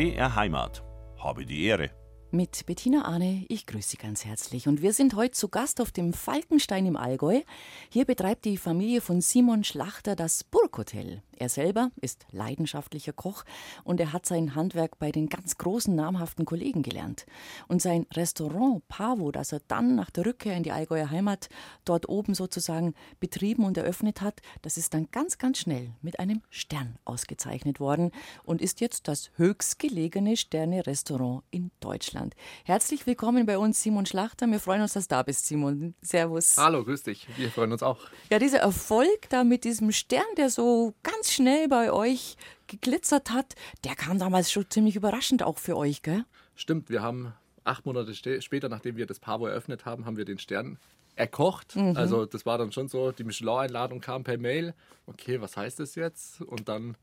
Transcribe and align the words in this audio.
BR 0.00 0.34
Heimat. 0.34 0.82
Habe 1.18 1.44
die 1.44 1.64
Ehre. 1.64 1.90
Mit 2.30 2.64
Bettina 2.64 3.04
Arne, 3.04 3.44
ich 3.50 3.66
grüße 3.66 3.90
Sie 3.90 3.96
ganz 3.98 4.24
herzlich. 4.24 4.66
Und 4.66 4.80
wir 4.80 4.94
sind 4.94 5.14
heute 5.14 5.32
zu 5.32 5.50
Gast 5.50 5.78
auf 5.78 5.92
dem 5.92 6.14
Falkenstein 6.14 6.86
im 6.86 6.96
Allgäu. 6.96 7.42
Hier 7.90 8.06
betreibt 8.06 8.46
die 8.46 8.56
Familie 8.56 9.02
von 9.02 9.20
Simon 9.20 9.62
Schlachter 9.62 10.16
das 10.16 10.42
Burghotel. 10.42 11.22
Er 11.40 11.48
selber 11.48 11.90
ist 12.02 12.26
leidenschaftlicher 12.32 13.14
Koch 13.14 13.44
und 13.82 13.98
er 13.98 14.12
hat 14.12 14.26
sein 14.26 14.54
Handwerk 14.54 14.98
bei 14.98 15.10
den 15.10 15.30
ganz 15.30 15.56
großen 15.56 15.94
namhaften 15.94 16.44
Kollegen 16.44 16.82
gelernt. 16.82 17.24
Und 17.66 17.80
sein 17.80 18.06
Restaurant 18.12 18.86
Pavo, 18.88 19.32
das 19.32 19.50
er 19.50 19.60
dann 19.66 19.94
nach 19.94 20.10
der 20.10 20.26
Rückkehr 20.26 20.54
in 20.54 20.64
die 20.64 20.70
Allgäuer 20.70 21.08
Heimat 21.08 21.48
dort 21.86 22.10
oben 22.10 22.34
sozusagen 22.34 22.92
betrieben 23.20 23.64
und 23.64 23.78
eröffnet 23.78 24.20
hat, 24.20 24.42
das 24.60 24.76
ist 24.76 24.92
dann 24.92 25.08
ganz, 25.12 25.38
ganz 25.38 25.56
schnell 25.56 25.94
mit 26.02 26.20
einem 26.20 26.42
Stern 26.50 26.98
ausgezeichnet 27.06 27.80
worden 27.80 28.10
und 28.44 28.60
ist 28.60 28.82
jetzt 28.82 29.08
das 29.08 29.30
höchstgelegene 29.36 30.36
Sterne-Restaurant 30.36 31.42
in 31.50 31.70
Deutschland. 31.80 32.34
Herzlich 32.64 33.06
willkommen 33.06 33.46
bei 33.46 33.56
uns, 33.56 33.82
Simon 33.82 34.04
Schlachter. 34.04 34.46
Wir 34.46 34.60
freuen 34.60 34.82
uns, 34.82 34.92
dass 34.92 35.08
du 35.08 35.14
da 35.14 35.22
bist, 35.22 35.46
Simon. 35.46 35.94
Servus. 36.02 36.58
Hallo, 36.58 36.84
grüß 36.84 37.04
dich. 37.04 37.26
Wir 37.38 37.50
freuen 37.50 37.72
uns 37.72 37.82
auch. 37.82 37.98
Ja, 38.28 38.38
dieser 38.38 38.58
Erfolg 38.58 39.30
da 39.30 39.42
mit 39.42 39.64
diesem 39.64 39.90
Stern, 39.90 40.26
der 40.36 40.50
so 40.50 40.92
ganz 41.02 41.29
schnell 41.32 41.68
bei 41.68 41.92
euch 41.92 42.36
geglitzert 42.66 43.30
hat, 43.30 43.54
der 43.84 43.94
kam 43.94 44.18
damals 44.18 44.50
schon 44.50 44.68
ziemlich 44.70 44.96
überraschend 44.96 45.42
auch 45.42 45.58
für 45.58 45.76
euch, 45.76 46.02
gell? 46.02 46.24
Stimmt, 46.54 46.90
wir 46.90 47.02
haben 47.02 47.32
acht 47.64 47.86
Monate 47.86 48.14
später, 48.14 48.68
nachdem 48.68 48.96
wir 48.96 49.06
das 49.06 49.18
Pavo 49.18 49.46
eröffnet 49.46 49.84
haben, 49.84 50.06
haben 50.06 50.16
wir 50.16 50.24
den 50.24 50.38
Stern 50.38 50.78
erkocht. 51.16 51.76
Mhm. 51.76 51.96
Also 51.96 52.26
das 52.26 52.46
war 52.46 52.58
dann 52.58 52.72
schon 52.72 52.88
so, 52.88 53.12
die 53.12 53.24
Michelin-Einladung 53.24 54.00
kam 54.00 54.24
per 54.24 54.38
Mail. 54.38 54.74
Okay, 55.06 55.40
was 55.40 55.56
heißt 55.56 55.80
das 55.80 55.94
jetzt? 55.94 56.40
Und 56.40 56.68
dann 56.68 56.96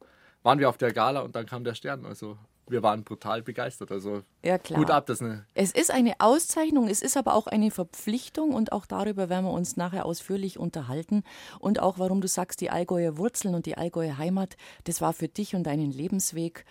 waren 0.44 0.60
wir 0.60 0.70
auf 0.70 0.78
der 0.78 0.94
Gala 0.94 1.22
und 1.22 1.36
dann 1.36 1.46
kam 1.46 1.64
der 1.64 1.76
Stern. 1.76 2.06
Also 2.06 2.38
wir 2.70 2.84
waren 2.84 3.04
brutal 3.04 3.42
begeistert. 3.42 3.92
Also 3.92 4.24
ja, 4.44 4.58
klar. 4.58 4.80
gut 4.80 4.92
ab, 4.92 5.06
das 5.06 5.22
eine. 5.22 5.46
Es 5.54 5.72
ist 5.72 5.92
eine 5.92 6.14
Auszeichnung, 6.20 6.88
es 6.88 7.02
ist 7.02 7.18
aber 7.18 7.34
auch 7.34 7.48
eine 7.48 7.72
Verpflichtung 7.72 8.54
und 8.54 8.72
auch 8.72 8.86
darüber 8.86 9.30
werden 9.30 9.46
wir 9.46 9.52
uns 9.54 9.78
nachher 9.78 10.06
ausführlich 10.06 10.60
unterhalten. 10.60 11.24
Und 11.60 11.80
auch, 11.80 12.00
warum 12.00 12.22
du 12.22 12.28
sagst, 12.28 12.62
die 12.62 12.70
Allgäuer 12.70 13.18
Wurzeln 13.18 13.56
und 13.56 13.66
die 13.66 13.78
Allgäuer 13.78 14.18
Heimat, 14.18 14.58
das 14.84 15.02
war 15.02 15.14
für 15.14 15.28
dich 15.28 15.56
und 15.56 15.64
deinen 15.64 15.92
Lebensweg 15.92 16.66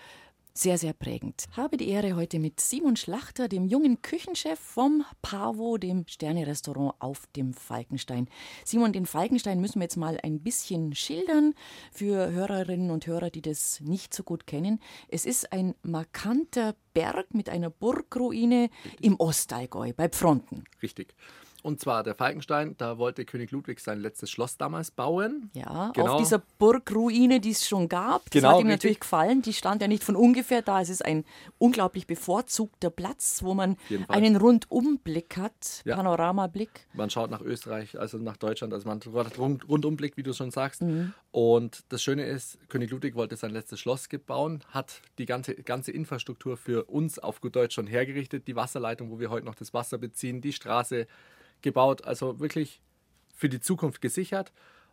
sehr, 0.58 0.78
sehr 0.78 0.92
prägend. 0.92 1.46
Habe 1.56 1.76
die 1.76 1.88
Ehre 1.88 2.16
heute 2.16 2.38
mit 2.38 2.60
Simon 2.60 2.96
Schlachter, 2.96 3.48
dem 3.48 3.66
jungen 3.66 4.02
Küchenchef 4.02 4.58
vom 4.58 5.04
Pavo, 5.22 5.76
dem 5.78 6.06
Sterne-Restaurant 6.06 6.94
auf 6.98 7.26
dem 7.36 7.52
Falkenstein. 7.52 8.28
Simon, 8.64 8.92
den 8.92 9.06
Falkenstein 9.06 9.60
müssen 9.60 9.80
wir 9.80 9.84
jetzt 9.84 9.96
mal 9.96 10.18
ein 10.22 10.40
bisschen 10.40 10.94
schildern 10.94 11.54
für 11.92 12.30
Hörerinnen 12.30 12.90
und 12.90 13.06
Hörer, 13.06 13.30
die 13.30 13.42
das 13.42 13.80
nicht 13.80 14.14
so 14.14 14.22
gut 14.22 14.46
kennen. 14.46 14.80
Es 15.08 15.26
ist 15.26 15.52
ein 15.52 15.74
markanter 15.82 16.74
Berg 16.94 17.34
mit 17.34 17.48
einer 17.48 17.70
Burgruine 17.70 18.70
im 19.00 19.20
Ostallgäu 19.20 19.92
bei 19.94 20.08
Pfronten. 20.08 20.64
Richtig. 20.82 21.14
Und 21.66 21.80
zwar 21.80 22.04
der 22.04 22.14
Falkenstein, 22.14 22.76
da 22.78 22.96
wollte 22.96 23.24
König 23.24 23.50
Ludwig 23.50 23.80
sein 23.80 23.98
letztes 23.98 24.30
Schloss 24.30 24.56
damals 24.56 24.92
bauen. 24.92 25.50
Ja, 25.52 25.90
genau. 25.96 26.12
auf 26.12 26.22
dieser 26.22 26.40
Burgruine, 26.60 27.40
die 27.40 27.50
es 27.50 27.66
schon 27.66 27.88
gab. 27.88 28.22
Das 28.26 28.30
genau, 28.30 28.52
hat 28.52 28.60
ihm 28.60 28.68
natürlich 28.68 29.00
gefallen. 29.00 29.42
Die 29.42 29.52
stand 29.52 29.82
ja 29.82 29.88
nicht 29.88 30.04
von 30.04 30.14
ungefähr 30.14 30.62
da. 30.62 30.80
Es 30.80 30.90
ist 30.90 31.04
ein 31.04 31.24
unglaublich 31.58 32.06
bevorzugter 32.06 32.90
Platz, 32.90 33.42
wo 33.42 33.52
man 33.54 33.76
einen 34.06 34.36
Rundumblick 34.36 35.38
hat, 35.38 35.82
ja. 35.84 35.96
Panoramablick. 35.96 36.86
Man 36.92 37.10
schaut 37.10 37.32
nach 37.32 37.40
Österreich, 37.40 37.98
also 37.98 38.18
nach 38.18 38.36
Deutschland, 38.36 38.72
also 38.72 38.88
man 38.88 39.00
hat 39.00 39.36
Rundumblick, 39.36 40.16
wie 40.16 40.22
du 40.22 40.34
schon 40.34 40.52
sagst. 40.52 40.82
Mhm. 40.82 41.14
Und 41.32 41.80
das 41.88 42.00
Schöne 42.00 42.26
ist, 42.26 42.60
König 42.68 42.92
Ludwig 42.92 43.16
wollte 43.16 43.34
sein 43.34 43.50
letztes 43.50 43.80
Schloss 43.80 44.08
bauen, 44.24 44.62
hat 44.70 45.02
die 45.18 45.26
ganze, 45.26 45.56
ganze 45.56 45.90
Infrastruktur 45.90 46.56
für 46.56 46.84
uns 46.84 47.18
auf 47.18 47.40
gut 47.40 47.56
Deutsch 47.56 47.74
schon 47.74 47.88
hergerichtet. 47.88 48.46
Die 48.46 48.54
Wasserleitung, 48.54 49.10
wo 49.10 49.18
wir 49.18 49.30
heute 49.30 49.46
noch 49.46 49.56
das 49.56 49.74
Wasser 49.74 49.98
beziehen, 49.98 50.40
die 50.40 50.52
Straße, 50.52 51.08
gebaut, 51.62 52.04
also 52.04 52.40
wirklich 52.40 52.80
für 53.34 53.48
die 53.48 53.60
Zukunft 53.60 54.00
gesichert 54.00 54.52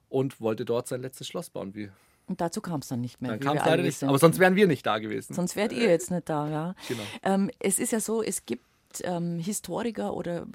und 0.09 0.41
wollte 0.41 0.65
dort 0.65 0.87
sein 0.87 1.01
letztes 1.01 1.27
Schloss 1.27 1.49
bauen. 1.49 1.73
Wie 1.75 1.89
und 2.25 2.39
dazu 2.39 2.61
kam 2.61 2.79
es 2.79 2.87
dann 2.87 3.01
nicht 3.01 3.21
mehr. 3.21 3.31
Dann 3.31 3.39
kam 3.39 3.57
es 3.57 3.65
leider 3.65 3.83
nicht. 3.83 4.01
Aber 4.03 4.17
sonst 4.17 4.39
wären 4.39 4.55
wir 4.55 4.67
nicht 4.67 4.85
da 4.85 4.97
gewesen. 4.99 5.33
Sonst 5.33 5.55
wärt 5.55 5.73
ihr 5.73 5.89
jetzt 5.89 6.09
nicht 6.09 6.29
da, 6.29 6.49
ja. 6.49 6.75
Genau. 6.87 7.03
Ähm, 7.21 7.51
es 7.59 7.79
ist 7.79 7.91
ja 7.91 7.99
so, 7.99 8.23
es 8.23 8.45
gibt 8.45 8.63
ähm, 9.03 9.39
Historiker 9.39 10.13
oder 10.13 10.45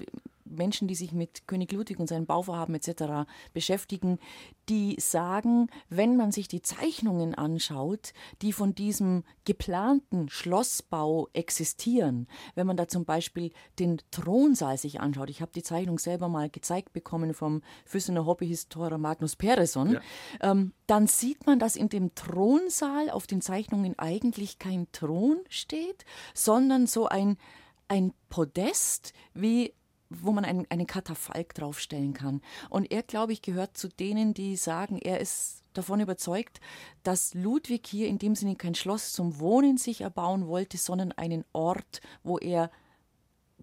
Menschen, 0.49 0.87
die 0.87 0.95
sich 0.95 1.11
mit 1.11 1.47
König 1.47 1.71
Ludwig 1.71 1.99
und 1.99 2.07
seinen 2.07 2.25
Bauvorhaben 2.25 2.75
etc. 2.75 3.29
beschäftigen, 3.53 4.19
die 4.67 4.95
sagen, 4.99 5.67
wenn 5.89 6.17
man 6.17 6.31
sich 6.31 6.47
die 6.47 6.61
Zeichnungen 6.61 7.35
anschaut, 7.35 8.13
die 8.41 8.53
von 8.53 8.75
diesem 8.75 9.23
geplanten 9.45 10.29
Schlossbau 10.29 11.27
existieren, 11.33 12.27
wenn 12.55 12.67
man 12.67 12.77
da 12.77 12.87
zum 12.87 13.05
Beispiel 13.05 13.51
den 13.79 14.01
Thronsaal 14.11 14.77
sich 14.77 14.99
anschaut, 14.99 15.29
ich 15.29 15.41
habe 15.41 15.51
die 15.53 15.63
Zeichnung 15.63 15.99
selber 15.99 16.29
mal 16.29 16.49
gezeigt 16.49 16.93
bekommen 16.93 17.33
vom 17.33 17.61
Füssener 17.85 18.25
Hobbyhistoriker 18.25 18.97
Magnus 18.97 19.35
Pereson, 19.35 19.93
ja. 19.93 20.01
ähm, 20.41 20.73
dann 20.87 21.07
sieht 21.07 21.45
man, 21.45 21.59
dass 21.59 21.75
in 21.75 21.89
dem 21.89 22.15
Thronsaal 22.15 23.09
auf 23.09 23.27
den 23.27 23.41
Zeichnungen 23.41 23.97
eigentlich 23.97 24.59
kein 24.59 24.87
Thron 24.91 25.37
steht, 25.49 26.05
sondern 26.33 26.87
so 26.87 27.07
ein 27.07 27.37
ein 27.89 28.13
Podest 28.29 29.13
wie 29.33 29.73
wo 30.09 30.31
man 30.31 30.45
einen, 30.45 30.65
einen 30.69 30.87
Katafalk 30.87 31.53
draufstellen 31.53 32.13
kann. 32.13 32.41
Und 32.69 32.91
er, 32.91 33.03
glaube 33.03 33.33
ich, 33.33 33.41
gehört 33.41 33.77
zu 33.77 33.87
denen, 33.87 34.33
die 34.33 34.55
sagen, 34.55 34.97
er 34.97 35.19
ist 35.19 35.63
davon 35.73 35.99
überzeugt, 35.99 36.59
dass 37.03 37.33
Ludwig 37.33 37.85
hier 37.87 38.07
in 38.07 38.17
dem 38.17 38.35
Sinne 38.35 38.55
kein 38.55 38.75
Schloss 38.75 39.13
zum 39.13 39.39
Wohnen 39.39 39.77
sich 39.77 40.01
erbauen 40.01 40.47
wollte, 40.47 40.77
sondern 40.77 41.11
einen 41.11 41.45
Ort, 41.53 42.01
wo 42.23 42.37
er 42.37 42.71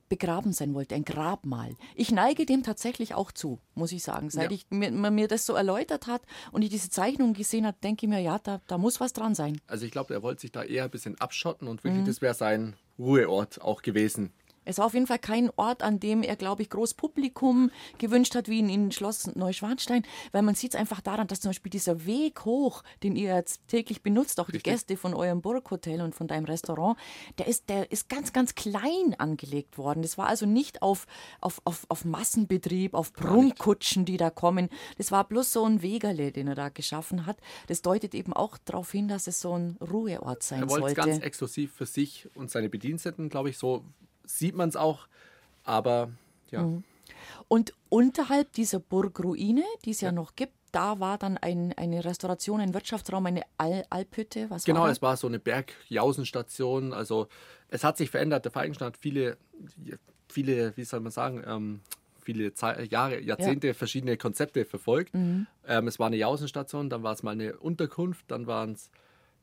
begraben 0.08 0.52
sein 0.52 0.74
wollte, 0.74 0.94
ein 0.94 1.04
Grabmal. 1.04 1.74
Ich 1.94 2.12
neige 2.12 2.46
dem 2.46 2.62
tatsächlich 2.62 3.14
auch 3.14 3.32
zu, 3.32 3.58
muss 3.74 3.92
ich 3.92 4.02
sagen. 4.02 4.30
Seit 4.30 4.50
ja. 4.50 4.56
ich 4.56 4.66
mir, 4.70 4.90
man 4.92 5.14
mir 5.14 5.28
das 5.28 5.46
so 5.46 5.54
erläutert 5.54 6.06
hat 6.06 6.22
und 6.52 6.62
ich 6.62 6.70
diese 6.70 6.90
Zeichnung 6.90 7.34
gesehen 7.34 7.66
habe, 7.66 7.76
denke 7.82 8.06
ich 8.06 8.10
mir, 8.10 8.20
ja, 8.20 8.38
da, 8.38 8.60
da 8.66 8.78
muss 8.78 9.00
was 9.00 9.12
dran 9.12 9.34
sein. 9.34 9.60
Also 9.66 9.84
ich 9.84 9.90
glaube, 9.90 10.14
er 10.14 10.22
wollte 10.22 10.42
sich 10.42 10.52
da 10.52 10.62
eher 10.62 10.84
ein 10.84 10.90
bisschen 10.90 11.20
abschotten 11.20 11.66
und 11.66 11.82
wirklich, 11.82 12.02
mhm. 12.02 12.06
das 12.06 12.22
wäre 12.22 12.34
sein 12.34 12.76
Ruheort 12.98 13.60
auch 13.60 13.82
gewesen. 13.82 14.32
Es 14.66 14.78
war 14.78 14.86
auf 14.86 14.94
jeden 14.94 15.06
Fall 15.06 15.18
kein 15.18 15.50
Ort, 15.56 15.82
an 15.82 16.00
dem 16.00 16.22
er, 16.22 16.36
glaube 16.36 16.62
ich, 16.62 16.70
groß 16.70 16.94
Publikum 16.94 17.70
gewünscht 17.98 18.34
hat, 18.34 18.48
wie 18.48 18.58
in, 18.58 18.68
in 18.68 18.92
Schloss 18.92 19.34
Neuschwanstein, 19.34 20.02
weil 20.32 20.42
man 20.42 20.54
sieht 20.54 20.74
es 20.74 20.80
einfach 20.80 21.00
daran, 21.00 21.28
dass 21.28 21.40
zum 21.40 21.50
Beispiel 21.50 21.70
dieser 21.70 22.04
Weg 22.04 22.44
hoch, 22.44 22.82
den 23.02 23.16
ihr 23.16 23.34
jetzt 23.34 23.66
täglich 23.68 24.02
benutzt, 24.02 24.40
auch 24.40 24.48
Richtig. 24.48 24.64
die 24.64 24.70
Gäste 24.70 24.96
von 24.96 25.14
eurem 25.14 25.40
Burghotel 25.40 26.02
und 26.02 26.14
von 26.14 26.26
deinem 26.26 26.44
Restaurant, 26.44 26.98
der 27.38 27.46
ist, 27.46 27.68
der 27.68 27.90
ist 27.90 28.08
ganz, 28.08 28.32
ganz 28.32 28.54
klein 28.54 29.14
angelegt 29.18 29.78
worden. 29.78 30.02
Das 30.02 30.18
war 30.18 30.26
also 30.26 30.46
nicht 30.46 30.82
auf, 30.82 31.06
auf, 31.40 31.60
auf, 31.64 31.86
auf 31.88 32.04
Massenbetrieb, 32.04 32.94
auf 32.94 33.12
Prunkkutschen, 33.12 34.04
die 34.04 34.16
da 34.16 34.30
kommen. 34.30 34.68
Das 34.98 35.12
war 35.12 35.24
bloß 35.24 35.52
so 35.52 35.64
ein 35.64 35.82
Wegerle, 35.82 36.32
den 36.32 36.48
er 36.48 36.54
da 36.54 36.68
geschaffen 36.68 37.26
hat. 37.26 37.38
Das 37.68 37.82
deutet 37.82 38.14
eben 38.14 38.32
auch 38.32 38.58
darauf 38.58 38.90
hin, 38.90 39.06
dass 39.08 39.26
es 39.26 39.40
so 39.40 39.56
ein 39.56 39.76
Ruheort 39.80 40.42
sein 40.42 40.60
sollte. 40.60 40.74
Er 40.74 40.82
wollte 40.82 41.00
es 41.00 41.06
ganz 41.06 41.22
exklusiv 41.22 41.72
für 41.72 41.86
sich 41.86 42.28
und 42.34 42.50
seine 42.50 42.68
Bediensteten, 42.68 43.28
glaube 43.28 43.50
ich, 43.50 43.58
so 43.58 43.84
sieht 44.26 44.54
man 44.54 44.68
es 44.68 44.76
auch. 44.76 45.06
Aber 45.64 46.10
ja. 46.50 46.62
Mhm. 46.62 46.84
Und 47.48 47.74
unterhalb 47.88 48.52
dieser 48.52 48.80
Burgruine, 48.80 49.64
die 49.84 49.90
es 49.90 50.00
ja. 50.00 50.08
ja, 50.08 50.12
noch 50.12 50.34
gibt, 50.34 50.52
da 50.72 51.00
war 51.00 51.16
dann 51.16 51.38
ein, 51.38 51.72
eine 51.76 52.04
Restauration, 52.04 52.60
ein 52.60 52.74
Wirtschaftsraum, 52.74 53.24
eine 53.26 53.42
Al 53.56 53.84
Alphütte. 53.88 54.50
Was 54.50 54.64
genau, 54.64 54.82
war 54.82 54.90
es 54.90 55.00
war 55.00 55.16
so 55.16 55.26
eine 55.26 55.38
Bergjausenstation. 55.38 56.92
Also 56.92 57.28
es 57.68 57.84
hat 57.84 57.96
sich 57.96 58.10
verändert. 58.10 58.44
Der 58.44 58.52
Falkenstein 58.52 58.88
hat 58.88 58.96
viele, 58.96 59.38
viele, 60.28 60.76
wie 60.76 60.84
soll 60.84 61.00
man 61.00 61.12
sagen, 61.12 61.42
ähm, 61.46 61.80
viele 62.20 62.52
Jahre, 62.90 63.20
Jahrzehnte 63.20 63.68
ja. 63.68 63.74
verschiedene 63.74 64.16
Konzepte 64.16 64.64
verfolgt. 64.64 65.14
Mhm. 65.14 65.46
Ähm, 65.66 65.88
es 65.88 65.98
war 65.98 66.08
eine 66.08 66.16
Jausenstation, 66.16 66.90
dann 66.90 67.02
war 67.02 67.12
es 67.12 67.22
mal 67.22 67.30
eine 67.30 67.56
Unterkunft, 67.56 68.26
dann 68.28 68.46
waren 68.46 68.72
es 68.72 68.90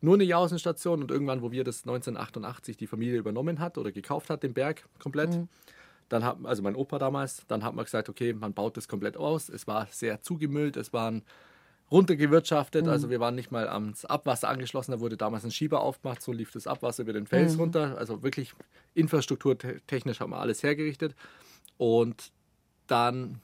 nur 0.04 0.16
eine 0.16 0.26
Jausenstation 0.26 1.02
und 1.02 1.12
irgendwann, 1.12 1.42
wo 1.42 1.52
wir 1.52 1.64
das 1.64 1.84
1988 1.84 2.76
die 2.76 2.88
Familie 2.88 3.18
übernommen 3.18 3.60
hat 3.60 3.78
oder 3.78 3.92
gekauft 3.92 4.30
hat, 4.30 4.44
den 4.44 4.54
Berg 4.54 4.84
komplett, 5.00 5.32
mhm. 5.32 5.48
dann 6.10 6.26
hat, 6.26 6.38
also 6.44 6.62
mein 6.62 6.76
Opa 6.76 7.00
damals, 7.00 7.44
dann 7.48 7.64
hat 7.64 7.74
man 7.74 7.86
gesagt, 7.86 8.10
okay, 8.10 8.34
man 8.34 8.54
baut 8.54 8.76
das 8.76 8.90
komplett 8.90 9.16
aus. 9.16 9.48
Es 9.48 9.66
war 9.66 9.88
sehr 9.90 10.22
zugemüllt, 10.22 10.76
es 10.76 10.92
waren 10.92 11.24
runtergewirtschaftet, 11.90 12.86
mhm. 12.86 12.92
also 12.92 13.10
wir 13.10 13.22
waren 13.22 13.36
nicht 13.36 13.52
mal 13.52 13.70
ans 13.70 14.04
Abwasser 14.04 14.50
angeschlossen, 14.50 14.92
da 14.92 15.00
wurde 15.00 15.16
damals 15.16 15.46
ein 15.46 15.52
Schieber 15.52 15.80
aufgemacht, 15.80 16.22
so 16.22 16.34
lief 16.34 16.52
das 16.52 16.68
Abwasser 16.68 17.04
über 17.04 17.14
den 17.14 17.26
Fels 17.26 17.54
mhm. 17.54 17.62
runter, 17.62 17.98
also 17.98 18.24
wirklich 18.24 18.54
infrastrukturtechnisch 18.96 20.20
haben 20.20 20.32
wir 20.32 20.40
alles 20.40 20.64
hergerichtet 20.64 21.16
und 21.78 22.32
dann 22.88 23.40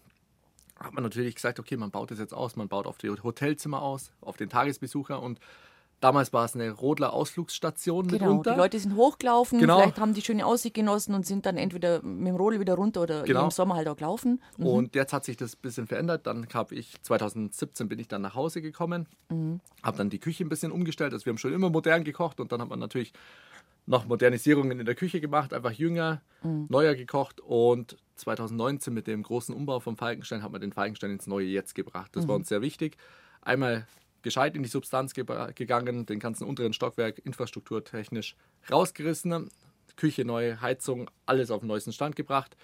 hat 0.75 0.93
man 0.93 1.03
natürlich 1.03 1.35
gesagt, 1.35 1.59
okay, 1.59 1.77
man 1.77 1.91
baut 1.91 2.11
das 2.11 2.19
jetzt 2.19 2.33
aus, 2.33 2.55
man 2.55 2.67
baut 2.67 2.87
auf 2.87 2.97
die 2.97 3.09
Hotelzimmer 3.09 3.81
aus, 3.81 4.11
auf 4.19 4.35
den 4.35 4.49
Tagesbesucher 4.49 5.21
und 5.21 5.39
Damals 5.99 6.31
war 6.31 6.45
es 6.45 6.55
eine 6.55 6.71
Rodler 6.71 7.11
Ausflugsstation 7.13 8.07
genau, 8.07 8.25
mitunter. 8.25 8.53
Die 8.53 8.57
Leute 8.57 8.79
sind 8.79 8.95
hochgelaufen, 8.95 9.59
genau. 9.59 9.79
vielleicht 9.79 9.99
haben 9.99 10.13
die 10.13 10.21
schöne 10.21 10.45
Aussicht 10.45 10.73
genossen 10.73 11.13
und 11.13 11.25
sind 11.25 11.45
dann 11.45 11.57
entweder 11.57 12.01
mit 12.01 12.27
dem 12.27 12.35
Rodel 12.37 12.61
wieder 12.61 12.75
runter 12.75 13.01
oder 13.01 13.23
genau. 13.23 13.45
im 13.45 13.51
Sommer 13.51 13.75
halt 13.75 13.87
auch 13.89 13.97
gelaufen. 13.97 14.41
Mhm. 14.57 14.65
Und 14.65 14.95
jetzt 14.95 15.11
hat 15.11 15.25
sich 15.25 15.35
das 15.35 15.55
ein 15.55 15.61
bisschen 15.61 15.87
verändert. 15.87 16.25
Dann 16.25 16.47
habe 16.53 16.75
ich, 16.75 17.01
2017 17.01 17.89
bin 17.89 17.99
ich 17.99 18.07
dann 18.07 18.21
nach 18.21 18.35
Hause 18.35 18.61
gekommen, 18.61 19.07
mhm. 19.29 19.59
habe 19.83 19.97
dann 19.97 20.09
die 20.09 20.19
Küche 20.19 20.45
ein 20.45 20.49
bisschen 20.49 20.71
umgestellt. 20.71 21.11
Also 21.11 21.25
wir 21.25 21.31
haben 21.31 21.37
schon 21.37 21.53
immer 21.53 21.69
modern 21.69 22.05
gekocht 22.05 22.39
und 22.39 22.51
dann 22.51 22.61
hat 22.61 22.69
man 22.69 22.79
natürlich 22.79 23.11
noch 23.85 24.05
Modernisierungen 24.05 24.79
in 24.79 24.85
der 24.85 24.95
Küche 24.95 25.19
gemacht, 25.19 25.53
einfach 25.53 25.71
jünger, 25.71 26.21
mhm. 26.43 26.67
neuer 26.69 26.95
gekocht 26.95 27.41
und 27.41 27.97
2019 28.15 28.93
mit 28.93 29.07
dem 29.07 29.23
großen 29.23 29.53
Umbau 29.53 29.79
vom 29.79 29.97
Falkenstein 29.97 30.43
hat 30.43 30.51
man 30.51 30.61
den 30.61 30.71
Falkenstein 30.71 31.11
ins 31.11 31.27
neue 31.27 31.47
Jetzt 31.47 31.73
gebracht. 31.75 32.11
Das 32.15 32.23
mhm. 32.23 32.29
war 32.29 32.35
uns 32.35 32.49
sehr 32.49 32.61
wichtig. 32.61 32.97
Einmal 33.41 33.87
gescheit 34.21 34.55
in 34.55 34.63
die 34.63 34.69
Substanz 34.69 35.13
ge 35.13 35.25
gegangen, 35.55 36.05
den 36.05 36.19
ganzen 36.19 36.45
unteren 36.45 36.73
Stockwerk 36.73 37.19
infrastrukturtechnisch 37.19 38.35
rausgerissen, 38.71 39.49
Küche 39.95 40.25
neu, 40.25 40.57
Heizung, 40.61 41.09
alles 41.25 41.51
auf 41.51 41.61
den 41.61 41.67
neuesten 41.67 41.91
Stand 41.91 42.15
gebracht 42.15 42.55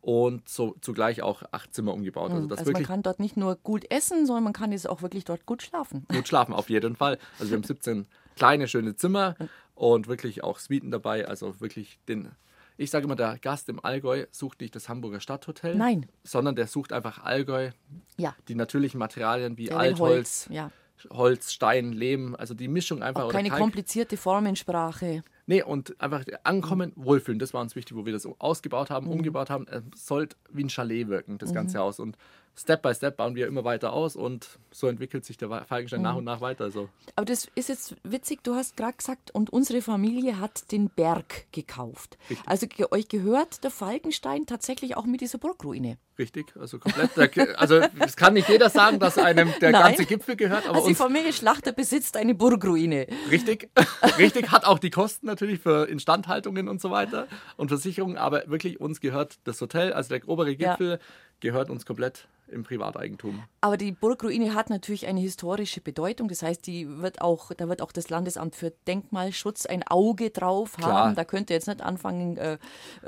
und 0.00 0.48
so 0.48 0.76
zugleich 0.80 1.22
auch 1.22 1.42
acht 1.52 1.74
Zimmer 1.74 1.92
umgebaut. 1.92 2.30
Also, 2.30 2.46
das 2.46 2.60
also 2.60 2.72
man 2.72 2.82
kann 2.82 3.02
dort 3.02 3.20
nicht 3.20 3.36
nur 3.36 3.56
gut 3.56 3.90
essen, 3.90 4.26
sondern 4.26 4.44
man 4.44 4.52
kann 4.52 4.72
jetzt 4.72 4.88
auch 4.88 5.02
wirklich 5.02 5.24
dort 5.24 5.46
gut 5.46 5.62
schlafen. 5.62 6.06
Gut 6.08 6.26
schlafen, 6.26 6.54
auf 6.54 6.70
jeden 6.70 6.96
Fall. 6.96 7.18
Also 7.38 7.50
wir 7.50 7.56
haben 7.56 7.64
17 7.64 8.06
kleine, 8.36 8.68
schöne 8.68 8.96
Zimmer 8.96 9.36
und 9.74 10.08
wirklich 10.08 10.42
auch 10.42 10.58
Suiten 10.58 10.90
dabei. 10.90 11.28
Also 11.28 11.60
wirklich 11.60 11.98
den. 12.08 12.30
Ich 12.76 12.90
sage 12.90 13.04
immer, 13.04 13.16
der 13.16 13.38
Gast 13.38 13.68
im 13.68 13.84
Allgäu 13.84 14.24
sucht 14.30 14.62
nicht 14.62 14.74
das 14.74 14.88
Hamburger 14.88 15.20
Stadthotel. 15.20 15.74
Nein. 15.74 16.06
Sondern 16.24 16.56
der 16.56 16.66
sucht 16.66 16.94
einfach 16.94 17.22
Allgäu. 17.22 17.72
Ja. 18.16 18.34
Die 18.48 18.54
natürlichen 18.54 18.98
Materialien 18.98 19.58
wie 19.58 19.66
der 19.66 19.76
Altholz, 19.76 20.46
Holz, 20.46 20.48
ja. 20.50 20.70
Holz, 21.10 21.52
Stein, 21.52 21.92
Lehm, 21.92 22.34
also 22.36 22.54
die 22.54 22.68
Mischung 22.68 23.02
einfach. 23.02 23.24
Auch 23.24 23.32
keine 23.32 23.50
komplizierte 23.50 24.16
Formensprache. 24.16 25.22
Nee, 25.50 25.64
und 25.64 26.00
einfach 26.00 26.24
ankommen, 26.44 26.92
wohlfühlen, 26.94 27.40
das 27.40 27.52
war 27.52 27.60
uns 27.60 27.74
wichtig, 27.74 27.96
wo 27.96 28.06
wir 28.06 28.12
das 28.12 28.24
ausgebaut 28.38 28.88
haben, 28.88 29.06
mhm. 29.06 29.14
umgebaut 29.14 29.50
haben. 29.50 29.66
Es 29.66 30.06
sollte 30.06 30.36
wie 30.48 30.62
ein 30.62 30.70
Chalet 30.70 31.08
wirken, 31.08 31.38
das 31.38 31.52
ganze 31.52 31.76
mhm. 31.76 31.82
Haus. 31.82 31.98
Und 31.98 32.16
Step 32.56 32.82
by 32.82 32.94
Step 32.94 33.16
bauen 33.16 33.34
wir 33.34 33.46
immer 33.46 33.64
weiter 33.64 33.92
aus 33.92 34.16
und 34.16 34.58
so 34.70 34.86
entwickelt 34.86 35.24
sich 35.24 35.38
der 35.38 35.48
Falkenstein 35.48 36.00
mhm. 36.00 36.04
nach 36.04 36.16
und 36.16 36.24
nach 36.24 36.40
weiter. 36.40 36.64
Also. 36.64 36.88
Aber 37.16 37.24
das 37.24 37.48
ist 37.56 37.68
jetzt 37.68 37.96
witzig, 38.04 38.44
du 38.44 38.54
hast 38.54 38.76
gerade 38.76 38.96
gesagt, 38.96 39.30
und 39.32 39.50
unsere 39.50 39.82
Familie 39.82 40.38
hat 40.38 40.70
den 40.70 40.88
Berg 40.88 41.50
gekauft. 41.52 42.18
Richtig. 42.28 42.48
Also 42.48 42.66
euch 42.90 43.08
gehört 43.08 43.64
der 43.64 43.70
Falkenstein 43.70 44.46
tatsächlich 44.46 44.96
auch 44.96 45.04
mit 45.04 45.20
dieser 45.20 45.38
Burgruine. 45.38 45.96
Richtig, 46.20 46.52
also 46.60 46.78
komplett. 46.78 47.16
also 47.58 47.80
es 47.98 48.14
kann 48.14 48.34
nicht 48.34 48.46
jeder 48.46 48.68
sagen, 48.68 48.98
dass 48.98 49.16
einem 49.16 49.54
der 49.62 49.70
Nein. 49.70 49.82
ganze 49.82 50.04
Gipfel 50.04 50.36
gehört. 50.36 50.66
Aber 50.66 50.76
also 50.76 50.88
die 50.88 50.94
Familie 50.94 51.32
Schlachter 51.32 51.72
besitzt 51.72 52.14
eine 52.18 52.34
Burgruine. 52.34 53.06
Richtig, 53.30 53.70
richtig, 54.18 54.50
hat 54.50 54.66
auch 54.66 54.78
die 54.78 54.90
Kosten 54.90 55.24
natürlich 55.24 55.39
für 55.60 55.88
Instandhaltungen 55.88 56.68
und 56.68 56.80
so 56.80 56.90
weiter 56.90 57.26
und 57.56 57.68
Versicherungen, 57.68 58.16
aber 58.16 58.48
wirklich 58.48 58.80
uns 58.80 59.00
gehört 59.00 59.38
das 59.44 59.60
Hotel, 59.60 59.92
also 59.92 60.08
der 60.10 60.28
obere 60.28 60.54
Gipfel 60.56 60.90
ja. 60.90 60.98
gehört 61.40 61.70
uns 61.70 61.86
komplett 61.86 62.28
im 62.50 62.62
Privateigentum. 62.62 63.42
Aber 63.60 63.76
die 63.76 63.92
Burgruine 63.92 64.54
hat 64.54 64.70
natürlich 64.70 65.06
eine 65.06 65.20
historische 65.20 65.80
Bedeutung. 65.80 66.28
Das 66.28 66.42
heißt, 66.42 66.66
die 66.66 66.88
wird 67.00 67.20
auch, 67.20 67.52
da 67.52 67.68
wird 67.68 67.82
auch 67.82 67.92
das 67.92 68.08
Landesamt 68.10 68.56
für 68.56 68.72
Denkmalschutz 68.86 69.66
ein 69.66 69.82
Auge 69.86 70.30
drauf 70.30 70.76
Klar. 70.76 70.92
haben. 70.92 71.14
Da 71.14 71.24
könnt 71.24 71.50
ihr 71.50 71.56
jetzt 71.56 71.68
nicht 71.68 71.82
anfangen, 71.82 72.36
äh, 72.36 72.58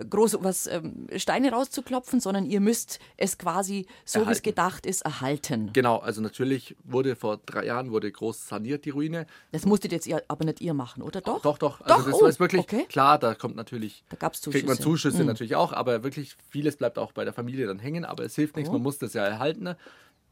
groß 0.09 0.39
was 0.43 0.67
ähm, 0.67 1.07
Steine 1.17 1.53
rauszuklopfen, 1.53 2.21
sondern 2.21 2.47
ihr 2.47 2.61
müsst 2.61 2.99
es 3.17 3.39
quasi 3.39 3.87
so 4.05 4.27
wie 4.27 4.33
es 4.33 4.43
gedacht 4.43 4.87
ist 4.87 5.03
erhalten. 5.03 5.71
Genau, 5.73 5.99
also 5.99 6.21
natürlich 6.21 6.77
wurde 6.85 7.17
vor 7.17 7.39
drei 7.45 7.67
Jahren 7.67 7.91
wurde 7.91 8.11
groß 8.11 8.49
saniert 8.49 8.85
die 8.85 8.91
Ruine. 8.91 9.27
Das 9.53 9.67
musstet 9.67 9.93
jetzt 9.93 10.07
ihr, 10.07 10.23
aber 10.29 10.45
nicht 10.45 10.61
ihr 10.61 10.75
machen, 10.75 11.03
oder 11.03 11.21
doch? 11.21 11.43
Doch, 11.43 11.59
doch. 11.59 11.81
Also 11.81 11.97
doch? 11.97 12.05
das 12.05 12.23
oh, 12.23 12.27
ist 12.27 12.41
wirklich 12.41 12.63
okay. 12.63 12.87
klar. 12.89 13.19
Da 13.19 13.35
kommt 13.35 13.57
natürlich. 13.57 14.05
Da 14.09 14.17
gab 14.17 14.35
es 14.35 14.41
Zuschüsse. 14.41 14.65
Kriegt 14.65 14.69
man 14.69 14.79
Zuschüsse 14.79 15.21
mhm. 15.21 15.27
natürlich 15.27 15.57
auch, 15.57 15.73
aber 15.73 16.03
wirklich 16.05 16.37
vieles 16.51 16.77
bleibt 16.77 16.99
auch 16.99 17.13
bei 17.13 17.25
der 17.25 17.33
Familie 17.33 17.67
dann 17.67 17.79
hängen. 17.79 18.05
Aber 18.05 18.25
es 18.25 18.35
hilft 18.35 18.57
nichts. 18.57 18.71
Oh. 18.71 18.75
Man 18.75 18.83
muss 18.83 18.99
das 18.99 19.15
ja 19.15 19.32
erhalten. 19.33 19.75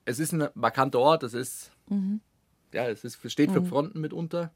Es 0.05 0.19
ist 0.19 0.33
ein 0.33 0.49
markanter 0.55 1.01
Ort, 1.01 1.23
es 1.23 1.35
ist, 1.35 1.73
mhm. 1.89 2.21
ja, 2.73 2.89
es 2.89 3.05
ist, 3.05 3.19
steht 3.31 3.53
für 3.53 3.61
mhm. 3.61 3.67
Fronten 3.67 4.01
mitunter 4.01 4.51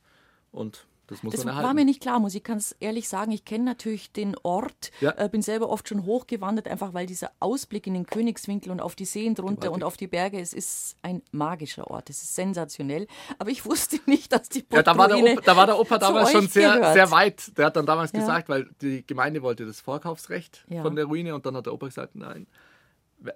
und 0.52 0.86
das 1.06 1.22
muss 1.22 1.34
das 1.34 1.44
man 1.44 1.52
erhalten. 1.52 1.66
war 1.66 1.74
mir 1.74 1.84
nicht 1.84 2.00
klar, 2.00 2.18
muss 2.18 2.34
ich 2.34 2.42
ganz 2.42 2.74
ehrlich 2.80 3.08
sagen. 3.08 3.30
Ich 3.32 3.44
kenne 3.44 3.64
natürlich 3.64 4.10
den 4.12 4.36
Ort, 4.42 4.90
ja. 5.00 5.12
äh, 5.18 5.28
bin 5.28 5.42
selber 5.42 5.68
oft 5.68 5.88
schon 5.88 6.06
hochgewandert, 6.06 6.66
einfach 6.66 6.94
weil 6.94 7.06
dieser 7.06 7.30
Ausblick 7.40 7.86
in 7.86 7.94
den 7.94 8.06
Königswinkel 8.06 8.72
und 8.72 8.80
auf 8.80 8.94
die 8.94 9.04
Seen 9.04 9.34
drunter 9.34 9.54
Gewaltig. 9.54 9.74
und 9.74 9.84
auf 9.84 9.98
die 9.98 10.06
Berge, 10.06 10.40
es 10.40 10.54
ist 10.54 10.96
ein 11.02 11.22
magischer 11.30 11.90
Ort, 11.90 12.08
es 12.08 12.22
ist 12.22 12.34
sensationell. 12.34 13.06
Aber 13.38 13.50
ich 13.50 13.66
wusste 13.66 13.98
nicht, 14.06 14.32
dass 14.32 14.48
die 14.48 14.64
ja, 14.72 14.82
da 14.82 14.96
war, 14.96 15.08
der 15.08 15.18
Opa, 15.18 15.40
da 15.42 15.56
war 15.56 15.66
der 15.66 15.78
Opa 15.78 15.98
damals 15.98 16.32
schon 16.32 16.48
sehr, 16.48 16.94
sehr 16.94 17.10
weit. 17.10 17.56
Der 17.58 17.66
hat 17.66 17.76
dann 17.76 17.86
damals 17.86 18.12
ja. 18.12 18.20
gesagt, 18.20 18.48
weil 18.48 18.70
die 18.80 19.06
Gemeinde 19.06 19.42
wollte 19.42 19.66
das 19.66 19.80
Vorkaufsrecht 19.80 20.64
ja. 20.68 20.82
von 20.82 20.96
der 20.96 21.04
Ruine 21.04 21.34
und 21.34 21.44
dann 21.44 21.54
hat 21.56 21.66
der 21.66 21.74
Opa 21.74 21.86
gesagt, 21.86 22.14
nein, 22.14 22.46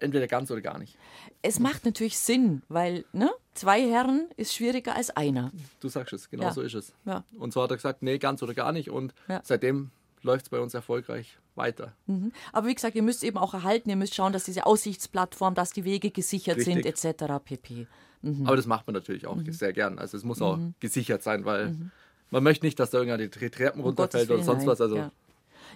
entweder 0.01 0.27
ganz 0.27 0.51
oder 0.51 0.61
gar 0.61 0.79
nicht. 0.79 0.97
Es 1.43 1.59
macht 1.59 1.85
natürlich 1.85 2.19
Sinn, 2.19 2.63
weil 2.69 3.05
ne, 3.13 3.31
zwei 3.55 3.81
Herren 3.89 4.29
ist 4.37 4.55
schwieriger 4.55 4.95
als 4.95 5.11
einer. 5.11 5.53
Du 5.81 5.89
sagst 5.89 6.13
es, 6.13 6.31
genau 6.31 6.45
ja. 6.45 6.53
so 6.53 6.63
ist 6.63 6.75
es. 6.75 6.93
Ja. 7.05 7.25
Und 7.39 7.53
so 7.53 7.63
hat 7.63 7.71
er 7.71 7.77
gesagt, 7.77 8.03
nee, 8.03 8.19
ganz 8.19 8.43
oder 8.43 8.55
gar 8.55 8.73
nicht. 8.73 8.91
Und 8.91 9.15
ja. 9.29 9.41
seitdem 9.45 9.91
läuft 10.23 10.47
es 10.47 10.49
bei 10.51 10.61
uns 10.61 10.75
erfolgreich 10.75 11.39
weiter. 11.55 11.93
Mhm. 12.07 12.33
Aber 12.53 12.67
wie 12.67 12.75
gesagt, 12.75 12.95
ihr 12.95 13.03
müsst 13.03 13.25
eben 13.25 13.39
auch 13.39 13.55
erhalten, 13.55 13.91
ihr 13.91 13.97
müsst 13.97 14.15
schauen, 14.15 14.33
dass 14.33 14.45
diese 14.45 14.67
Aussichtsplattform, 14.67 15.55
dass 15.55 15.71
die 15.71 15.85
Wege 15.85 16.11
gesichert 16.11 16.59
Richtig. 16.59 16.75
sind, 16.75 16.87
etc. 16.87 17.35
pp. 17.45 17.87
Mhm. 18.23 18.47
Aber 18.47 18.57
das 18.57 18.67
macht 18.67 18.87
man 18.87 18.95
natürlich 18.95 19.27
auch 19.27 19.37
mhm. 19.37 19.53
sehr 19.53 19.73
gern. 19.73 19.99
Also 19.99 20.17
es 20.17 20.25
muss 20.25 20.43
auch 20.43 20.57
mhm. 20.57 20.75
gesichert 20.81 21.23
sein, 21.23 21.45
weil 21.45 21.71
mhm. 21.71 21.91
man 22.31 22.43
möchte 22.43 22.67
nicht, 22.67 22.79
dass 22.79 22.91
da 22.91 22.99
irgendeine 22.99 23.31
Treppen 23.31 23.83
runterfällt 23.83 24.31
um 24.31 24.37
oder 24.37 24.45
sonst 24.45 24.67
was. 24.67 24.81
Also 24.81 24.97
ja. 24.97 25.13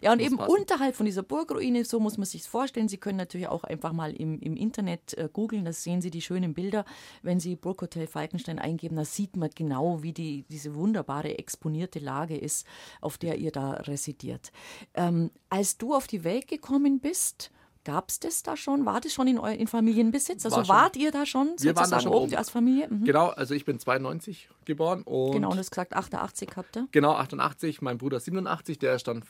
Ja, 0.01 0.13
und 0.13 0.21
eben 0.21 0.37
passen. 0.37 0.53
unterhalb 0.53 0.97
von 0.97 1.07
dieser 1.07 1.23
Burgruine, 1.23 1.85
so 1.85 2.01
muss 2.01 2.19
man 2.19 2.27
sich 2.27 2.43
vorstellen. 2.45 2.89
Sie 2.89 2.99
können 2.99 3.19
natürlich 3.19 3.49
auch 3.49 3.65
einfach 3.65 3.93
mal 3.93 4.13
im, 4.13 4.39
im 4.41 4.57
Internet 4.57 5.15
äh, 5.15 5.29
googeln, 5.33 5.65
da 5.65 5.73
sehen 5.73 6.01
Sie 6.01 6.11
die 6.11 6.23
schönen 6.23 6.55
Bilder. 6.55 6.85
Wenn 7.23 7.41
Sie 7.41 7.57
Burghotel 7.57 8.07
Falkenstein 8.07 8.59
eingeben, 8.59 8.97
da 8.97 9.05
sieht 9.05 9.37
man 9.37 9.51
genau, 9.55 10.03
wie 10.03 10.13
die, 10.13 10.45
diese 10.49 10.75
wunderbare 10.75 11.39
exponierte 11.39 11.99
Lage 11.99 12.37
ist, 12.37 12.67
auf 13.01 13.19
der 13.19 13.39
ihr 13.39 13.53
da 13.53 13.73
residiert. 13.73 14.53
Ähm, 14.95 15.31
als 15.49 15.79
du 15.79 15.95
auf 15.95 16.07
die 16.07 16.25
Welt 16.25 16.49
gekommen 16.49 17.01
bist, 17.01 17.51
Gab 17.85 18.11
es 18.11 18.21
das 18.21 18.45
da 18.45 18.57
schon? 18.57 18.87
War 18.87 19.01
das 19.01 19.13
schon 19.13 19.27
in, 19.27 19.39
in 19.39 19.67
Familienbesitz? 19.67 20.45
Also 20.45 20.59
War 20.59 20.69
wart 20.69 20.97
ihr 20.97 21.11
da 21.11 21.27
schon 21.27 21.55
wir 21.59 21.75
waren 21.75 21.91
da 21.91 22.01
schon 22.01 22.13
oben 22.13 22.35
als 22.37 22.49
Familie? 22.49 22.87
Mhm. 22.89 23.05
Genau, 23.05 23.29
also 23.31 23.55
ich 23.55 23.65
bin 23.65 23.81
92 23.81 24.49
geboren. 24.65 25.03
Und 25.03 25.33
genau, 25.33 25.49
und 25.49 25.57
du 25.57 25.59
hast 25.59 25.71
gesagt 25.71 25.93
88 25.93 26.51
habt 26.55 26.77
ihr? 26.77 26.87
Genau, 26.93 27.15
88, 27.15 27.83
mein 27.83 27.99
Bruder 27.99 28.21
87, 28.21 28.79
der 28.79 28.95
ist 28.95 29.09
dann 29.09 29.25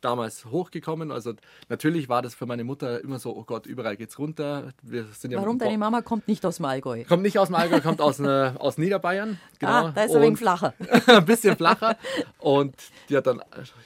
damals 0.00 0.46
hochgekommen. 0.46 1.10
Also 1.10 1.34
natürlich 1.68 2.08
war 2.08 2.22
das 2.22 2.34
für 2.34 2.46
meine 2.46 2.64
Mutter 2.64 3.02
immer 3.02 3.18
so, 3.18 3.36
oh 3.36 3.44
Gott, 3.44 3.66
überall 3.66 3.96
geht's 3.96 4.18
runter. 4.18 4.72
Wir 4.82 5.04
sind 5.12 5.32
ja 5.32 5.40
Warum? 5.40 5.58
Deine 5.58 5.78
Mama 5.78 6.02
kommt 6.02 6.28
nicht 6.28 6.44
aus 6.44 6.56
dem 6.56 6.66
Allgäu. 6.66 7.04
Kommt 7.04 7.22
nicht 7.22 7.38
aus 7.38 7.48
dem 7.48 7.54
Allgäu, 7.54 7.80
kommt 7.80 8.00
aus, 8.00 8.18
ne, 8.18 8.54
aus 8.58 8.78
Niederbayern. 8.78 9.38
Genau. 9.58 9.72
Ah, 9.72 9.92
da 9.92 10.04
ist 10.04 10.14
ein 10.14 10.22
wenig 10.22 10.38
flacher. 10.38 10.72
ein 11.06 11.24
bisschen 11.24 11.56
flacher. 11.56 11.96
Und 12.38 12.76
die 13.08 13.16
hat 13.16 13.26
dann 13.26 13.42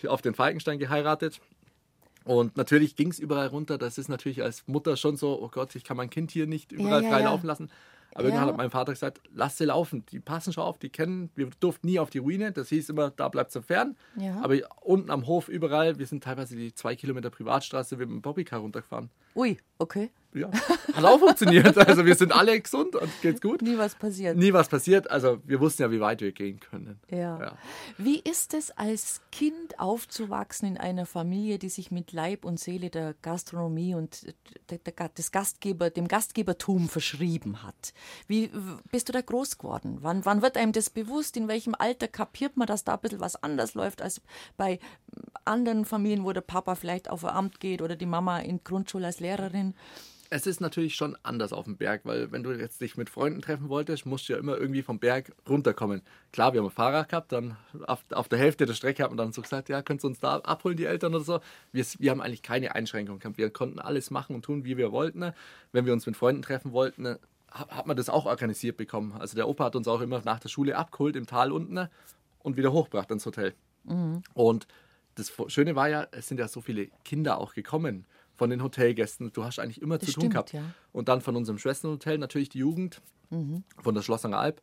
auf 0.07 0.21
den 0.21 0.35
Falkenstein 0.35 0.78
geheiratet. 0.78 1.40
Und 2.25 2.59
natürlich 2.59 2.95
ging 2.95 3.09
es 3.09 3.19
überall 3.19 3.47
runter. 3.47 3.78
Das 3.78 3.97
ist 3.97 4.09
natürlich 4.09 4.42
als 4.42 4.64
Mutter 4.66 4.99
schon 4.99 5.16
so, 5.16 5.40
oh 5.40 5.49
Gott, 5.49 5.75
ich 5.75 5.85
kann 5.85 5.97
mein 5.97 6.11
Kind 6.11 6.31
hier 6.31 6.47
nicht 6.47 6.73
überall 6.73 7.02
ja, 7.02 7.09
ja, 7.09 7.11
frei 7.11 7.21
ja. 7.23 7.31
laufen 7.31 7.47
lassen. 7.47 7.71
Aber 8.14 8.25
ja. 8.25 8.28
irgendwann 8.28 8.49
hat 8.49 8.57
mein 8.57 8.71
Vater 8.71 8.92
gesagt, 8.92 9.21
lass 9.35 9.59
sie 9.59 9.64
laufen, 9.64 10.04
die 10.11 10.21
passen 10.21 10.52
schon 10.52 10.64
auf, 10.64 10.78
die 10.78 10.90
kennen, 10.90 11.31
wir 11.35 11.49
durften 11.61 11.87
nie 11.87 11.99
auf 11.99 12.11
die 12.11 12.19
Ruine, 12.19 12.52
das 12.52 12.69
hieß 12.69 12.90
immer, 12.90 13.11
da 13.11 13.28
bleibt 13.28 13.52
sie 13.52 13.62
fern. 13.62 13.97
Ja. 14.16 14.40
Aber 14.42 14.57
unten 14.81 15.11
am 15.11 15.26
Hof 15.26 15.49
überall, 15.49 15.99
wir 15.99 16.07
sind 16.07 16.25
teilweise 16.25 16.57
die 16.57 16.75
zwei 16.75 16.95
Kilometer 16.95 17.31
Privatstraße 17.31 17.97
mit 17.97 18.09
dem 18.09 18.21
Bobbycar 18.23 18.61
runtergefahren. 18.61 19.11
Ui, 19.35 19.57
okay. 19.78 20.11
Ja, 20.35 20.51
hat 20.95 21.05
auch 21.05 21.19
funktioniert. 21.19 21.77
Also 21.77 22.07
wir 22.07 22.15
sind 22.15 22.33
alle 22.33 22.59
gesund 22.59 22.97
und 22.97 23.11
geht's 23.21 23.41
gut. 23.41 23.61
Nie 23.61 23.77
was 23.77 23.95
passiert. 23.95 24.37
Nie 24.37 24.53
was 24.53 24.69
passiert. 24.69 25.11
Also 25.11 25.39
wir 25.45 25.61
wussten 25.61 25.83
ja, 25.83 25.91
wie 25.91 26.01
weit 26.01 26.23
wir 26.23 26.33
gehen 26.33 26.59
können. 26.59 26.99
Ja. 27.11 27.39
ja. 27.39 27.59
Wie 27.99 28.19
ist 28.19 28.55
es 28.55 28.71
als 28.71 29.21
Kind 29.31 29.79
aufzuwachsen 29.79 30.69
in 30.69 30.79
einer 30.79 31.05
Familie, 31.05 31.59
die 31.59 31.69
sich 31.69 31.91
mit 31.91 32.12
Leib 32.12 32.47
und 32.47 32.59
Seele 32.59 32.89
der 32.89 33.15
Gastronomie 33.21 33.95
und 33.95 34.35
des 34.71 35.33
Gastgeber, 35.33 35.91
dem 35.91 36.09
Gastgebertum 36.09 36.89
verschrieben 36.89 37.62
hat? 37.62 37.93
Wie 38.27 38.51
bist 38.91 39.09
du 39.09 39.12
da 39.12 39.21
groß 39.21 39.59
geworden? 39.59 39.99
Wann, 40.01 40.25
wann 40.25 40.41
wird 40.41 40.57
einem 40.57 40.73
das 40.73 40.89
bewusst? 40.89 41.37
In 41.37 41.49
welchem 41.49 41.75
Alter 41.79 42.09
kapiert 42.09 42.57
man, 42.57 42.67
dass 42.67 42.85
da 42.85 42.95
ein 42.95 43.01
bisschen 43.01 43.21
was 43.21 43.43
anders 43.43 43.75
läuft 43.75 44.01
als 44.01 44.23
bei 44.57 44.79
anderen 45.45 45.85
Familien, 45.85 46.25
wo 46.25 46.33
der 46.33 46.41
Papa 46.41 46.75
vielleicht 46.75 47.11
auf 47.11 47.23
ein 47.25 47.35
Amt 47.35 47.61
geht 47.61 47.83
oder 47.83 47.97
die 47.97 48.07
Mama 48.07 48.39
in 48.39 48.65
Grundschule 48.65 49.07
als 49.07 49.21
Lehrerin? 49.21 49.75
Es 50.35 50.47
ist 50.47 50.62
natürlich 50.62 50.95
schon 50.95 51.15
anders 51.23 51.53
auf 51.53 51.67
dem 51.67 51.77
Berg, 51.77 52.07
weil 52.07 52.33
wenn 52.33 52.43
du 52.43 52.53
jetzt 52.53 52.81
dich 52.81 52.97
mit 52.97 53.11
Freunden 53.11 53.43
treffen 53.43 53.69
wolltest, 53.69 54.07
musst 54.07 54.27
du 54.27 54.33
ja 54.33 54.39
immer 54.39 54.57
irgendwie 54.57 54.81
vom 54.81 54.99
Berg 54.99 55.31
runterkommen. 55.47 56.01
Klar, 56.33 56.55
wir 56.55 56.61
haben 56.61 56.69
ein 56.69 56.73
Fahrrad 56.73 57.11
gehabt, 57.11 57.33
dann 57.33 57.59
auf, 57.87 58.03
auf 58.11 58.31
der 58.31 58.39
Hälfte 58.39 58.65
der 58.65 58.73
Strecke 58.73 59.03
hat 59.03 59.11
man 59.11 59.19
dann 59.19 59.35
so 59.35 59.43
gesagt, 59.43 59.69
ja, 59.69 59.83
könnt 59.83 60.03
ihr 60.03 60.07
uns 60.07 60.21
da 60.21 60.37
abholen, 60.37 60.79
die 60.79 60.87
Eltern 60.87 61.15
oder 61.15 61.23
so. 61.23 61.41
Wir, 61.73 61.85
wir 61.99 62.11
haben 62.11 62.23
eigentlich 62.23 62.41
keine 62.41 62.75
Einschränkungen 62.75 63.21
gehabt. 63.21 63.37
Wir 63.37 63.51
konnten 63.51 63.79
alles 63.79 64.11
machen 64.11 64.35
und 64.35 64.43
tun, 64.43 64.65
wie 64.65 64.79
wir 64.79 64.91
wollten. 64.91 65.35
Wenn 65.71 65.85
wir 65.85 65.93
uns 65.93 66.07
mit 66.07 66.17
Freunden 66.17 66.41
treffen 66.41 66.73
wollten, 66.73 67.19
hat 67.51 67.87
man 67.87 67.99
das 67.99 68.09
auch 68.09 68.25
organisiert 68.25 68.79
bekommen. 68.79 69.12
Also 69.19 69.37
der 69.37 69.47
Opa 69.47 69.65
hat 69.65 69.77
uns 69.77 69.87
auch 69.87 70.01
immer 70.01 70.23
nach 70.25 70.41
der 70.41 70.49
Schule 70.49 70.79
abgeholt 70.79 71.15
im 71.15 71.27
Tal 71.27 71.53
unten 71.53 71.91
und 72.39 72.57
wieder 72.57 72.73
hochgebracht 72.73 73.11
ins 73.11 73.27
Hotel. 73.27 73.53
Mhm. 73.85 74.23
Und 74.33 74.67
das 75.15 75.31
Schöne 75.49 75.77
war 75.77 75.91
ja, 75.91 76.07
es 76.12 76.29
sind 76.29 76.41
ja 76.41 76.49
so 76.49 76.62
viele 76.62 76.87
Kinder 77.05 77.37
auch 77.37 77.53
gekommen 77.53 78.07
von 78.42 78.50
den 78.50 78.61
Hotelgästen. 78.61 79.32
Du 79.32 79.44
hast 79.44 79.61
eigentlich 79.61 79.80
immer 79.80 79.99
das 79.99 80.06
zu 80.06 80.14
tun 80.14 80.22
stimmt, 80.22 80.32
gehabt. 80.32 80.52
Ja. 80.52 80.62
Und 80.90 81.08
dann 81.08 81.20
von 81.20 81.37
unserem 81.37 81.58
Schwesterhotel 81.58 82.18
natürlich 82.18 82.49
die 82.49 82.58
Jugend 82.58 83.00
mhm. 83.30 83.62
von 83.80 83.94
der 83.94 84.02
Schlossanger 84.02 84.37
Alp. 84.37 84.61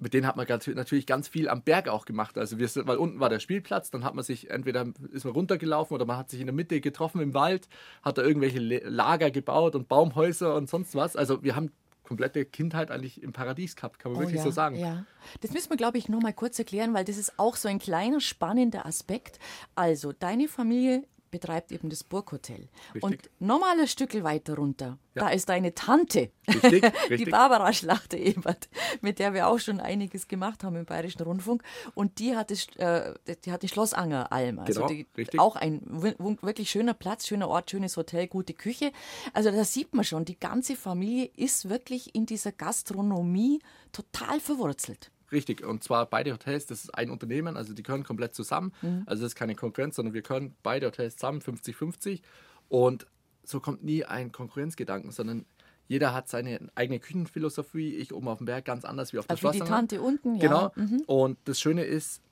mit 0.00 0.12
denen 0.12 0.26
hat 0.26 0.34
man 0.34 0.44
natürlich 0.48 1.06
ganz 1.06 1.28
viel 1.28 1.48
am 1.48 1.62
Berg 1.62 1.86
auch 1.86 2.04
gemacht. 2.04 2.36
Also 2.36 2.58
wir 2.58 2.66
sind, 2.66 2.88
weil 2.88 2.96
unten 2.96 3.20
war 3.20 3.28
der 3.28 3.38
Spielplatz, 3.38 3.92
dann 3.92 4.02
hat 4.02 4.16
man 4.16 4.24
sich 4.24 4.50
entweder 4.50 4.88
ist 5.12 5.24
man 5.24 5.34
runtergelaufen 5.34 5.94
oder 5.94 6.04
man 6.04 6.16
hat 6.16 6.30
sich 6.30 6.40
in 6.40 6.46
der 6.46 6.52
Mitte 6.52 6.80
getroffen 6.80 7.20
im 7.20 7.32
Wald, 7.32 7.68
hat 8.02 8.18
da 8.18 8.22
irgendwelche 8.22 8.58
Lager 8.58 9.30
gebaut 9.30 9.76
und 9.76 9.86
Baumhäuser 9.86 10.56
und 10.56 10.68
sonst 10.68 10.96
was. 10.96 11.14
Also 11.14 11.44
wir 11.44 11.54
haben 11.54 11.70
komplette 12.02 12.44
Kindheit 12.44 12.90
eigentlich 12.90 13.22
im 13.22 13.32
Paradies 13.32 13.76
gehabt, 13.76 14.00
kann 14.00 14.10
man 14.10 14.18
oh, 14.18 14.22
wirklich 14.22 14.38
ja, 14.38 14.42
so 14.42 14.50
sagen. 14.50 14.74
Ja. 14.74 15.06
Das 15.42 15.52
müssen 15.52 15.70
wir, 15.70 15.76
glaube 15.76 15.96
ich, 15.96 16.08
noch 16.08 16.20
mal 16.20 16.32
kurz 16.32 16.58
erklären, 16.58 16.92
weil 16.92 17.04
das 17.04 17.18
ist 17.18 17.38
auch 17.38 17.54
so 17.54 17.68
ein 17.68 17.78
kleiner 17.78 18.20
spannender 18.20 18.84
Aspekt. 18.84 19.38
Also, 19.76 20.12
deine 20.12 20.48
Familie 20.48 21.04
betreibt 21.32 21.72
eben 21.72 21.90
das 21.90 22.04
Burghotel. 22.04 22.68
Richtig. 22.94 23.02
Und 23.02 23.30
nochmal 23.40 23.80
ein 23.80 23.88
Stück 23.88 24.22
weiter 24.22 24.54
runter, 24.54 24.98
ja. 25.14 25.24
da 25.24 25.30
ist 25.30 25.48
deine 25.48 25.74
Tante, 25.74 26.30
richtig, 26.46 26.84
richtig. 26.84 27.24
die 27.24 27.30
Barbara 27.30 27.72
Schlachter-Ebert, 27.72 28.68
mit 29.00 29.18
der 29.18 29.34
wir 29.34 29.48
auch 29.48 29.58
schon 29.58 29.80
einiges 29.80 30.28
gemacht 30.28 30.62
haben 30.62 30.76
im 30.76 30.84
Bayerischen 30.84 31.22
Rundfunk. 31.22 31.64
Und 31.94 32.20
die 32.20 32.36
hat, 32.36 32.52
das, 32.52 32.68
äh, 32.76 33.14
die 33.44 33.50
hat 33.50 33.62
die 33.64 33.68
Schlossanger 33.68 34.30
Alm. 34.30 34.60
Also 34.60 34.86
genau, 34.86 35.04
die, 35.16 35.38
auch 35.38 35.56
ein 35.56 35.80
wirklich 35.90 36.70
schöner 36.70 36.94
Platz, 36.94 37.26
schöner 37.26 37.48
Ort, 37.48 37.70
schönes 37.70 37.96
Hotel, 37.96 38.28
gute 38.28 38.54
Küche. 38.54 38.92
Also 39.32 39.50
da 39.50 39.64
sieht 39.64 39.94
man 39.94 40.04
schon, 40.04 40.24
die 40.24 40.38
ganze 40.38 40.76
Familie 40.76 41.30
ist 41.34 41.68
wirklich 41.68 42.14
in 42.14 42.26
dieser 42.26 42.52
Gastronomie 42.52 43.60
total 43.90 44.38
verwurzelt. 44.38 45.10
Richtig, 45.32 45.64
und 45.64 45.82
zwar 45.82 46.06
beide 46.06 46.32
Hotels, 46.32 46.66
das 46.66 46.84
ist 46.84 46.94
ein 46.94 47.10
Unternehmen, 47.10 47.56
also 47.56 47.72
die 47.72 47.82
gehören 47.82 48.04
komplett 48.04 48.34
zusammen. 48.34 48.72
Mhm. 48.82 49.02
Also 49.06 49.22
das 49.22 49.32
ist 49.32 49.36
keine 49.36 49.54
Konkurrenz, 49.54 49.96
sondern 49.96 50.14
wir 50.14 50.22
können 50.22 50.54
beide 50.62 50.86
Hotels 50.86 51.16
zusammen, 51.16 51.40
50-50. 51.40 52.20
Und 52.68 53.06
so 53.44 53.60
kommt 53.60 53.82
nie 53.82 54.04
ein 54.04 54.30
Konkurrenzgedanken, 54.30 55.10
sondern 55.10 55.46
jeder 55.88 56.14
hat 56.14 56.28
seine 56.28 56.70
eigene 56.74 57.00
Küchenphilosophie. 57.00 57.96
Ich 57.96 58.12
oben 58.14 58.28
auf 58.28 58.38
dem 58.38 58.46
Berg 58.46 58.64
ganz 58.64 58.84
anders 58.84 59.12
wie 59.12 59.18
auf 59.18 59.26
der 59.26 59.32
also 59.32 59.40
Schloss. 59.40 59.54
die 59.54 59.60
Tante 59.60 60.00
unten, 60.00 60.36
ja. 60.36 60.40
Genau. 60.40 60.72
Mhm. 60.74 61.02
Und 61.06 61.38
das 61.44 61.60
Schöne 61.60 61.84
ist, 61.84 62.22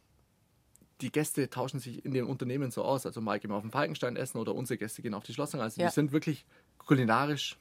die 1.00 1.10
Gäste 1.10 1.48
tauschen 1.48 1.80
sich 1.80 2.04
in 2.04 2.12
den 2.12 2.24
Unternehmen 2.24 2.70
so 2.70 2.84
aus. 2.84 3.06
Also 3.06 3.20
mal 3.20 3.40
gehen 3.40 3.50
wir 3.50 3.56
auf 3.56 3.62
den 3.62 3.70
Falkenstein 3.70 4.16
essen 4.16 4.38
oder 4.38 4.54
unsere 4.54 4.78
Gäste 4.78 5.02
gehen 5.02 5.14
auf 5.14 5.24
die 5.24 5.32
Schlossang. 5.32 5.60
Also 5.60 5.80
ja. 5.80 5.86
wir 5.86 5.92
sind 5.92 6.12
wirklich 6.12 6.46
kulinarisch 6.78 7.58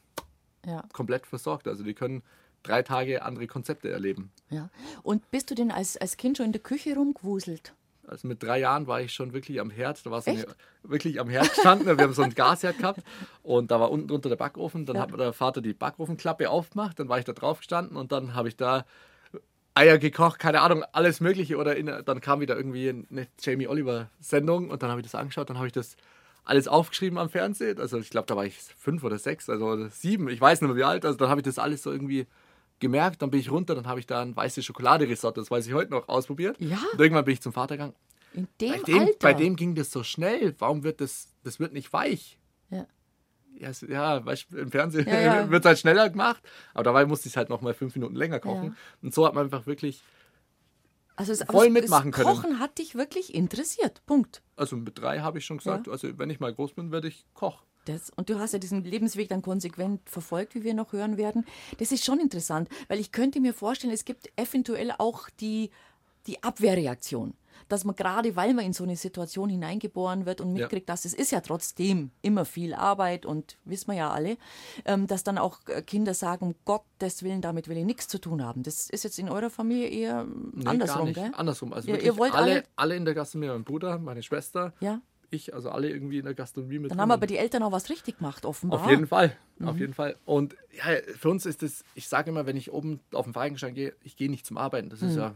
ja. 0.65 0.84
komplett 0.93 1.25
versorgt. 1.25 1.67
Also 1.67 1.84
die 1.84 1.93
können 1.93 2.24
drei 2.63 2.84
Tage 2.84 3.24
andere 3.24 3.48
Konzepte 3.48 3.89
erleben. 3.89 4.32
Ja. 4.50 4.70
Und 5.04 5.30
bist 5.32 5.51
du 5.51 5.56
denn 5.56 5.72
als, 5.72 5.98
als 5.98 6.18
Kind 6.18 6.38
schon 6.38 6.48
in 6.48 6.51
der 6.51 6.62
Küche 6.62 6.96
rumgewuselt? 6.96 7.74
Also 8.10 8.28
mit 8.28 8.42
drei 8.42 8.60
Jahren 8.60 8.88
war 8.88 9.01
ich 9.01 9.13
schon 9.13 9.34
wirklich 9.34 9.62
am 9.62 9.70
Herd. 9.70 10.04
Da 10.06 10.12
war 10.12 10.22
so 10.22 10.32
eine, 10.32 10.46
wirklich 10.84 11.20
am 11.20 11.30
Herd 11.30 11.54
gestanden. 11.54 11.86
Wir 11.86 12.04
haben 12.04 12.13
so 12.13 12.24
ein 12.24 12.34
Gasherd 12.34 12.80
gehabt 12.80 13.01
und 13.44 13.70
da 13.72 13.80
war 13.80 13.92
unten 13.92 14.08
drunter 14.08 14.30
der 14.30 14.36
Backofen. 14.36 14.86
Dann 14.86 14.96
ja. 14.96 15.04
hat 15.04 15.18
der 15.18 15.34
Vater 15.34 15.62
die 15.62 15.74
Backofenklappe 15.74 16.50
aufgemacht. 16.50 17.00
Dann 17.00 17.08
war 17.08 17.20
ich 17.20 17.25
da 17.25 17.34
drauf 17.34 17.60
gestanden 17.60 17.96
und 17.98 18.12
dann 18.12 18.34
habe 18.34 18.48
ich 18.48 18.58
da 18.58 18.86
Eier 19.75 20.00
gekocht, 20.00 20.39
keine 20.39 20.62
Ahnung, 20.62 20.84
alles 20.92 21.20
Mögliche. 21.20 21.58
Oder 21.58 21.75
in, 21.75 21.86
dann 21.86 22.20
kam 22.22 22.42
wieder 22.42 22.58
irgendwie 22.58 22.89
eine 22.89 23.28
Jamie 23.39 23.68
Oliver 23.68 24.10
Sendung 24.20 24.72
und 24.72 24.82
dann 24.82 24.89
habe 24.89 25.01
ich 25.01 25.06
das 25.06 25.16
angeschaut. 25.16 25.50
Dann 25.50 25.58
habe 25.58 25.68
ich 25.68 25.74
das 25.74 25.96
alles 26.44 26.68
aufgeschrieben 26.68 27.20
am 27.20 27.30
Fernsehen. 27.30 27.80
Also 27.80 28.00
ich 28.00 28.10
glaube, 28.10 28.25
da 28.25 28.36
war 28.36 28.46
ich 28.46 28.58
fünf 28.58 29.04
oder 29.04 29.20
sechs, 29.20 29.50
also 29.50 29.88
sieben. 29.89 30.30
Ich 30.30 30.42
weiß 30.42 30.62
nicht 30.62 30.68
mehr 30.68 30.78
wie 30.78 30.84
alt. 30.84 31.06
Also 31.06 31.18
dann 31.18 31.30
habe 31.30 31.42
ich 31.42 31.46
das 31.46 31.60
alles 31.60 31.84
so 31.84 31.92
irgendwie 31.92 32.25
gemerkt, 32.79 33.21
dann 33.21 33.31
bin 33.31 33.39
ich 33.39 33.51
runter, 33.51 33.75
dann 33.75 33.88
habe 33.88 34.00
ich 34.00 34.07
da 34.07 34.21
ein 34.21 34.36
weißes 34.36 34.65
Schokoladerisotto, 34.65 35.41
das 35.41 35.51
weiß 35.51 35.67
ich 35.67 35.74
heute 35.74 35.91
noch, 35.91 36.07
ausprobiert. 36.07 36.57
Ja. 36.59 36.79
Und 36.93 37.00
irgendwann 37.00 37.25
bin 37.25 37.33
ich 37.33 37.41
zum 37.41 37.53
Vater 37.53 37.77
gegangen. 37.77 37.95
In 38.33 38.48
dem, 38.62 38.71
bei 38.71 38.77
dem 38.83 39.00
Alter? 39.00 39.17
Bei 39.19 39.33
dem 39.33 39.55
ging 39.55 39.75
das 39.75 39.91
so 39.91 40.03
schnell. 40.03 40.55
Warum 40.59 40.83
wird 40.83 41.01
das, 41.01 41.29
das 41.43 41.59
wird 41.59 41.74
nicht 41.74 41.91
weich? 41.93 42.38
Ja. 42.69 42.86
Ja, 43.57 43.71
ja 43.88 44.25
weißt, 44.25 44.51
im 44.53 44.71
Fernsehen 44.71 45.07
ja, 45.07 45.19
ja. 45.19 45.50
wird 45.50 45.65
es 45.65 45.67
halt 45.67 45.79
schneller 45.79 46.09
gemacht, 46.09 46.41
aber 46.74 46.83
dabei 46.83 47.05
musste 47.05 47.27
ich 47.27 47.33
es 47.33 47.38
halt 47.38 47.50
noch 47.50 47.62
mal 47.62 47.74
fünf 47.74 47.95
Minuten 47.95 48.15
länger 48.15 48.39
kochen. 48.39 48.77
Und 49.01 49.13
so 49.13 49.25
hat 49.25 49.33
man 49.33 49.45
einfach 49.45 49.65
wirklich 49.65 50.03
also 51.19 51.33
es, 51.33 51.43
voll 51.43 51.69
mitmachen 51.69 52.12
können. 52.12 52.27
Kochen 52.27 52.59
hat 52.59 52.77
dich 52.77 52.95
wirklich 52.95 53.36
interessiert. 53.36 54.01
Punkt. 54.05 54.41
Also 54.55 54.77
mit 54.77 54.98
drei 54.98 55.19
habe 55.19 55.39
ich 55.39 55.45
schon 55.45 55.57
gesagt, 55.57 55.89
also 55.89 56.17
wenn 56.17 56.29
ich 56.29 56.39
mal 56.39 56.53
groß 56.53 56.74
bin, 56.74 56.91
werde 56.91 57.09
ich 57.09 57.25
Koch. 57.33 57.63
Das, 57.86 58.12
und 58.15 58.29
du 58.29 58.39
hast 58.39 58.53
ja 58.53 58.59
diesen 58.59 58.83
Lebensweg 58.83 59.29
dann 59.29 59.41
konsequent 59.41 60.07
verfolgt, 60.09 60.55
wie 60.55 60.63
wir 60.63 60.74
noch 60.74 60.93
hören 60.93 61.17
werden. 61.17 61.45
Das 61.77 61.91
ist 61.91 62.05
schon 62.05 62.19
interessant, 62.19 62.69
weil 62.88 63.00
ich 63.00 63.12
könnte 63.12 63.39
mir 63.39 63.53
vorstellen, 63.53 63.93
es 63.93 64.05
gibt 64.05 64.29
eventuell 64.36 64.93
auch 64.98 65.29
die, 65.39 65.71
die 66.27 66.43
Abwehrreaktion. 66.43 67.33
Dass 67.67 67.83
man 67.83 67.95
gerade, 67.95 68.36
weil 68.36 68.53
man 68.53 68.65
in 68.65 68.74
so 68.74 68.83
eine 68.83 68.95
Situation 68.95 69.50
hineingeboren 69.50 70.25
wird 70.25 70.39
und 70.39 70.53
mitkriegt, 70.53 70.88
ja. 70.88 70.93
dass 70.93 71.03
es 71.03 71.13
ist 71.13 71.31
ja 71.31 71.41
trotzdem 71.41 72.09
immer 72.21 72.45
viel 72.45 72.74
Arbeit 72.74 73.25
und 73.25 73.57
wissen 73.65 73.91
wir 73.91 73.98
ja 73.98 74.12
alle, 74.12 74.38
ähm, 74.86 75.07
dass 75.07 75.24
dann 75.24 75.38
auch 75.38 75.59
äh, 75.67 75.81
Kinder 75.81 76.13
sagen, 76.13 76.55
Gottes 76.63 77.21
Willen, 77.21 77.41
damit 77.41 77.67
will 77.67 77.77
ich 77.77 77.86
nichts 77.86 78.07
zu 78.07 78.17
tun 78.17 78.43
haben. 78.43 78.63
Das 78.63 78.89
ist 78.89 79.03
jetzt 79.03 79.19
in 79.19 79.29
eurer 79.29 79.50
Familie 79.50 79.88
eher 79.88 80.25
nee, 80.53 80.65
andersrum, 80.65 81.13
gell? 81.13 81.31
Andersrum. 81.36 81.74
Also 81.74 81.89
ihr, 81.89 82.01
ihr 82.01 82.17
wollt 82.17 82.33
alle, 82.33 82.51
alle, 82.51 82.63
alle 82.75 82.95
in 82.95 83.05
der 83.05 83.13
Gastronomie, 83.13 83.51
mein 83.51 83.63
Bruder, 83.65 84.00
meine 84.00 84.24
Schwester, 84.24 84.74
ja 84.79 85.01
ich, 85.31 85.53
also 85.53 85.69
alle 85.69 85.89
irgendwie 85.89 86.17
in 86.17 86.25
der 86.25 86.33
Gastronomie 86.33 86.79
mit. 86.79 86.91
Dann 86.91 87.01
haben 87.01 87.12
aber 87.12 87.27
die 87.27 87.38
Eltern 87.38 87.63
auch 87.63 87.71
was 87.71 87.89
richtig 87.89 88.17
gemacht, 88.17 88.45
offenbar. 88.45 88.81
Auf 88.81 88.89
jeden 88.89 89.07
Fall, 89.07 89.36
mhm. 89.57 89.67
auf 89.67 89.77
jeden 89.77 89.93
Fall. 89.93 90.15
Und 90.25 90.55
ja, 90.71 90.98
für 91.17 91.29
uns 91.29 91.45
ist 91.45 91.63
es, 91.63 91.83
ich 91.95 92.07
sage 92.07 92.31
immer, 92.31 92.45
wenn 92.45 92.57
ich 92.57 92.71
oben 92.71 93.00
auf 93.13 93.25
den 93.25 93.33
Feigenstein 93.33 93.74
gehe, 93.74 93.93
ich 94.03 94.15
gehe 94.15 94.29
nicht 94.29 94.45
zum 94.45 94.57
Arbeiten. 94.57 94.89
Das 94.89 95.01
ist 95.01 95.13
mhm. 95.13 95.19
ja 95.19 95.36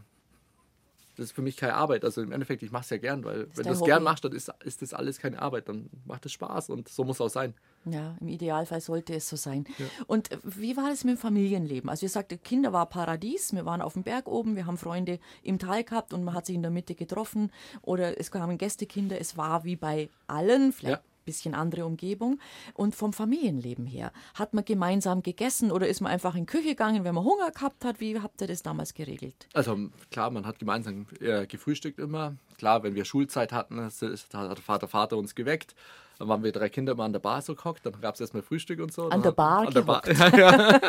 das 1.16 1.26
ist 1.26 1.32
für 1.34 1.42
mich 1.42 1.58
keine 1.58 1.76
Arbeit. 1.76 2.04
Also 2.04 2.22
im 2.22 2.32
Endeffekt, 2.32 2.64
ich 2.64 2.72
mache 2.72 2.84
es 2.84 2.90
ja 2.90 2.98
gern, 2.98 3.24
weil 3.24 3.48
wenn 3.56 3.66
du 3.66 3.72
es 3.72 3.84
gern 3.84 4.04
machst, 4.04 4.26
dann 4.26 4.32
ist, 4.32 4.52
ist 4.64 4.82
das 4.82 4.94
alles 4.94 5.20
keine 5.20 5.42
Arbeit. 5.42 5.70
Dann 5.70 5.90
macht 6.06 6.26
es 6.26 6.32
Spaß 6.32 6.70
und 6.70 6.90
so 6.90 7.04
muss 7.04 7.18
es 7.18 7.22
auch 7.22 7.30
sein. 7.30 7.54
Ja, 7.86 8.16
im 8.20 8.28
Idealfall 8.28 8.82
sollte 8.82 9.14
es 9.14 9.28
so 9.28 9.36
sein. 9.36 9.66
Ja. 9.78 9.86
Und 10.08 10.30
wie 10.44 10.78
war 10.78 10.92
es 10.92 11.04
mit 11.04 11.16
dem 11.16 11.20
Familienleben? 11.20 11.90
Also 11.90 12.06
ihr 12.06 12.10
sagte, 12.10 12.38
Kinder 12.38 12.74
war 12.74 12.86
Paradies, 12.86 13.54
wir 13.54 13.66
waren 13.66 13.82
auf 13.82 13.94
dem 13.94 14.04
Berg 14.04 14.28
oben, 14.28 14.56
wir 14.56 14.66
haben 14.66 14.78
Freunde 14.78 15.20
im 15.42 15.60
Tal 15.60 15.84
gehabt 15.84 16.14
und 16.14 16.24
man 16.24 16.34
hat 16.34 16.46
sich 16.46 16.56
in 16.56 16.62
der 16.62 16.72
Mitte 16.72 16.96
getroffen 16.96 17.52
oder 17.82 18.20
es 18.20 18.32
kamen 18.32 18.58
Gästekinder, 18.58 19.20
es 19.20 19.38
war 19.38 19.64
wie 19.64 19.76
bei 19.76 20.10
allen, 20.28 20.72
vielleicht 20.72 21.04
ja 21.04 21.14
bisschen 21.24 21.56
andere 21.56 21.86
Umgebung. 21.86 22.40
Und 22.74 22.96
vom 22.96 23.14
Familienleben 23.14 23.86
her, 23.86 24.12
hat 24.36 24.54
man 24.54 24.66
gemeinsam 24.66 25.24
gegessen 25.24 25.72
oder 25.72 25.88
ist 25.88 26.02
man 26.02 26.12
einfach 26.12 26.36
in 26.36 26.46
die 26.46 26.52
Küche 26.52 26.70
gegangen, 26.70 27.04
wenn 27.04 27.16
man 27.16 27.24
Hunger 27.24 27.52
gehabt 27.52 27.86
hat? 27.86 28.00
Wie 28.00 28.20
habt 28.20 28.42
ihr 28.42 28.48
das 28.48 28.62
damals 28.62 28.94
geregelt? 28.94 29.48
Also 29.54 29.78
klar, 30.12 30.30
man 30.30 30.46
hat 30.46 30.60
gemeinsam 30.60 31.08
äh, 31.20 31.48
gefrühstückt 31.48 32.00
immer. 32.00 32.36
Klar, 32.58 32.84
wenn 32.84 32.96
wir 32.96 33.06
Schulzeit 33.06 33.52
hatten, 33.52 33.84
hat 33.84 34.02
der 34.02 34.56
Vater, 34.58 34.88
Vater 34.88 35.18
uns 35.18 35.36
geweckt. 35.36 35.76
Dann 36.20 36.28
waren 36.28 36.44
wir 36.44 36.52
drei 36.52 36.70
Kinder 36.70 36.96
mal 36.96 37.06
an 37.06 37.14
der 37.14 37.20
Bar 37.20 37.42
so 37.42 37.56
gehockt, 37.56 37.86
dann 37.86 38.00
gab 38.02 38.16
es 38.16 38.22
erstmal 38.22 38.44
Frühstück 38.44 38.80
und 38.80 38.94
so. 38.94 39.10
An 39.10 39.22
der 39.22 39.32
Bar? 39.32 39.68
An 39.68 39.74
der 39.74 39.82
Bar. 39.82 40.02
ja, 40.12 40.38
ja. 40.38 40.80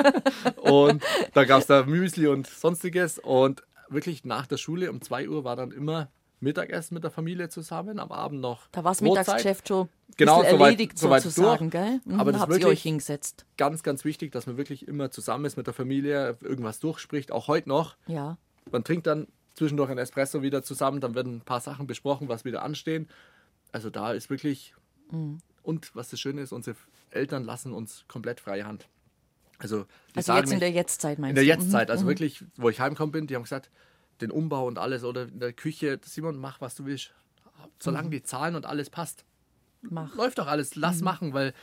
Und 0.70 1.02
dann 1.32 1.46
gab 1.46 1.60
es 1.60 1.66
da 1.66 1.84
Müsli 1.84 2.26
und 2.26 2.46
sonstiges. 2.46 3.18
Und 3.18 3.62
wirklich 3.88 4.24
nach 4.24 4.46
der 4.46 4.56
Schule 4.56 4.90
um 4.90 5.00
2 5.00 5.28
Uhr 5.28 5.44
war 5.44 5.56
dann 5.56 5.70
immer 5.70 6.08
Mittagessen 6.40 6.94
mit 6.94 7.02
der 7.02 7.10
Familie 7.10 7.48
zusammen, 7.48 7.98
am 7.98 8.12
Abend 8.12 8.40
noch. 8.40 8.68
Da 8.70 8.84
war 8.84 8.92
das 8.92 9.00
Mittagsgeschäft 9.00 9.68
schon 9.68 9.88
genau, 10.16 10.42
erledigt 10.42 10.98
soweit, 10.98 11.22
sozusagen, 11.22 11.70
gell? 11.70 12.00
Mhm, 12.04 12.20
Aber 12.20 12.32
das 12.32 12.42
habt 12.42 12.52
ist 12.52 12.60
ihr 12.60 12.68
euch 12.68 12.82
hingesetzt. 12.82 13.46
Ganz, 13.56 13.82
ganz 13.82 14.04
wichtig, 14.04 14.30
dass 14.32 14.46
man 14.46 14.56
wirklich 14.56 14.86
immer 14.86 15.10
zusammen 15.10 15.46
ist 15.46 15.56
mit 15.56 15.66
der 15.66 15.74
Familie, 15.74 16.36
irgendwas 16.42 16.78
durchspricht, 16.80 17.32
auch 17.32 17.48
heute 17.48 17.68
noch. 17.68 17.96
Ja. 18.06 18.36
Man 18.70 18.84
trinkt 18.84 19.06
dann 19.06 19.26
zwischendurch 19.54 19.90
ein 19.90 19.98
Espresso 19.98 20.42
wieder 20.42 20.62
zusammen, 20.62 21.00
dann 21.00 21.14
werden 21.14 21.36
ein 21.36 21.40
paar 21.40 21.60
Sachen 21.60 21.86
besprochen, 21.86 22.28
was 22.28 22.44
wieder 22.44 22.62
anstehen. 22.62 23.08
Also 23.72 23.90
da 23.90 24.12
ist 24.12 24.30
wirklich. 24.30 24.74
Mhm. 25.10 25.38
Und 25.62 25.94
was 25.94 26.10
das 26.10 26.20
Schöne 26.20 26.42
ist, 26.42 26.52
unsere 26.52 26.76
Eltern 27.10 27.44
lassen 27.44 27.72
uns 27.72 28.04
komplett 28.08 28.40
freie 28.40 28.66
Hand. 28.66 28.88
Also, 29.58 29.86
also 30.14 30.34
jetzt 30.34 30.52
in 30.52 30.60
der 30.60 30.70
Jetztzeit 30.70 31.18
meinst 31.18 31.36
du? 31.36 31.40
In 31.40 31.46
der 31.46 31.56
Jetztzeit, 31.56 31.90
also 31.90 32.04
mhm. 32.04 32.08
wirklich, 32.08 32.44
wo 32.56 32.68
ich 32.68 32.80
heimgekommen 32.80 33.12
bin, 33.12 33.26
die 33.26 33.34
haben 33.34 33.44
gesagt, 33.44 33.70
den 34.20 34.30
Umbau 34.30 34.66
und 34.66 34.78
alles 34.78 35.04
oder 35.04 35.22
in 35.22 35.40
der 35.40 35.52
Küche, 35.52 36.00
Simon, 36.04 36.36
mach 36.36 36.60
was 36.60 36.74
du 36.74 36.84
willst. 36.84 37.14
Solange 37.78 38.08
mhm. 38.08 38.12
die 38.12 38.22
Zahlen 38.22 38.56
und 38.56 38.66
alles 38.66 38.90
passt. 38.90 39.24
Mach. 39.82 40.14
Läuft 40.14 40.38
doch 40.38 40.46
alles, 40.46 40.74
lass 40.76 40.98
mhm. 40.98 41.04
machen, 41.04 41.32
weil 41.34 41.54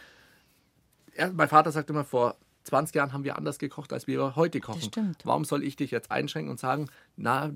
er, 1.13 1.31
mein 1.31 1.49
Vater 1.49 1.71
sagt 1.71 1.89
immer, 1.89 2.03
vor 2.03 2.37
20 2.63 2.95
Jahren 2.95 3.13
haben 3.13 3.23
wir 3.23 3.37
anders 3.37 3.59
gekocht, 3.59 3.91
als 3.93 4.07
wir 4.07 4.35
heute 4.35 4.59
kochen. 4.61 4.81
Stimmt. 4.81 5.25
Warum 5.25 5.45
soll 5.45 5.63
ich 5.63 5.75
dich 5.75 5.91
jetzt 5.91 6.11
einschränken 6.11 6.51
und 6.51 6.59
sagen, 6.59 6.89
na, 7.17 7.51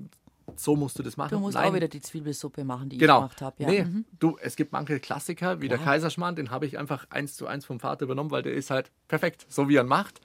so 0.54 0.76
musst 0.76 0.98
du 0.98 1.02
das 1.02 1.16
machen? 1.16 1.30
Du 1.30 1.40
musst 1.40 1.56
Nein. 1.56 1.70
auch 1.70 1.74
wieder 1.74 1.88
die 1.88 2.00
Zwiebelsuppe 2.00 2.64
machen, 2.64 2.88
die 2.88 2.98
genau. 2.98 3.24
ich 3.24 3.36
gemacht 3.36 3.42
habe. 3.42 3.62
Ja. 3.62 3.68
Nee, 3.68 3.84
mhm. 3.84 4.04
du, 4.18 4.38
es 4.40 4.56
gibt 4.56 4.72
manche 4.72 5.00
Klassiker, 5.00 5.60
wie 5.60 5.66
ja. 5.66 5.76
der 5.76 5.78
Kaiserschmarrn, 5.78 6.36
den 6.36 6.50
habe 6.50 6.66
ich 6.66 6.78
einfach 6.78 7.06
eins 7.10 7.34
zu 7.34 7.46
eins 7.46 7.64
vom 7.64 7.80
Vater 7.80 8.04
übernommen, 8.04 8.30
weil 8.30 8.42
der 8.42 8.54
ist 8.54 8.70
halt 8.70 8.92
perfekt. 9.08 9.46
So 9.48 9.68
wie 9.68 9.76
er 9.76 9.82
ihn 9.82 9.88
macht, 9.88 10.20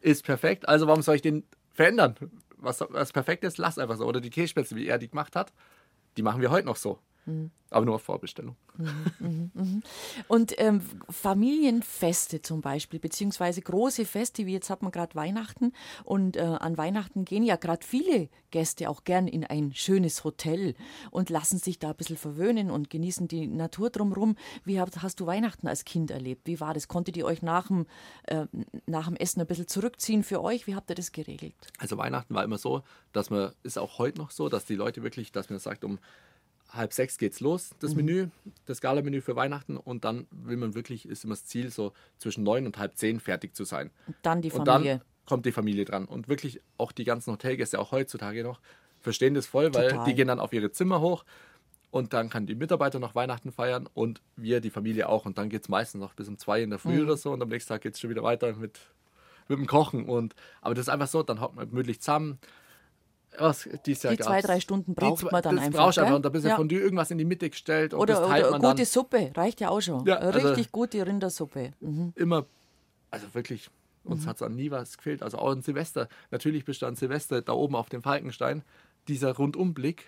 ist 0.00 0.24
perfekt. 0.24 0.68
Also 0.68 0.86
warum 0.86 1.02
soll 1.02 1.14
ich 1.14 1.22
den 1.22 1.44
verändern? 1.72 2.16
was, 2.62 2.84
was 2.88 3.12
perfekt 3.12 3.44
ist, 3.44 3.58
lass 3.58 3.78
einfach 3.78 3.96
so. 3.96 4.06
Oder 4.06 4.20
die 4.20 4.30
Kässpätzle, 4.30 4.76
wie 4.76 4.86
er 4.86 4.98
die 4.98 5.08
gemacht 5.08 5.36
hat, 5.36 5.52
die 6.16 6.22
machen 6.22 6.40
wir 6.40 6.50
heute 6.50 6.66
noch 6.66 6.76
so. 6.76 6.98
Mhm. 7.26 7.50
Aber 7.72 7.86
nur 7.86 7.94
auf 7.94 8.02
Vorbestellung. 8.02 8.56
Mhm, 8.76 9.50
mhm, 9.54 9.82
Und 10.26 10.54
ähm, 10.58 10.80
Familienfeste 11.08 12.42
zum 12.42 12.62
Beispiel, 12.62 12.98
beziehungsweise 12.98 13.62
große 13.62 14.04
Feste, 14.06 14.44
wie 14.46 14.52
jetzt 14.54 14.70
hat 14.70 14.82
man 14.82 14.90
gerade 14.90 15.14
Weihnachten. 15.14 15.72
Und 16.04 16.36
äh, 16.36 16.40
an 16.40 16.76
Weihnachten 16.78 17.24
gehen 17.24 17.44
ja 17.44 17.54
gerade 17.54 17.86
viele 17.86 18.28
Gäste 18.50 18.90
auch 18.90 19.04
gern 19.04 19.28
in 19.28 19.44
ein 19.44 19.72
schönes 19.72 20.24
Hotel 20.24 20.74
und 21.12 21.30
lassen 21.30 21.58
sich 21.58 21.78
da 21.78 21.90
ein 21.90 21.96
bisschen 21.96 22.16
verwöhnen 22.16 22.72
und 22.72 22.90
genießen 22.90 23.28
die 23.28 23.46
Natur 23.46 23.90
drumherum. 23.90 24.34
Wie 24.64 24.80
hast, 24.80 25.00
hast 25.00 25.20
du 25.20 25.26
Weihnachten 25.26 25.68
als 25.68 25.84
Kind 25.84 26.10
erlebt? 26.10 26.48
Wie 26.48 26.58
war 26.58 26.74
das? 26.74 26.88
Konntet 26.88 27.16
ihr 27.16 27.24
euch 27.24 27.42
nach 27.42 27.68
dem, 27.68 27.86
äh, 28.24 28.46
nach 28.86 29.06
dem 29.06 29.14
Essen 29.14 29.40
ein 29.40 29.46
bisschen 29.46 29.68
zurückziehen 29.68 30.24
für 30.24 30.42
euch? 30.42 30.66
Wie 30.66 30.74
habt 30.74 30.90
ihr 30.90 30.96
das 30.96 31.12
geregelt? 31.12 31.54
Also 31.78 31.96
Weihnachten 31.98 32.34
war 32.34 32.42
immer 32.42 32.58
so, 32.58 32.82
dass 33.12 33.30
man, 33.30 33.52
ist 33.62 33.78
auch 33.78 33.98
heute 33.98 34.18
noch 34.18 34.32
so, 34.32 34.48
dass 34.48 34.64
die 34.64 34.74
Leute 34.74 35.04
wirklich, 35.04 35.30
dass 35.30 35.50
man 35.50 35.60
sagt, 35.60 35.84
um 35.84 36.00
halb 36.72 36.92
sechs 36.92 37.18
geht's 37.18 37.40
los, 37.40 37.70
das 37.80 37.92
mhm. 37.92 37.96
Menü, 37.96 38.28
das 38.66 38.80
Gala-Menü 38.80 39.20
für 39.20 39.36
Weihnachten. 39.36 39.76
Und 39.76 40.04
dann 40.04 40.26
will 40.30 40.56
man 40.56 40.74
wirklich, 40.74 41.08
ist 41.08 41.24
immer 41.24 41.34
das 41.34 41.44
Ziel, 41.44 41.70
so 41.70 41.92
zwischen 42.18 42.44
neun 42.44 42.66
und 42.66 42.78
halb 42.78 42.96
zehn 42.96 43.20
fertig 43.20 43.54
zu 43.54 43.64
sein. 43.64 43.90
Und 44.06 44.16
dann 44.22 44.42
die 44.42 44.50
Familie. 44.50 44.74
Und 44.74 44.86
dann 44.86 45.00
kommt 45.26 45.46
die 45.46 45.52
Familie 45.52 45.84
dran. 45.84 46.04
Und 46.04 46.28
wirklich 46.28 46.60
auch 46.76 46.92
die 46.92 47.04
ganzen 47.04 47.32
Hotelgäste, 47.32 47.78
auch 47.78 47.92
heutzutage 47.92 48.42
noch, 48.42 48.60
verstehen 49.00 49.34
das 49.34 49.46
voll, 49.46 49.74
weil 49.74 49.88
Total. 49.88 50.04
die 50.04 50.14
gehen 50.14 50.28
dann 50.28 50.40
auf 50.40 50.52
ihre 50.52 50.70
Zimmer 50.72 51.00
hoch. 51.00 51.24
Und 51.90 52.12
dann 52.12 52.30
kann 52.30 52.46
die 52.46 52.54
Mitarbeiter 52.54 53.00
noch 53.00 53.16
Weihnachten 53.16 53.50
feiern 53.50 53.88
und 53.94 54.22
wir, 54.36 54.60
die 54.60 54.70
Familie 54.70 55.08
auch. 55.08 55.26
Und 55.26 55.38
dann 55.38 55.48
geht 55.48 55.62
es 55.62 55.68
meistens 55.68 56.00
noch 56.00 56.14
bis 56.14 56.28
um 56.28 56.38
zwei 56.38 56.62
in 56.62 56.70
der 56.70 56.78
Früh 56.78 56.98
mhm. 56.98 57.02
oder 57.02 57.16
so. 57.16 57.32
Und 57.32 57.42
am 57.42 57.48
nächsten 57.48 57.68
Tag 57.68 57.80
geht 57.80 57.94
es 57.94 58.00
schon 58.00 58.10
wieder 58.10 58.22
weiter 58.22 58.54
mit, 58.54 58.78
mit 59.48 59.58
dem 59.58 59.66
Kochen. 59.66 60.08
Und, 60.08 60.36
aber 60.60 60.74
das 60.74 60.82
ist 60.82 60.88
einfach 60.88 61.08
so, 61.08 61.24
dann 61.24 61.40
hockt 61.40 61.56
man 61.56 61.68
gemütlich 61.68 62.00
zusammen 62.00 62.38
was 63.38 63.68
die 63.86 63.94
zwei, 63.94 64.16
drei 64.16 64.60
Stunden 64.60 64.94
braucht 64.94 65.20
zwei, 65.20 65.30
man 65.30 65.42
dann 65.42 65.56
das 65.56 65.64
einfach. 65.66 65.80
Brauchst 65.80 65.98
einfach. 65.98 66.16
Und 66.16 66.24
da 66.24 66.28
bist 66.28 66.44
ja. 66.44 66.56
von 66.56 66.68
dir 66.68 66.80
irgendwas 66.80 67.10
in 67.10 67.18
die 67.18 67.24
Mitte 67.24 67.48
gestellt. 67.48 67.94
Und 67.94 68.00
oder 68.00 68.26
oder 68.26 68.50
gute 68.52 68.60
dann. 68.60 68.84
Suppe, 68.84 69.32
reicht 69.34 69.60
ja 69.60 69.70
auch 69.70 69.80
schon. 69.80 70.04
Ja, 70.06 70.16
also 70.16 70.48
Richtig 70.48 70.72
gute 70.72 71.06
Rindersuppe. 71.06 71.72
Mhm. 71.80 72.12
Immer, 72.16 72.46
also 73.10 73.26
wirklich, 73.32 73.70
uns 74.04 74.24
mhm. 74.24 74.28
hat 74.28 74.36
es 74.36 74.42
an 74.42 74.54
nie 74.54 74.70
was 74.70 74.96
gefehlt. 74.96 75.22
Also 75.22 75.38
auch 75.38 75.50
an 75.50 75.62
Silvester. 75.62 76.08
Natürlich 76.30 76.64
bestand 76.64 76.98
Silvester 76.98 77.42
da 77.42 77.52
oben 77.52 77.76
auf 77.76 77.88
dem 77.88 78.02
Falkenstein. 78.02 78.62
Dieser 79.08 79.34
Rundumblick. 79.34 80.06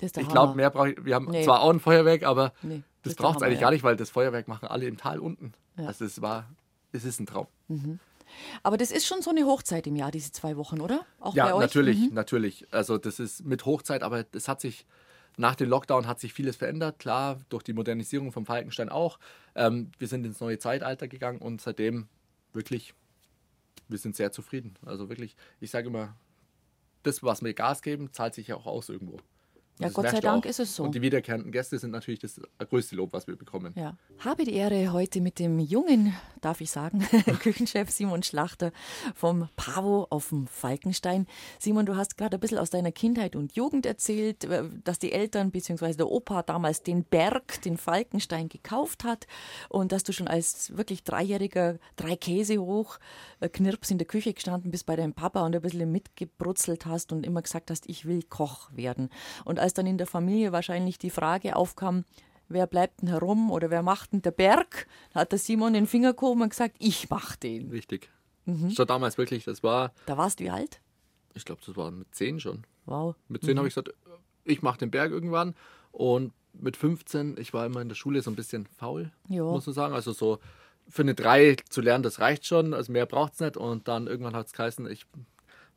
ich 0.00 0.28
glaube, 0.28 0.54
mehr 0.54 0.70
brauche 0.70 0.92
ich. 0.92 1.04
Wir 1.04 1.14
haben 1.14 1.26
nee. 1.30 1.44
zwar 1.44 1.62
auch 1.62 1.70
ein 1.70 1.80
Feuerwerk, 1.80 2.22
aber 2.22 2.52
nee, 2.62 2.82
das, 3.02 3.14
das 3.14 3.16
braucht 3.16 3.36
es 3.36 3.42
eigentlich 3.42 3.60
ja. 3.60 3.66
gar 3.66 3.70
nicht, 3.72 3.82
weil 3.82 3.96
das 3.96 4.10
Feuerwerk 4.10 4.48
machen 4.48 4.68
alle 4.68 4.86
im 4.86 4.96
Tal 4.96 5.18
unten. 5.18 5.52
Also 5.76 6.04
es 6.04 6.20
war, 6.20 6.48
es 6.92 7.04
ist 7.04 7.20
ein 7.20 7.26
Traum. 7.26 7.46
Mhm. 7.68 7.98
Aber 8.62 8.76
das 8.76 8.90
ist 8.90 9.06
schon 9.06 9.22
so 9.22 9.30
eine 9.30 9.46
Hochzeit 9.46 9.86
im 9.86 9.96
Jahr, 9.96 10.10
diese 10.10 10.32
zwei 10.32 10.56
Wochen, 10.56 10.80
oder? 10.80 11.04
Auch 11.20 11.34
ja, 11.34 11.58
natürlich, 11.58 11.98
mhm. 11.98 12.14
natürlich. 12.14 12.66
Also 12.70 12.98
das 12.98 13.20
ist 13.20 13.44
mit 13.44 13.64
Hochzeit, 13.64 14.02
aber 14.02 14.24
es 14.32 14.48
hat 14.48 14.60
sich 14.60 14.86
nach 15.36 15.54
dem 15.54 15.68
Lockdown 15.68 16.06
hat 16.06 16.20
sich 16.20 16.32
vieles 16.34 16.56
verändert, 16.56 16.98
klar, 16.98 17.40
durch 17.48 17.62
die 17.62 17.72
Modernisierung 17.72 18.32
vom 18.32 18.44
Falkenstein 18.44 18.88
auch. 18.88 19.18
Ähm, 19.54 19.90
wir 19.98 20.08
sind 20.08 20.24
ins 20.26 20.40
neue 20.40 20.58
Zeitalter 20.58 21.08
gegangen 21.08 21.38
und 21.38 21.60
seitdem 21.60 22.08
wirklich, 22.52 22.94
wir 23.88 23.98
sind 23.98 24.14
sehr 24.14 24.30
zufrieden. 24.32 24.74
Also 24.84 25.08
wirklich, 25.08 25.36
ich 25.60 25.70
sage 25.70 25.88
immer, 25.88 26.14
das, 27.02 27.22
was 27.22 27.42
wir 27.42 27.54
Gas 27.54 27.82
geben, 27.82 28.12
zahlt 28.12 28.34
sich 28.34 28.48
ja 28.48 28.56
auch 28.56 28.66
aus 28.66 28.88
irgendwo. 28.88 29.18
Ja, 29.78 29.88
Gott 29.88 30.10
sei 30.10 30.20
Dank 30.20 30.44
ist 30.44 30.60
es 30.60 30.76
so. 30.76 30.84
Und 30.84 30.94
die 30.94 31.02
wiederkehrenden 31.02 31.50
Gäste 31.50 31.78
sind 31.78 31.90
natürlich 31.90 32.20
das 32.20 32.40
größte 32.58 32.94
Lob, 32.94 33.12
was 33.12 33.26
wir 33.26 33.36
bekommen. 33.36 33.72
Ja. 33.76 33.96
Habe 34.18 34.44
die 34.44 34.54
Ehre, 34.54 34.92
heute 34.92 35.20
mit 35.20 35.38
dem 35.38 35.58
jungen, 35.58 36.14
darf 36.40 36.60
ich 36.60 36.70
sagen, 36.70 37.00
Küchenchef 37.40 37.90
Simon 37.90 38.22
Schlachter 38.22 38.72
vom 39.14 39.48
Pavo 39.56 40.06
auf 40.10 40.28
dem 40.28 40.46
Falkenstein. 40.46 41.26
Simon, 41.58 41.86
du 41.86 41.96
hast 41.96 42.16
gerade 42.16 42.36
ein 42.36 42.40
bisschen 42.40 42.58
aus 42.58 42.70
deiner 42.70 42.92
Kindheit 42.92 43.34
und 43.34 43.56
Jugend 43.56 43.86
erzählt, 43.86 44.44
äh, 44.44 44.64
dass 44.84 44.98
die 44.98 45.12
Eltern 45.12 45.50
bzw. 45.50 45.94
der 45.94 46.08
Opa 46.08 46.42
damals 46.42 46.82
den 46.82 47.04
Berg, 47.04 47.62
den 47.62 47.76
Falkenstein 47.76 48.48
gekauft 48.48 49.04
hat 49.04 49.26
und 49.68 49.92
dass 49.92 50.04
du 50.04 50.12
schon 50.12 50.28
als 50.28 50.76
wirklich 50.76 51.02
Dreijähriger 51.02 51.78
drei 51.96 52.16
Käse 52.16 52.58
hoch 52.58 52.98
äh, 53.40 53.48
Knirps 53.48 53.90
in 53.90 53.98
der 53.98 54.06
Küche 54.06 54.34
gestanden 54.34 54.70
bist 54.70 54.86
bei 54.86 54.96
deinem 54.96 55.14
Papa 55.14 55.44
und 55.44 55.54
ein 55.54 55.62
bisschen 55.62 55.90
mitgebrutzelt 55.90 56.86
hast 56.86 57.12
und 57.12 57.24
immer 57.24 57.42
gesagt 57.42 57.70
hast, 57.70 57.88
ich 57.88 58.04
will 58.04 58.22
Koch 58.22 58.70
werden. 58.72 59.08
Und 59.44 59.58
als 59.62 59.74
dann 59.74 59.86
in 59.86 59.96
der 59.96 60.06
Familie 60.06 60.52
wahrscheinlich 60.52 60.98
die 60.98 61.10
Frage 61.10 61.56
aufkam, 61.56 62.04
wer 62.48 62.66
bleibt 62.66 63.00
denn 63.00 63.08
herum 63.08 63.50
oder 63.50 63.70
wer 63.70 63.82
macht 63.82 64.12
denn 64.12 64.22
der 64.22 64.30
Berg, 64.30 64.86
hat 65.14 65.32
der 65.32 65.38
Simon 65.38 65.72
den 65.72 65.86
Finger 65.86 66.12
gehoben 66.12 66.42
und 66.42 66.50
gesagt, 66.50 66.76
ich 66.78 67.08
mach 67.08 67.36
den. 67.36 67.70
Richtig. 67.70 68.10
Mhm. 68.44 68.68
Das 68.68 68.78
war 68.78 68.86
damals 68.86 69.18
wirklich, 69.18 69.44
das 69.44 69.62
war. 69.62 69.92
Da 70.06 70.18
warst 70.18 70.40
du 70.40 70.44
wie 70.44 70.50
alt? 70.50 70.80
Ich 71.34 71.44
glaube, 71.44 71.62
das 71.64 71.76
war 71.76 71.90
mit 71.90 72.14
zehn 72.14 72.40
schon. 72.40 72.64
Wow. 72.84 73.14
Mit 73.28 73.42
zehn 73.42 73.54
mhm. 73.54 73.58
habe 73.58 73.68
ich 73.68 73.74
gesagt, 73.74 73.94
ich 74.44 74.62
mache 74.62 74.78
den 74.78 74.90
Berg 74.90 75.12
irgendwann. 75.12 75.54
Und 75.92 76.32
mit 76.52 76.76
15, 76.76 77.36
ich 77.38 77.54
war 77.54 77.64
immer 77.64 77.80
in 77.80 77.88
der 77.88 77.94
Schule 77.94 78.20
so 78.22 78.30
ein 78.30 78.36
bisschen 78.36 78.66
faul, 78.66 79.10
jo. 79.28 79.50
muss 79.50 79.66
man 79.66 79.74
sagen. 79.74 79.94
Also 79.94 80.12
so 80.12 80.38
für 80.88 81.02
eine 81.02 81.14
3 81.14 81.56
zu 81.68 81.80
lernen, 81.80 82.02
das 82.02 82.18
reicht 82.18 82.46
schon. 82.46 82.74
Also 82.74 82.92
mehr 82.92 83.06
braucht 83.06 83.34
es 83.34 83.40
nicht. 83.40 83.56
Und 83.56 83.88
dann 83.88 84.06
irgendwann 84.06 84.34
hat 84.34 84.46
es 84.46 84.52
geheißen, 84.52 84.90
ich 84.90 85.06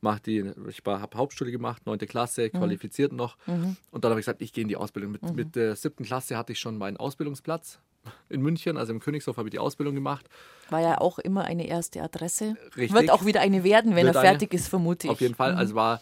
mach 0.00 0.18
die, 0.18 0.52
ich 0.68 0.82
habe 0.84 1.18
Hauptschule 1.18 1.50
gemacht, 1.50 1.86
neunte 1.86 2.06
Klasse, 2.06 2.50
mhm. 2.52 2.58
qualifiziert 2.58 3.12
noch. 3.12 3.36
Mhm. 3.46 3.76
Und 3.90 4.04
dann 4.04 4.10
habe 4.10 4.20
ich 4.20 4.26
gesagt, 4.26 4.42
ich 4.42 4.52
gehe 4.52 4.62
in 4.62 4.68
die 4.68 4.76
Ausbildung. 4.76 5.12
Mit, 5.12 5.22
mhm. 5.22 5.34
mit 5.34 5.56
der 5.56 5.76
siebten 5.76 6.04
Klasse 6.04 6.36
hatte 6.36 6.52
ich 6.52 6.58
schon 6.58 6.78
meinen 6.78 6.96
Ausbildungsplatz 6.96 7.78
in 8.28 8.40
München, 8.40 8.76
also 8.76 8.92
im 8.92 9.00
Königshof 9.00 9.36
habe 9.36 9.48
ich 9.48 9.52
die 9.52 9.58
Ausbildung 9.58 9.94
gemacht. 9.94 10.28
War 10.70 10.80
ja 10.80 10.98
auch 11.00 11.18
immer 11.18 11.44
eine 11.44 11.66
erste 11.66 12.02
Adresse. 12.02 12.56
Richtig. 12.76 12.92
Wird 12.92 13.10
auch 13.10 13.24
wieder 13.24 13.40
eine 13.40 13.64
werden, 13.64 13.94
wenn 13.94 14.06
Wird 14.06 14.16
er 14.16 14.22
fertig 14.22 14.50
eine, 14.50 14.60
ist, 14.60 14.68
vermute 14.68 15.06
ich. 15.06 15.10
Auf 15.10 15.20
jeden 15.20 15.34
Fall. 15.34 15.52
Mhm. 15.52 15.58
Also 15.58 15.74
war 15.74 16.00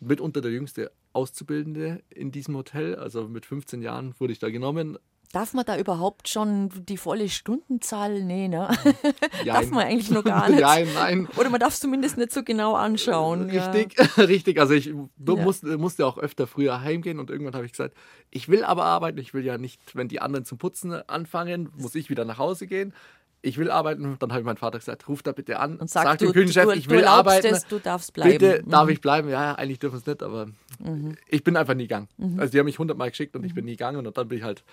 mitunter 0.00 0.40
der 0.40 0.50
jüngste 0.50 0.92
Auszubildende 1.12 2.02
in 2.10 2.30
diesem 2.30 2.56
Hotel. 2.56 2.96
Also 2.96 3.28
mit 3.28 3.46
15 3.46 3.82
Jahren 3.82 4.14
wurde 4.18 4.32
ich 4.32 4.38
da 4.38 4.50
genommen. 4.50 4.98
Darf 5.32 5.54
man 5.54 5.64
da 5.64 5.76
überhaupt 5.76 6.28
schon 6.28 6.70
die 6.88 6.96
volle 6.96 7.28
Stundenzahl? 7.28 8.22
Nee, 8.22 8.48
ne? 8.48 8.68
darf 9.44 9.70
man 9.70 9.86
eigentlich 9.86 10.10
noch 10.10 10.24
gar 10.24 10.48
nicht. 10.50 10.60
Nein, 10.60 10.88
nein. 10.94 11.28
Oder 11.36 11.50
man 11.50 11.60
darf 11.60 11.74
es 11.74 11.80
zumindest 11.80 12.16
nicht 12.16 12.32
so 12.32 12.42
genau 12.42 12.74
anschauen. 12.74 13.50
Richtig, 13.50 13.98
ja. 13.98 14.04
richtig. 14.24 14.60
Also 14.60 14.74
ich 14.74 14.86
ja. 14.86 14.94
musste, 15.18 15.78
musste 15.78 16.06
auch 16.06 16.18
öfter 16.18 16.46
früher 16.46 16.80
heimgehen 16.80 17.18
und 17.18 17.30
irgendwann 17.30 17.54
habe 17.54 17.66
ich 17.66 17.72
gesagt, 17.72 17.96
ich 18.30 18.48
will 18.48 18.64
aber 18.64 18.84
arbeiten. 18.84 19.18
Ich 19.18 19.34
will 19.34 19.44
ja 19.44 19.58
nicht, 19.58 19.80
wenn 19.94 20.08
die 20.08 20.20
anderen 20.20 20.44
zum 20.44 20.58
Putzen 20.58 20.92
anfangen, 21.08 21.70
muss 21.76 21.94
ich 21.94 22.08
wieder 22.08 22.24
nach 22.24 22.38
Hause 22.38 22.66
gehen. 22.66 22.94
Ich 23.42 23.58
will 23.58 23.70
arbeiten. 23.70 24.16
Dann 24.18 24.30
habe 24.30 24.40
ich 24.40 24.46
meinen 24.46 24.56
Vater 24.56 24.78
gesagt, 24.78 25.08
ruf 25.08 25.22
da 25.22 25.32
bitte 25.32 25.58
an. 25.58 25.76
Und 25.76 25.90
sag, 25.90 26.04
sag 26.04 26.18
dem 26.18 26.32
Küchenchef, 26.32 26.74
ich 26.74 26.88
will 26.88 27.04
arbeiten. 27.04 27.54
Es, 27.54 27.66
du 27.66 27.78
darfst 27.78 28.12
bleiben. 28.12 28.32
Bitte, 28.32 28.62
mhm. 28.64 28.70
darf 28.70 28.88
ich 28.88 29.00
bleiben? 29.00 29.28
Ja, 29.28 29.54
eigentlich 29.54 29.78
dürfen 29.78 29.98
es 29.98 30.06
nicht, 30.06 30.22
aber 30.22 30.46
mhm. 30.78 31.16
ich 31.28 31.44
bin 31.44 31.56
einfach 31.56 31.74
nie 31.74 31.84
gegangen. 31.84 32.08
Mhm. 32.16 32.40
Also 32.40 32.52
die 32.52 32.58
haben 32.58 32.66
mich 32.66 32.78
hundertmal 32.78 33.10
geschickt 33.10 33.36
und 33.36 33.44
ich 33.44 33.54
bin 33.54 33.64
nie 33.64 33.72
gegangen 33.72 34.04
und 34.04 34.16
dann 34.16 34.28
bin 34.28 34.38
ich 34.38 34.44
halt 34.44 34.64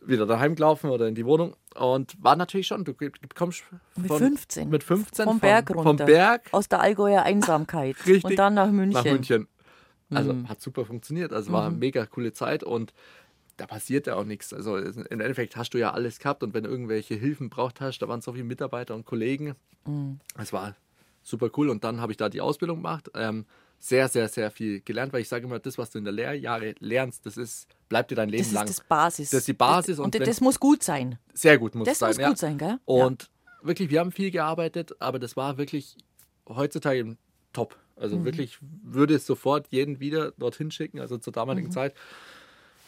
wieder 0.00 0.26
daheim 0.26 0.54
gelaufen 0.54 0.90
oder 0.90 1.08
in 1.08 1.14
die 1.14 1.24
Wohnung 1.26 1.56
und 1.74 2.16
war 2.22 2.36
natürlich 2.36 2.66
schon, 2.66 2.84
du 2.84 2.94
kommst 3.34 3.60
von, 3.60 3.80
mit 3.96 4.12
15, 4.12 4.68
mit 4.68 4.84
15 4.84 5.24
vom, 5.24 5.40
Berg 5.40 5.70
runter, 5.70 5.82
vom 5.82 5.96
Berg 5.96 6.48
aus 6.52 6.68
der 6.68 6.80
Allgäuer 6.80 7.22
Einsamkeit 7.22 7.96
richtig, 8.06 8.24
und 8.24 8.36
dann 8.36 8.54
nach 8.54 8.70
München. 8.70 8.94
Nach 8.94 9.04
München. 9.04 9.48
Also 10.10 10.32
mhm. 10.32 10.48
hat 10.48 10.60
super 10.60 10.84
funktioniert, 10.84 11.32
also 11.32 11.50
war 11.52 11.64
eine 11.64 11.74
mhm. 11.74 11.80
mega 11.80 12.06
coole 12.06 12.32
Zeit 12.32 12.62
und 12.62 12.92
da 13.56 13.66
passiert 13.66 14.06
ja 14.06 14.16
auch 14.16 14.24
nichts. 14.24 14.52
Also 14.52 14.76
im 14.76 15.20
Endeffekt 15.20 15.56
hast 15.56 15.70
du 15.70 15.78
ja 15.78 15.92
alles 15.92 16.18
gehabt 16.18 16.42
und 16.42 16.54
wenn 16.54 16.64
du 16.64 16.70
irgendwelche 16.70 17.14
Hilfen 17.14 17.50
braucht 17.50 17.80
hast, 17.80 17.98
da 17.98 18.08
waren 18.08 18.20
so 18.20 18.32
viele 18.32 18.44
Mitarbeiter 18.44 18.94
und 18.94 19.04
Kollegen. 19.04 19.54
Mhm. 19.86 20.20
Es 20.38 20.52
war 20.52 20.76
super 21.22 21.50
cool 21.56 21.70
und 21.70 21.82
dann 21.82 22.00
habe 22.00 22.12
ich 22.12 22.18
da 22.18 22.28
die 22.28 22.40
Ausbildung 22.40 22.78
gemacht. 22.78 23.10
Ähm, 23.14 23.46
sehr, 23.78 24.08
sehr, 24.08 24.28
sehr 24.28 24.50
viel 24.50 24.80
gelernt, 24.80 25.12
weil 25.12 25.20
ich 25.20 25.28
sage 25.28 25.44
immer, 25.44 25.58
das, 25.58 25.78
was 25.78 25.90
du 25.90 25.98
in 25.98 26.04
der 26.04 26.12
Lehrjahre 26.12 26.74
lernst, 26.80 27.26
das 27.26 27.36
ist, 27.36 27.68
bleibt 27.88 28.10
dir 28.10 28.14
dein 28.16 28.28
Leben 28.28 28.52
lang. 28.52 28.64
Das 28.64 28.70
ist 28.70 28.80
das 28.80 28.86
Basis. 28.86 29.30
Das 29.30 29.38
ist 29.40 29.48
die 29.48 29.52
Basis. 29.52 29.98
Und, 29.98 30.14
und 30.14 30.26
das 30.26 30.40
muss 30.40 30.58
gut 30.58 30.82
sein. 30.82 31.18
Sehr 31.34 31.58
gut 31.58 31.74
muss 31.74 31.86
das 31.86 31.98
sein. 31.98 32.10
Das 32.10 32.16
muss 32.16 32.22
ja. 32.22 32.28
gut 32.28 32.38
sein, 32.38 32.58
gell? 32.58 32.78
Und 32.84 33.24
ja. 33.24 33.66
wirklich, 33.68 33.90
wir 33.90 34.00
haben 34.00 34.12
viel 34.12 34.30
gearbeitet, 34.30 34.96
aber 35.00 35.18
das 35.18 35.36
war 35.36 35.58
wirklich 35.58 35.96
heutzutage 36.48 37.16
top. 37.52 37.76
Also 37.96 38.16
mhm. 38.16 38.24
wirklich 38.24 38.58
würde 38.60 39.14
es 39.14 39.26
sofort 39.26 39.68
jeden 39.70 40.00
wieder 40.00 40.32
dorthin 40.32 40.70
schicken, 40.70 41.00
also 41.00 41.18
zur 41.18 41.32
damaligen 41.32 41.68
mhm. 41.68 41.72
Zeit. 41.72 41.94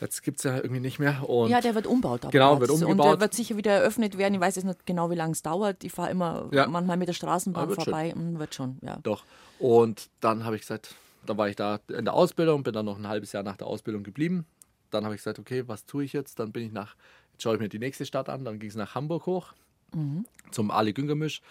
Jetzt 0.00 0.22
gibt 0.22 0.38
es 0.38 0.44
ja 0.44 0.56
irgendwie 0.56 0.80
nicht 0.80 0.98
mehr. 0.98 1.28
Und 1.28 1.50
ja, 1.50 1.60
der 1.60 1.74
wird 1.74 1.86
umbaut. 1.86 2.22
Genau, 2.30 2.60
wird 2.60 2.70
umgebaut. 2.70 2.92
Und 2.92 3.04
der 3.04 3.20
wird 3.20 3.34
sicher 3.34 3.56
wieder 3.56 3.72
eröffnet 3.72 4.16
werden. 4.16 4.34
Ich 4.34 4.40
weiß 4.40 4.56
jetzt 4.56 4.64
nicht 4.64 4.86
genau, 4.86 5.10
wie 5.10 5.16
lange 5.16 5.32
es 5.32 5.42
dauert. 5.42 5.82
Ich 5.82 5.92
fahre 5.92 6.10
immer 6.10 6.48
ja. 6.52 6.66
manchmal 6.66 6.96
mit 6.96 7.08
der 7.08 7.14
Straßenbahn 7.14 7.68
wird 7.68 7.82
vorbei. 7.82 8.10
Schon. 8.10 8.20
Hm, 8.20 8.38
wird 8.38 8.54
schon, 8.54 8.78
ja. 8.82 8.98
Doch. 9.02 9.24
Und 9.58 10.08
dann 10.20 10.44
habe 10.44 10.56
ich 10.56 10.62
gesagt, 10.62 10.94
dann 11.26 11.36
war 11.36 11.48
ich 11.48 11.56
da 11.56 11.80
in 11.88 12.04
der 12.04 12.14
Ausbildung, 12.14 12.62
bin 12.62 12.72
dann 12.72 12.86
noch 12.86 12.96
ein 12.96 13.08
halbes 13.08 13.32
Jahr 13.32 13.42
nach 13.42 13.56
der 13.56 13.66
Ausbildung 13.66 14.04
geblieben. 14.04 14.46
Dann 14.90 15.04
habe 15.04 15.14
ich 15.14 15.20
gesagt, 15.20 15.38
okay, 15.38 15.64
was 15.66 15.84
tue 15.84 16.04
ich 16.04 16.12
jetzt? 16.12 16.38
Dann 16.38 16.52
bin 16.52 16.64
ich 16.64 16.72
nach, 16.72 16.94
jetzt 17.32 17.42
schaue 17.42 17.54
ich 17.54 17.60
mir 17.60 17.68
die 17.68 17.80
nächste 17.80 18.06
Stadt 18.06 18.28
an. 18.28 18.44
Dann 18.44 18.58
ging 18.58 18.70
es 18.70 18.76
nach 18.76 18.94
Hamburg 18.94 19.26
hoch 19.26 19.52
mhm. 19.94 20.24
zum 20.52 20.70
Ali 20.70 20.92
Güngermisch 20.92 21.42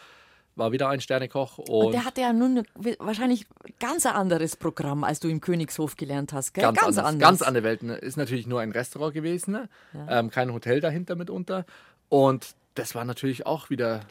war 0.57 0.71
wieder 0.71 0.89
ein 0.89 1.01
Sternekoch. 1.01 1.57
Und, 1.57 1.69
und 1.69 1.91
der 1.91 2.05
hatte 2.05 2.21
ja 2.21 2.33
nun 2.33 2.63
wahrscheinlich 2.99 3.45
ganz 3.79 4.05
anderes 4.05 4.55
Programm, 4.55 5.03
als 5.03 5.19
du 5.19 5.27
im 5.27 5.41
Königshof 5.41 5.95
gelernt 5.95 6.33
hast. 6.33 6.53
Gell? 6.53 6.63
Ganz, 6.63 6.79
ganz 6.79 6.97
anders. 6.97 7.19
Ganz 7.19 7.41
andere 7.41 7.63
Welt. 7.63 7.83
Ne? 7.83 7.95
Ist 7.95 8.17
natürlich 8.17 8.47
nur 8.47 8.61
ein 8.61 8.71
Restaurant 8.71 9.13
gewesen, 9.13 9.51
ne? 9.51 9.69
ja. 9.93 10.19
ähm, 10.19 10.29
kein 10.29 10.51
Hotel 10.53 10.81
dahinter 10.81 11.15
mitunter. 11.15 11.65
Und 12.09 12.55
das 12.75 12.95
war 12.95 13.05
natürlich 13.05 13.45
auch 13.45 13.69
wieder 13.69 14.01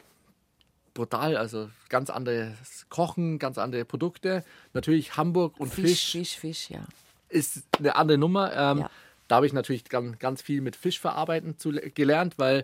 brutal. 0.93 1.37
Also 1.37 1.69
ganz 1.89 2.09
anderes 2.09 2.87
Kochen, 2.89 3.39
ganz 3.39 3.57
andere 3.57 3.85
Produkte. 3.85 4.43
Natürlich 4.73 5.17
Hamburg 5.17 5.59
und 5.59 5.73
Fisch. 5.73 6.11
Fisch, 6.11 6.11
Fisch, 6.11 6.39
Fisch 6.39 6.69
ja. 6.69 6.81
Ist 7.29 7.63
eine 7.77 7.95
andere 7.95 8.17
Nummer. 8.17 8.51
Ähm, 8.53 8.79
ja. 8.79 8.89
da 9.27 9.35
habe 9.37 9.45
ich 9.45 9.53
natürlich 9.53 9.85
ganz, 9.85 10.17
ganz 10.19 10.41
viel 10.41 10.61
mit 10.61 10.75
Fischverarbeiten 10.75 11.57
zu, 11.57 11.71
gelernt, 11.71 12.35
weil, 12.37 12.63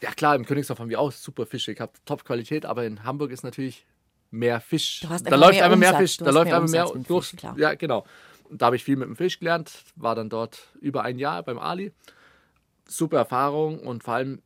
ja 0.00 0.12
klar, 0.12 0.34
im 0.34 0.44
Königshof 0.44 0.78
haben 0.78 0.90
wir 0.90 1.00
auch 1.00 1.12
super 1.12 1.46
Fische, 1.46 1.72
ich 1.72 1.80
habe 1.80 1.92
Top-Qualität, 2.04 2.66
aber 2.66 2.84
in 2.84 3.04
Hamburg 3.04 3.30
ist 3.30 3.44
natürlich 3.44 3.86
mehr 4.30 4.60
Fisch. 4.60 5.06
da 5.24 5.36
läuft 5.36 5.60
einfach 5.60 5.78
mehr 5.78 5.94
Fisch, 5.96 6.16
da 6.18 6.30
läuft 6.30 6.52
einfach 6.52 6.70
mehr 6.70 6.86
durch. 7.06 7.28
Fisch, 7.28 7.42
ja, 7.56 7.74
genau. 7.74 8.04
Und 8.48 8.62
da 8.62 8.66
habe 8.66 8.76
ich 8.76 8.84
viel 8.84 8.96
mit 8.96 9.08
dem 9.08 9.16
Fisch 9.16 9.38
gelernt, 9.38 9.72
war 9.96 10.14
dann 10.14 10.28
dort 10.28 10.68
über 10.80 11.02
ein 11.02 11.18
Jahr 11.18 11.42
beim 11.42 11.58
Ali. 11.58 11.92
Super 12.86 13.18
Erfahrung 13.18 13.80
und 13.80 14.02
vor 14.02 14.14
allem 14.14 14.42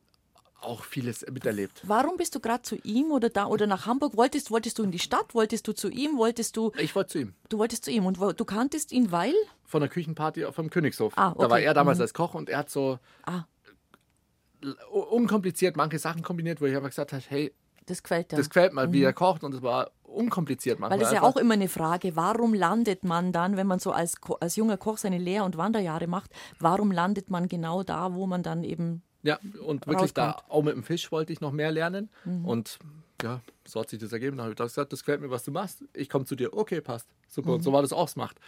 auch 0.61 0.83
vieles 0.83 1.25
miterlebt. 1.29 1.81
Warum 1.83 2.17
bist 2.17 2.35
du 2.35 2.39
gerade 2.39 2.63
zu 2.63 2.75
ihm 2.83 3.11
oder 3.11 3.29
da 3.29 3.45
oder 3.45 3.67
nach 3.67 3.85
Hamburg? 3.85 4.17
Wolltest, 4.17 4.51
wolltest 4.51 4.79
du 4.79 4.83
in 4.83 4.91
die 4.91 4.99
Stadt? 4.99 5.33
Wolltest 5.33 5.67
du 5.67 5.73
zu 5.73 5.89
ihm? 5.89 6.17
Wolltest 6.17 6.57
du. 6.57 6.71
Ich 6.77 6.95
wollte 6.95 7.09
zu 7.11 7.19
ihm. 7.19 7.33
Du 7.49 7.57
wolltest 7.57 7.85
zu 7.85 7.91
ihm. 7.91 8.05
Und 8.05 8.17
du 8.17 8.45
kanntest 8.45 8.91
ihn, 8.91 9.11
weil? 9.11 9.33
Von 9.63 9.81
der 9.81 9.89
Küchenparty 9.89 10.45
vom 10.51 10.69
Königshof. 10.69 11.13
Ah, 11.15 11.31
okay. 11.31 11.41
Da 11.41 11.49
war 11.49 11.59
er 11.59 11.73
damals 11.73 11.97
mhm. 11.97 12.03
als 12.03 12.13
Koch 12.13 12.33
und 12.33 12.49
er 12.49 12.59
hat 12.59 12.69
so 12.69 12.99
ah. 13.23 13.43
Unkompliziert 14.91 15.77
manche 15.77 15.99
Sachen 15.99 16.21
kombiniert, 16.21 16.61
wo 16.61 16.65
ich 16.65 16.75
einfach 16.75 16.89
gesagt 16.89 17.13
habe, 17.13 17.23
hey, 17.27 17.53
das 17.85 18.01
gefällt 18.01 18.31
dir. 18.31 18.37
Das 18.37 18.49
gefällt 18.49 18.73
mir, 18.73 18.87
mhm. 18.87 18.93
wie 18.93 19.03
er 19.03 19.13
kocht 19.13 19.43
und 19.43 19.53
es 19.53 19.61
war 19.61 19.91
unkompliziert 20.03 20.79
manchmal. 20.79 20.97
Weil 20.97 21.03
das 21.03 21.13
ist 21.13 21.21
ja 21.21 21.23
auch 21.23 21.37
immer 21.37 21.53
eine 21.53 21.69
Frage, 21.69 22.15
warum 22.15 22.53
landet 22.53 23.03
man 23.03 23.31
dann, 23.31 23.57
wenn 23.57 23.67
man 23.67 23.79
so 23.79 23.91
als, 23.91 24.15
als 24.39 24.55
junger 24.55 24.77
Koch 24.77 24.97
seine 24.97 25.17
Lehr- 25.17 25.43
und 25.43 25.57
Wanderjahre 25.57 26.07
macht, 26.07 26.31
warum 26.59 26.91
landet 26.91 27.29
man 27.29 27.47
genau 27.47 27.83
da, 27.83 28.13
wo 28.13 28.25
man 28.25 28.41
dann 28.41 28.63
eben 28.63 29.03
ja, 29.23 29.39
und 29.65 29.87
wirklich 29.87 30.11
rauskommt. 30.11 30.15
da 30.15 30.43
auch 30.49 30.63
mit 30.63 30.75
dem 30.75 30.83
Fisch 30.83 31.11
wollte 31.11 31.33
ich 31.33 31.41
noch 31.41 31.51
mehr 31.51 31.71
lernen. 31.71 32.09
Mhm. 32.25 32.45
Und 32.45 32.79
ja, 33.23 33.41
so 33.65 33.79
hat 33.79 33.89
sich 33.89 33.99
das 33.99 34.13
ergeben. 34.13 34.37
Dann 34.37 34.45
habe 34.45 34.53
ich 34.53 34.57
gesagt, 34.57 34.93
das 34.93 34.99
gefällt 34.99 35.21
mir, 35.21 35.31
was 35.31 35.43
du 35.43 35.51
machst. 35.51 35.83
Ich 35.93 36.09
komme 36.09 36.25
zu 36.25 36.35
dir. 36.35 36.53
Okay, 36.53 36.81
passt. 36.81 37.07
Super. 37.27 37.49
Mhm. 37.49 37.55
Und 37.55 37.61
so 37.63 37.73
war 37.73 37.81
das 37.81 37.91
auch 37.91 38.11
gemacht. 38.11 38.39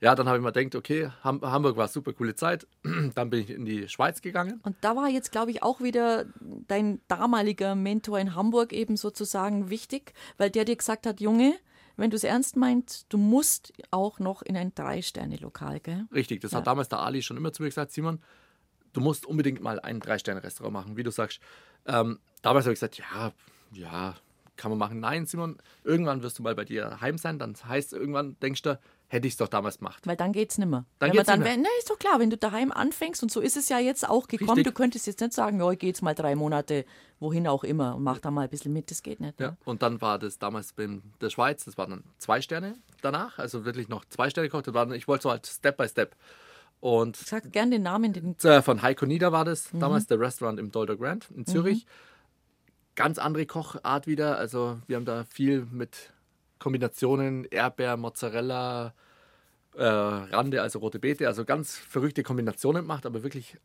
Ja, 0.00 0.14
dann 0.14 0.28
habe 0.28 0.38
ich 0.38 0.44
mir 0.44 0.52
gedacht, 0.52 0.76
okay, 0.76 1.10
Hamburg 1.24 1.76
war 1.76 1.88
super 1.88 2.12
coole 2.12 2.34
Zeit. 2.36 2.68
Dann 3.14 3.30
bin 3.30 3.40
ich 3.40 3.50
in 3.50 3.64
die 3.64 3.88
Schweiz 3.88 4.22
gegangen. 4.22 4.60
Und 4.62 4.76
da 4.80 4.94
war 4.94 5.08
jetzt, 5.08 5.32
glaube 5.32 5.50
ich, 5.50 5.64
auch 5.64 5.80
wieder 5.80 6.26
dein 6.68 7.00
damaliger 7.08 7.74
Mentor 7.74 8.20
in 8.20 8.36
Hamburg 8.36 8.72
eben 8.72 8.96
sozusagen 8.96 9.70
wichtig, 9.70 10.12
weil 10.36 10.50
der 10.50 10.64
dir 10.64 10.76
gesagt 10.76 11.04
hat, 11.04 11.20
Junge, 11.20 11.54
wenn 11.96 12.10
du 12.10 12.16
es 12.16 12.22
ernst 12.22 12.56
meinst, 12.56 13.06
du 13.08 13.18
musst 13.18 13.72
auch 13.90 14.20
noch 14.20 14.42
in 14.42 14.56
ein 14.56 14.72
Drei-Sterne-Lokal, 14.72 15.80
gell? 15.80 16.06
Richtig, 16.14 16.40
das 16.42 16.52
ja. 16.52 16.58
hat 16.58 16.68
damals 16.68 16.88
der 16.88 17.00
Ali 17.00 17.22
schon 17.22 17.36
immer 17.36 17.52
zu 17.52 17.62
mir 17.64 17.68
gesagt, 17.68 17.90
Simon, 17.90 18.20
du 18.92 19.00
musst 19.00 19.26
unbedingt 19.26 19.60
mal 19.60 19.80
ein 19.80 19.98
Drei-Sterne-Restaurant 19.98 20.72
machen, 20.72 20.96
wie 20.96 21.02
du 21.02 21.10
sagst. 21.10 21.40
Ähm, 21.86 22.20
damals 22.42 22.66
habe 22.66 22.72
ich 22.74 22.78
gesagt, 22.78 22.98
ja, 22.98 23.32
ja, 23.72 24.14
kann 24.56 24.70
man 24.70 24.78
machen. 24.78 25.00
Nein, 25.00 25.26
Simon, 25.26 25.58
irgendwann 25.82 26.22
wirst 26.22 26.38
du 26.38 26.44
mal 26.44 26.54
bei 26.54 26.64
dir 26.64 27.00
heim 27.00 27.18
sein, 27.18 27.40
dann 27.40 27.56
heißt 27.56 27.92
irgendwann, 27.92 28.36
denkst 28.40 28.62
du, 28.62 28.78
hätte 29.08 29.26
ich 29.26 29.34
es 29.34 29.36
doch 29.38 29.48
damals 29.48 29.78
gemacht. 29.78 30.06
Weil 30.06 30.16
dann 30.16 30.32
geht 30.32 30.50
es 30.50 30.58
nicht 30.58 30.68
mehr. 30.68 30.84
Dann 30.98 31.10
geht's 31.10 31.26
dann, 31.26 31.40
nicht 31.40 31.58
mehr. 31.58 31.70
ist 31.78 31.90
doch 31.90 31.98
klar, 31.98 32.20
wenn 32.20 32.30
du 32.30 32.36
daheim 32.36 32.70
anfängst 32.70 33.22
und 33.22 33.32
so 33.32 33.40
ist 33.40 33.56
es 33.56 33.68
ja 33.68 33.78
jetzt 33.78 34.08
auch 34.08 34.28
gekommen, 34.28 34.50
Richtig. 34.50 34.66
du 34.66 34.72
könntest 34.72 35.06
jetzt 35.06 35.20
nicht 35.20 35.32
sagen, 35.32 35.58
ja, 35.58 35.70
ich 35.70 35.78
gehe 35.78 35.88
jetzt 35.88 36.02
mal 36.02 36.14
drei 36.14 36.34
Monate 36.36 36.84
wohin 37.18 37.48
auch 37.48 37.64
immer 37.64 37.96
und 37.96 38.04
mach 38.04 38.18
da 38.20 38.30
mal 38.30 38.42
ein 38.42 38.50
bisschen 38.50 38.72
mit, 38.72 38.90
das 38.90 39.02
geht 39.02 39.20
nicht. 39.20 39.40
Ja. 39.40 39.56
Und 39.64 39.82
dann 39.82 40.00
war 40.00 40.18
das 40.18 40.38
damals 40.38 40.72
in 40.76 41.02
der 41.20 41.30
Schweiz, 41.30 41.64
das 41.64 41.76
waren 41.78 41.90
dann 41.90 42.04
zwei 42.18 42.40
Sterne 42.42 42.76
danach, 43.00 43.38
also 43.38 43.64
wirklich 43.64 43.88
noch 43.88 44.04
zwei 44.04 44.30
Sterne 44.30 44.48
gekocht. 44.48 44.68
Ich 44.94 45.08
wollte 45.08 45.22
so 45.22 45.30
halt 45.30 45.46
Step 45.46 45.76
by 45.78 45.88
Step. 45.88 46.14
Und 46.80 47.16
Sag 47.16 47.50
gerne 47.50 47.72
den 47.72 47.82
Namen. 47.82 48.12
Den 48.12 48.36
von 48.62 48.82
Heiko 48.82 49.04
Nieder 49.04 49.32
war 49.32 49.44
das, 49.44 49.72
mhm. 49.72 49.80
damals 49.80 50.06
der 50.06 50.20
Restaurant 50.20 50.60
im 50.60 50.70
Dolder 50.70 50.96
Grand 50.96 51.28
in 51.34 51.44
Zürich. 51.44 51.86
Mhm. 51.86 51.90
Ganz 52.94 53.18
andere 53.18 53.46
Kochart 53.46 54.06
wieder, 54.06 54.38
also 54.38 54.78
wir 54.86 54.96
haben 54.96 55.04
da 55.04 55.24
viel 55.24 55.66
mit 55.70 56.10
Kombinationen 56.58 57.44
Erdbeer, 57.44 57.96
Mozzarella, 57.96 58.94
äh, 59.74 59.84
Rande, 59.84 60.62
also 60.62 60.78
rote 60.78 60.98
Beete, 60.98 61.26
also 61.26 61.44
ganz 61.44 61.76
verrückte 61.76 62.22
Kombinationen 62.22 62.82
gemacht, 62.82 63.06
aber 63.06 63.22
wirklich 63.22 63.58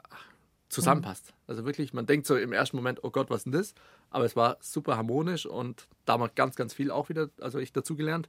zusammenpasst. 0.69 1.27
Mhm. 1.27 1.33
Also 1.47 1.65
wirklich, 1.65 1.93
man 1.93 2.05
denkt 2.05 2.27
so 2.27 2.35
im 2.35 2.51
ersten 2.51 2.75
Moment, 2.75 3.03
oh 3.03 3.11
Gott, 3.11 3.29
was 3.29 3.37
ist 3.37 3.43
denn 3.45 3.53
das? 3.53 3.73
Aber 4.09 4.25
es 4.25 4.35
war 4.35 4.57
super 4.59 4.97
harmonisch 4.97 5.45
und 5.45 5.87
damals 6.05 6.35
ganz, 6.35 6.55
ganz 6.55 6.73
viel 6.73 6.91
auch 6.91 7.09
wieder, 7.09 7.29
also 7.39 7.59
ich 7.59 7.71
dazugelernt. 7.71 8.27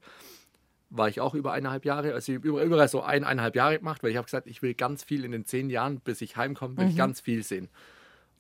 War 0.91 1.09
ich 1.09 1.21
auch 1.21 1.35
über 1.35 1.53
eineinhalb 1.53 1.85
Jahre, 1.85 2.15
also 2.15 2.33
überall 2.33 2.89
so 2.89 3.03
eineinhalb 3.03 3.57
Jahre 3.57 3.79
gemacht, 3.79 4.03
weil 4.03 4.11
ich 4.11 4.17
habe 4.17 4.27
gesagt, 4.27 4.47
ich 4.47 4.63
will 4.63 4.75
ganz 4.75 5.03
viel 5.03 5.25
in 5.25 5.33
den 5.33 5.45
zehn 5.45 5.69
Jahren, 5.69 5.99
bis 6.01 6.21
ich 6.21 6.37
heimkomme, 6.37 6.77
will 6.77 6.85
mhm. 6.85 6.91
ich 6.91 6.97
ganz 6.97 7.21
viel 7.21 7.43
sehen. 7.43 7.69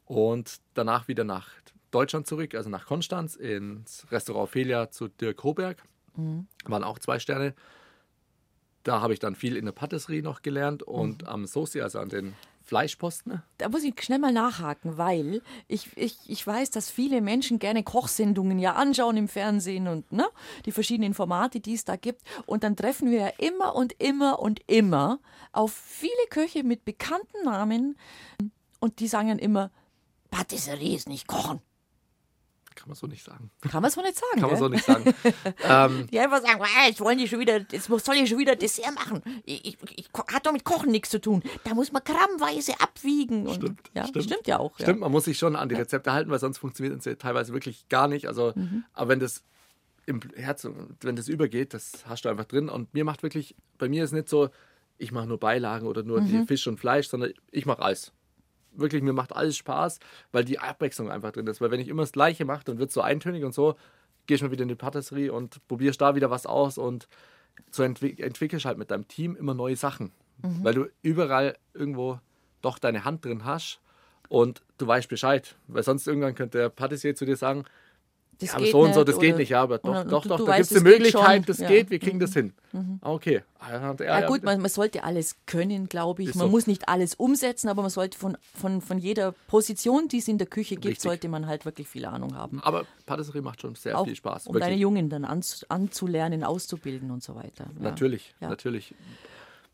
Und 0.04 0.60
danach 0.74 1.08
wieder 1.08 1.24
nach 1.24 1.48
Deutschland 1.90 2.26
zurück, 2.26 2.54
also 2.54 2.70
nach 2.70 2.86
Konstanz, 2.86 3.34
ins 3.34 4.06
Restaurant 4.12 4.50
Ophelia 4.50 4.90
zu 4.90 5.08
Dirk 5.08 5.42
Hoberg. 5.42 5.82
Mhm. 6.16 6.46
Waren 6.64 6.84
auch 6.84 6.98
zwei 6.98 7.18
Sterne. 7.18 7.54
Da 8.82 9.00
habe 9.00 9.14
ich 9.14 9.18
dann 9.18 9.34
viel 9.34 9.56
in 9.56 9.64
der 9.64 9.72
Patisserie 9.72 10.22
noch 10.22 10.42
gelernt 10.42 10.82
und 10.82 11.22
mhm. 11.22 11.28
am 11.28 11.46
Sosi, 11.46 11.80
also 11.80 12.00
an 12.00 12.10
den 12.10 12.34
Fleischposten. 12.64 13.42
Da 13.58 13.68
muss 13.68 13.84
ich 13.84 13.94
schnell 14.02 14.18
mal 14.18 14.32
nachhaken, 14.32 14.96
weil 14.96 15.42
ich, 15.68 15.94
ich, 15.96 16.16
ich 16.26 16.46
weiß, 16.46 16.70
dass 16.70 16.90
viele 16.90 17.20
Menschen 17.20 17.58
gerne 17.58 17.82
Kochsendungen 17.82 18.58
ja 18.58 18.74
anschauen 18.74 19.18
im 19.18 19.28
Fernsehen 19.28 19.86
und 19.86 20.10
ne, 20.12 20.26
die 20.64 20.72
verschiedenen 20.72 21.12
Formate, 21.12 21.60
die 21.60 21.74
es 21.74 21.84
da 21.84 21.96
gibt. 21.96 22.22
Und 22.46 22.64
dann 22.64 22.74
treffen 22.74 23.10
wir 23.10 23.20
ja 23.20 23.32
immer 23.38 23.74
und 23.74 23.92
immer 24.00 24.38
und 24.38 24.60
immer 24.66 25.20
auf 25.52 25.72
viele 25.72 26.12
Köche 26.30 26.64
mit 26.64 26.84
bekannten 26.84 27.44
Namen 27.44 27.98
und 28.80 29.00
die 29.00 29.08
sagen 29.08 29.28
dann 29.28 29.38
immer, 29.38 29.70
Patisserie 30.30 30.96
ist 30.96 31.08
nicht 31.08 31.26
Kochen. 31.26 31.60
Kann 32.74 32.88
man 32.88 32.96
so 32.96 33.06
nicht 33.06 33.24
sagen. 33.24 33.50
Kann 33.70 33.82
man 33.82 33.90
so 33.90 34.00
nicht 34.02 34.16
sagen. 34.16 34.40
Kann 34.40 34.50
man 34.50 34.58
so 34.58 34.68
nicht 34.68 34.84
sagen. 34.84 35.04
ähm, 35.62 36.08
die 36.10 36.18
einfach 36.18 36.42
sagen, 36.42 36.60
jetzt 36.86 37.00
wollen 37.00 37.18
die 37.18 37.28
schon 37.28 37.38
wieder, 37.38 37.58
jetzt 37.70 37.86
soll 37.86 38.16
ich 38.16 38.28
schon 38.28 38.38
wieder 38.38 38.56
Dessert 38.56 38.94
machen. 38.94 39.22
Ich, 39.44 39.64
ich, 39.64 39.78
ich, 39.96 40.08
hat 40.32 40.46
doch 40.46 40.52
mit 40.52 40.64
Kochen 40.64 40.90
nichts 40.90 41.10
zu 41.10 41.20
tun. 41.20 41.42
Da 41.62 41.74
muss 41.74 41.92
man 41.92 42.02
grammweise 42.04 42.80
abwiegen. 42.80 43.46
Und, 43.46 43.54
stimmt, 43.54 43.80
ja, 43.94 44.06
stimmt. 44.06 44.24
Stimmt 44.24 44.46
ja 44.48 44.58
auch. 44.58 44.74
Stimmt, 44.74 44.88
ja. 44.88 44.96
man 44.96 45.12
muss 45.12 45.24
sich 45.24 45.38
schon 45.38 45.56
an 45.56 45.68
die 45.68 45.76
Rezepte 45.76 46.12
halten, 46.12 46.30
weil 46.30 46.40
sonst 46.40 46.58
funktioniert 46.58 47.04
es 47.06 47.18
teilweise 47.18 47.52
wirklich 47.52 47.88
gar 47.88 48.08
nicht. 48.08 48.26
Also, 48.26 48.52
mhm. 48.54 48.84
aber 48.92 49.10
wenn 49.10 49.20
das 49.20 49.44
im 50.06 50.20
Herz, 50.34 50.68
wenn 51.00 51.16
das 51.16 51.28
übergeht, 51.28 51.74
das 51.74 52.04
hast 52.06 52.24
du 52.24 52.28
einfach 52.28 52.44
drin. 52.44 52.68
Und 52.68 52.92
mir 52.92 53.04
macht 53.04 53.22
wirklich, 53.22 53.54
bei 53.78 53.88
mir 53.88 54.04
ist 54.04 54.12
nicht 54.12 54.28
so, 54.28 54.50
ich 54.98 55.12
mache 55.12 55.26
nur 55.26 55.38
Beilagen 55.38 55.86
oder 55.86 56.02
nur 56.02 56.20
mhm. 56.20 56.46
Fisch 56.46 56.66
und 56.66 56.78
Fleisch, 56.78 57.08
sondern 57.08 57.32
ich 57.50 57.66
mache 57.66 57.82
alles 57.82 58.12
wirklich, 58.76 59.02
mir 59.02 59.12
macht 59.12 59.34
alles 59.34 59.56
Spaß, 59.56 59.98
weil 60.32 60.44
die 60.44 60.58
Abwechslung 60.58 61.10
einfach 61.10 61.32
drin 61.32 61.46
ist. 61.46 61.60
Weil 61.60 61.70
wenn 61.70 61.80
ich 61.80 61.88
immer 61.88 62.02
das 62.02 62.12
Gleiche 62.12 62.44
mache, 62.44 62.64
dann 62.64 62.78
wird 62.78 62.88
es 62.88 62.94
so 62.94 63.00
eintönig 63.00 63.44
und 63.44 63.54
so, 63.54 63.76
gehst 64.26 64.42
mal 64.42 64.50
wieder 64.50 64.62
in 64.62 64.68
die 64.68 64.74
Patisserie 64.74 65.32
und 65.32 65.66
probierst 65.68 66.00
da 66.00 66.14
wieder 66.14 66.30
was 66.30 66.46
aus 66.46 66.78
und 66.78 67.08
so 67.70 67.82
entwick 67.82 68.20
entwickelst 68.20 68.66
halt 68.66 68.78
mit 68.78 68.90
deinem 68.90 69.06
Team 69.06 69.36
immer 69.36 69.54
neue 69.54 69.76
Sachen. 69.76 70.12
Mhm. 70.42 70.64
Weil 70.64 70.74
du 70.74 70.86
überall 71.02 71.56
irgendwo 71.72 72.20
doch 72.62 72.78
deine 72.78 73.04
Hand 73.04 73.24
drin 73.24 73.44
hast 73.44 73.80
und 74.28 74.62
du 74.78 74.86
weißt 74.86 75.08
Bescheid. 75.08 75.56
Weil 75.68 75.82
sonst 75.82 76.06
irgendwann 76.06 76.34
könnte 76.34 76.58
der 76.58 76.68
Patissier 76.68 77.14
zu 77.14 77.24
dir 77.24 77.36
sagen, 77.36 77.64
das 78.38 78.50
ja, 78.50 78.56
aber 78.56 78.66
so 78.66 78.80
und 78.80 78.94
so, 78.94 79.04
das 79.04 79.18
geht 79.18 79.36
nicht, 79.36 79.50
ja, 79.50 79.62
aber 79.62 79.78
doch, 79.78 80.04
doch, 80.04 80.26
doch, 80.26 80.44
da 80.44 80.56
gibt 80.56 80.70
es 80.70 80.76
eine 80.76 80.88
Möglichkeit, 80.88 81.48
das 81.48 81.58
geht, 81.58 81.90
wir 81.90 81.98
kriegen 81.98 82.16
mhm. 82.16 82.20
das 82.20 82.32
hin. 82.32 82.52
Mhm. 82.72 82.98
Okay. 83.02 83.42
Ja, 84.00 84.26
gut, 84.26 84.42
man, 84.42 84.68
sollte 84.68 85.04
alles 85.04 85.36
können, 85.46 85.88
glaube 85.88 86.22
ich. 86.22 86.34
Man 86.34 86.50
muss 86.50 86.66
nicht 86.66 86.88
alles 86.88 87.14
umsetzen, 87.14 87.68
aber 87.68 87.82
man 87.82 87.90
sollte 87.90 88.18
von, 88.18 88.36
von, 88.54 88.80
von 88.80 88.98
jeder 88.98 89.32
Position, 89.46 90.08
die 90.08 90.18
es 90.18 90.28
in 90.28 90.38
der 90.38 90.46
Küche 90.46 90.76
gibt, 90.76 91.00
sollte 91.00 91.28
man 91.28 91.46
halt 91.46 91.64
wirklich 91.64 91.88
viel 91.88 92.04
Ahnung 92.04 92.36
haben. 92.36 92.60
Aber 92.62 92.84
Patisserie 93.06 93.42
macht 93.42 93.60
schon 93.60 93.74
sehr 93.74 94.02
viel 94.04 94.16
Spaß. 94.16 94.46
Um 94.48 94.58
deine 94.58 94.76
Jungen 94.76 95.08
dann 95.08 95.24
an, 95.24 95.42
anzulernen, 95.68 96.44
auszubilden 96.44 97.10
und 97.10 97.22
so 97.22 97.34
weiter. 97.34 97.66
Natürlich, 97.78 98.34
natürlich. 98.40 98.94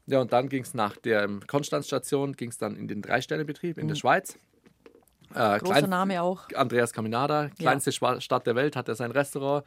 Ja, 0.06 0.20
und 0.20 0.32
dann 0.32 0.48
ging 0.48 0.62
es 0.62 0.74
nach 0.74 0.96
der 0.96 1.28
Konstanzstation, 1.46 2.34
ging 2.34 2.50
es 2.50 2.58
dann 2.58 2.76
in 2.76 2.88
den 2.88 3.00
Drei-Sterne-Betrieb 3.00 3.78
in 3.78 3.84
mhm. 3.84 3.88
der 3.88 3.94
Schweiz. 3.94 4.36
Äh, 5.34 5.58
Großer 5.58 5.74
klein, 5.74 5.90
Name 5.90 6.22
auch. 6.22 6.42
Andreas 6.54 6.92
Caminada, 6.92 7.50
kleinste 7.58 7.90
ja. 7.90 8.20
Stadt 8.20 8.46
der 8.46 8.54
Welt, 8.56 8.76
hat 8.76 8.88
er 8.88 8.94
sein 8.94 9.10
Restaurant, 9.10 9.64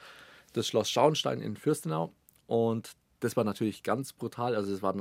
das 0.53 0.67
Schloss 0.67 0.89
Schauenstein 0.89 1.41
in 1.41 1.55
Fürstenau. 1.55 2.11
Und 2.47 2.91
das 3.21 3.37
war 3.37 3.43
natürlich 3.43 3.83
ganz 3.83 4.13
brutal. 4.13 4.55
Also, 4.55 4.73
es 4.73 4.81
war 4.81 4.93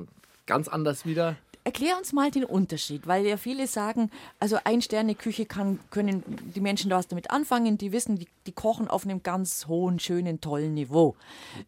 ganz 0.46 0.68
anders 0.68 1.04
wieder. 1.04 1.36
Erklär 1.64 1.96
uns 1.96 2.12
mal 2.12 2.28
den 2.32 2.44
Unterschied, 2.44 3.06
weil 3.06 3.24
ja 3.24 3.36
viele 3.36 3.68
sagen, 3.68 4.10
also 4.40 4.58
Ein-Sterne-Küche 4.64 5.46
können 5.46 6.24
die 6.26 6.60
Menschen 6.60 6.90
da 6.90 6.96
was 6.96 7.06
damit 7.06 7.30
anfangen, 7.30 7.78
die 7.78 7.92
wissen, 7.92 8.16
die, 8.16 8.26
die, 8.48 8.52
kochen 8.52 8.88
auf 8.88 9.04
einem 9.04 9.22
ganz 9.22 9.68
hohen, 9.68 10.00
schönen, 10.00 10.40
tollen 10.40 10.74
Niveau. 10.74 11.14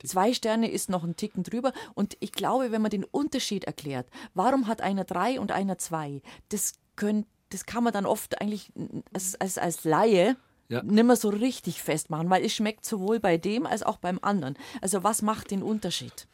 Zwei 0.04 0.32
Sterne 0.32 0.68
ist 0.68 0.90
noch 0.90 1.04
ein 1.04 1.14
Ticken 1.14 1.44
drüber 1.44 1.72
und 1.94 2.16
ich 2.18 2.32
glaube, 2.32 2.72
wenn 2.72 2.82
man 2.82 2.90
den 2.90 3.04
Unterschied 3.04 3.64
erklärt, 3.64 4.08
warum 4.34 4.66
hat 4.66 4.80
einer 4.80 5.04
drei 5.04 5.38
und 5.38 5.52
einer 5.52 5.78
zwei, 5.78 6.22
das 6.48 6.72
können 6.96 7.24
das 7.54 7.66
kann 7.66 7.84
man 7.84 7.92
dann 7.92 8.04
oft 8.04 8.40
eigentlich 8.40 8.72
als, 9.12 9.36
als, 9.36 9.58
als 9.58 9.84
Laie 9.84 10.36
ja. 10.68 10.82
nicht 10.82 11.04
mehr 11.04 11.14
so 11.14 11.28
richtig 11.28 11.80
festmachen, 11.80 12.28
weil 12.28 12.44
es 12.44 12.52
schmeckt 12.52 12.84
sowohl 12.84 13.20
bei 13.20 13.38
dem 13.38 13.64
als 13.64 13.84
auch 13.84 13.98
beim 13.98 14.18
anderen. 14.22 14.58
Also 14.80 15.04
was 15.04 15.22
macht 15.22 15.52
den 15.52 15.62
Unterschied? 15.62 16.26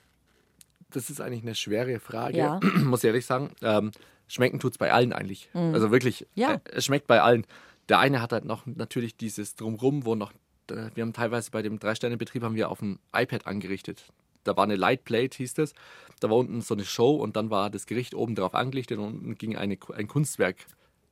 Das 0.88 1.10
ist 1.10 1.20
eigentlich 1.20 1.42
eine 1.42 1.54
schwere 1.54 2.00
Frage, 2.00 2.38
ja. 2.38 2.58
muss 2.84 3.04
ich 3.04 3.08
ehrlich 3.08 3.26
sagen. 3.26 3.52
Ähm, 3.60 3.92
schmecken 4.28 4.60
tut 4.60 4.72
es 4.72 4.78
bei 4.78 4.94
allen 4.94 5.12
eigentlich. 5.12 5.50
Mhm. 5.52 5.74
Also 5.74 5.90
wirklich, 5.90 6.26
ja. 6.34 6.54
äh, 6.54 6.60
es 6.72 6.86
schmeckt 6.86 7.06
bei 7.06 7.20
allen. 7.20 7.46
Der 7.90 7.98
eine 7.98 8.22
hat 8.22 8.32
halt 8.32 8.46
noch 8.46 8.64
natürlich 8.64 9.18
dieses 9.18 9.56
Drumrum, 9.56 10.06
wo 10.06 10.14
noch, 10.14 10.32
äh, 10.70 10.88
wir 10.94 11.02
haben 11.02 11.12
teilweise 11.12 11.50
bei 11.50 11.60
dem 11.60 11.78
Drei-Sterne-Betrieb 11.78 12.42
haben 12.42 12.54
wir 12.54 12.70
auf 12.70 12.78
dem 12.78 12.98
iPad 13.14 13.46
angerichtet. 13.46 14.04
da 14.44 14.56
war 14.56 14.64
eine 14.64 14.76
Light 14.76 15.04
Plate, 15.04 15.36
hieß 15.36 15.52
das. 15.52 15.74
Da 16.18 16.30
war 16.30 16.38
unten 16.38 16.62
so 16.62 16.72
eine 16.72 16.86
Show 16.86 17.16
und 17.16 17.36
dann 17.36 17.50
war 17.50 17.68
das 17.68 17.84
Gericht 17.84 18.14
oben 18.14 18.36
drauf 18.36 18.54
angelichtet 18.54 18.98
und 18.98 19.04
unten 19.04 19.34
ging 19.34 19.54
eine, 19.54 19.76
ein 19.94 20.08
Kunstwerk 20.08 20.56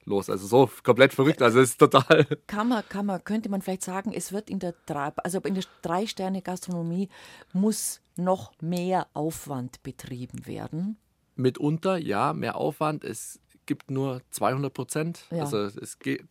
los. 0.09 0.29
Also 0.31 0.47
so 0.47 0.71
komplett 0.83 1.13
verrückt. 1.13 1.43
Also 1.43 1.61
es 1.61 1.71
ist 1.71 1.79
total. 1.79 2.27
Kann 2.47 2.69
man, 2.69 2.83
kann 2.89 3.07
man, 3.07 3.23
könnte 3.23 3.49
man 3.49 3.63
vielleicht 3.63 3.83
sagen, 3.83 4.13
es 4.13 4.33
wird 4.33 4.51
in 4.51 4.59
der 4.59 4.75
drei, 4.87 5.13
also 5.17 5.41
in 5.41 5.55
der 5.55 5.65
Drei-Sterne-Gastronomie 5.83 7.09
muss 7.53 8.01
noch 8.17 8.53
mehr 8.61 9.07
Aufwand 9.15 9.83
betrieben 9.83 10.47
werden. 10.47 10.97
Mitunter, 11.37 11.99
ja, 11.99 12.33
mehr 12.33 12.57
Aufwand. 12.57 13.05
Es 13.05 13.41
gibt 13.67 13.91
nur 13.91 14.23
200 14.31 14.73
Prozent. 14.73 15.25
Ja. 15.31 15.43
Also 15.43 15.59
es 15.59 15.99
geht, 15.99 16.25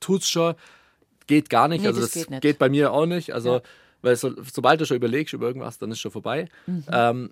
tut's 0.00 0.28
schon, 0.28 0.54
geht 1.26 1.48
gar 1.48 1.68
nicht. 1.68 1.82
Nee, 1.82 1.88
also 1.88 2.00
das, 2.00 2.12
das 2.12 2.26
geht, 2.26 2.40
geht, 2.42 2.58
bei 2.58 2.68
mir 2.68 2.92
auch 2.92 3.06
nicht. 3.06 3.32
Also 3.32 3.54
ja. 3.54 3.62
weil 4.02 4.16
so, 4.16 4.34
sobald 4.42 4.80
du 4.80 4.86
schon 4.86 4.96
überlegst 4.96 5.32
über 5.32 5.46
irgendwas, 5.46 5.78
dann 5.78 5.90
ist 5.90 6.00
schon 6.00 6.10
vorbei. 6.10 6.48
Mhm. 6.66 6.84
Ähm, 6.92 7.30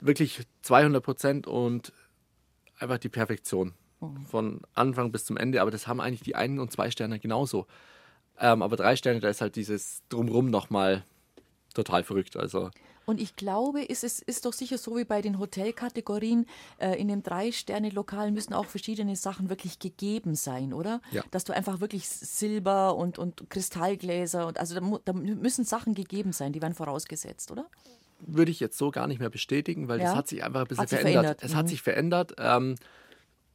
wirklich 0.00 0.40
200 0.62 1.02
Prozent 1.02 1.46
und 1.46 1.92
einfach 2.78 2.98
die 2.98 3.08
Perfektion. 3.08 3.74
Von 4.30 4.60
Anfang 4.74 5.12
bis 5.12 5.24
zum 5.24 5.36
Ende. 5.36 5.60
Aber 5.60 5.70
das 5.70 5.86
haben 5.86 6.00
eigentlich 6.00 6.22
die 6.22 6.36
Ein- 6.36 6.58
und 6.58 6.70
Zwei-Sterne 6.70 7.18
genauso. 7.18 7.66
Ähm, 8.40 8.62
aber 8.62 8.76
drei 8.76 8.96
Sterne, 8.96 9.20
da 9.20 9.28
ist 9.28 9.40
halt 9.40 9.56
dieses 9.56 10.02
Drumrum 10.08 10.50
nochmal 10.50 11.04
total 11.74 12.04
verrückt. 12.04 12.36
Also. 12.36 12.70
Und 13.08 13.20
ich 13.20 13.36
glaube, 13.36 13.88
es 13.88 14.04
ist, 14.04 14.20
ist 14.22 14.44
doch 14.44 14.52
sicher 14.52 14.76
so 14.76 14.96
wie 14.96 15.04
bei 15.04 15.22
den 15.22 15.38
Hotelkategorien, 15.38 16.46
äh, 16.78 17.00
in 17.00 17.08
dem 17.08 17.22
Drei-Sterne-Lokal 17.22 18.30
müssen 18.32 18.52
auch 18.52 18.66
verschiedene 18.66 19.16
Sachen 19.16 19.48
wirklich 19.48 19.78
gegeben 19.78 20.34
sein, 20.34 20.72
oder? 20.72 21.00
Ja. 21.10 21.22
Dass 21.30 21.44
du 21.44 21.54
einfach 21.54 21.80
wirklich 21.80 22.08
Silber 22.08 22.96
und, 22.96 23.18
und 23.18 23.48
Kristallgläser 23.48 24.46
und 24.46 24.60
also 24.60 24.78
da, 24.78 24.98
da 25.04 25.12
müssen 25.14 25.64
Sachen 25.64 25.94
gegeben 25.94 26.32
sein, 26.32 26.52
die 26.52 26.60
werden 26.60 26.74
vorausgesetzt, 26.74 27.50
oder? 27.50 27.66
Würde 28.20 28.50
ich 28.50 28.60
jetzt 28.60 28.76
so 28.76 28.90
gar 28.90 29.06
nicht 29.06 29.20
mehr 29.20 29.30
bestätigen, 29.30 29.88
weil 29.88 30.00
ja? 30.00 30.06
das 30.06 30.14
hat 30.14 30.28
sich 30.28 30.44
einfach 30.44 30.60
ein 30.60 30.66
bisschen 30.66 30.88
verändert. 30.88 31.12
verändert. 31.12 31.42
Es 31.42 31.52
mhm. 31.52 31.56
hat 31.56 31.68
sich 31.68 31.82
verändert. 31.82 32.34
Ähm, 32.36 32.74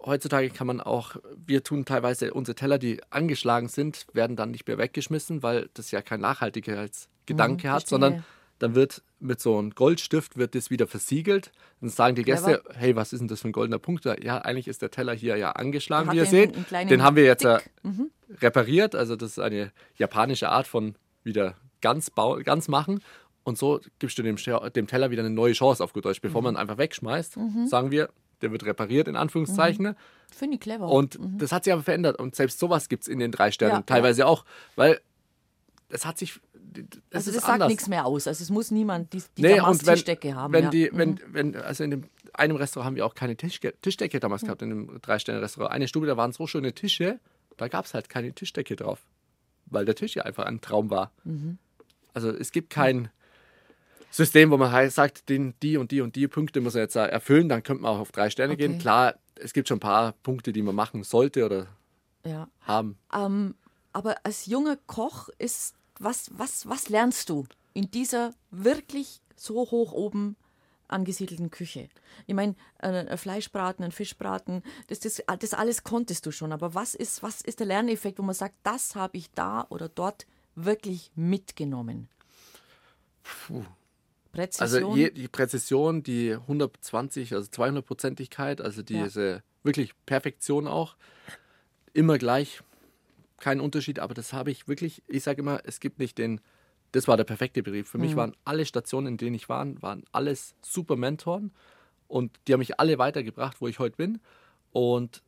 heutzutage 0.06 0.50
kann 0.50 0.68
man 0.68 0.82
auch, 0.82 1.16
wir 1.46 1.64
tun 1.64 1.86
teilweise 1.86 2.34
unsere 2.34 2.56
Teller, 2.56 2.78
die 2.78 3.02
angeschlagen 3.10 3.68
sind, 3.68 4.06
werden 4.14 4.36
dann 4.36 4.52
nicht 4.52 4.68
mehr 4.68 4.78
weggeschmissen, 4.78 5.44
weil 5.44 5.70
das 5.74 5.92
ja 5.92 6.02
kein 6.02 6.22
Nachhaltigkeitsgedanke 6.22 7.68
mhm, 7.68 7.72
hat, 7.72 7.88
sondern 7.88 8.24
dann 8.60 8.76
wird 8.76 9.04
mit 9.20 9.40
so 9.42 9.58
einem 9.58 9.72
Goldstift 9.72 10.38
wird 10.38 10.56
das 10.56 10.70
wieder 10.70 10.88
versiegelt. 10.88 11.52
Dann 11.82 11.90
sagen 11.90 12.16
die 12.16 12.24
Gäste, 12.24 12.60
Clever. 12.60 12.80
hey, 12.80 12.96
was 12.96 13.14
ist 13.14 13.20
denn 13.20 13.28
das 13.28 13.42
für 13.42 13.50
ein 13.50 13.52
goldener 13.52 13.80
Punkt? 13.80 14.06
Ja, 14.06 14.38
eigentlich 14.40 14.68
ist 14.68 14.82
der 14.82 14.92
Teller 14.92 15.14
hier 15.14 15.38
ja 15.38 15.52
angeschlagen, 15.52 16.12
wie 16.12 16.18
ihr 16.18 16.26
seht. 16.26 16.56
Den 16.72 17.04
haben 17.04 17.16
wir 17.16 17.24
jetzt 17.24 17.46
mhm. 17.84 18.10
repariert. 18.42 18.96
Also 18.96 19.16
das 19.16 19.32
ist 19.32 19.40
eine 19.40 19.72
japanische 19.96 20.50
Art 20.50 20.68
von 20.68 20.96
wieder 21.24 21.56
ganz, 21.82 22.12
ganz 22.44 22.68
machen. 22.68 23.02
Und 23.44 23.58
so 23.58 23.82
gibst 24.00 24.18
du 24.18 24.24
dem, 24.24 24.38
dem 24.38 24.88
Teller 24.88 25.12
wieder 25.12 25.24
eine 25.24 25.34
neue 25.34 25.54
Chance 25.54 25.84
auf 25.84 25.94
gut 25.94 26.06
Deutsch. 26.06 26.22
Bevor 26.22 26.42
mhm. 26.42 26.46
man 26.46 26.58
einfach 26.58 26.78
wegschmeißt, 26.78 27.38
mhm. 27.38 27.68
sagen 27.68 27.92
wir, 27.92 28.10
der 28.44 28.52
wird 28.52 28.66
repariert, 28.66 29.08
in 29.08 29.16
Anführungszeichen. 29.16 29.86
Mhm. 29.86 29.96
Finde 30.32 30.56
ich 30.56 30.62
clever. 30.62 30.90
Und 30.90 31.20
mhm. 31.20 31.38
das 31.38 31.52
hat 31.52 31.64
sich 31.64 31.74
aber 31.74 31.84
verändert. 31.84 32.20
Und 32.20 32.36
selbst 32.36 32.60
sowas 32.60 32.90
gibt 32.90 33.04
es 33.04 33.08
in 33.08 33.20
den 33.20 33.32
drei 33.32 33.52
Sternen 33.52 33.76
ja, 33.76 33.82
teilweise 33.82 34.22
ja. 34.22 34.26
auch, 34.28 34.46
weil 34.76 35.00
es 35.90 36.06
hat 36.06 36.18
sich. 36.18 36.40
also 37.12 37.32
das 37.32 37.44
sagt 37.44 37.68
nichts 37.68 37.88
mehr 37.88 38.06
aus. 38.06 38.28
Also 38.28 38.44
es 38.44 38.50
muss 38.50 38.72
niemand 38.72 39.14
die, 39.14 39.24
die 39.38 39.42
nee, 39.42 39.60
Tischdecke 39.84 40.36
haben. 40.36 40.54
Wenn 40.54 40.66
ja. 40.66 40.70
die, 40.70 40.90
wenn, 40.94 41.12
mhm. 41.12 41.20
wenn, 41.32 41.56
also 41.56 41.84
in 41.84 41.92
dem, 41.92 42.04
einem 42.34 42.56
Restaurant 42.56 42.88
haben 42.88 42.96
wir 42.96 43.06
auch 43.06 43.16
keine 43.16 43.36
Tisch, 43.36 43.60
Tischdecke 43.82 44.20
damals 44.20 44.42
mhm. 44.42 44.48
gehabt, 44.48 44.62
in 44.62 44.70
dem 44.70 45.02
Drei-Sterne-Restaurant. 45.02 45.74
Eine 45.74 45.88
Stube, 45.88 46.08
da 46.08 46.18
waren 46.18 46.32
so 46.32 46.48
schöne 46.48 46.74
Tische, 46.74 47.20
da 47.58 47.68
gab 47.68 47.86
es 47.86 47.94
halt 47.94 48.10
keine 48.10 48.34
Tischdecke 48.34 48.76
drauf. 48.76 49.06
Weil 49.68 49.86
der 49.86 49.96
Tisch 49.96 50.16
ja 50.16 50.24
einfach 50.24 50.46
ein 50.46 50.62
Traum 50.62 50.90
war. 50.90 51.12
Mhm. 51.24 51.58
Also 52.14 52.30
es 52.30 52.52
gibt 52.52 52.70
kein 52.70 53.10
System, 54.14 54.52
wo 54.52 54.58
man 54.58 54.90
sagt, 54.92 55.28
den, 55.28 55.56
die 55.64 55.76
und 55.76 55.90
die 55.90 56.02
und 56.02 56.16
die 56.16 56.28
Punkte 56.28 56.62
muss 56.62 56.76
er 56.76 56.84
jetzt 56.84 56.96
erfüllen, 56.96 57.50
dann 57.50 57.64
könnte 57.64 57.82
man 57.82 57.96
auch 57.96 58.00
auf 58.00 58.12
drei 58.12 58.30
Sterne 58.30 58.54
okay. 58.54 58.68
gehen. 58.68 58.78
Klar, 58.78 59.16
es 59.34 59.54
gibt 59.54 59.68
schon 59.68 59.78
ein 59.78 59.80
paar 59.80 60.12
Punkte, 60.22 60.54
die 60.54 60.62
man 60.62 60.76
machen 60.76 61.04
sollte 61.04 61.44
oder 61.44 61.66
ja. 62.24 62.48
haben. 62.62 62.96
Ähm, 63.12 63.56
aber 63.92 64.18
als 64.24 64.46
junger 64.46 64.78
Koch 64.86 65.30
ist, 65.40 65.74
was, 65.98 66.30
was, 66.38 66.70
was 66.70 66.90
lernst 66.90 67.28
du 67.30 67.48
in 67.74 67.90
dieser 67.90 68.36
wirklich 68.52 69.20
so 69.36 69.56
hoch 69.56 69.94
oben 69.94 70.36
angesiedelten 70.90 71.50
Küche. 71.50 71.90
Ich 72.28 72.36
meine, 72.36 72.54
ein 72.78 73.18
Fleischbraten, 73.18 73.84
ein 73.84 73.92
Fischbraten, 73.92 74.62
das, 74.90 75.00
das, 75.00 75.24
das 75.40 75.56
alles 75.56 75.84
konntest 75.84 76.28
du 76.28 76.32
schon. 76.32 76.52
Aber 76.52 76.76
was 76.76 76.94
ist, 76.94 77.24
was 77.24 77.42
ist 77.42 77.60
der 77.60 77.66
Lerneffekt, 77.66 78.20
wo 78.20 78.24
man 78.24 78.36
sagt, 78.36 78.54
das 78.62 78.94
habe 78.94 79.18
ich 79.18 79.32
da 79.32 79.66
oder 79.70 79.90
dort 79.90 80.28
wirklich 80.54 81.12
mitgenommen? 81.16 82.10
Puh. 83.24 83.64
Präzision? 84.34 84.84
Also 84.84 84.98
je, 84.98 85.12
die 85.12 85.28
Präzision, 85.28 86.04
die 86.04 86.34
120, 86.34 87.34
also 87.34 87.50
200-Prozentigkeit, 87.50 88.60
also 88.62 88.82
diese 88.82 89.30
ja. 89.30 89.40
wirklich 89.64 89.94
Perfektion 90.06 90.68
auch. 90.68 90.98
Immer 91.94 92.18
gleich, 92.18 92.62
kein 93.38 93.62
Unterschied, 93.62 94.00
aber 94.00 94.16
das 94.16 94.34
habe 94.34 94.52
ich 94.52 94.68
wirklich, 94.68 95.04
ich 95.08 95.24
sage 95.24 95.42
immer, 95.42 95.62
es 95.66 95.80
gibt 95.80 96.00
nicht 96.00 96.18
den, 96.18 96.42
das 96.92 97.08
war 97.08 97.16
der 97.16 97.24
perfekte 97.26 97.62
Betrieb. 97.62 97.88
Für 97.88 98.00
mhm. 98.00 98.06
mich 98.06 98.16
waren 98.16 98.36
alle 98.44 98.66
Stationen, 98.66 99.08
in 99.08 99.18
denen 99.18 99.36
ich 99.36 99.50
war, 99.50 99.66
waren 99.82 100.04
alles 100.12 100.56
super 100.62 100.96
Mentoren 100.96 101.52
und 102.08 102.32
die 102.48 102.54
haben 102.54 102.60
mich 102.60 102.80
alle 102.80 102.98
weitergebracht, 102.98 103.62
wo 103.62 103.68
ich 103.68 103.78
heute 103.78 103.96
bin. 103.96 104.20
Und 104.72 105.22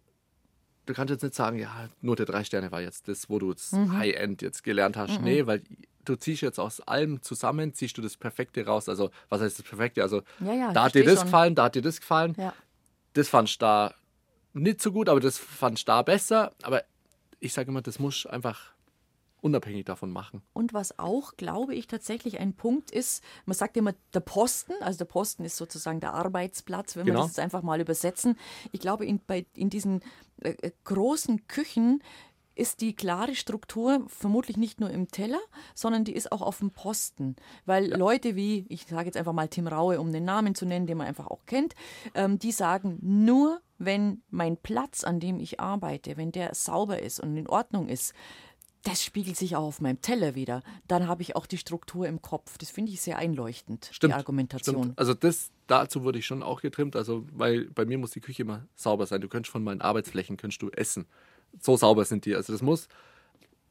du 0.88 0.94
kannst 0.94 1.12
jetzt 1.12 1.22
nicht 1.22 1.36
sagen, 1.36 1.60
ja, 1.60 1.90
nur 2.02 2.16
der 2.16 2.26
drei 2.26 2.44
Sterne 2.44 2.72
war 2.72 2.82
jetzt 2.82 3.08
das, 3.08 3.30
wo 3.30 3.38
du 3.38 3.54
das 3.54 3.72
mhm. 3.72 3.96
High-End 3.96 4.42
jetzt 4.42 4.64
gelernt 4.64 4.98
hast. 4.98 5.20
Mhm. 5.20 5.24
Nee, 5.24 5.46
weil 5.46 5.62
du 6.06 6.16
ziehst 6.16 6.42
jetzt 6.42 6.60
aus 6.60 6.82
allem 6.82 7.22
zusammen, 7.22 7.74
ziehst 7.74 7.98
du 7.98 8.02
das 8.02 8.18
Perfekte 8.18 8.66
raus. 8.66 8.90
Also, 8.90 9.12
was 9.30 9.42
heißt 9.42 9.60
das 9.60 9.66
Perfekte? 9.66 10.02
Also, 10.02 10.22
ja, 10.40 10.54
ja, 10.54 10.74
da 10.74 10.86
hat 10.86 10.96
dir 10.96 11.04
das 11.04 11.16
schon. 11.16 11.26
gefallen, 11.26 11.56
da 11.56 11.66
hat 11.66 11.76
dir 11.76 11.82
das 11.82 12.00
gefallen. 12.00 12.36
Ja. 12.38 12.54
Das 13.14 13.30
fand 13.30 13.50
ich 13.50 13.58
da 13.58 13.94
nicht 14.54 14.82
so 14.82 14.92
gut, 14.92 15.10
aber 15.10 15.20
das 15.20 15.38
fand 15.38 15.80
ich 15.80 15.86
da 15.86 16.02
besser. 16.02 16.52
Aber 16.64 16.84
ich 17.40 17.54
sage 17.54 17.70
immer, 17.70 17.82
das 17.82 18.00
muss 18.00 18.26
einfach 18.26 18.76
unabhängig 19.46 19.86
davon 19.86 20.12
machen. 20.12 20.42
Und 20.54 20.74
was 20.74 20.98
auch, 20.98 21.38
glaube 21.38 21.76
ich, 21.76 21.86
tatsächlich 21.86 22.40
ein 22.40 22.54
Punkt 22.54 22.90
ist, 22.90 23.24
man 23.46 23.56
sagt 23.56 23.78
immer 23.78 23.94
der 24.14 24.22
Posten, 24.22 24.74
also 24.82 24.98
der 24.98 25.06
Posten 25.06 25.46
ist 25.46 25.58
sozusagen 25.58 26.00
der 26.00 26.16
Arbeitsplatz, 26.16 26.96
wenn 26.96 27.06
genau. 27.06 27.20
wir 27.20 27.24
das 27.24 27.32
jetzt 27.34 27.40
einfach 27.40 27.62
mal 27.62 27.80
übersetzen. 27.80 28.40
Ich 28.72 28.80
glaube, 28.80 29.06
in, 29.06 29.20
bei, 29.20 29.46
in 29.56 29.70
diesen 29.70 30.02
äh, 30.42 30.56
äh 30.62 30.72
großen 30.84 31.48
Küchen 31.48 32.02
ist 32.56 32.82
die 32.82 32.96
klare 32.96 33.36
Struktur 33.36 34.06
vermutlich 34.08 34.58
nicht 34.58 34.80
nur 34.80 34.90
im 34.90 35.10
Teller, 35.10 35.42
sondern 35.74 36.04
die 36.06 36.14
ist 36.14 36.32
auch 36.32 36.42
auf 36.42 36.60
dem 36.60 36.72
Posten. 36.72 37.36
Weil 37.66 37.90
ja. 37.90 37.98
Leute 37.98 38.36
wie, 38.36 38.66
ich 38.70 38.86
sage 38.88 39.06
jetzt 39.06 39.18
einfach 39.18 39.34
mal 39.34 39.50
Tim 39.50 39.68
Raue, 39.68 40.00
um 40.00 40.12
den 40.12 40.26
Namen 40.26 40.56
zu 40.56 40.66
nennen, 40.66 40.88
den 40.88 40.98
man 40.98 41.08
einfach 41.08 41.28
auch 41.28 41.46
kennt, 41.46 41.76
ähm, 42.14 42.40
die 42.40 42.52
sagen, 42.52 42.98
nur 43.02 43.62
wenn 43.78 44.24
mein 44.30 44.58
Platz, 44.58 45.04
an 45.04 45.20
dem 45.20 45.40
ich 45.40 45.60
arbeite, 45.60 46.18
wenn 46.18 46.32
der 46.32 46.56
sauber 46.56 47.02
ist 47.02 47.20
und 47.20 47.36
in 47.36 47.48
Ordnung 47.48 47.90
ist, 47.90 48.14
das 48.86 49.04
spiegelt 49.04 49.36
sich 49.36 49.56
auch 49.56 49.64
auf 49.64 49.82
meinem 49.82 50.00
Teller 50.02 50.36
wieder. 50.36 50.62
Dann 50.88 51.08
habe 51.08 51.24
ich 51.24 51.36
auch 51.36 51.48
die 51.48 51.58
Struktur 51.58 52.08
im 52.08 52.22
Kopf. 52.22 52.58
Das 52.60 52.70
finde 52.70 52.92
ich 52.92 53.02
sehr 53.02 53.18
einleuchtend, 53.18 53.90
stimmt, 53.92 54.14
die 54.14 54.18
Argumentation. 54.18 54.84
Stimmt. 54.84 55.00
Also 55.00 55.16
das, 55.16 55.50
dazu 55.66 56.04
wurde 56.04 56.20
ich 56.20 56.28
schon 56.28 56.44
auch 56.44 56.62
getrimmt. 56.62 56.96
Also 56.96 57.26
weil 57.34 57.66
bei 57.72 57.86
mir 57.86 57.98
muss 57.98 58.12
die 58.12 58.22
Küche 58.22 58.44
immer 58.44 58.68
sauber 58.76 59.08
sein. 59.08 59.22
Du 59.22 59.28
kannst 59.28 59.50
von 59.50 59.64
meinen 59.64 59.82
Arbeitsflächen 59.82 60.38
kannst 60.38 60.62
du 60.62 60.70
essen 60.70 61.08
so 61.60 61.78
sauber 61.78 62.06
sind 62.06 62.26
die. 62.26 62.36
Also 62.36 62.54
das 62.54 62.62
muss, 62.62 62.88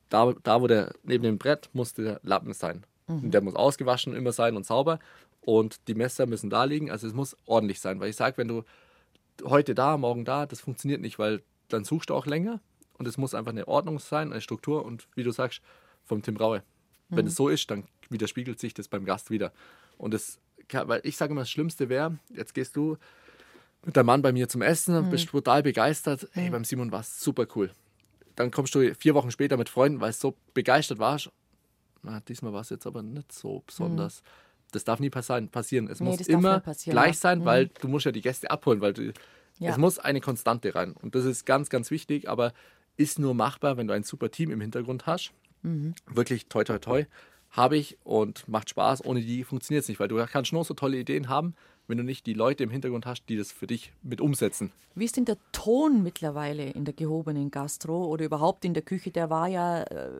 da, 0.08 0.32
da 0.42 0.60
wo 0.60 0.66
der, 0.66 0.92
neben 1.02 1.24
dem 1.24 1.38
Brett 1.38 1.70
muss 1.72 1.94
der 1.94 2.20
Lappen 2.22 2.52
sein. 2.52 2.84
Mhm. 3.06 3.30
Der 3.30 3.40
muss 3.40 3.54
ausgewaschen 3.54 4.14
immer 4.14 4.32
sein 4.32 4.56
und 4.56 4.66
sauber. 4.66 4.98
Und 5.40 5.88
die 5.88 5.94
Messer 5.94 6.26
müssen 6.26 6.50
da 6.50 6.64
liegen. 6.64 6.90
Also 6.90 7.06
es 7.06 7.12
muss 7.12 7.36
ordentlich 7.44 7.80
sein. 7.80 8.00
Weil 8.00 8.10
ich 8.10 8.16
sage, 8.16 8.38
wenn 8.38 8.48
du 8.48 8.64
heute 9.44 9.74
da, 9.74 9.96
morgen 9.96 10.24
da, 10.24 10.46
das 10.46 10.60
funktioniert 10.60 11.00
nicht, 11.00 11.18
weil 11.18 11.42
dann 11.68 11.84
suchst 11.84 12.10
du 12.10 12.14
auch 12.14 12.26
länger. 12.26 12.60
Und 12.96 13.08
es 13.08 13.18
muss 13.18 13.34
einfach 13.34 13.52
eine 13.52 13.68
Ordnung 13.68 13.98
sein, 13.98 14.32
eine 14.32 14.40
Struktur. 14.40 14.84
Und 14.84 15.08
wie 15.14 15.22
du 15.22 15.32
sagst, 15.32 15.60
vom 16.04 16.22
Tim 16.22 16.36
Raue. 16.36 16.62
Mhm. 17.08 17.16
Wenn 17.16 17.26
es 17.26 17.34
so 17.34 17.48
ist, 17.48 17.70
dann 17.70 17.84
widerspiegelt 18.08 18.58
sich 18.58 18.74
das 18.74 18.88
beim 18.88 19.04
Gast 19.04 19.30
wieder. 19.30 19.52
Und 19.98 20.14
das, 20.14 20.38
weil 20.70 21.00
ich 21.04 21.16
sage 21.16 21.32
immer, 21.32 21.42
das 21.42 21.50
Schlimmste 21.50 21.88
wäre, 21.88 22.18
jetzt 22.30 22.54
gehst 22.54 22.76
du 22.76 22.96
mit 23.84 23.96
deinem 23.96 24.06
Mann 24.06 24.22
bei 24.22 24.32
mir 24.32 24.48
zum 24.48 24.62
Essen, 24.62 24.94
mhm. 25.06 25.10
bist 25.10 25.28
total 25.28 25.62
begeistert. 25.62 26.28
Hey, 26.32 26.50
beim 26.50 26.64
Simon 26.64 26.92
war 26.92 27.00
es 27.00 27.20
super 27.20 27.46
cool. 27.54 27.70
Dann 28.36 28.50
kommst 28.50 28.74
du 28.74 28.94
vier 28.94 29.14
Wochen 29.14 29.30
später 29.30 29.56
mit 29.56 29.68
Freunden, 29.68 30.00
weil 30.00 30.10
es 30.10 30.20
so 30.20 30.36
begeistert 30.54 30.98
warst. 30.98 31.30
Na, 32.02 32.20
diesmal 32.20 32.52
war 32.52 32.62
es 32.62 32.70
jetzt 32.70 32.86
aber 32.86 33.02
nicht 33.02 33.32
so 33.32 33.62
besonders. 33.66 34.22
Mhm. 34.22 34.28
Das 34.72 34.84
darf 34.84 35.00
nie 35.00 35.10
passieren. 35.10 35.48
Es 35.88 36.00
nee, 36.00 36.10
muss 36.10 36.20
immer 36.22 36.62
gleich 36.84 37.18
sein, 37.18 37.40
mhm. 37.40 37.44
weil 37.44 37.66
du 37.68 37.88
musst 37.88 38.06
ja 38.06 38.12
die 38.12 38.22
Gäste 38.22 38.50
abholen, 38.50 38.80
weil 38.80 38.92
du, 38.92 39.12
ja. 39.58 39.70
es 39.70 39.76
muss 39.76 39.98
eine 39.98 40.20
Konstante 40.20 40.74
rein. 40.74 40.92
Und 41.00 41.14
das 41.14 41.24
ist 41.24 41.46
ganz, 41.46 41.70
ganz 41.70 41.90
wichtig, 41.90 42.28
aber 42.28 42.52
ist 42.96 43.18
nur 43.18 43.34
machbar, 43.34 43.76
wenn 43.76 43.86
du 43.86 43.94
ein 43.94 44.02
super 44.02 44.30
Team 44.30 44.50
im 44.50 44.60
Hintergrund 44.60 45.06
hast. 45.06 45.32
Mhm. 45.62 45.94
Wirklich 46.06 46.46
toi, 46.46 46.64
toi, 46.64 46.78
toi 46.78 47.06
habe 47.50 47.76
ich 47.76 47.96
und 48.02 48.48
macht 48.48 48.70
Spaß. 48.70 49.04
Ohne 49.04 49.20
die 49.20 49.44
funktioniert 49.44 49.82
es 49.82 49.88
nicht, 49.88 50.00
weil 50.00 50.08
du 50.08 50.24
kannst 50.26 50.52
nur 50.52 50.64
so 50.64 50.74
tolle 50.74 50.98
Ideen 50.98 51.28
haben, 51.28 51.54
wenn 51.86 51.98
du 51.98 52.04
nicht 52.04 52.26
die 52.26 52.34
Leute 52.34 52.64
im 52.64 52.70
Hintergrund 52.70 53.06
hast, 53.06 53.28
die 53.28 53.36
das 53.36 53.52
für 53.52 53.66
dich 53.66 53.92
mit 54.02 54.20
umsetzen. 54.20 54.72
Wie 54.96 55.04
ist 55.04 55.16
denn 55.16 55.24
der 55.24 55.38
Ton 55.50 56.04
mittlerweile 56.04 56.70
in 56.70 56.84
der 56.84 56.94
gehobenen 56.94 57.50
Gastro 57.50 58.06
oder 58.06 58.24
überhaupt 58.24 58.64
in 58.64 58.74
der 58.74 58.82
Küche? 58.84 59.10
Der 59.10 59.28
war 59.28 59.48
ja, 59.48 59.82
äh, 59.82 60.10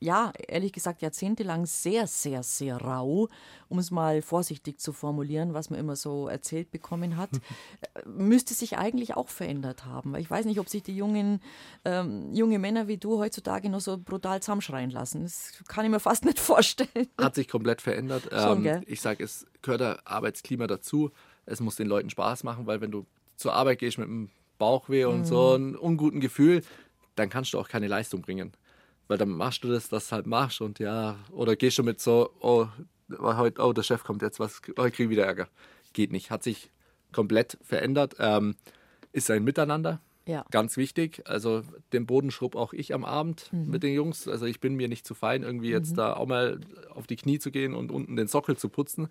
ja, 0.00 0.32
ehrlich 0.48 0.72
gesagt, 0.72 1.02
jahrzehntelang 1.02 1.66
sehr, 1.66 2.06
sehr, 2.06 2.42
sehr 2.42 2.78
rau, 2.78 3.28
um 3.68 3.78
es 3.78 3.90
mal 3.90 4.22
vorsichtig 4.22 4.80
zu 4.80 4.94
formulieren, 4.94 5.52
was 5.52 5.68
man 5.68 5.78
immer 5.78 5.94
so 5.94 6.28
erzählt 6.28 6.70
bekommen 6.70 7.16
hat. 7.16 7.30
Äh, 7.80 8.08
müsste 8.08 8.54
sich 8.54 8.78
eigentlich 8.78 9.14
auch 9.14 9.28
verändert 9.28 9.84
haben. 9.84 10.12
Weil 10.12 10.20
ich 10.20 10.30
weiß 10.30 10.44
nicht, 10.44 10.60
ob 10.60 10.68
sich 10.68 10.82
die 10.82 10.96
jungen, 10.96 11.40
ähm, 11.84 12.32
junge 12.32 12.58
Männer 12.58 12.88
wie 12.88 12.98
du 12.98 13.18
heutzutage 13.18 13.68
noch 13.68 13.80
so 13.80 13.98
brutal 13.98 14.40
zusammenschreien 14.40 14.90
lassen. 14.90 15.22
Das 15.24 15.52
kann 15.66 15.84
ich 15.84 15.90
mir 15.90 16.00
fast 16.00 16.24
nicht 16.24 16.38
vorstellen. 16.40 17.08
Hat 17.18 17.34
sich 17.34 17.48
komplett 17.48 17.80
verändert. 17.82 18.28
Schon, 18.30 18.64
ähm, 18.64 18.82
ich 18.86 19.00
sage, 19.00 19.24
es 19.24 19.46
gehört 19.64 19.80
der 19.80 20.06
Arbeitsklima 20.06 20.66
dazu. 20.66 21.10
Es 21.46 21.60
muss 21.60 21.76
den 21.76 21.88
Leuten 21.88 22.10
Spaß 22.10 22.44
machen, 22.44 22.66
weil 22.66 22.80
wenn 22.80 22.90
du 22.90 23.06
zur 23.36 23.54
Arbeit 23.54 23.80
gehst 23.80 23.98
mit 23.98 24.08
einem 24.08 24.30
Bauchweh 24.58 25.04
und 25.04 25.24
so 25.24 25.54
einem 25.54 25.74
unguten 25.74 26.20
Gefühl, 26.20 26.62
dann 27.16 27.28
kannst 27.28 27.52
du 27.52 27.58
auch 27.58 27.68
keine 27.68 27.88
Leistung 27.88 28.22
bringen. 28.22 28.52
Weil 29.08 29.18
dann 29.18 29.30
machst 29.30 29.64
du 29.64 29.68
das, 29.68 29.88
das 29.88 30.12
halt 30.12 30.26
machst 30.26 30.60
und 30.60 30.78
ja, 30.78 31.16
oder 31.30 31.56
gehst 31.56 31.78
du 31.78 31.82
mit 31.82 32.00
so, 32.00 32.30
oh, 32.40 32.68
heute, 33.20 33.60
oh, 33.62 33.72
der 33.72 33.82
Chef 33.82 34.04
kommt 34.04 34.22
jetzt, 34.22 34.40
was, 34.40 34.62
oh, 34.78 34.84
ich 34.84 34.94
kriege 34.94 35.10
wieder 35.10 35.26
Ärger. 35.26 35.48
Geht 35.92 36.12
nicht. 36.12 36.30
Hat 36.30 36.42
sich 36.42 36.70
komplett 37.12 37.58
verändert. 37.62 38.16
Ähm, 38.18 38.56
ist 39.12 39.30
ein 39.30 39.44
Miteinander. 39.44 40.00
Ja. 40.26 40.44
Ganz 40.50 40.76
wichtig. 40.76 41.22
Also 41.26 41.62
den 41.92 42.06
Boden 42.06 42.30
schrub 42.30 42.56
auch 42.56 42.72
ich 42.72 42.94
am 42.94 43.04
Abend 43.04 43.50
mit 43.52 43.82
den 43.82 43.92
Jungs. 43.92 44.26
Also 44.26 44.46
ich 44.46 44.58
bin 44.58 44.74
mir 44.74 44.88
nicht 44.88 45.06
zu 45.06 45.14
fein, 45.14 45.42
irgendwie 45.42 45.68
jetzt 45.68 45.98
da 45.98 46.14
auch 46.14 46.26
mal 46.26 46.60
auf 46.90 47.06
die 47.06 47.16
Knie 47.16 47.38
zu 47.38 47.50
gehen 47.50 47.74
und 47.74 47.92
unten 47.92 48.16
den 48.16 48.26
Sockel 48.26 48.56
zu 48.56 48.70
putzen. 48.70 49.08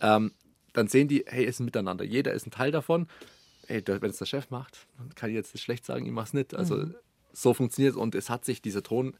Ähm, 0.00 0.32
dann 0.72 0.88
sehen 0.88 1.08
die, 1.08 1.24
hey, 1.26 1.44
ist 1.44 1.60
ein 1.60 1.64
Miteinander. 1.66 2.04
Jeder 2.04 2.32
ist 2.32 2.46
ein 2.46 2.50
Teil 2.50 2.70
davon. 2.72 3.06
Hey, 3.66 3.82
wenn 3.86 4.10
es 4.10 4.18
der 4.18 4.26
Chef 4.26 4.50
macht, 4.50 4.86
dann 4.98 5.14
kann 5.14 5.30
ich 5.30 5.36
jetzt 5.36 5.54
nicht 5.54 5.62
schlecht 5.62 5.86
sagen, 5.86 6.04
ich 6.04 6.12
mach's 6.12 6.32
nicht. 6.34 6.54
Also 6.54 6.86
so 7.32 7.54
funktioniert 7.54 7.94
es 7.94 8.00
und 8.00 8.14
es 8.14 8.28
hat 8.28 8.44
sich, 8.44 8.60
dieser 8.60 8.82
Ton 8.82 9.16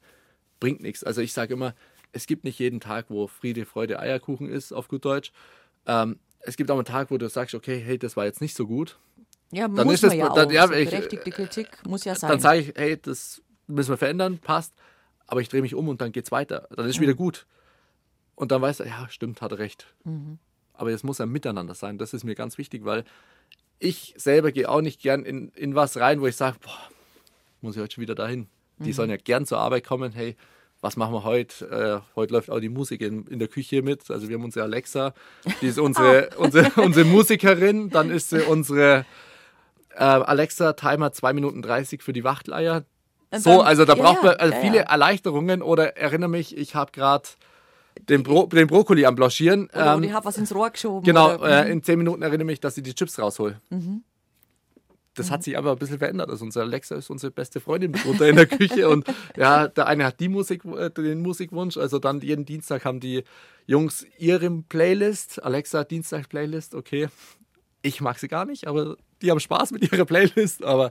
bringt 0.61 0.81
nichts. 0.83 1.03
Also 1.05 1.21
ich 1.23 1.33
sage 1.33 1.55
immer, 1.55 1.75
es 2.13 2.27
gibt 2.27 2.45
nicht 2.45 2.59
jeden 2.59 2.81
Tag, 2.81 3.07
wo 3.09 3.27
Friede, 3.27 3.65
Freude, 3.65 3.99
Eierkuchen 4.01 4.49
ist, 4.49 4.73
auf 4.73 4.89
gut 4.89 5.05
Deutsch. 5.05 5.33
Ähm, 5.87 6.19
es 6.41 6.57
gibt 6.57 6.71
auch 6.71 6.77
einen 6.77 6.85
Tag, 6.85 7.11
wo 7.11 7.17
du 7.19 7.29
sagst, 7.29 7.55
okay, 7.55 7.81
hey, 7.81 7.99
das 7.99 8.17
war 8.17 8.25
jetzt 8.27 8.41
nicht 8.43 8.55
so 8.57 8.67
gut. 8.67 8.99
Ja, 9.51 9.67
Dann 9.69 9.87
muss 9.87 9.95
ist 9.95 10.03
man 10.03 10.11
das- 10.11 10.19
ja 10.19 10.35
dann- 10.35 10.49
auch. 10.49 10.53
ja, 10.53 10.65
ich- 10.73 10.91
berechtigte 10.91 11.31
Kritik 11.31 11.69
muss 11.89 12.05
ja 12.05 12.15
sein. 12.15 12.31
Dann 12.31 12.41
sage 12.41 12.61
ich, 12.61 12.73
hey, 12.77 13.01
das 13.01 13.43
müssen 13.67 13.91
wir 13.91 13.97
verändern, 13.97 14.39
passt. 14.39 14.75
Aber 15.27 15.41
ich 15.41 15.49
drehe 15.49 15.63
mich 15.63 15.75
um 15.75 15.89
und 15.89 16.01
dann 16.03 16.13
geht's 16.13 16.31
weiter. 16.33 16.69
Dann 16.77 16.87
ist 16.89 17.01
wieder 17.01 17.15
gut. 17.15 17.47
Und 18.35 18.53
dann 18.53 18.61
weißt 18.61 18.81
du, 18.81 18.85
ja, 18.85 19.09
stimmt, 19.09 19.41
hat 19.41 19.53
er 19.53 19.59
recht. 19.59 19.87
Aber 20.75 20.91
es 20.91 21.03
muss 21.03 21.21
ein 21.21 21.31
Miteinander 21.31 21.75
sein. 21.75 21.99
Das 21.99 22.13
ist 22.13 22.25
mir 22.25 22.35
ganz 22.35 22.59
wichtig, 22.59 22.85
weil 22.85 23.05
ich 23.79 24.15
selber 24.17 24.53
gehe 24.53 24.69
auch 24.69 24.81
nicht 24.81 25.01
gern 25.01 25.25
in, 25.25 25.49
in 25.51 25.75
was 25.75 25.97
rein, 25.99 26.21
wo 26.21 26.27
ich 26.27 26.37
sage, 26.37 26.57
boah, 26.61 26.79
muss 27.61 27.77
ich 27.77 27.83
heute 27.83 27.95
schon 27.95 28.03
wieder 28.03 28.15
dahin. 28.15 28.49
Die 28.79 28.93
sollen 28.93 29.11
ja 29.11 29.17
gern 29.17 29.47
zur 29.47 29.59
Arbeit 29.59 29.87
kommen. 29.87 30.13
Hey, 30.13 30.37
was 30.81 30.97
machen 30.97 31.15
wir 31.15 31.25
heute? 31.25 32.03
Äh, 32.05 32.17
heute 32.17 32.35
läuft 32.35 32.51
auch 32.51 32.61
die 32.61 32.69
Musik 32.69 33.01
in, 33.01 33.27
in 33.27 33.39
der 33.39 33.49
Küche 33.49 33.83
mit. 33.83 34.11
Also 34.11 34.29
wir 34.29 34.37
haben 34.37 34.45
unsere 34.45 34.65
Alexa, 34.65 35.15
die 35.61 35.69
ist 35.69 35.79
unsere, 35.79 36.31
unsere, 36.37 36.71
unsere 36.81 37.07
Musikerin. 37.07 37.89
Dann 37.91 38.11
ist 38.11 38.31
sie 38.31 38.43
unsere 38.43 39.07
äh, 39.97 40.03
Alexa 40.03 40.75
Timer 40.75 41.13
2 41.13 41.33
Minuten 41.33 41.63
30 41.63 42.03
für 42.03 42.13
die 42.13 42.25
Wachteleier. 42.25 42.85
Und 43.31 43.41
So, 43.41 43.63
also 43.63 43.85
da 43.85 43.95
ja, 43.95 44.03
braucht 44.03 44.23
man 44.23 44.35
also 44.35 44.53
ja, 44.53 44.61
viele 44.61 44.77
ja. 44.79 44.83
Erleichterungen 44.83 45.63
oder 45.63 45.97
erinnere 45.97 46.31
mich, 46.31 46.57
ich 46.57 46.75
habe 46.75 46.93
gerade 46.93 47.29
den, 48.09 48.23
Bro 48.23 48.47
den 48.47 48.67
Brokkoli 48.67 49.05
am 49.07 49.15
Blanchieren. 49.15 49.67
Oder, 49.71 49.93
Ähm, 49.93 49.99
oder 49.99 50.07
ich 50.07 50.13
habe 50.13 50.27
was 50.27 50.39
ins 50.39 50.55
Rohr 50.55 50.71
geschoben. 50.71 51.05
genau, 51.05 51.35
Oder, 51.35 51.63
Mhm. 51.63 51.69
äh, 51.69 51.73
in 51.73 51.83
10 51.83 51.99
Minuten 51.99 52.23
erinnere 52.23 52.45
mich, 52.47 52.61
dass 52.61 52.77
ich 52.77 52.83
die 52.83 52.95
Chips 52.95 53.19
raushol. 53.19 53.57
Das 55.17 55.29
Mhm. 55.29 55.31
hat 55.33 55.43
sich 55.45 55.57
aber 55.57 55.73
ein 55.73 55.79
bisschen 55.79 55.99
verändert. 55.99 56.29
Also 56.29 56.45
unsere 56.45 56.65
Alexa 56.65 56.97
ist 56.97 57.09
unsere 57.09 57.31
beste 57.31 57.61
Freundin 57.61 57.93
mitunter 57.93 58.29
in 58.29 58.35
der 58.35 58.47
Küche 58.47 58.89
und 58.89 59.07
ja, 59.37 59.69
der 59.69 59.87
eine 59.87 60.05
hat 60.07 60.19
die 60.19 60.29
Musik, 60.29 60.65
äh, 60.65 60.91
den 60.91 61.21
Musikwunsch. 61.23 61.77
Also 61.77 62.01
dann 62.01 62.21
jeden 62.21 62.45
Dienstag 62.45 62.85
haben 62.85 62.99
die 62.99 63.23
Jungs 63.67 64.05
ihre 64.19 64.51
Playlist. 64.51 65.43
Alexa 65.45 65.85
Dienstag 65.85 66.29
Playlist, 66.29 66.75
okay. 66.75 67.09
Ich 67.83 68.01
mag 68.01 68.19
sie 68.19 68.29
gar 68.29 68.45
nicht, 68.45 68.67
aber 68.67 68.97
die 69.23 69.31
haben 69.31 69.39
Spaß 69.41 69.71
mit 69.71 69.93
ihrer 69.93 70.05
Playlist. 70.05 70.65
Aber 70.65 70.91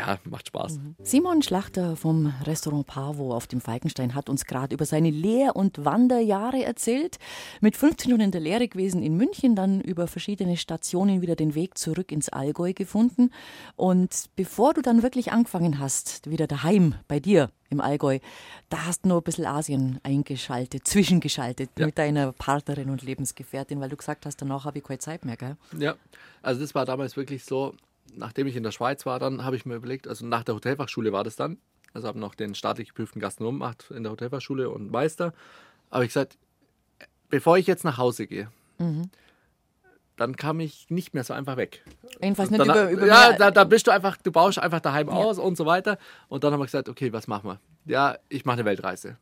ja, 0.00 0.18
macht 0.24 0.48
Spaß. 0.48 0.78
Mhm. 0.78 0.94
Simon 1.02 1.42
Schlachter 1.42 1.96
vom 1.96 2.32
Restaurant 2.44 2.86
Pavo 2.86 3.34
auf 3.34 3.46
dem 3.46 3.60
Falkenstein 3.60 4.14
hat 4.14 4.28
uns 4.28 4.44
gerade 4.46 4.74
über 4.74 4.84
seine 4.86 5.10
Lehr- 5.10 5.56
und 5.56 5.84
Wanderjahre 5.84 6.64
erzählt. 6.64 7.18
Mit 7.60 7.76
15 7.76 8.10
schon 8.10 8.20
in 8.20 8.30
der 8.30 8.40
Lehre 8.40 8.66
gewesen 8.68 9.02
in 9.02 9.16
München, 9.16 9.54
dann 9.54 9.80
über 9.80 10.06
verschiedene 10.06 10.56
Stationen 10.56 11.20
wieder 11.22 11.36
den 11.36 11.54
Weg 11.54 11.76
zurück 11.76 12.12
ins 12.12 12.28
Allgäu 12.28 12.72
gefunden. 12.72 13.30
Und 13.76 14.30
bevor 14.36 14.74
du 14.74 14.82
dann 14.82 15.02
wirklich 15.02 15.32
angefangen 15.32 15.78
hast, 15.78 16.30
wieder 16.30 16.46
daheim 16.46 16.94
bei 17.08 17.20
dir 17.20 17.50
im 17.68 17.80
Allgäu, 17.80 18.18
da 18.68 18.86
hast 18.86 19.04
du 19.04 19.10
nur 19.10 19.18
ein 19.18 19.22
bisschen 19.24 19.46
Asien 19.46 20.00
eingeschaltet, 20.02 20.86
zwischengeschaltet 20.88 21.70
Ja. 21.78 21.86
mit 21.86 21.98
deiner 21.98 22.32
Partnerin 22.32 22.90
und 22.90 23.02
Lebensgefährtin, 23.02 23.80
weil 23.80 23.88
du 23.90 23.96
gesagt 23.96 24.26
hast, 24.26 24.36
danach 24.42 24.64
habe 24.64 24.78
ich 24.78 24.84
keine 24.84 24.98
Zeit 24.98 25.24
mehr, 25.24 25.36
gell? 25.36 25.56
Ja, 25.78 25.94
also 26.42 26.60
das 26.60 26.74
war 26.74 26.84
damals 26.86 27.16
wirklich 27.16 27.44
so, 27.44 27.74
nachdem 28.16 28.46
ich 28.46 28.56
in 28.56 28.62
der 28.62 28.72
Schweiz 28.72 29.06
war, 29.06 29.18
dann 29.18 29.44
habe 29.44 29.56
ich 29.56 29.66
mir 29.66 29.76
überlegt, 29.76 30.08
also 30.08 30.26
nach 30.26 30.44
der 30.44 30.54
Hotelfachschule 30.54 31.12
war 31.12 31.24
das 31.24 31.36
dann, 31.36 31.58
also 31.92 32.08
habe 32.08 32.18
noch 32.18 32.34
den 32.34 32.54
staatlich 32.54 32.88
geprüften 32.88 33.20
Gastronom 33.20 33.54
gemacht 33.54 33.90
in 33.90 34.02
der 34.02 34.12
Hotelfachschule 34.12 34.70
und 34.70 34.90
Meister, 34.90 35.32
habe 35.90 36.04
ich 36.04 36.10
gesagt, 36.10 36.38
bevor 37.28 37.58
ich 37.58 37.66
jetzt 37.66 37.84
nach 37.84 37.98
Hause 37.98 38.26
gehe, 38.26 38.50
dann 40.16 40.36
kam 40.36 40.60
ich 40.60 40.90
nicht 40.90 41.14
mehr 41.14 41.24
so 41.24 41.32
einfach 41.32 41.56
weg. 41.56 41.82
Jedenfalls 42.22 42.50
nicht 42.50 42.60
Dann, 42.60 42.68
über, 42.68 42.90
über 42.90 43.06
ja, 43.06 43.32
da, 43.32 43.50
da 43.50 43.64
bist 43.64 43.86
du 43.86 43.90
einfach, 43.90 44.18
du 44.18 44.30
baust 44.30 44.58
einfach 44.58 44.80
daheim 44.80 45.08
aus 45.08 45.38
und 45.38 45.56
so 45.56 45.64
weiter. 45.64 45.98
Und 46.28 46.44
dann 46.44 46.52
haben 46.52 46.60
wir 46.60 46.66
gesagt, 46.66 46.90
okay, 46.90 47.10
was 47.12 47.26
machen 47.26 47.48
wir? 47.48 47.60
Ja, 47.86 48.18
ich 48.28 48.44
mache 48.44 48.58
eine 48.58 48.66
Weltreise. 48.66 49.16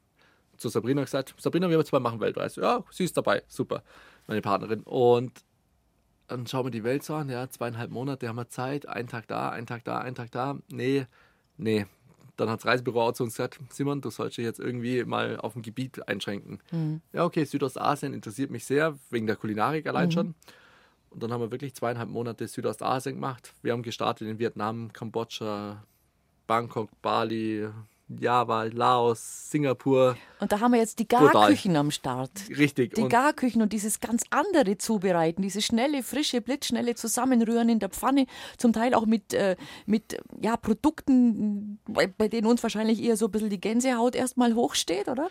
Zu 0.56 0.68
Sabrina 0.68 1.02
gesagt, 1.02 1.34
Sabrina, 1.38 1.70
wir 1.70 1.84
zwei 1.84 2.00
machen 2.00 2.18
Weltreise. 2.18 2.62
Ja, 2.62 2.82
sie 2.90 3.04
ist 3.04 3.16
dabei, 3.16 3.44
super, 3.46 3.84
meine 4.26 4.42
Partnerin. 4.42 4.80
Und 4.82 5.32
dann 6.28 6.46
schauen 6.46 6.66
wir 6.66 6.70
die 6.70 6.84
Welt 6.84 7.02
so 7.02 7.14
an, 7.14 7.28
ja, 7.28 7.48
zweieinhalb 7.48 7.90
Monate 7.90 8.28
haben 8.28 8.36
wir 8.36 8.48
Zeit, 8.48 8.86
einen 8.86 9.08
Tag 9.08 9.26
da, 9.26 9.48
einen 9.48 9.66
Tag 9.66 9.84
da, 9.84 9.98
einen 9.98 10.14
Tag 10.14 10.30
da. 10.30 10.58
Nee, 10.68 11.06
nee. 11.56 11.86
Dann 12.36 12.48
hat 12.48 12.60
das 12.60 12.66
Reisebüro 12.66 13.02
auch 13.02 13.12
zu 13.12 13.24
uns 13.24 13.34
gesagt, 13.34 13.58
Simon, 13.70 14.00
du 14.00 14.10
sollst 14.10 14.38
dich 14.38 14.44
jetzt 14.44 14.60
irgendwie 14.60 15.02
mal 15.04 15.38
auf 15.38 15.56
ein 15.56 15.62
Gebiet 15.62 16.06
einschränken. 16.06 16.60
Ja, 17.12 17.24
okay, 17.24 17.44
Südostasien 17.44 18.14
interessiert 18.14 18.50
mich 18.50 18.64
sehr, 18.64 18.96
wegen 19.10 19.26
der 19.26 19.34
Kulinarik 19.34 19.88
allein 19.88 20.12
schon. 20.12 20.34
Und 21.10 21.22
dann 21.22 21.32
haben 21.32 21.40
wir 21.40 21.50
wirklich 21.50 21.74
zweieinhalb 21.74 22.08
Monate 22.08 22.46
Südostasien 22.46 23.16
gemacht. 23.16 23.54
Wir 23.62 23.72
haben 23.72 23.82
gestartet 23.82 24.28
in 24.28 24.38
Vietnam, 24.38 24.92
Kambodscha, 24.92 25.82
Bangkok, 26.46 26.90
Bali, 27.02 27.68
Java, 28.08 28.64
Laos, 28.64 29.50
Singapur. 29.50 30.16
Und 30.40 30.52
da 30.52 30.60
haben 30.60 30.72
wir 30.72 30.80
jetzt 30.80 30.98
die. 30.98 31.06
Garküchen 31.06 31.76
am 31.76 31.90
Start. 31.90 32.30
Richtig. 32.48 32.94
Die 32.94 33.02
Und 33.02 33.08
Garküchen 33.10 33.60
und 33.60 33.72
dieses 33.72 34.00
ganz 34.00 34.22
andere 34.30 34.78
Zubereiten, 34.78 35.42
dieses 35.42 35.64
schnelle, 35.64 36.02
frische, 36.02 36.40
blitzschnelle 36.40 36.94
Zusammenrühren 36.94 37.68
in 37.68 37.78
der 37.78 37.90
Pfanne, 37.90 38.26
zum 38.56 38.72
Teil 38.72 38.94
auch 38.94 39.06
mit, 39.06 39.34
äh, 39.34 39.56
mit 39.86 40.18
ja, 40.40 40.56
Produkten, 40.56 41.78
bei, 41.86 42.06
bei 42.06 42.28
denen 42.28 42.46
uns 42.46 42.62
wahrscheinlich 42.62 43.02
eher 43.02 43.16
so 43.16 43.26
ein 43.26 43.30
bisschen 43.30 43.50
die 43.50 43.60
Gänsehaut 43.60 44.14
erstmal 44.14 44.54
hochsteht, 44.54 45.08
oder? 45.08 45.28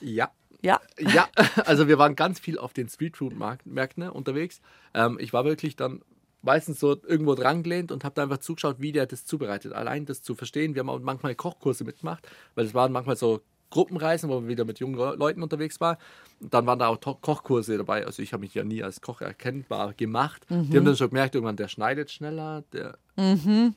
ja, 0.00 0.30
Ja. 0.62 0.80
ja, 0.98 1.28
also 1.64 1.88
wir 1.88 1.98
waren 1.98 2.14
ganz 2.14 2.38
viel 2.38 2.58
auf 2.58 2.72
den 2.72 2.88
Streetfood-Märkten 2.88 4.08
unterwegs. 4.10 4.60
Ähm, 4.94 5.18
ich 5.20 5.32
war 5.32 5.44
wirklich 5.44 5.76
dann 5.76 6.02
meistens 6.42 6.80
so 6.80 6.96
irgendwo 7.06 7.34
dran 7.34 7.62
gelehnt 7.62 7.92
und 7.92 8.04
habe 8.04 8.14
da 8.14 8.22
einfach 8.24 8.38
zugeschaut, 8.38 8.76
wie 8.80 8.92
der 8.92 9.06
das 9.06 9.24
zubereitet. 9.24 9.72
Allein 9.72 10.04
das 10.06 10.22
zu 10.22 10.34
verstehen. 10.34 10.74
Wir 10.74 10.80
haben 10.80 10.90
auch 10.90 11.00
manchmal 11.00 11.34
Kochkurse 11.34 11.84
mitgemacht, 11.84 12.28
weil 12.54 12.66
es 12.66 12.74
waren 12.74 12.92
manchmal 12.92 13.16
so 13.16 13.40
Gruppenreisen, 13.70 14.28
wo 14.28 14.34
man 14.40 14.48
wieder 14.48 14.66
mit 14.66 14.80
jungen 14.80 14.96
Le- 14.96 15.14
Leuten 15.16 15.42
unterwegs 15.42 15.80
war. 15.80 15.96
Und 16.40 16.52
dann 16.52 16.66
waren 16.66 16.78
da 16.78 16.88
auch 16.88 16.98
To- 16.98 17.14
Kochkurse 17.14 17.78
dabei. 17.78 18.04
Also 18.04 18.20
ich 18.22 18.32
habe 18.34 18.42
mich 18.42 18.52
ja 18.54 18.64
nie 18.64 18.82
als 18.82 19.00
Koch 19.00 19.22
erkennbar 19.22 19.94
gemacht. 19.94 20.44
Die 20.50 20.76
haben 20.76 20.84
dann 20.84 20.96
schon 20.96 21.08
gemerkt, 21.08 21.34
irgendwann, 21.34 21.56
der 21.56 21.68
schneidet 21.68 22.10
schneller, 22.10 22.64
der, 22.72 22.98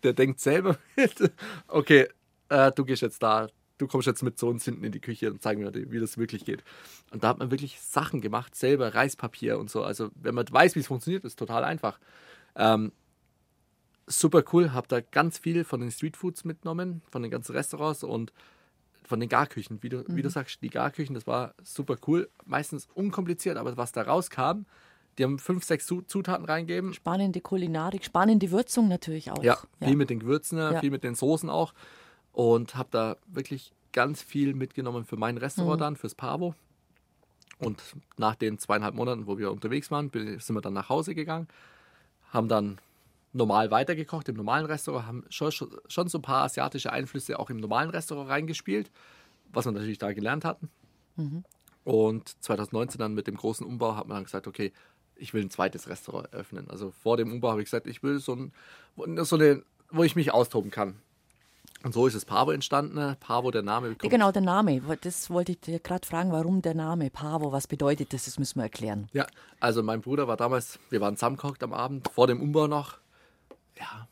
der 0.03 0.13
denkt 0.13 0.41
selber 0.41 0.77
mit. 0.97 1.31
Okay, 1.67 2.07
äh, 2.49 2.71
du 2.73 2.83
gehst 2.83 3.03
jetzt 3.03 3.23
da, 3.23 3.47
du 3.77 3.87
kommst 3.87 4.07
jetzt 4.07 4.21
mit 4.21 4.37
zu 4.37 4.47
uns 4.47 4.65
hinten 4.65 4.83
in 4.83 4.91
die 4.91 4.99
Küche 4.99 5.31
und 5.31 5.41
zeigen 5.41 5.61
mir, 5.61 5.71
wie 5.73 5.99
das 5.99 6.17
wirklich 6.17 6.43
geht. 6.43 6.63
Und 7.11 7.23
da 7.23 7.29
hat 7.29 7.39
man 7.39 7.49
wirklich 7.51 7.79
Sachen 7.79 8.19
gemacht, 8.19 8.53
selber 8.55 8.93
Reispapier 8.95 9.57
und 9.59 9.69
so. 9.69 9.81
Also 9.83 10.09
wenn 10.15 10.35
man 10.35 10.45
weiß, 10.49 10.75
wie 10.75 10.79
es 10.79 10.87
funktioniert, 10.87 11.23
ist 11.23 11.39
total 11.39 11.63
einfach. 11.63 11.99
Ähm, 12.55 12.91
super 14.07 14.43
cool, 14.53 14.73
habe 14.73 14.87
da 14.87 15.01
ganz 15.01 15.37
viel 15.37 15.63
von 15.63 15.81
den 15.81 15.91
Streetfoods 15.91 16.45
mitgenommen, 16.45 17.01
von 17.09 17.21
den 17.21 17.31
ganzen 17.31 17.55
Restaurants 17.55 18.03
und 18.03 18.31
von 19.03 19.19
den 19.19 19.29
Garküchen. 19.29 19.81
Wie 19.81 19.89
du, 19.89 20.03
wie 20.07 20.21
du 20.21 20.29
sagst, 20.29 20.61
die 20.61 20.69
Garküchen, 20.69 21.13
das 21.15 21.27
war 21.27 21.53
super 21.63 21.95
cool. 22.07 22.29
Meistens 22.45 22.87
unkompliziert, 22.93 23.57
aber 23.57 23.77
was 23.77 23.91
da 23.91 24.03
rauskam, 24.03 24.65
die 25.17 25.23
haben 25.23 25.39
fünf, 25.39 25.63
sechs 25.63 25.85
Zu- 25.85 26.01
Zutaten 26.01 26.45
reingegeben. 26.45 26.93
Spannende 26.93 27.39
Kulinarik, 27.41 28.03
spannende 28.03 28.51
Würzung 28.51 28.87
natürlich 28.87 29.31
auch. 29.31 29.43
Ja, 29.43 29.57
viel 29.81 29.95
mit 29.95 30.09
den 30.09 30.19
Gewürzen, 30.19 30.57
Ja. 30.57 30.79
viel 30.79 30.91
mit 30.91 31.03
den 31.03 31.15
Soßen 31.15 31.49
auch. 31.49 31.73
Und 32.33 32.75
habe 32.75 32.89
da 32.91 33.15
wirklich 33.27 33.71
ganz 33.93 34.21
viel 34.21 34.53
mitgenommen 34.53 35.05
für 35.05 35.15
mein 35.15 35.37
Restaurant 35.37 35.79
dann, 35.79 35.95
fürs 35.95 36.15
Pavo. 36.15 36.53
Und 37.59 37.81
nach 38.17 38.35
den 38.35 38.59
zweieinhalb 38.59 38.93
Monaten, 38.95 39.25
wo 39.27 39.37
wir 39.37 39.51
unterwegs 39.51 39.89
waren, 39.89 40.11
sind 40.11 40.49
wir 40.53 40.61
dann 40.61 40.73
nach 40.73 40.89
Hause 40.89 41.15
gegangen, 41.15 41.47
haben 42.35 42.47
dann 42.47 42.77
normal 43.33 43.71
weitergekocht 43.71 44.29
im 44.29 44.35
normalen 44.35 44.65
Restaurant, 44.65 45.07
haben 45.07 45.23
schon, 45.29 45.51
schon 45.51 46.07
so 46.07 46.17
ein 46.19 46.21
paar 46.21 46.43
asiatische 46.43 46.91
Einflüsse 46.91 47.39
auch 47.39 47.49
im 47.49 47.57
normalen 47.57 47.89
Restaurant 47.89 48.29
reingespielt, 48.29 48.91
was 49.51 49.65
wir 49.65 49.71
natürlich 49.71 49.97
da 49.97 50.13
gelernt 50.13 50.45
hatten. 50.45 50.69
Mhm. 51.15 51.43
Und 51.83 52.43
2019 52.43 52.99
dann 52.99 53.13
mit 53.13 53.27
dem 53.27 53.37
großen 53.37 53.65
Umbau 53.65 53.95
hat 53.95 54.07
man 54.07 54.17
dann 54.17 54.23
gesagt, 54.23 54.47
okay, 54.47 54.71
ich 55.15 55.33
will 55.33 55.43
ein 55.43 55.49
zweites 55.49 55.87
Restaurant 55.87 56.31
eröffnen. 56.33 56.69
Also 56.69 56.91
vor 56.91 57.17
dem 57.17 57.31
Umbau 57.31 57.51
habe 57.51 57.61
ich 57.61 57.65
gesagt, 57.65 57.87
ich 57.87 58.03
will 58.03 58.19
so, 58.19 58.35
ein, 58.35 58.51
so 59.23 59.35
eine, 59.35 59.63
wo 59.91 60.03
ich 60.03 60.15
mich 60.15 60.33
austoben 60.33 60.71
kann. 60.71 60.95
Und 61.83 61.93
so 61.93 62.07
ist 62.07 62.15
es 62.15 62.25
Pavo 62.25 62.51
entstanden. 62.51 63.15
Pavo, 63.19 63.51
der 63.51 63.61
Name. 63.61 63.95
Kommt. 63.95 64.11
Genau, 64.11 64.31
der 64.31 64.41
Name. 64.41 64.81
Das 65.01 65.29
wollte 65.29 65.51
ich 65.51 65.59
dir 65.59 65.79
gerade 65.79 66.05
fragen, 66.05 66.31
warum 66.31 66.61
der 66.61 66.73
Name 66.73 67.09
Pavo? 67.09 67.51
Was 67.51 67.67
bedeutet 67.67 68.11
das? 68.13 68.25
Das 68.25 68.39
müssen 68.39 68.59
wir 68.59 68.63
erklären. 68.63 69.07
Ja, 69.13 69.27
also 69.59 69.83
mein 69.83 70.01
Bruder 70.01 70.27
war 70.27 70.37
damals, 70.37 70.79
wir 70.89 71.01
waren 71.01 71.15
zusammengekocht 71.15 71.61
am 71.63 71.73
Abend, 71.73 72.09
vor 72.09 72.27
dem 72.27 72.41
Umbau 72.41 72.67
noch. 72.67 72.97
Ja, 73.77 74.07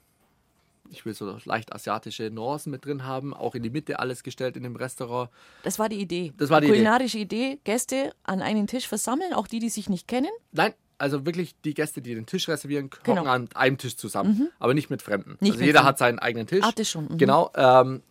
ich 0.94 1.06
will 1.06 1.14
so 1.14 1.38
leicht 1.46 1.74
asiatische 1.74 2.30
Nuancen 2.30 2.72
mit 2.72 2.86
drin 2.86 3.04
haben, 3.06 3.34
auch 3.34 3.56
in 3.56 3.64
die 3.64 3.70
Mitte 3.70 4.00
alles 4.00 4.22
gestellt 4.24 4.56
in 4.56 4.64
dem 4.64 4.76
Restaurant. 4.76 5.30
Das 5.64 5.80
war 5.80 5.90
die 5.90 6.00
Idee. 6.00 6.34
Das 6.38 6.50
war 6.50 6.62
die 6.62 6.68
kulinarische 6.68 7.18
Idee. 7.18 7.54
Idee. 7.54 7.62
Gäste 7.64 8.14
an 8.24 8.42
einen 8.42 8.68
Tisch 8.68 8.88
versammeln, 8.88 9.34
auch 9.34 9.48
die, 9.48 9.60
die 9.60 9.70
sich 9.70 9.90
nicht 9.90 10.08
kennen. 10.08 10.30
Nein, 10.52 10.74
also 10.98 11.26
wirklich 11.26 11.56
die 11.62 11.74
Gäste, 11.74 12.02
die 12.02 12.16
den 12.16 12.26
Tisch 12.26 12.48
reservieren, 12.48 12.90
kochen 12.90 13.16
genau. 13.16 13.26
an 13.26 13.50
einem 13.56 13.78
Tisch 13.78 13.98
zusammen, 13.98 14.38
mhm. 14.38 14.50
aber 14.60 14.74
nicht 14.74 14.90
mit 14.90 15.02
Fremden. 15.02 15.38
Nicht 15.40 15.52
also 15.52 15.60
mit 15.60 15.66
jeder 15.68 15.80
Fremden. 15.80 15.88
hat 15.88 15.98
seinen 15.98 16.20
eigenen 16.20 16.48
Tisch. 16.48 16.64
Hatte 16.64 16.86
schon. 16.86 17.06
Mhm. 17.06 17.18
Genau. 17.18 17.52
Ähm, 17.56 18.02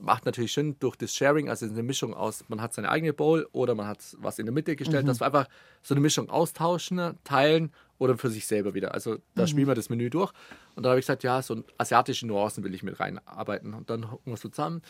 macht 0.00 0.26
natürlich 0.26 0.52
Sinn 0.52 0.76
durch 0.78 0.96
das 0.96 1.14
Sharing, 1.14 1.48
also 1.48 1.66
eine 1.66 1.82
Mischung 1.82 2.14
aus, 2.14 2.44
man 2.48 2.60
hat 2.60 2.74
seine 2.74 2.90
eigene 2.90 3.12
Bowl 3.12 3.48
oder 3.52 3.74
man 3.74 3.86
hat 3.86 3.98
was 4.18 4.38
in 4.38 4.46
der 4.46 4.52
Mitte 4.52 4.76
gestellt, 4.76 5.04
mhm. 5.04 5.08
dass 5.08 5.20
wir 5.20 5.26
einfach 5.26 5.48
so 5.82 5.94
eine 5.94 6.00
Mischung 6.00 6.28
austauschen, 6.30 7.18
teilen 7.24 7.72
oder 7.98 8.18
für 8.18 8.28
sich 8.28 8.46
selber 8.46 8.74
wieder. 8.74 8.92
Also 8.94 9.16
da 9.34 9.42
mhm. 9.42 9.46
spielen 9.46 9.66
wir 9.68 9.74
das 9.74 9.88
Menü 9.88 10.10
durch. 10.10 10.32
Und 10.74 10.82
dann 10.82 10.90
habe 10.90 11.00
ich 11.00 11.06
gesagt, 11.06 11.22
ja, 11.22 11.40
so 11.40 11.62
asiatische 11.78 12.26
Nuancen 12.26 12.62
will 12.62 12.74
ich 12.74 12.82
mit 12.82 13.00
reinarbeiten. 13.00 13.72
Und 13.74 13.88
dann 13.88 14.10
hocken 14.10 14.32
wir 14.32 14.36
so 14.36 14.48
zusammen 14.48 14.82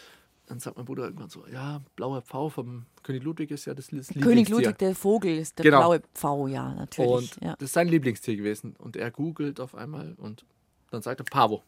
dann 0.46 0.60
sagt 0.60 0.76
mein 0.76 0.86
Bruder 0.86 1.04
irgendwann 1.04 1.28
so, 1.28 1.46
ja, 1.48 1.82
blauer 1.96 2.22
Pfau 2.22 2.48
vom 2.48 2.86
König 3.02 3.24
Ludwig 3.24 3.50
ist 3.50 3.64
ja 3.64 3.74
das 3.74 3.90
Lieblingstier. 3.90 4.22
König 4.22 4.48
Ludwig, 4.48 4.78
der 4.78 4.94
Vogel, 4.94 5.38
ist 5.38 5.58
der 5.58 5.64
genau. 5.64 5.80
blaue 5.80 6.02
Pfau, 6.14 6.46
ja, 6.46 6.72
natürlich. 6.74 7.36
Und 7.36 7.44
ja. 7.44 7.52
das 7.54 7.66
ist 7.66 7.72
sein 7.72 7.88
Lieblingstier 7.88 8.36
gewesen. 8.36 8.76
Und 8.76 8.96
er 8.96 9.10
googelt 9.10 9.60
auf 9.60 9.74
einmal 9.74 10.14
und 10.18 10.44
dann 10.90 11.02
sagt 11.02 11.20
er, 11.20 11.24
Pavo. 11.24 11.62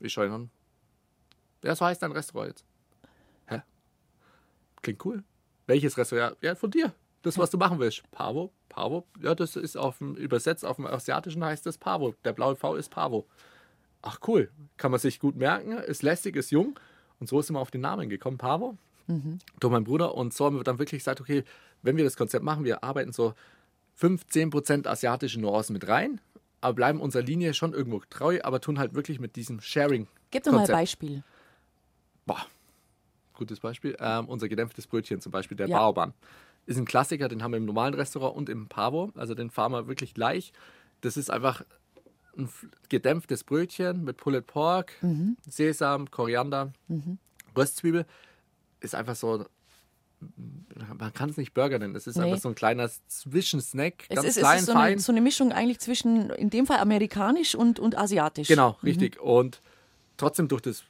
Ich 0.00 0.12
schaue 0.12 0.26
ihn 0.26 0.32
an. 0.32 0.50
Ja, 1.62 1.76
so 1.76 1.84
heißt 1.84 2.02
dein 2.02 2.12
Restaurant 2.12 2.48
jetzt. 2.48 2.64
Hä? 3.46 3.62
Klingt 4.80 5.04
cool. 5.04 5.22
Welches 5.66 5.96
Restaurant? 5.96 6.36
Ja, 6.40 6.54
von 6.54 6.70
dir. 6.70 6.92
Das, 7.20 7.38
was 7.38 7.50
du 7.50 7.58
machen 7.58 7.78
willst. 7.78 8.02
Pavo, 8.10 8.52
Pavo. 8.68 9.06
Ja, 9.20 9.34
das 9.34 9.54
ist 9.56 9.76
auf 9.76 9.98
dem, 9.98 10.16
übersetzt 10.16 10.64
auf 10.64 10.76
dem 10.76 10.86
Asiatischen 10.86 11.44
heißt 11.44 11.66
das 11.66 11.78
Pavo. 11.78 12.14
Der 12.24 12.32
blaue 12.32 12.56
V 12.56 12.74
ist 12.74 12.88
Pavo. 12.88 13.28
Ach 14.00 14.18
cool. 14.26 14.50
Kann 14.76 14.90
man 14.90 14.98
sich 14.98 15.20
gut 15.20 15.36
merken. 15.36 15.72
Ist 15.72 16.02
lästig, 16.02 16.34
ist 16.34 16.50
jung. 16.50 16.76
Und 17.22 17.28
so 17.28 17.40
sind 17.40 17.54
wir 17.54 17.60
auf 17.60 17.70
den 17.70 17.82
Namen 17.82 18.08
gekommen, 18.08 18.36
Pavo, 18.36 18.76
mhm. 19.06 19.38
durch 19.60 19.72
meinen 19.72 19.84
Bruder. 19.84 20.16
Und 20.16 20.34
so 20.34 20.44
haben 20.44 20.56
wir 20.56 20.64
dann 20.64 20.80
wirklich 20.80 21.02
gesagt, 21.02 21.20
okay, 21.20 21.44
wenn 21.82 21.96
wir 21.96 22.02
das 22.02 22.16
Konzept 22.16 22.44
machen, 22.44 22.64
wir 22.64 22.82
arbeiten 22.82 23.12
so 23.12 23.34
15 23.94 24.50
Prozent 24.50 24.88
asiatische 24.88 25.40
Nuancen 25.40 25.72
mit 25.72 25.86
rein, 25.86 26.20
aber 26.60 26.74
bleiben 26.74 27.00
unserer 27.00 27.22
Linie 27.22 27.54
schon 27.54 27.74
irgendwo 27.74 28.00
treu, 28.10 28.40
aber 28.42 28.60
tun 28.60 28.80
halt 28.80 28.94
wirklich 28.94 29.20
mit 29.20 29.36
diesem 29.36 29.60
Sharing. 29.60 30.08
Gib 30.32 30.42
doch 30.42 30.50
mal 30.50 30.62
ein 30.62 30.66
Beispiel. 30.66 31.22
Boah, 32.26 32.44
gutes 33.34 33.60
Beispiel. 33.60 33.96
Ähm, 34.00 34.24
unser 34.26 34.48
gedämpftes 34.48 34.88
Brötchen 34.88 35.20
zum 35.20 35.30
Beispiel, 35.30 35.56
der 35.56 35.68
ja. 35.68 35.78
Baoban. 35.78 36.14
Ist 36.66 36.76
ein 36.76 36.86
Klassiker, 36.86 37.28
den 37.28 37.44
haben 37.44 37.52
wir 37.52 37.58
im 37.58 37.66
normalen 37.66 37.94
Restaurant 37.94 38.36
und 38.36 38.48
im 38.48 38.66
Pavo. 38.66 39.12
Also 39.14 39.36
den 39.36 39.48
fahren 39.48 39.70
wir 39.70 39.86
wirklich 39.86 40.12
gleich. 40.12 40.52
Das 41.02 41.16
ist 41.16 41.30
einfach 41.30 41.64
ein 42.36 42.48
gedämpftes 42.88 43.44
Brötchen 43.44 44.04
mit 44.04 44.16
Pulled 44.16 44.46
Pork, 44.46 44.92
mhm. 45.02 45.36
Sesam, 45.48 46.10
Koriander, 46.10 46.72
mhm. 46.88 47.18
Röstzwiebel. 47.56 48.06
Ist 48.80 48.94
einfach 48.94 49.16
so, 49.16 49.44
man 50.98 51.12
kann 51.12 51.30
es 51.30 51.36
nicht 51.36 51.54
Burger 51.54 51.78
nennen, 51.78 51.94
es 51.94 52.06
ist 52.06 52.16
nee. 52.16 52.24
einfach 52.24 52.40
so 52.40 52.48
ein 52.48 52.54
kleiner 52.54 52.90
Zwischensnack, 53.08 54.08
ganz 54.08 54.20
es 54.20 54.36
ist, 54.36 54.38
klein, 54.38 54.56
es 54.56 54.62
ist 54.62 54.66
so. 54.66 54.72
Eine, 54.72 54.98
so 54.98 55.12
eine 55.12 55.20
Mischung 55.20 55.52
eigentlich 55.52 55.80
zwischen, 55.80 56.30
in 56.30 56.50
dem 56.50 56.66
Fall 56.66 56.78
amerikanisch 56.78 57.54
und, 57.54 57.78
und 57.78 57.96
asiatisch. 57.96 58.48
Genau, 58.48 58.70
mhm. 58.80 58.88
richtig. 58.88 59.20
Und 59.20 59.60
trotzdem 60.16 60.48
durch 60.48 60.62
das 60.62 60.84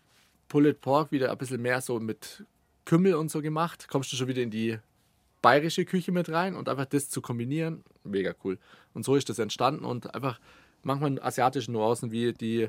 Pulled 0.48 0.80
Pork 0.80 1.12
wieder 1.12 1.30
ein 1.30 1.38
bisschen 1.38 1.62
mehr 1.62 1.80
so 1.80 1.98
mit 1.98 2.44
Kümmel 2.84 3.14
und 3.14 3.30
so 3.30 3.40
gemacht, 3.42 3.88
kommst 3.88 4.12
du 4.12 4.16
schon 4.16 4.28
wieder 4.28 4.42
in 4.42 4.50
die 4.50 4.78
bayerische 5.40 5.84
Küche 5.84 6.12
mit 6.12 6.28
rein 6.30 6.54
und 6.54 6.68
einfach 6.68 6.86
das 6.86 7.10
zu 7.10 7.20
kombinieren, 7.20 7.82
mega 8.04 8.34
cool. 8.44 8.58
Und 8.94 9.04
so 9.04 9.16
ist 9.16 9.28
das 9.28 9.38
entstanden 9.38 9.84
und 9.84 10.14
einfach 10.14 10.38
manchmal 10.84 11.20
asiatische 11.22 11.72
Nuancen 11.72 12.10
wie 12.10 12.32
die. 12.32 12.68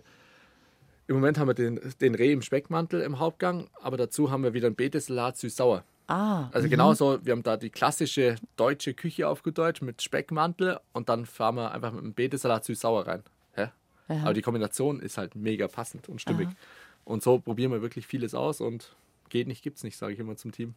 Im 1.07 1.15
Moment 1.15 1.37
haben 1.37 1.49
wir 1.49 1.53
den, 1.53 1.79
den 1.99 2.15
Reh 2.15 2.31
im 2.31 2.41
Speckmantel 2.41 3.01
im 3.01 3.19
Hauptgang, 3.19 3.67
aber 3.81 3.97
dazu 3.97 4.31
haben 4.31 4.43
wir 4.43 4.53
wieder 4.53 4.67
einen 4.67 4.75
Betesalat 4.75 5.37
süß-sauer. 5.37 5.83
Ah, 6.07 6.49
also 6.51 6.67
mhm. 6.67 6.71
genauso, 6.71 7.25
wir 7.25 7.31
haben 7.31 7.43
da 7.43 7.57
die 7.57 7.69
klassische 7.69 8.35
deutsche 8.55 8.93
Küche 8.93 9.27
auf 9.27 9.43
gut 9.43 9.57
Deutsch 9.57 9.81
mit 9.81 10.01
Speckmantel 10.01 10.79
und 10.93 11.09
dann 11.09 11.25
fahren 11.25 11.55
wir 11.55 11.71
einfach 11.71 11.91
mit 11.91 12.03
einem 12.03 12.13
Betesalat 12.13 12.63
süß-sauer 12.65 13.07
rein. 13.07 13.23
Aber 14.07 14.33
die 14.33 14.41
Kombination 14.41 14.99
ist 14.99 15.17
halt 15.17 15.35
mega 15.35 15.67
passend 15.67 16.09
und 16.09 16.19
stimmig. 16.19 16.47
Aha. 16.47 16.55
Und 17.05 17.23
so 17.23 17.39
probieren 17.39 17.71
wir 17.71 17.81
wirklich 17.81 18.07
vieles 18.07 18.33
aus 18.33 18.61
und 18.61 18.95
geht 19.29 19.47
nicht, 19.47 19.63
gibt's 19.63 19.83
nicht, 19.83 19.97
sage 19.97 20.13
ich 20.13 20.19
immer 20.19 20.35
zum 20.35 20.51
Team. 20.51 20.75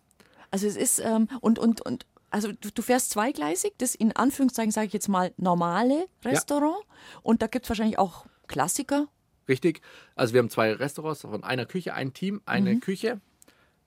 Also 0.50 0.66
es 0.66 0.76
ist, 0.76 1.00
ähm, 1.00 1.28
und, 1.40 1.58
und, 1.58 1.80
und 1.82 2.06
also 2.30 2.52
du, 2.52 2.70
du, 2.70 2.82
fährst 2.82 3.10
zweigleisig, 3.10 3.74
das 3.78 3.94
in 3.94 4.14
Anführungszeichen 4.14 4.70
sage 4.70 4.88
ich 4.88 4.92
jetzt 4.92 5.08
mal 5.08 5.32
normale 5.36 6.06
Restaurant 6.24 6.76
ja. 6.78 7.20
und 7.22 7.42
da 7.42 7.46
gibt 7.46 7.64
es 7.64 7.70
wahrscheinlich 7.70 7.98
auch 7.98 8.26
Klassiker. 8.46 9.08
Richtig, 9.48 9.80
also 10.16 10.34
wir 10.34 10.40
haben 10.40 10.50
zwei 10.50 10.72
Restaurants 10.72 11.20
von 11.20 11.44
einer 11.44 11.66
Küche, 11.66 11.94
ein 11.94 12.12
Team, 12.12 12.40
eine 12.46 12.74
mhm. 12.74 12.80
Küche, 12.80 13.20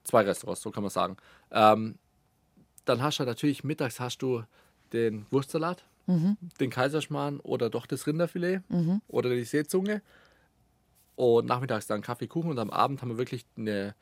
zwei 0.04 0.22
Restaurants, 0.22 0.62
so 0.62 0.70
kann 0.70 0.82
man 0.82 0.90
sagen. 0.90 1.16
Ähm, 1.50 1.98
dann 2.84 3.02
hast 3.02 3.18
du 3.18 3.24
natürlich 3.24 3.62
mittags 3.62 4.00
hast 4.00 4.18
du 4.18 4.42
den 4.92 5.26
Wurstsalat, 5.30 5.84
mhm. 6.06 6.36
den 6.58 6.70
Kaiserschmarrn 6.70 7.40
oder 7.40 7.70
doch 7.70 7.86
das 7.86 8.06
Rinderfilet 8.06 8.62
mhm. 8.68 9.02
oder 9.08 9.30
die 9.30 9.44
Seezunge 9.44 10.02
und 11.16 11.46
nachmittags 11.46 11.86
dann 11.86 12.00
Kaffee, 12.00 12.26
Kuchen 12.26 12.50
und 12.50 12.58
am 12.58 12.70
Abend 12.70 13.02
haben 13.02 13.10
wir 13.10 13.18
wirklich 13.18 13.44
eine 13.56 13.94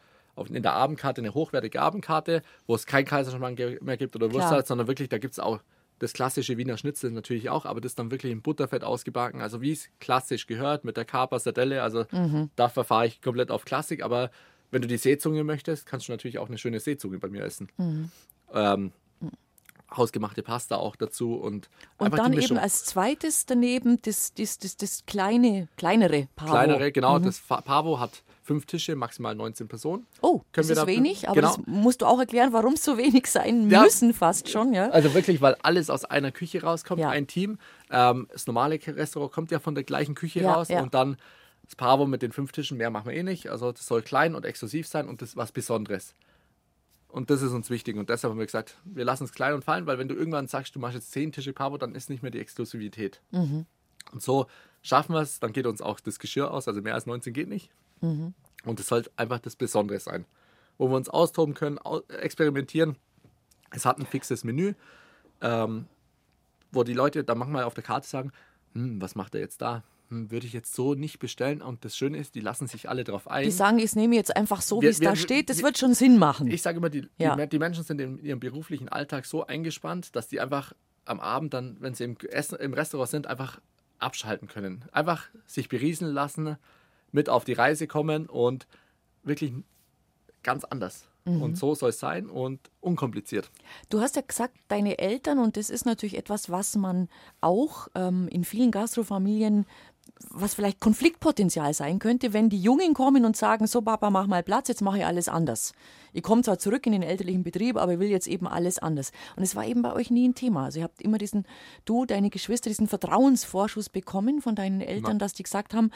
in 0.47 0.63
der 0.63 0.73
Abendkarte 0.73 1.21
eine 1.21 1.35
hochwertige 1.35 1.81
Abendkarte, 1.81 2.43
wo 2.67 2.75
es 2.75 2.87
kein 2.87 3.05
Kaiserschmarrn 3.05 3.57
mehr 3.81 3.97
gibt 3.97 4.17
oder 4.17 4.33
Wurstsalat, 4.33 4.67
sondern 4.67 4.87
wirklich, 4.87 5.09
da 5.09 5.19
gibt 5.19 5.33
es 5.33 5.39
auch 5.39 5.61
das 5.99 6.13
klassische 6.13 6.57
Wiener 6.57 6.77
Schnitzel 6.77 7.11
natürlich 7.11 7.51
auch, 7.51 7.65
aber 7.65 7.81
das 7.81 7.95
dann 7.95 8.11
wirklich 8.11 8.33
in 8.33 8.43
Butterfett 8.43 8.85
ausgebacken, 8.85 9.41
also 9.41 9.61
wie 9.61 9.73
es 9.73 9.89
klassisch 9.99 10.47
gehört, 10.47 10.85
mit 10.85 10.97
der 10.97 11.05
Kaper, 11.05 11.39
Sardelle, 11.41 11.83
also 11.83 12.05
mhm. 12.13 12.51
da 12.57 12.69
verfahre 12.69 13.07
ich 13.07 13.21
komplett 13.21 13.51
auf 13.51 13.65
Klassik, 13.65 14.03
aber 14.03 14.31
wenn 14.71 14.83
du 14.83 14.89
die 14.89 14.99
Seezunge 14.99 15.45
möchtest, 15.45 15.87
kannst 15.87 16.09
du 16.09 16.13
natürlich 16.13 16.39
auch 16.39 16.49
eine 16.49 16.59
schöne 16.59 16.79
Seezunge 16.79 17.19
bei 17.19 17.29
mir 17.29 17.43
essen. 17.43 17.69
Mhm. 17.79 18.11
Ähm, 18.53 18.93
hausgemachte 19.97 20.43
Pasta 20.43 20.77
auch 20.77 20.97
dazu 20.97 21.35
und 21.35 21.71
und 21.97 22.17
dann 22.17 22.35
eben 22.35 22.59
als 22.59 22.85
zweites 22.85 23.47
daneben 23.47 24.01
das, 24.03 24.35
das, 24.35 24.59
das, 24.59 24.77
das 24.77 25.07
kleine 25.07 25.69
kleinere 25.77 26.29
Pavo. 26.37 26.51
Kleinere, 26.51 26.93
genau. 26.93 27.19
Mhm. 27.19 27.25
Das 27.25 27.41
Pavo 27.41 27.99
hat 27.99 28.23
fünf 28.49 28.67
Tische, 28.67 28.97
maximal 28.97 29.35
19 29.35 29.69
Personen. 29.69 30.07
Oh, 30.23 30.39
Können 30.39 30.47
das 30.55 30.71
ist 30.71 30.79
da 30.79 30.87
wenig, 30.87 31.29
aber 31.29 31.37
genau. 31.37 31.57
das 31.57 31.67
musst 31.67 32.01
du 32.01 32.07
auch 32.07 32.19
erklären, 32.19 32.53
warum 32.53 32.73
es 32.73 32.83
so 32.83 32.97
wenig 32.97 33.27
sein 33.27 33.71
ja. 33.71 33.83
müssen 33.83 34.15
fast 34.15 34.49
schon. 34.49 34.73
Ja? 34.73 34.89
Also 34.89 35.15
wirklich, 35.15 35.41
weil 35.43 35.55
alles 35.63 35.91
aus 35.91 36.07
einer 36.07 36.33
Küche 36.33 36.63
rauskommt, 36.63 37.01
ja. 37.01 37.11
ein 37.11 37.27
Team. 37.27 37.59
Ähm, 37.91 38.27
das 38.33 38.47
normale 38.47 38.81
Restaurant 38.85 39.33
kommt 39.33 39.51
ja 39.51 39.61
von 39.61 39.75
der 39.75 39.85
gleichen 39.85 40.15
Küche 40.15 40.41
ja, 40.41 40.55
raus 40.55 40.71
und 40.71 40.95
dann 40.95 41.19
das 41.63 41.77
Pavo 41.77 42.07
mit 42.07 42.23
den 42.23 42.33
fünf 42.33 42.51
Tischen, 42.51 42.79
mehr 42.79 42.89
machen 42.91 43.11
wir 43.11 43.15
eh 43.15 43.23
nicht. 43.23 43.51
Also 43.51 43.71
das 43.71 43.87
soll 43.87 44.01
klein 44.01 44.35
und 44.35 44.47
exklusiv 44.47 44.89
sein 44.89 45.07
und 45.07 45.21
das 45.21 45.31
ist 45.31 45.37
was 45.37 45.53
Besonderes. 45.53 46.15
Und 47.09 47.29
das 47.29 47.43
ist 47.43 47.53
uns 47.53 47.69
wichtig. 47.69 47.97
Und 47.97 48.09
deshalb 48.09 48.33
haben 48.33 48.39
wir 48.39 48.47
gesagt, 48.47 48.79
wir 48.85 49.05
lassen 49.05 49.25
es 49.25 49.33
klein 49.33 49.53
und 49.53 49.65
fein, 49.65 49.87
weil 49.87 49.99
wenn 49.99 50.09
du 50.09 50.15
irgendwann 50.15 50.49
sagst, 50.49 50.75
du 50.75 50.79
machst 50.79 50.95
jetzt 50.95 51.13
zehn 51.13 51.33
Tische 51.33 51.53
Pavo, 51.53 51.77
dann 51.77 51.95
ist 51.95 52.09
nicht 52.09 52.23
mehr 52.23 52.31
die 52.31 52.41
Exklusivität. 52.41 53.21
Mhm. 53.31 53.67
Und 54.13 54.23
so 54.23 54.47
schaffen 54.81 55.15
wir 55.15 55.21
es, 55.21 55.39
dann 55.39 55.53
geht 55.53 55.67
uns 55.67 55.83
auch 55.83 56.01
das 56.01 56.19
Geschirr 56.19 56.51
aus. 56.51 56.67
Also 56.67 56.81
mehr 56.81 56.95
als 56.95 57.05
19 57.05 57.35
geht 57.35 57.49
nicht. 57.49 57.71
Mhm. 58.01 58.35
Und 58.65 58.81
es 58.81 58.89
soll 58.89 59.05
einfach 59.17 59.39
das 59.39 59.57
Besondere 59.57 60.01
sein, 60.01 60.25
wo 60.77 60.89
wir 60.89 60.97
uns 60.97 61.09
austoben 61.09 61.55
können, 61.55 61.79
experimentieren. 62.09 62.97
Es 63.71 63.87
hat 63.87 63.99
ein 63.99 64.07
fixes 64.07 64.45
Menü, 64.45 64.75
ähm, 65.41 65.87
wo 66.73 66.85
die 66.85 66.95
Leute 66.95 67.25
dann 67.25 67.39
manchmal 67.39 67.65
auf 67.65 67.75
der 67.75 67.85
Karte 67.85 68.07
sagen, 68.07 68.33
hm, 68.75 69.01
was 69.01 69.15
macht 69.15 69.35
er 69.35 69.41
jetzt 69.41 69.63
da? 69.63 69.85
Hm, 70.09 70.31
würde 70.31 70.47
ich 70.47 70.53
jetzt 70.53 70.75
so 70.75 70.95
nicht 70.95 71.19
bestellen. 71.19 71.63
Und 71.63 71.85
das 71.85 71.97
Schöne 71.97 72.19
ist, 72.19 72.35
die 72.35 72.41
lassen 72.41 72.67
sich 72.67 72.89
alle 72.89 73.05
drauf 73.05 73.29
ein. 73.29 73.45
Die 73.45 73.51
sagen, 73.51 73.79
ich 73.79 73.95
nehme 73.95 74.17
jetzt 74.17 74.35
einfach 74.37 74.63
so, 74.63 74.81
wie 74.83 74.87
es 74.87 75.01
da 75.01 75.17
steht. 75.17 75.51
Das 75.51 75.59
wir, 75.59 75.65
wird 75.65 75.79
schon 75.79 75.95
Sinn 75.95 76.19
machen. 76.19 76.49
Ich 76.49 76.63
sage 76.63 76.79
immer, 76.79 76.91
die, 76.91 77.09
ja. 77.19 77.37
die, 77.37 77.49
die, 77.49 77.59
Menschen 77.59 77.85
sind 77.85 78.01
in 78.01 78.19
ihrem 78.19 78.41
beruflichen 78.41 78.89
Alltag 78.89 79.27
so 79.27 79.47
eingespannt, 79.47 80.17
dass 80.17 80.29
die 80.29 80.41
einfach 80.41 80.73
am 81.05 81.21
Abend 81.21 81.55
dann, 81.55 81.77
wenn 81.81 81.95
sie 81.95 82.05
im, 82.05 82.17
Essen, 82.31 82.59
im 82.59 82.75
Restaurant 82.75 83.11
sind, 83.11 83.27
einfach 83.27 83.61
abschalten 83.99 84.49
können. 84.49 84.85
Einfach 84.93 85.29
sich 85.47 85.69
berieseln 85.69 86.13
lassen, 86.13 86.57
mit 87.13 87.29
auf 87.29 87.45
die 87.45 87.53
Reise 87.53 87.87
kommen 87.87 88.27
und 88.27 88.67
wirklich 89.23 89.53
ganz 90.43 90.65
anders. 90.65 91.09
Mhm. 91.25 91.43
Und 91.43 91.59
so 91.59 91.75
soll 91.75 91.91
es 91.91 91.99
sein 91.99 92.29
und 92.29 92.71
unkompliziert. 92.81 93.51
Du 93.89 94.01
hast 94.01 94.17
ja 94.17 94.23
gesagt, 94.23 94.57
deine 94.69 94.99
Eltern, 94.99 95.39
und 95.39 95.57
das 95.57 95.71
ist 95.71 95.85
natürlich 95.85 96.17
etwas, 96.17 96.51
was 96.51 96.77
man 96.77 97.09
auch 97.41 97.89
ähm, 97.95 98.29
in 98.29 98.45
vielen 98.45 98.71
Gastrofamilien 98.71 99.67
was 100.31 100.55
vielleicht 100.55 100.81
Konfliktpotenzial 100.81 101.75
sein 101.75 101.99
könnte, 101.99 102.33
wenn 102.33 102.49
die 102.49 102.61
Jungen 102.61 102.95
kommen 102.95 103.25
und 103.25 103.37
sagen, 103.37 103.67
so 103.67 103.83
Papa, 103.83 104.11
mach 104.11 104.27
mal 104.27 104.43
Platz, 104.43 104.69
jetzt 104.69 104.83
mache 104.83 104.99
ich 104.99 105.07
alles 105.07 105.29
anders. 105.29 105.73
Ich 106.13 106.23
komme 106.23 106.43
zwar 106.43 106.59
zurück 106.59 106.87
in 106.87 106.93
den 106.93 107.03
elterlichen 107.03 107.43
Betrieb, 107.45 107.77
aber 107.77 107.95
ich 107.95 107.99
will 107.99 108.09
jetzt 108.09 108.27
eben 108.27 108.47
alles 108.47 108.79
anders. 108.79 109.13
Und 109.37 109.43
es 109.43 109.55
war 109.55 109.65
eben 109.67 109.83
bei 109.83 109.93
euch 109.93 110.11
nie 110.11 110.29
ein 110.29 110.35
Thema. 110.35 110.65
Also 110.65 110.81
ihr 110.81 110.85
habt 110.85 111.03
immer 111.03 111.19
diesen, 111.19 111.47
du, 111.85 112.07
deine 112.07 112.31
Geschwister, 112.31 112.71
diesen 112.71 112.89
Vertrauensvorschuss 112.89 113.89
bekommen 113.89 114.41
von 114.41 114.55
deinen 114.55 114.81
Eltern, 114.81 115.19
dass 115.19 115.33
die 115.33 115.43
gesagt 115.43 115.75
haben, 115.75 115.91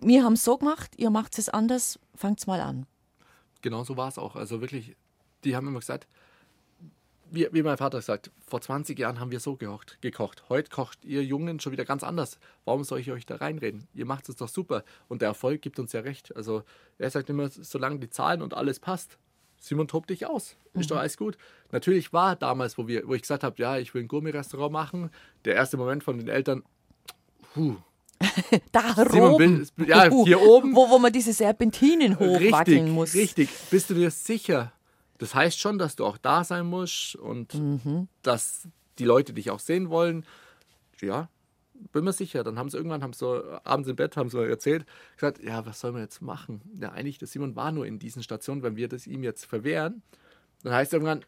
wir 0.00 0.24
haben 0.24 0.34
es 0.34 0.44
so 0.44 0.58
gemacht, 0.58 0.92
ihr 0.96 1.10
macht 1.10 1.38
es 1.38 1.48
anders, 1.48 1.98
fangt's 2.14 2.46
mal 2.46 2.60
an. 2.60 2.86
Genau 3.62 3.84
so 3.84 3.96
war 3.96 4.08
es 4.08 4.18
auch. 4.18 4.36
Also 4.36 4.60
wirklich, 4.60 4.96
die 5.44 5.56
haben 5.56 5.66
immer 5.66 5.80
gesagt, 5.80 6.06
wie, 7.34 7.48
wie 7.52 7.62
mein 7.62 7.76
Vater 7.76 8.00
sagt, 8.02 8.30
vor 8.46 8.60
20 8.60 8.98
Jahren 8.98 9.20
haben 9.20 9.30
wir 9.30 9.40
so 9.40 9.56
gekocht, 9.56 9.98
gekocht. 10.00 10.44
Heute 10.48 10.70
kocht 10.70 11.04
ihr 11.04 11.24
Jungen 11.24 11.60
schon 11.60 11.72
wieder 11.72 11.84
ganz 11.84 12.02
anders. 12.02 12.38
Warum 12.64 12.84
soll 12.84 13.00
ich 13.00 13.10
euch 13.10 13.26
da 13.26 13.36
reinreden? 13.36 13.86
Ihr 13.94 14.06
macht 14.06 14.28
es 14.28 14.36
doch 14.36 14.48
super. 14.48 14.84
Und 15.08 15.22
der 15.22 15.28
Erfolg 15.28 15.62
gibt 15.62 15.78
uns 15.78 15.92
ja 15.92 16.00
recht. 16.00 16.34
Also 16.36 16.62
er 16.98 17.10
sagt 17.10 17.30
immer, 17.30 17.48
solange 17.48 17.98
die 17.98 18.10
Zahlen 18.10 18.42
und 18.42 18.54
alles 18.54 18.80
passt, 18.80 19.18
Simon, 19.58 19.88
tob 19.88 20.06
dich 20.06 20.26
aus. 20.26 20.56
Ist 20.74 20.90
mhm. 20.90 20.94
doch 20.94 20.96
alles 20.98 21.16
gut. 21.16 21.38
Natürlich 21.72 22.12
war 22.12 22.36
damals, 22.36 22.76
wo, 22.76 22.86
wir, 22.86 23.08
wo 23.08 23.14
ich 23.14 23.22
gesagt 23.22 23.44
habe, 23.44 23.56
ja, 23.60 23.78
ich 23.78 23.94
will 23.94 24.02
ein 24.02 24.08
Gourmet-Restaurant 24.08 24.72
machen, 24.72 25.10
der 25.44 25.54
erste 25.54 25.76
Moment 25.76 26.04
von 26.04 26.18
den 26.18 26.28
Eltern, 26.28 26.62
puh, 27.54 27.76
da 28.72 28.94
Simon, 29.10 29.34
oben. 29.34 29.68
ja, 29.86 30.10
hier 30.10 30.40
oben. 30.40 30.74
Wo, 30.74 30.88
wo 30.88 30.98
man 30.98 31.12
diese 31.12 31.32
Serpentinen 31.32 32.18
hochwackeln 32.18 32.90
muss. 32.90 33.14
Richtig. 33.14 33.48
Bist 33.70 33.90
du 33.90 33.94
dir 33.94 34.10
sicher? 34.10 34.72
Das 35.18 35.34
heißt 35.34 35.58
schon, 35.58 35.78
dass 35.78 35.96
du 35.96 36.04
auch 36.04 36.18
da 36.18 36.44
sein 36.44 36.66
musst 36.66 37.16
und 37.16 37.54
mhm. 37.54 38.08
dass 38.22 38.68
die 38.98 39.04
Leute 39.04 39.32
dich 39.32 39.50
auch 39.50 39.60
sehen 39.60 39.90
wollen. 39.90 40.24
Ja, 41.00 41.28
bin 41.92 42.04
mir 42.04 42.12
sicher. 42.12 42.44
Dann 42.44 42.58
haben 42.58 42.70
sie 42.70 42.76
irgendwann, 42.76 43.02
haben 43.02 43.12
sie 43.12 43.60
abends 43.64 43.88
im 43.88 43.96
Bett, 43.96 44.16
haben 44.16 44.30
sie 44.30 44.38
erzählt, 44.38 44.86
gesagt, 45.16 45.42
ja, 45.42 45.64
was 45.66 45.80
sollen 45.80 45.94
wir 45.94 46.02
jetzt 46.02 46.22
machen? 46.22 46.60
Ja, 46.80 46.92
eigentlich, 46.92 47.18
der 47.18 47.28
Simon 47.28 47.56
war 47.56 47.72
nur 47.72 47.86
in 47.86 47.98
diesen 47.98 48.22
Stationen, 48.22 48.62
wenn 48.62 48.76
wir 48.76 48.88
das 48.88 49.06
ihm 49.06 49.22
jetzt 49.22 49.44
verwehren, 49.44 50.02
dann 50.62 50.72
heißt 50.72 50.92
irgendwann, 50.92 51.24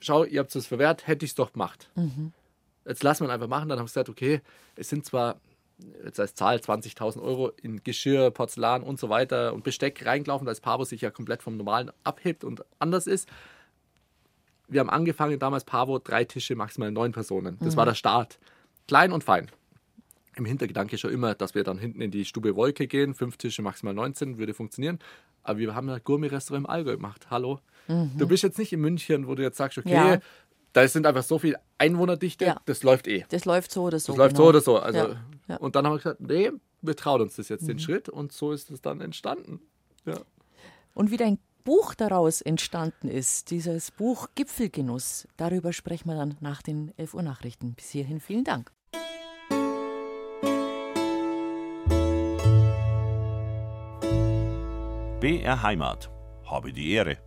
schau, 0.00 0.24
ihr 0.24 0.40
habt 0.40 0.54
es 0.54 0.66
verwehrt, 0.66 1.06
hätte 1.06 1.24
ich 1.24 1.32
es 1.32 1.34
doch 1.34 1.52
gemacht. 1.52 1.90
Mhm. 1.94 2.32
Jetzt 2.86 3.02
lassen 3.02 3.24
wir 3.24 3.28
ihn 3.28 3.34
einfach 3.34 3.48
machen. 3.48 3.68
Dann 3.68 3.78
haben 3.78 3.86
sie 3.86 3.92
gesagt, 3.92 4.08
okay, 4.08 4.40
es 4.76 4.88
sind 4.88 5.04
zwar 5.04 5.40
jetzt 6.04 6.20
als 6.20 6.34
Zahl 6.34 6.56
20.000 6.56 7.20
Euro 7.22 7.50
in 7.62 7.82
Geschirr, 7.82 8.30
Porzellan 8.30 8.82
und 8.82 8.98
so 8.98 9.08
weiter 9.08 9.54
und 9.54 9.64
Besteck 9.64 10.04
reingelaufen, 10.04 10.46
das 10.46 10.60
Pavo 10.60 10.84
sich 10.84 11.00
ja 11.00 11.10
komplett 11.10 11.42
vom 11.42 11.56
Normalen 11.56 11.90
abhebt 12.04 12.44
und 12.44 12.64
anders 12.78 13.06
ist. 13.06 13.28
Wir 14.68 14.80
haben 14.80 14.90
angefangen 14.90 15.38
damals 15.38 15.64
Pavo, 15.64 15.98
drei 15.98 16.24
Tische, 16.24 16.54
maximal 16.54 16.90
neun 16.90 17.12
Personen. 17.12 17.58
Das 17.60 17.74
mhm. 17.74 17.78
war 17.78 17.86
der 17.86 17.94
Start. 17.94 18.38
Klein 18.86 19.12
und 19.12 19.24
fein. 19.24 19.50
Im 20.36 20.44
Hintergedanke 20.44 20.96
schon 20.96 21.12
immer, 21.12 21.34
dass 21.34 21.54
wir 21.54 21.64
dann 21.64 21.78
hinten 21.78 22.00
in 22.00 22.10
die 22.10 22.24
Stube 22.24 22.54
Wolke 22.54 22.86
gehen. 22.86 23.14
Fünf 23.14 23.36
Tische, 23.36 23.62
maximal 23.62 23.94
19, 23.94 24.38
würde 24.38 24.54
funktionieren. 24.54 25.00
Aber 25.42 25.58
wir 25.58 25.74
haben 25.74 25.88
ein 25.88 26.00
Gourmet-Restaurant 26.04 26.66
im 26.66 26.70
Allgäu 26.70 26.96
gemacht. 26.96 27.26
Hallo. 27.30 27.58
Mhm. 27.88 28.12
Du 28.16 28.28
bist 28.28 28.44
jetzt 28.44 28.58
nicht 28.58 28.72
in 28.72 28.80
München, 28.80 29.26
wo 29.26 29.34
du 29.34 29.42
jetzt 29.42 29.56
sagst, 29.56 29.78
okay, 29.78 29.90
ja 29.90 30.20
da 30.72 30.86
sind 30.86 31.06
einfach 31.06 31.22
so 31.22 31.38
viel 31.38 31.56
Einwohnerdichte, 31.78 32.44
ja. 32.44 32.60
das 32.64 32.82
läuft 32.82 33.08
eh. 33.08 33.24
Das 33.30 33.44
läuft 33.44 33.72
so 33.72 33.82
oder 33.82 33.98
so. 33.98 34.12
Das 34.12 34.18
läuft 34.18 34.36
genau. 34.36 34.44
so 34.44 34.48
oder 34.48 34.60
so. 34.60 34.78
Also, 34.78 34.98
ja. 34.98 35.16
Ja. 35.50 35.56
Und 35.56 35.74
dann 35.74 35.84
haben 35.84 35.94
wir 35.94 35.98
gesagt, 35.98 36.20
nee, 36.20 36.52
wir 36.80 36.96
trauen 36.96 37.22
uns 37.22 37.36
das 37.36 37.48
jetzt 37.48 37.62
mhm. 37.62 37.68
den 37.68 37.78
Schritt 37.80 38.08
und 38.08 38.32
so 38.32 38.52
ist 38.52 38.70
es 38.70 38.80
dann 38.80 39.00
entstanden. 39.00 39.60
Ja. 40.06 40.20
Und 40.94 41.10
wie 41.10 41.16
dein 41.16 41.38
Buch 41.64 41.94
daraus 41.94 42.40
entstanden 42.40 43.08
ist, 43.08 43.50
dieses 43.50 43.90
Buch 43.90 44.28
Gipfelgenuss, 44.34 45.26
darüber 45.36 45.72
sprechen 45.72 46.08
wir 46.08 46.14
dann 46.14 46.36
nach 46.40 46.62
den 46.62 46.92
11 46.96 47.14
Uhr 47.14 47.22
Nachrichten. 47.22 47.74
Bis 47.74 47.90
hierhin 47.90 48.20
vielen 48.20 48.44
Dank. 48.44 48.70
BR 55.20 55.62
Heimat. 55.62 56.10
Habe 56.44 56.72
die 56.72 56.92
Ehre 56.92 57.18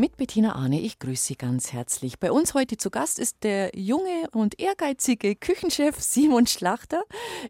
mit 0.00 0.16
Bettina 0.16 0.54
Arne. 0.54 0.80
Ich 0.80 0.98
grüße 0.98 1.22
Sie 1.22 1.36
ganz 1.36 1.74
herzlich. 1.74 2.18
Bei 2.18 2.32
uns 2.32 2.54
heute 2.54 2.78
zu 2.78 2.88
Gast 2.88 3.18
ist 3.18 3.44
der 3.44 3.76
junge 3.76 4.30
und 4.32 4.58
ehrgeizige 4.58 5.36
Küchenchef 5.36 6.00
Simon 6.00 6.46
Schlachter. 6.46 7.02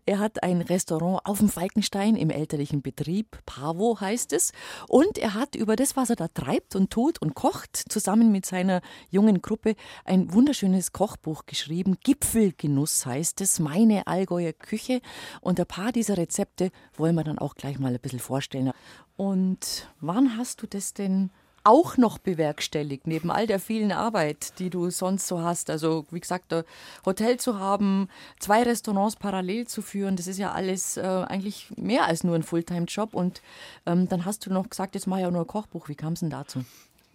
Er 0.05 0.19
hat 0.19 0.43
ein 0.43 0.61
Restaurant 0.61 1.21
auf 1.25 1.39
dem 1.39 1.49
Falkenstein 1.49 2.17
im 2.17 2.29
elterlichen 2.29 2.83
Betrieb. 2.83 3.39
Pavo 3.47 4.01
heißt 4.01 4.33
es. 4.33 4.51
Und 4.89 5.17
er 5.17 5.35
hat 5.35 5.55
über 5.55 5.77
das, 5.77 5.95
was 5.95 6.11
er 6.11 6.17
da 6.17 6.27
treibt 6.27 6.75
und 6.75 6.91
tut 6.91 7.23
und 7.23 7.35
kocht, 7.35 7.85
zusammen 7.89 8.33
mit 8.33 8.47
seiner 8.47 8.81
jungen 9.11 9.43
Gruppe 9.43 9.77
ein 10.05 10.35
wunderschönes 10.35 10.91
Kochbuch 10.91 11.47
geschrieben. 11.47 11.99
Gipfelgenuss 12.03 13.07
heißt 13.07 13.43
es. 13.43 13.61
Meine 13.61 14.09
Allgäuer 14.09 14.55
Küche. 14.55 15.03
Und 15.41 15.61
ein 15.61 15.67
paar 15.67 15.93
dieser 15.93 16.17
Rezepte 16.17 16.73
wollen 16.97 17.15
wir 17.15 17.23
dann 17.23 17.39
auch 17.39 17.55
gleich 17.55 17.79
mal 17.79 17.95
ein 17.95 18.01
bisschen 18.01 18.19
vorstellen. 18.19 18.73
Und 19.17 19.89
wann 20.01 20.37
hast 20.37 20.63
du 20.63 20.67
das 20.67 20.95
denn 20.95 21.31
auch 21.71 21.97
noch 21.97 22.19
bewerkstelligt, 22.19 23.07
neben 23.07 23.31
all 23.31 23.47
der 23.47 23.61
vielen 23.61 23.93
Arbeit, 23.93 24.59
die 24.59 24.71
du 24.71 24.91
sonst 24.91 25.29
so 25.29 25.41
hast. 25.41 25.71
Also, 25.71 26.05
wie 26.11 26.19
gesagt, 26.19 26.53
ein 26.53 26.65
Hotel 27.07 27.39
zu 27.39 27.61
haben, 27.61 28.09
zwei 28.41 28.65
Restaurants 28.65 29.15
parallel 29.15 29.69
zu 29.69 29.81
führen, 29.81 30.17
das 30.17 30.27
ist 30.27 30.39
ja 30.39 30.51
alles 30.51 30.97
äh, 30.97 31.03
eigentlich 31.03 31.69
mehr 31.77 32.07
als 32.07 32.25
nur 32.25 32.35
ein 32.35 32.43
Fulltime-Job. 32.43 33.15
Und 33.15 33.41
ähm, 33.87 34.09
dann 34.09 34.25
hast 34.25 34.45
du 34.47 34.53
noch 34.53 34.69
gesagt, 34.69 34.97
jetzt 34.97 35.07
mache 35.07 35.21
ich 35.21 35.27
auch 35.27 35.31
nur 35.31 35.43
ein 35.43 35.47
Kochbuch. 35.47 35.89
Wie 35.89 35.95
kam 35.95 36.15
es 36.15 36.21
denn 36.21 36.31
dazu? 36.31 36.65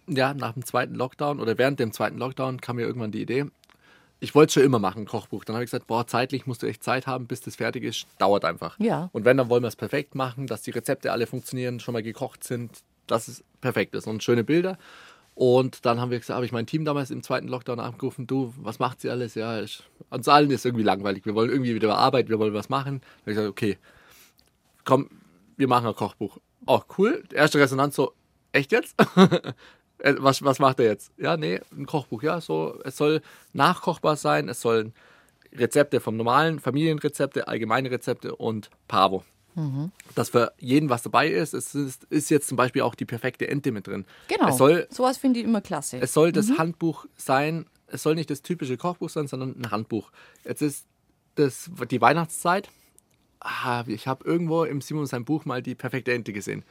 Ja, 0.08 0.32
nach 0.32 0.52
dem 0.52 0.64
zweiten 0.64 0.94
Lockdown 0.94 1.38
oder 1.38 1.58
während 1.58 1.78
dem 1.78 1.92
zweiten 1.92 2.16
Lockdown 2.16 2.60
kam 2.60 2.76
mir 2.76 2.82
irgendwann 2.82 3.12
die 3.12 3.20
Idee, 3.20 3.46
ich 4.20 4.34
wollte 4.34 4.48
es 4.48 4.54
schon 4.54 4.62
immer 4.62 4.78
machen, 4.78 5.02
ein 5.02 5.06
Kochbuch. 5.06 5.44
Dann 5.44 5.54
habe 5.56 5.64
ich 5.64 5.70
gesagt, 5.70 5.86
boah, 5.86 6.06
zeitlich 6.06 6.46
musst 6.46 6.62
du 6.62 6.66
echt 6.66 6.82
Zeit 6.82 7.06
haben, 7.06 7.26
bis 7.26 7.42
das 7.42 7.56
fertig 7.56 7.84
ist. 7.84 8.06
Dauert 8.18 8.46
einfach. 8.46 8.78
Ja. 8.80 9.10
Und 9.12 9.26
wenn, 9.26 9.36
dann 9.36 9.50
wollen 9.50 9.62
wir 9.62 9.68
es 9.68 9.76
perfekt 9.76 10.14
machen, 10.14 10.46
dass 10.46 10.62
die 10.62 10.70
Rezepte 10.70 11.12
alle 11.12 11.26
funktionieren, 11.26 11.80
schon 11.80 11.92
mal 11.92 12.02
gekocht 12.02 12.42
sind, 12.42 12.70
dass 13.06 13.28
es 13.28 13.44
perfekt 13.60 13.94
ist 13.94 14.06
und 14.06 14.22
schöne 14.22 14.44
Bilder. 14.44 14.78
Und 15.34 15.84
dann 15.84 16.00
haben 16.00 16.10
wir 16.10 16.18
gesagt, 16.18 16.34
habe 16.34 16.46
ich 16.46 16.52
mein 16.52 16.66
Team 16.66 16.86
damals 16.86 17.10
im 17.10 17.22
zweiten 17.22 17.48
Lockdown 17.48 17.78
angerufen, 17.78 18.26
du, 18.26 18.54
was 18.56 18.78
macht 18.78 19.02
sie 19.02 19.10
alles? 19.10 19.34
Ja, 19.34 19.60
ich, 19.60 19.82
uns 20.08 20.28
allen 20.28 20.50
ist 20.50 20.64
irgendwie 20.64 20.84
langweilig. 20.84 21.26
Wir 21.26 21.34
wollen 21.34 21.50
irgendwie 21.50 21.74
wieder 21.74 21.94
arbeiten, 21.94 22.30
wir 22.30 22.38
wollen 22.38 22.54
was 22.54 22.70
machen. 22.70 23.00
Dann 23.00 23.20
habe 23.20 23.30
ich 23.30 23.36
gesagt, 23.36 23.50
okay, 23.50 23.78
komm, 24.84 25.10
wir 25.58 25.68
machen 25.68 25.86
ein 25.86 25.94
Kochbuch. 25.94 26.38
Oh, 26.66 26.80
cool. 26.96 27.22
Erste 27.34 27.58
Resonanz 27.58 27.96
so, 27.96 28.12
echt 28.52 28.72
jetzt? 28.72 28.96
Äh, 29.98 30.14
was, 30.18 30.44
was 30.44 30.58
macht 30.58 30.78
er 30.78 30.84
jetzt? 30.84 31.10
Ja, 31.16 31.38
nee, 31.38 31.58
ein 31.74 31.86
Kochbuch, 31.86 32.22
ja, 32.22 32.40
so, 32.42 32.78
es 32.84 32.98
soll 32.98 33.22
nachkochbar 33.54 34.16
sein, 34.16 34.50
es 34.50 34.60
sollen 34.60 34.92
Rezepte 35.54 36.00
vom 36.00 36.18
normalen, 36.18 36.60
Familienrezepte, 36.60 37.48
allgemeine 37.48 37.90
Rezepte 37.90 38.36
und 38.36 38.68
Pavo. 38.88 39.24
Mhm. 39.56 39.90
Dass 40.14 40.28
für 40.28 40.52
jeden 40.58 40.90
was 40.90 41.02
dabei 41.02 41.28
ist. 41.28 41.54
Es 41.54 41.74
ist, 41.74 42.04
ist, 42.04 42.30
jetzt 42.30 42.46
zum 42.46 42.56
Beispiel 42.56 42.82
auch 42.82 42.94
die 42.94 43.06
perfekte 43.06 43.48
Ente 43.48 43.72
mit 43.72 43.86
drin. 43.86 44.04
Genau. 44.28 44.48
Es 44.48 44.58
soll, 44.58 44.86
Sowas 44.90 45.16
finde 45.16 45.40
ich 45.40 45.46
immer 45.46 45.62
klasse. 45.62 45.98
Es 45.98 46.12
soll 46.12 46.30
das 46.30 46.48
mhm. 46.48 46.58
Handbuch 46.58 47.06
sein. 47.16 47.66
Es 47.86 48.02
soll 48.02 48.14
nicht 48.14 48.30
das 48.30 48.42
typische 48.42 48.76
Kochbuch 48.76 49.08
sein, 49.08 49.26
sondern 49.26 49.56
ein 49.58 49.70
Handbuch. 49.70 50.12
Jetzt 50.44 50.60
ist 50.60 50.86
das, 51.36 51.70
die 51.90 52.00
Weihnachtszeit. 52.00 52.68
Ah, 53.40 53.84
ich 53.86 54.06
habe 54.06 54.24
irgendwo 54.24 54.64
im 54.64 54.80
Simon 54.80 55.06
sein 55.06 55.24
Buch 55.24 55.44
mal 55.44 55.62
die 55.62 55.74
perfekte 55.74 56.12
Ente 56.12 56.32
gesehen. 56.32 56.62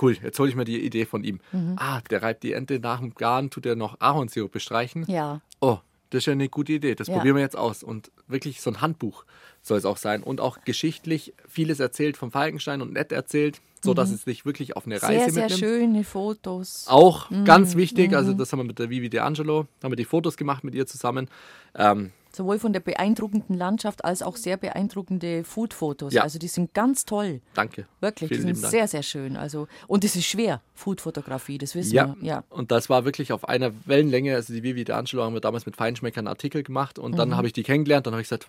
Cool, 0.00 0.16
jetzt 0.22 0.38
hole 0.38 0.48
ich 0.48 0.56
mir 0.56 0.64
die 0.64 0.84
Idee 0.84 1.06
von 1.06 1.24
ihm. 1.24 1.40
Mhm. 1.52 1.76
Ah, 1.78 2.00
der 2.10 2.22
reibt 2.22 2.42
die 2.42 2.52
Ente 2.52 2.80
nach 2.80 3.00
dem 3.00 3.14
Garn, 3.14 3.50
tut 3.50 3.64
er 3.64 3.76
noch 3.76 4.00
Ahornsirup 4.00 4.50
bestreichen. 4.50 5.04
Ja. 5.06 5.40
Oh, 5.60 5.78
das 6.14 6.22
ist 6.22 6.26
ja 6.26 6.32
eine 6.32 6.48
gute 6.48 6.72
Idee. 6.72 6.94
Das 6.94 7.08
ja. 7.08 7.14
probieren 7.14 7.36
wir 7.36 7.42
jetzt 7.42 7.56
aus. 7.56 7.82
Und 7.82 8.10
wirklich 8.28 8.60
so 8.60 8.70
ein 8.70 8.80
Handbuch 8.80 9.24
soll 9.62 9.78
es 9.78 9.84
auch 9.84 9.96
sein. 9.96 10.22
Und 10.22 10.40
auch 10.40 10.58
geschichtlich 10.64 11.34
vieles 11.48 11.80
erzählt 11.80 12.16
vom 12.16 12.30
Falkenstein 12.30 12.82
und 12.82 12.92
nett 12.92 13.10
erzählt, 13.10 13.60
so 13.82 13.94
dass 13.94 14.10
mhm. 14.10 14.14
es 14.14 14.24
dich 14.24 14.46
wirklich 14.46 14.76
auf 14.76 14.86
eine 14.86 15.02
Reise 15.02 15.32
sehr, 15.32 15.42
mitnimmt. 15.42 15.50
Sehr 15.50 15.68
schöne 15.80 16.04
Fotos. 16.04 16.86
Auch 16.88 17.30
mhm. 17.30 17.44
ganz 17.44 17.74
wichtig. 17.74 18.14
Also 18.14 18.32
mhm. 18.32 18.38
das 18.38 18.52
haben 18.52 18.60
wir 18.60 18.64
mit 18.64 18.78
der 18.78 18.90
Vivi 18.90 19.08
D'Angelo, 19.08 19.66
haben 19.82 19.92
wir 19.92 19.96
die 19.96 20.04
Fotos 20.04 20.36
gemacht 20.36 20.62
mit 20.62 20.74
ihr 20.74 20.86
zusammen. 20.86 21.28
Ähm, 21.74 22.12
Sowohl 22.34 22.58
von 22.58 22.72
der 22.72 22.80
beeindruckenden 22.80 23.56
Landschaft 23.56 24.04
als 24.04 24.22
auch 24.22 24.36
sehr 24.36 24.56
beeindruckende 24.56 25.44
Food-Fotos. 25.44 26.12
Ja. 26.12 26.22
Also 26.22 26.38
die 26.38 26.48
sind 26.48 26.74
ganz 26.74 27.04
toll. 27.04 27.40
Danke. 27.54 27.86
Wirklich, 28.00 28.28
Vielen 28.28 28.46
die 28.46 28.54
sind 28.54 28.70
sehr, 28.70 28.88
sehr 28.88 29.02
schön. 29.02 29.36
Also, 29.36 29.68
und 29.86 30.04
es 30.04 30.16
ist 30.16 30.26
schwer, 30.26 30.60
Food-Fotografie, 30.74 31.58
das 31.58 31.74
wissen 31.74 31.94
ja. 31.94 32.16
wir. 32.18 32.26
Ja, 32.26 32.44
und 32.50 32.70
das 32.70 32.90
war 32.90 33.04
wirklich 33.04 33.32
auf 33.32 33.48
einer 33.48 33.72
Wellenlänge. 33.86 34.34
Also 34.34 34.52
die 34.52 34.62
Vivi 34.62 34.82
D'Angelo 34.82 35.22
haben 35.22 35.34
wir 35.34 35.40
damals 35.40 35.64
mit 35.66 35.76
Feinschmeckern 35.76 36.26
einen 36.26 36.32
Artikel 36.32 36.62
gemacht 36.62 36.98
und 36.98 37.12
mhm. 37.12 37.16
dann 37.16 37.36
habe 37.36 37.46
ich 37.46 37.52
die 37.52 37.62
kennengelernt. 37.62 38.06
Dann 38.06 38.14
habe 38.14 38.22
ich 38.22 38.28
gesagt, 38.28 38.48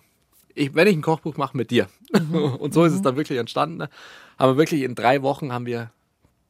ich, 0.54 0.74
wenn 0.74 0.88
ich 0.88 0.96
ein 0.96 1.02
Kochbuch 1.02 1.36
mache 1.36 1.56
mit 1.56 1.70
dir. 1.70 1.88
Mhm. 2.12 2.34
und 2.58 2.74
so 2.74 2.84
ist 2.84 2.92
es 2.92 2.98
mhm. 2.98 3.04
dann 3.04 3.16
wirklich 3.16 3.38
entstanden. 3.38 3.86
Haben 4.38 4.52
wir 4.52 4.56
wirklich 4.56 4.82
in 4.82 4.94
drei 4.94 5.22
Wochen 5.22 5.52
haben 5.52 5.66
wir 5.66 5.90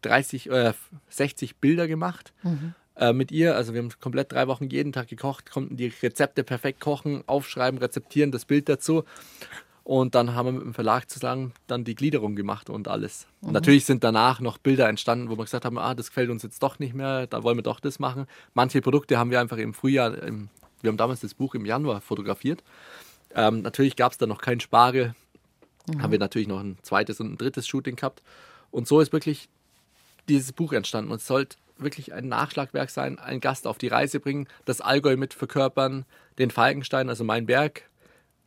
30, 0.02 0.50
äh, 0.50 0.72
60 1.10 1.56
Bilder 1.56 1.86
gemacht. 1.86 2.32
Mhm 2.42 2.74
äh, 2.96 3.12
mit 3.12 3.30
ihr. 3.30 3.56
Also 3.56 3.74
wir 3.74 3.82
haben 3.82 3.90
komplett 4.00 4.32
drei 4.32 4.46
Wochen 4.48 4.68
jeden 4.68 4.92
Tag 4.92 5.08
gekocht, 5.08 5.50
konnten 5.50 5.76
die 5.76 5.92
Rezepte 6.02 6.44
perfekt 6.44 6.80
kochen, 6.80 7.22
aufschreiben, 7.26 7.78
rezeptieren, 7.78 8.30
das 8.30 8.44
Bild 8.44 8.68
dazu. 8.68 9.04
Und 9.84 10.16
dann 10.16 10.34
haben 10.34 10.46
wir 10.46 10.52
mit 10.52 10.62
dem 10.62 10.74
Verlag 10.74 11.08
zusammen 11.08 11.52
dann 11.68 11.84
die 11.84 11.94
Gliederung 11.94 12.34
gemacht 12.34 12.70
und 12.70 12.88
alles. 12.88 13.28
Mhm. 13.40 13.52
Natürlich 13.52 13.84
sind 13.84 14.02
danach 14.02 14.40
noch 14.40 14.58
Bilder 14.58 14.88
entstanden, 14.88 15.28
wo 15.30 15.38
wir 15.38 15.44
gesagt 15.44 15.64
haben, 15.64 15.78
ah, 15.78 15.94
das 15.94 16.08
gefällt 16.08 16.28
uns 16.28 16.42
jetzt 16.42 16.60
doch 16.62 16.80
nicht 16.80 16.92
mehr, 16.92 17.28
da 17.28 17.44
wollen 17.44 17.56
wir 17.56 17.62
doch 17.62 17.78
das 17.78 18.00
machen. 18.00 18.26
Manche 18.52 18.80
Produkte 18.80 19.16
haben 19.16 19.30
wir 19.30 19.40
einfach 19.40 19.58
im 19.58 19.74
Frühjahr, 19.74 20.20
im, 20.22 20.48
wir 20.82 20.88
haben 20.88 20.96
damals 20.96 21.20
das 21.20 21.34
Buch 21.34 21.54
im 21.54 21.64
Januar 21.66 22.00
fotografiert. 22.00 22.64
Ähm, 23.32 23.62
natürlich 23.62 23.94
gab 23.94 24.10
es 24.10 24.18
da 24.18 24.26
noch 24.26 24.40
kein 24.40 24.58
Spare, 24.58 25.14
mhm. 25.86 26.02
haben 26.02 26.10
wir 26.10 26.18
natürlich 26.18 26.48
noch 26.48 26.60
ein 26.60 26.78
zweites 26.82 27.20
und 27.20 27.34
ein 27.34 27.38
drittes 27.38 27.68
Shooting 27.68 27.94
gehabt. 27.94 28.22
Und 28.72 28.88
so 28.88 29.00
ist 29.00 29.12
wirklich 29.12 29.48
dieses 30.28 30.52
Buch 30.52 30.72
entstanden. 30.72 31.12
Und 31.12 31.18
es 31.18 31.26
sollte 31.28 31.56
wirklich 31.78 32.12
ein 32.12 32.28
Nachschlagwerk 32.28 32.90
sein, 32.90 33.18
einen 33.18 33.40
Gast 33.40 33.66
auf 33.66 33.78
die 33.78 33.88
Reise 33.88 34.20
bringen, 34.20 34.48
das 34.64 34.80
Allgäu 34.80 35.16
mit 35.16 35.34
verkörpern, 35.34 36.04
den 36.38 36.50
Falkenstein, 36.50 37.08
also 37.08 37.24
mein 37.24 37.46
Berg 37.46 37.88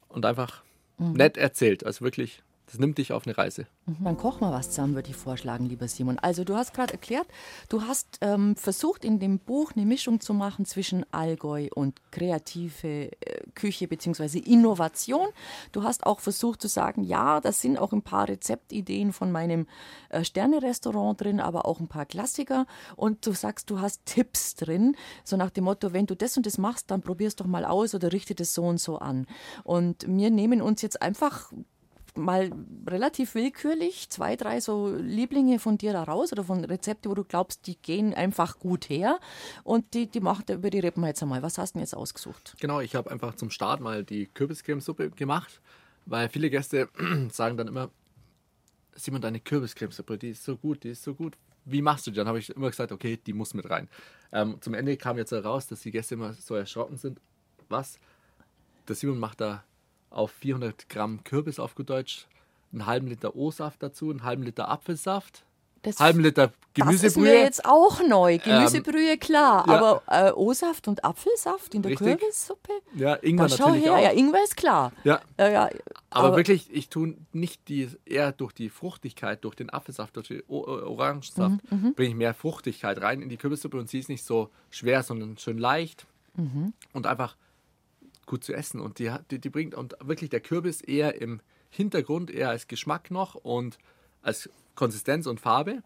und 0.07 0.25
einfach 0.25 0.63
mhm. 0.97 1.13
nett 1.13 1.37
erzählt. 1.37 1.85
Also 1.85 2.03
wirklich 2.03 2.41
das 2.69 2.79
nimmt 2.79 2.99
dich 2.99 3.13
auf 3.13 3.25
eine 3.25 3.35
Reise. 3.35 3.65
Mhm. 3.87 4.03
Dann 4.03 4.17
kochen 4.17 4.41
wir 4.41 4.51
was 4.51 4.69
zusammen, 4.69 4.93
würde 4.93 5.09
ich 5.09 5.15
vorschlagen, 5.15 5.65
lieber 5.65 5.87
Simon. 5.87 6.19
Also 6.19 6.43
du 6.43 6.55
hast 6.55 6.73
gerade 6.73 6.93
erklärt, 6.93 7.27
du 7.67 7.81
hast 7.81 8.19
ähm, 8.21 8.55
versucht 8.55 9.03
in 9.03 9.19
dem 9.19 9.39
Buch 9.39 9.71
eine 9.75 9.85
Mischung 9.85 10.19
zu 10.19 10.35
machen 10.35 10.65
zwischen 10.65 11.03
Allgäu 11.11 11.69
und 11.73 11.99
kreative 12.11 13.11
äh, 13.11 13.41
Küche 13.55 13.87
bzw. 13.87 14.37
Innovation. 14.37 15.29
Du 15.71 15.83
hast 15.83 16.05
auch 16.05 16.19
versucht 16.19 16.61
zu 16.61 16.67
sagen, 16.67 17.03
ja, 17.03 17.41
das 17.41 17.61
sind 17.61 17.79
auch 17.79 17.91
ein 17.91 18.03
paar 18.03 18.29
Rezeptideen 18.29 19.13
von 19.13 19.31
meinem 19.31 19.65
äh, 20.09 20.23
Sterne-Restaurant 20.23 21.19
drin, 21.19 21.39
aber 21.39 21.65
auch 21.65 21.79
ein 21.79 21.87
paar 21.87 22.05
Klassiker. 22.05 22.67
Und 22.95 23.25
du 23.25 23.31
sagst, 23.31 23.71
du 23.71 23.79
hast 23.79 24.05
Tipps 24.05 24.53
drin, 24.53 24.95
so 25.23 25.37
nach 25.37 25.49
dem 25.49 25.63
Motto, 25.63 25.91
wenn 25.93 26.05
du 26.05 26.15
das 26.15 26.37
und 26.37 26.45
das 26.45 26.59
machst, 26.59 26.91
dann 26.91 27.01
probier's 27.01 27.35
doch 27.35 27.47
mal 27.47 27.65
aus 27.65 27.95
oder 27.95 28.13
richte 28.13 28.35
das 28.35 28.53
so 28.53 28.63
und 28.63 28.79
so 28.79 28.99
an. 28.99 29.25
Und 29.63 30.05
wir 30.07 30.29
nehmen 30.29 30.61
uns 30.61 30.83
jetzt 30.83 31.01
einfach 31.01 31.51
mal 32.17 32.51
relativ 32.87 33.35
willkürlich 33.35 34.09
zwei, 34.09 34.35
drei 34.35 34.59
so 34.59 34.95
Lieblinge 34.95 35.59
von 35.59 35.77
dir 35.77 35.93
da 35.93 36.03
raus 36.03 36.31
oder 36.31 36.43
von 36.43 36.63
Rezepte, 36.63 37.09
wo 37.09 37.13
du 37.13 37.23
glaubst, 37.23 37.67
die 37.67 37.77
gehen 37.77 38.13
einfach 38.13 38.59
gut 38.59 38.89
her 38.89 39.19
und 39.63 39.93
die, 39.93 40.07
die 40.07 40.19
macht 40.19 40.49
er 40.49 40.57
über 40.57 40.69
die 40.69 40.79
Rippen 40.79 41.03
jetzt 41.05 41.21
einmal. 41.21 41.41
Was 41.41 41.57
hast 41.57 41.71
du 41.71 41.77
denn 41.77 41.83
jetzt 41.83 41.95
ausgesucht? 41.95 42.55
Genau, 42.59 42.79
ich 42.79 42.95
habe 42.95 43.11
einfach 43.11 43.35
zum 43.35 43.49
Start 43.49 43.81
mal 43.81 44.03
die 44.03 44.27
Kürbiscremesuppe 44.27 45.11
gemacht, 45.11 45.61
weil 46.05 46.29
viele 46.29 46.49
Gäste 46.49 46.89
sagen 47.31 47.57
dann 47.57 47.67
immer, 47.67 47.89
Simon, 48.95 49.21
deine 49.21 49.39
Kürbiscremesuppe, 49.39 50.17
die 50.17 50.29
ist 50.31 50.43
so 50.43 50.57
gut, 50.57 50.83
die 50.83 50.89
ist 50.89 51.03
so 51.03 51.13
gut. 51.13 51.37
Wie 51.65 51.81
machst 51.81 52.07
du 52.07 52.11
die? 52.11 52.17
Dann 52.17 52.27
habe 52.27 52.39
ich 52.39 52.49
immer 52.49 52.69
gesagt, 52.69 52.91
okay, 52.91 53.17
die 53.17 53.33
muss 53.33 53.53
mit 53.53 53.69
rein. 53.69 53.87
Ähm, 54.31 54.57
zum 54.61 54.73
Ende 54.73 54.97
kam 54.97 55.17
jetzt 55.17 55.31
heraus, 55.31 55.67
dass 55.67 55.81
die 55.81 55.91
Gäste 55.91 56.15
immer 56.15 56.33
so 56.33 56.55
erschrocken 56.55 56.97
sind. 56.97 57.19
Was? 57.69 57.99
Der 58.87 58.95
Simon 58.95 59.19
macht 59.19 59.39
da 59.41 59.63
auf 60.09 60.31
400 60.31 60.89
Gramm 60.89 61.23
Kürbis 61.23 61.59
auf 61.59 61.75
gut 61.75 61.89
Deutsch, 61.89 62.27
einen 62.71 62.85
halben 62.85 63.07
Liter 63.07 63.35
O-Saft 63.35 63.81
dazu, 63.81 64.09
einen 64.09 64.23
halben 64.23 64.43
Liter 64.43 64.69
Apfelsaft, 64.69 65.43
das, 65.81 65.99
halben 65.99 66.19
Liter 66.19 66.51
Gemüsebrühe. 66.73 67.01
Das 67.01 67.11
ist 67.11 67.17
mir 67.17 67.41
jetzt 67.41 67.65
auch 67.65 68.01
neu. 68.05 68.37
Gemüsebrühe, 68.37 69.13
ähm, 69.13 69.19
klar. 69.19 69.65
Ja. 69.67 69.73
Aber 69.73 70.01
äh, 70.07 70.31
O-Saft 70.31 70.87
und 70.87 71.03
Apfelsaft 71.03 71.73
in 71.73 71.81
der 71.81 71.91
Richtig. 71.91 72.19
Kürbissuppe? 72.19 72.73
Ja, 72.95 73.15
Ingwer 73.15 73.47
da 73.47 73.57
natürlich 73.57 73.85
her. 73.85 73.93
auch. 73.93 74.01
Ja, 74.01 74.11
Ingwer 74.11 74.43
ist 74.43 74.57
klar. 74.57 74.91
Ja. 75.03 75.21
Äh, 75.37 75.53
ja 75.53 75.69
aber, 76.09 76.27
aber, 76.27 76.37
wirklich, 76.37 76.69
ich 76.71 76.89
tue 76.89 77.15
nicht 77.31 77.67
die, 77.69 77.89
eher 78.05 78.31
durch 78.31 78.51
die 78.51 78.69
Fruchtigkeit, 78.69 79.43
durch 79.43 79.55
den 79.55 79.69
Apfelsaft, 79.69 80.15
durch 80.15 80.27
den 80.27 80.43
Orangensaft, 80.47 81.71
mhm, 81.71 81.81
mhm, 81.81 81.93
bringe 81.93 82.09
ich 82.09 82.15
mehr 82.15 82.33
Fruchtigkeit 82.33 83.01
rein 83.01 83.21
in 83.21 83.29
die 83.29 83.37
Kürbissuppe 83.37 83.77
und 83.77 83.89
sie 83.89 83.99
ist 83.99 84.09
nicht 84.09 84.23
so 84.23 84.49
schwer, 84.69 85.03
sondern 85.03 85.37
schön 85.37 85.57
leicht 85.57 86.05
mhm. 86.35 86.73
und 86.93 87.07
einfach 87.07 87.35
gut 88.29 88.45
zu 88.45 88.53
essen. 88.53 88.79
Und 88.79 88.99
die, 88.99 89.11
die, 89.29 89.39
die 89.39 89.49
bringt 89.49 89.75
und 89.75 89.95
wirklich 90.01 90.29
der 90.29 90.39
Kürbis 90.39 90.79
eher 90.79 91.21
im 91.21 91.41
Hintergrund, 91.69 92.31
eher 92.31 92.49
als 92.49 92.67
Geschmack 92.67 93.11
noch 93.11 93.35
und 93.35 93.77
als 94.21 94.49
Konsistenz 94.75 95.27
und 95.27 95.41
Farbe. 95.41 95.83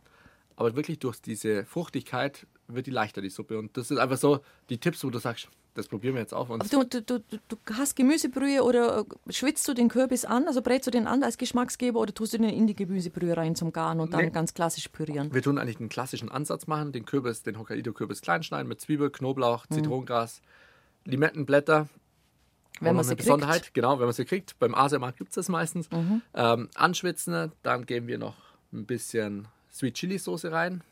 Aber 0.56 0.76
wirklich 0.76 1.00
durch 1.00 1.20
diese 1.20 1.66
Fruchtigkeit 1.66 2.46
wird 2.68 2.86
die 2.86 2.92
leichter, 2.92 3.22
die 3.22 3.30
Suppe. 3.30 3.58
Und 3.58 3.76
das 3.76 3.88
sind 3.88 3.98
einfach 3.98 4.18
so 4.18 4.42
die 4.70 4.78
Tipps, 4.78 5.04
wo 5.04 5.10
du 5.10 5.18
sagst, 5.18 5.50
das 5.74 5.88
probieren 5.88 6.14
wir 6.14 6.22
jetzt 6.22 6.34
auf. 6.34 6.52
Und 6.52 6.72
du, 6.72 6.84
du, 6.84 7.02
du, 7.02 7.20
du 7.20 7.58
hast 7.74 7.96
Gemüsebrühe 7.96 8.64
oder 8.64 9.06
schwitzt 9.30 9.68
du 9.68 9.74
den 9.74 9.90
Kürbis 9.90 10.24
an, 10.24 10.46
also 10.48 10.62
brätst 10.62 10.86
du 10.86 10.92
den 10.92 11.08
an 11.08 11.24
als 11.24 11.40
Geschmacksgeber 11.40 12.00
oder 12.00 12.14
tust 12.14 12.34
du 12.34 12.38
den 12.38 12.50
in 12.50 12.68
die 12.68 12.76
Gemüsebrühe 12.76 13.36
rein 13.36 13.56
zum 13.56 13.74
Garen 13.74 14.00
und 14.00 14.14
dann 14.14 14.26
nee. 14.26 14.30
ganz 14.30 14.54
klassisch 14.54 14.90
pürieren? 14.90 15.34
Wir 15.34 15.42
tun 15.42 15.58
eigentlich 15.58 15.80
einen 15.80 15.90
klassischen 15.90 16.30
Ansatz 16.30 16.68
machen, 16.68 16.92
den 16.92 17.06
Kürbis, 17.06 17.42
den 17.42 17.58
Hokkaido-Kürbis 17.58 18.22
kleinschneiden 18.22 18.68
mit 18.68 18.82
Zwiebel, 18.82 19.10
Knoblauch, 19.10 19.66
hm. 19.68 19.78
Zitronengras, 19.78 20.42
Limettenblätter, 21.06 21.90
wenn 22.80 22.96
man 22.96 23.06
sie 23.06 23.16
Besonderheit, 23.16 23.64
kriegt. 23.64 23.74
genau, 23.74 24.00
wenn 24.00 24.06
man 24.06 24.14
sie 24.14 24.26
kriegt. 24.26 24.58
Beim 24.60 24.76
Asiamarkt 24.76 25.18
gibt 25.18 25.30
es 25.32 25.36
das 25.36 25.50
meistens. 25.50 25.90
Mhm. 25.92 26.22
Ähm, 26.34 26.70
anschwitzen, 26.76 27.52
dann 27.62 27.86
geben 27.86 28.08
wir 28.08 28.18
noch 28.18 28.36
ein 28.72 28.86
bisschen 28.86 29.48
Sweet 29.72 29.96
Chili 29.96 30.18
Soße 30.18 30.52
rein. 30.52 30.84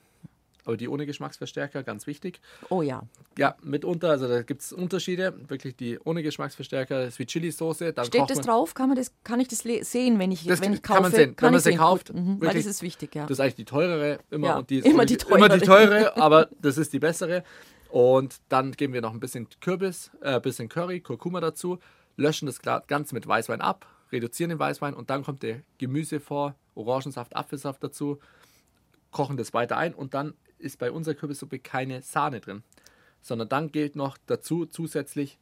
Aber 0.64 0.78
die 0.78 0.88
ohne 0.88 1.08
Geschmacksverstärker, 1.08 1.82
ganz 1.82 2.06
wichtig. 2.06 2.40
Oh 2.70 2.84
ja. 2.84 3.02
Ja, 3.38 3.56
mitunter, 3.64 4.12
also 4.12 4.28
da 4.28 4.44
gibt 4.44 4.62
es 4.62 4.72
Unterschiede. 4.72 5.34
Wirklich 5.48 5.76
die 5.76 5.98
ohne 6.04 6.22
Geschmacksverstärker, 6.22 7.10
Sweet 7.10 7.30
Chili 7.30 7.52
Soße. 7.52 7.94
Dann 7.94 8.06
Steht 8.06 8.30
das 8.30 8.42
drauf? 8.42 8.76
Kann, 8.76 8.90
man 8.90 8.98
das, 8.98 9.12
kann 9.24 9.40
ich 9.40 9.48
das 9.48 9.60
sehen, 9.60 10.20
wenn 10.20 10.32
ich, 10.32 10.46
das 10.46 10.62
wenn 10.62 10.74
ich 10.74 10.84
kaufe? 10.84 10.94
Kann 10.94 11.04
man 11.04 11.12
sehen, 11.12 11.36
kann 11.36 11.48
wenn 11.48 11.54
man 11.54 11.62
sie 11.62 11.76
kauft. 11.76 12.14
Mhm, 12.14 12.38
weil 12.42 12.54
das 12.54 12.68
ist 12.68 12.84
wichtig, 12.84 13.16
ja. 13.16 13.24
Das 13.24 13.32
ist 13.32 13.40
eigentlich 13.40 13.56
die 13.56 13.66
teurere 13.66 14.20
immer. 14.30 14.48
Ja, 14.48 14.58
und 14.60 14.70
die 14.70 14.78
ist 14.78 14.86
immer, 14.86 15.06
die 15.06 15.18
teure. 15.18 15.38
immer 15.38 15.50
die 15.50 15.66
teure, 15.66 16.18
aber 16.18 16.48
das 16.62 16.78
ist 16.78 16.94
die 16.94 17.00
bessere. 17.00 17.44
Und 17.92 18.42
dann 18.50 18.72
geben 18.72 18.94
wir 18.94 19.02
noch 19.02 19.14
ein 19.14 19.20
bisschen 19.20 19.48
Kürbis, 19.60 20.12
ein 20.22 20.36
äh, 20.36 20.40
bisschen 20.40 20.70
Curry, 20.70 21.02
Kurkuma 21.02 21.42
dazu 21.42 21.80
löschen 22.18 22.46
das 22.46 22.62
Ganze 22.62 23.16
mit 23.16 23.28
Weißwein 23.28 23.62
ab, 23.62 23.86
reduzieren 24.12 24.50
den 24.50 24.60
Weißwein 24.60 24.94
und 24.94 25.10
dann 25.10 25.24
kommt 25.24 25.44
der 25.44 25.62
Gemüse 25.78 26.20
vor, 26.20 26.56
Orangensaft, 26.76 27.36
Apfelsaft 27.36 27.84
dazu, 27.84 28.20
kochen 29.12 29.38
das 29.38 29.54
weiter 29.54 29.78
ein 29.78 29.94
und 29.94 30.14
dann 30.14 30.36
ist 30.58 30.80
bei 30.80 30.92
unserer 30.92 31.16
Kürbissuppe 31.16 31.60
keine 31.60 32.02
Sahne 32.02 32.40
drin, 32.40 32.64
sondern 33.22 33.50
dann 33.50 33.72
gilt 33.72 33.96
noch 33.96 34.18
dazu 34.26 34.66
zusätzlich 34.66 35.40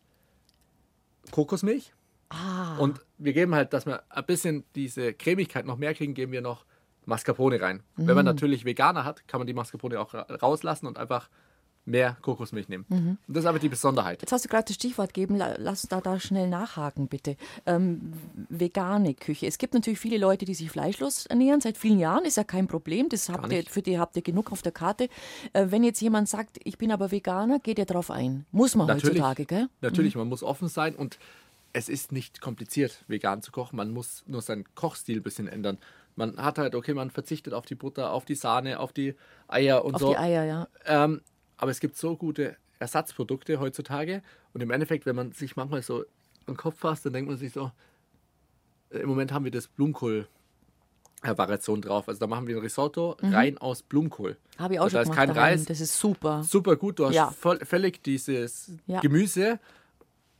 Kokosmilch. 1.31 1.93
Ah. 2.29 2.77
Und 2.77 3.01
wir 3.17 3.33
geben 3.33 3.55
halt, 3.55 3.73
dass 3.73 3.85
wir 3.85 4.03
ein 4.09 4.25
bisschen 4.25 4.63
diese 4.75 5.13
Cremigkeit 5.13 5.65
noch 5.65 5.77
mehr 5.77 5.93
kriegen, 5.93 6.13
geben 6.13 6.31
wir 6.31 6.41
noch 6.41 6.65
Mascarpone 7.05 7.59
rein. 7.59 7.83
Mm. 7.95 8.07
Wenn 8.07 8.15
man 8.15 8.25
mhm. 8.25 8.31
natürlich 8.31 8.65
Veganer 8.65 9.03
hat, 9.03 9.27
kann 9.27 9.39
man 9.39 9.47
die 9.47 9.53
Mascarpone 9.53 9.99
auch 9.99 10.13
rauslassen 10.13 10.85
und 10.85 10.99
einfach 10.99 11.29
mehr 11.89 12.17
Kokosmilch 12.21 12.69
nehmen. 12.69 12.85
Mhm. 12.89 13.17
Und 13.27 13.33
das 13.35 13.43
ist 13.43 13.47
aber 13.47 13.59
die 13.59 13.69
Besonderheit. 13.69 14.21
Jetzt 14.21 14.31
hast 14.31 14.45
du 14.45 14.49
gerade 14.49 14.65
das 14.65 14.75
Stichwort 14.75 15.13
gegeben, 15.13 15.37
lass 15.37 15.83
da, 15.83 15.99
da 16.01 16.19
schnell 16.19 16.47
nachhaken, 16.47 17.07
bitte. 17.07 17.35
Ähm, 17.65 18.13
vegane 18.49 19.13
Küche. 19.15 19.47
Es 19.47 19.57
gibt 19.57 19.73
natürlich 19.73 19.99
viele 19.99 20.17
Leute, 20.17 20.45
die 20.45 20.53
sich 20.53 20.69
fleischlos 20.69 21.25
ernähren, 21.25 21.61
seit 21.61 21.77
vielen 21.77 21.99
Jahren, 21.99 22.25
ist 22.25 22.37
ja 22.37 22.43
kein 22.43 22.67
Problem, 22.67 23.09
das 23.09 23.29
habt 23.29 23.51
ihr, 23.51 23.63
für 23.63 23.81
die 23.81 23.99
habt 23.99 24.15
ihr 24.15 24.21
genug 24.21 24.51
auf 24.51 24.61
der 24.61 24.71
Karte. 24.71 25.09
Äh, 25.53 25.67
wenn 25.69 25.83
jetzt 25.83 26.01
jemand 26.01 26.29
sagt, 26.29 26.59
ich 26.63 26.77
bin 26.77 26.91
aber 26.91 27.11
Veganer, 27.11 27.59
geht 27.59 27.79
ihr 27.79 27.85
darauf 27.85 28.11
ein? 28.11 28.45
Muss 28.51 28.75
man 28.75 28.87
natürlich, 28.87 29.21
heutzutage, 29.21 29.45
gell? 29.45 29.67
Natürlich, 29.81 30.15
mhm. 30.15 30.21
man 30.21 30.29
muss 30.29 30.43
offen 30.43 30.67
sein 30.67 30.95
und 30.95 31.19
es 31.73 31.89
ist 31.89 32.11
nicht 32.11 32.41
kompliziert, 32.41 33.03
vegan 33.07 33.41
zu 33.41 33.51
kochen. 33.51 33.75
Man 33.77 33.91
muss 33.91 34.23
nur 34.27 34.41
seinen 34.41 34.65
Kochstil 34.75 35.17
ein 35.17 35.23
bisschen 35.23 35.47
ändern. 35.47 35.77
Man 36.15 36.37
hat 36.37 36.57
halt, 36.57 36.75
okay, 36.75 36.93
man 36.93 37.11
verzichtet 37.11 37.53
auf 37.53 37.65
die 37.65 37.75
Butter, 37.75 38.11
auf 38.11 38.25
die 38.25 38.35
Sahne, 38.35 38.79
auf 38.79 38.91
die 38.91 39.15
Eier 39.47 39.85
und 39.85 39.95
auf 39.95 40.01
so. 40.01 40.07
Auf 40.09 40.15
die 40.15 40.19
Eier, 40.19 40.43
ja. 40.43 40.67
Ähm, 40.85 41.21
aber 41.59 41.71
es 41.71 41.79
gibt 41.79 41.97
so 41.97 42.15
gute 42.15 42.55
Ersatzprodukte 42.79 43.59
heutzutage. 43.59 44.23
Und 44.53 44.61
im 44.61 44.71
Endeffekt, 44.71 45.05
wenn 45.05 45.15
man 45.15 45.33
sich 45.33 45.55
manchmal 45.55 45.83
so 45.83 46.05
am 46.47 46.57
Kopf 46.57 46.79
fasst, 46.79 47.05
dann 47.05 47.13
denkt 47.13 47.29
man 47.29 47.37
sich 47.37 47.53
so, 47.53 47.71
äh, 48.89 48.99
im 48.99 49.09
Moment 49.09 49.31
haben 49.31 49.43
wir 49.43 49.51
das 49.51 49.67
Blumenkohl. 49.67 50.27
Variation 51.21 51.81
drauf. 51.81 52.07
Also 52.07 52.17
da 52.17 52.27
machen 52.27 52.47
wir 52.47 52.55
ein 52.55 52.61
Risotto 52.61 53.17
mhm. 53.21 53.33
rein 53.33 53.57
aus 53.57 53.83
Blumenkohl. 53.83 54.37
Habe 54.57 54.75
ich 54.75 54.79
auch 54.79 54.85
also 54.85 54.99
schon 54.99 55.05
da 55.05 55.11
ist 55.11 55.17
kein 55.17 55.29
Reis. 55.31 55.65
Das 55.65 55.81
ist 55.81 55.99
super. 55.99 56.43
Super 56.43 56.77
gut. 56.77 56.97
Du 56.97 57.07
hast 57.07 57.13
ja. 57.13 57.31
völlig 57.31 58.01
dieses 58.03 58.71
ja. 58.87 59.01
Gemüse. 59.01 59.59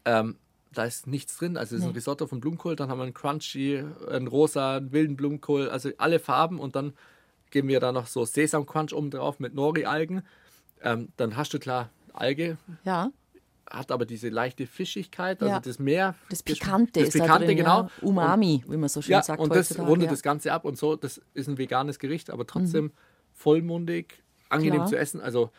Ähm, 0.06 0.38
da 0.72 0.86
ist 0.86 1.06
nichts 1.06 1.38
drin. 1.38 1.58
Also 1.58 1.76
es 1.76 1.82
ist 1.82 1.86
nee. 1.86 1.92
ein 1.92 1.96
Risotto 1.96 2.28
von 2.28 2.40
Blumenkohl. 2.40 2.78
Dann 2.78 2.90
haben 2.90 2.98
wir 2.98 3.04
einen 3.04 3.14
Crunchy, 3.14 3.84
einen 4.10 4.28
rosa, 4.28 4.78
einen 4.78 4.94
wilden 4.94 5.18
Blumenkohl. 5.18 5.70
Also 5.70 5.90
alle 5.98 6.20
Farben. 6.20 6.60
Und 6.60 6.78
dann 6.78 6.94
geben 7.52 7.68
wir 7.68 7.82
da 7.82 7.92
noch 7.92 8.08
so 8.08 8.24
Sesam-Crunch 8.24 8.94
oben 8.94 9.12
drauf 9.12 9.42
mit 9.42 9.54
Nori-Algen. 9.54 10.24
Ähm, 10.82 11.10
dann 11.18 11.36
hast 11.36 11.54
du 11.54 11.60
klar 11.60 11.90
Alge. 12.14 12.58
Ja. 12.84 13.12
Hat 13.70 13.92
aber 13.92 14.06
diese 14.06 14.30
leichte 14.30 14.66
Fischigkeit, 14.66 15.42
also 15.42 15.54
ja. 15.54 15.60
das 15.60 15.78
Meer. 15.78 16.16
Das 16.30 16.42
Pikante 16.42 17.04
das, 17.04 17.14
Pikante, 17.14 17.46
drin, 17.46 17.58
genau. 17.58 17.84
Ja. 17.84 17.90
Umami, 18.02 18.64
und, 18.66 18.74
wie 18.74 18.78
man 18.78 18.90
so 18.90 19.02
schön 19.02 19.12
ja, 19.12 19.22
sagt. 19.22 19.40
Und 19.40 19.54
das 19.54 19.78
rundet 19.78 20.12
das 20.12 20.24
Ganze 20.24 20.52
ab 20.52 20.66
und 20.66 20.78
so. 20.78 20.96
Das 20.96 21.22
ist 21.34 21.48
ein 21.48 21.58
veganes 21.58 22.00
Gericht, 22.00 22.32
aber 22.32 22.48
trotzdem 22.48 22.86
mhm. 22.86 22.92
vollmundig, 23.34 24.24
angenehm 24.50 24.78
klar. 24.78 24.88
zu 24.88 24.98
essen. 24.98 25.22
Also 25.22 25.52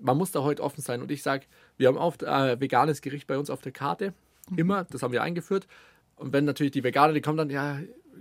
man 0.00 0.16
muss 0.16 0.30
da 0.30 0.42
heute 0.42 0.62
offen 0.62 0.82
sein. 0.82 1.02
Und 1.02 1.10
ich 1.10 1.24
sage, 1.24 1.46
wir 1.76 1.88
haben 1.88 1.96
oft 1.96 2.22
äh, 2.22 2.60
veganes 2.60 3.00
Gericht 3.00 3.26
bei 3.26 3.36
uns 3.36 3.50
auf 3.50 3.60
der 3.60 3.72
Karte. 3.72 4.14
Mhm. 4.50 4.58
Immer, 4.58 4.84
das 4.84 5.02
haben 5.02 5.12
wir 5.12 5.22
eingeführt. 5.22 5.66
Und 6.14 6.32
wenn 6.32 6.44
natürlich 6.44 6.72
die 6.72 6.84
Veganer, 6.84 7.12
die 7.12 7.20
kommen 7.20 7.38
dann, 7.38 7.50
ja, 7.50 7.80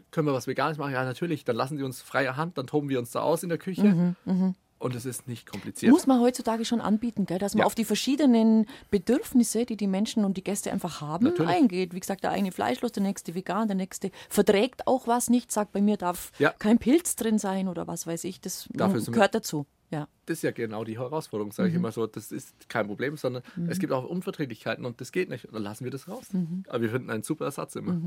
können 0.09 0.27
wir 0.27 0.33
was 0.33 0.47
Veganes 0.47 0.79
machen? 0.79 0.93
Ja, 0.93 1.03
natürlich. 1.03 1.43
Dann 1.45 1.55
lassen 1.55 1.77
die 1.77 1.83
uns 1.83 2.01
freie 2.01 2.35
Hand, 2.35 2.57
dann 2.57 2.65
toben 2.65 2.89
wir 2.89 2.97
uns 2.97 3.11
da 3.11 3.21
aus 3.21 3.43
in 3.43 3.49
der 3.49 3.59
Küche. 3.59 3.83
Mhm, 3.83 4.15
mh 4.25 4.53
und 4.79 4.95
es 4.95 5.05
ist 5.05 5.27
nicht 5.27 5.49
kompliziert. 5.49 5.91
Muss 5.91 6.07
man 6.07 6.19
heutzutage 6.19 6.65
schon 6.65 6.81
anbieten, 6.81 7.25
gell? 7.25 7.39
dass 7.39 7.53
man 7.53 7.61
Ja. 7.61 7.65
auf 7.65 7.75
die 7.75 7.85
verschiedenen 7.85 8.65
Bedürfnisse, 8.91 9.65
die 9.65 9.77
die 9.77 9.87
Menschen 9.87 10.25
und 10.25 10.37
die 10.37 10.43
Gäste 10.43 10.71
einfach 10.71 11.01
haben, 11.01 11.25
Natürlich. 11.25 11.51
eingeht. 11.55 11.93
Wie 11.93 11.99
gesagt, 11.99 12.23
der 12.23 12.31
eine 12.31 12.51
fleischlos, 12.51 12.91
der 12.91 13.03
nächste 13.03 13.35
vegan, 13.35 13.67
der 13.67 13.75
nächste 13.75 14.11
verträgt 14.29 14.87
auch 14.87 15.07
was 15.07 15.29
nicht, 15.29 15.51
sagt, 15.51 15.71
bei 15.71 15.81
mir 15.81 15.97
darf 15.97 16.31
Ja. 16.39 16.51
kein 16.51 16.77
Pilz 16.77 17.15
drin 17.15 17.39
sein 17.39 17.67
oder 17.67 17.87
was 17.87 18.05
weiß 18.07 18.23
ich. 18.25 18.41
Das 18.41 18.67
Dafür 18.73 19.01
gehört 19.01 19.35
dazu. 19.35 19.65
Ja. 19.91 20.07
Das 20.27 20.37
ist 20.39 20.41
ja 20.43 20.51
genau 20.51 20.83
die 20.83 20.99
Herausforderung, 20.99 21.51
sage 21.51 21.69
ich 21.69 21.73
Mhm. 21.73 21.79
immer 21.79 21.91
so. 21.91 22.05
Das 22.05 22.31
ist 22.31 22.69
kein 22.69 22.85
Problem, 22.87 23.17
sondern 23.17 23.41
es 23.69 23.79
gibt 23.79 23.91
auch 23.93 24.03
Unverträglichkeiten 24.05 24.85
und 24.85 25.01
das 25.01 25.11
geht 25.11 25.29
nicht. 25.29 25.47
Dann 25.51 25.63
lassen 25.63 25.83
wir 25.85 25.91
das 25.91 26.07
raus. 26.07 26.25
Mhm. 26.31 26.63
Aber 26.67 26.81
wir 26.81 26.89
finden 26.89 27.09
einen 27.09 27.23
super 27.23 27.45
Ersatz 27.45 27.75
immer. 27.75 27.97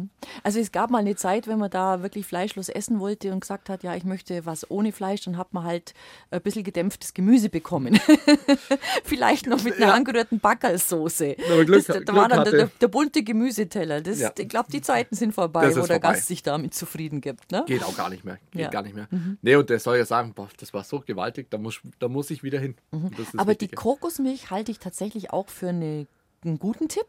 Also 0.45 0.61
es 0.61 0.71
gab 0.71 0.91
mal 0.91 0.99
eine 0.99 1.17
Zeit, 1.17 1.47
wenn 1.49 1.59
man 1.59 1.71
da 1.71 2.03
wirklich 2.03 2.27
fleischlos 2.27 2.69
essen 2.69 3.01
wollte 3.01 3.33
und 3.33 3.41
gesagt 3.41 3.69
hat, 3.69 3.83
ja, 3.83 3.97
ich 3.97 4.05
möchte 4.05 4.47
was 4.47 4.71
ohne 4.71 4.93
Fleisch, 4.93 5.23
dann 5.23 5.37
hat 5.37 5.53
man 5.53 5.65
halt 5.65 5.95
ein 6.31 6.41
bisschen 6.43 6.63
gedämpftes 6.63 7.15
Gemüse 7.15 7.49
bekommen. 7.49 7.99
Vielleicht 9.05 9.47
noch 9.47 9.63
mit 9.65 9.77
einer 9.77 9.87
Ja. 9.89 9.95
angerührten 9.95 10.41
Backerlsoße. 10.41 11.37
Wenn 11.39 11.57
man 11.57 11.67
Glück- 11.67 11.87
das, 11.87 12.05
da 12.05 12.15
war 12.15 12.29
dann 12.29 12.45
der, 12.45 12.53
der, 12.53 12.71
der 12.81 12.89
bunte 12.89 13.23
Gemüseteller. 13.23 14.01
Das, 14.01 14.21
Ja. 14.21 14.31
Ich 14.37 14.49
glaube, 14.49 14.71
die 14.71 14.81
Zeiten 14.81 15.15
sind 15.15 15.35
vorbei, 15.35 15.71
wo 15.71 15.75
der 15.75 15.85
vorbei. 15.85 15.99
Gast 15.99 16.27
sich 16.27 16.43
damit 16.43 16.75
zufrieden 16.75 17.21
gibt. 17.21 17.51
Ne? 17.53 17.65
Geht 17.67 17.83
auch 17.85 17.97
gar 17.97 18.11
nicht 18.11 18.25
mehr. 18.25 18.39
Geht 18.51 18.61
Ja. 18.63 18.69
Mhm. 18.69 18.73
gar 18.73 18.83
nicht 18.83 18.95
mehr. 18.95 19.09
Nee, 19.43 19.57
und 19.57 19.71
der 19.71 19.81
soll 19.81 19.97
ja 19.97 20.05
sagen, 20.05 20.33
boah, 20.35 20.49
das 20.59 20.73
war 20.75 20.85
so 20.85 21.01
gewaltig, 21.01 21.49
da 21.51 21.59
muss, 21.59 21.81
da 21.99 22.09
muss 22.11 22.31
ich 22.31 22.43
wieder 22.43 22.59
hin. 22.61 22.75
Mhm. 22.93 23.11
Aber 23.37 23.55
die. 23.55 23.69
Kokosmilch 23.69 24.51
halte 24.51 24.71
ich 24.71 24.79
tatsächlich 24.79 25.31
auch 25.33 25.49
für 25.49 25.69
eine, 25.71 26.07
einen 26.45 26.59
guten 26.59 26.89
Tipp. 26.89 27.07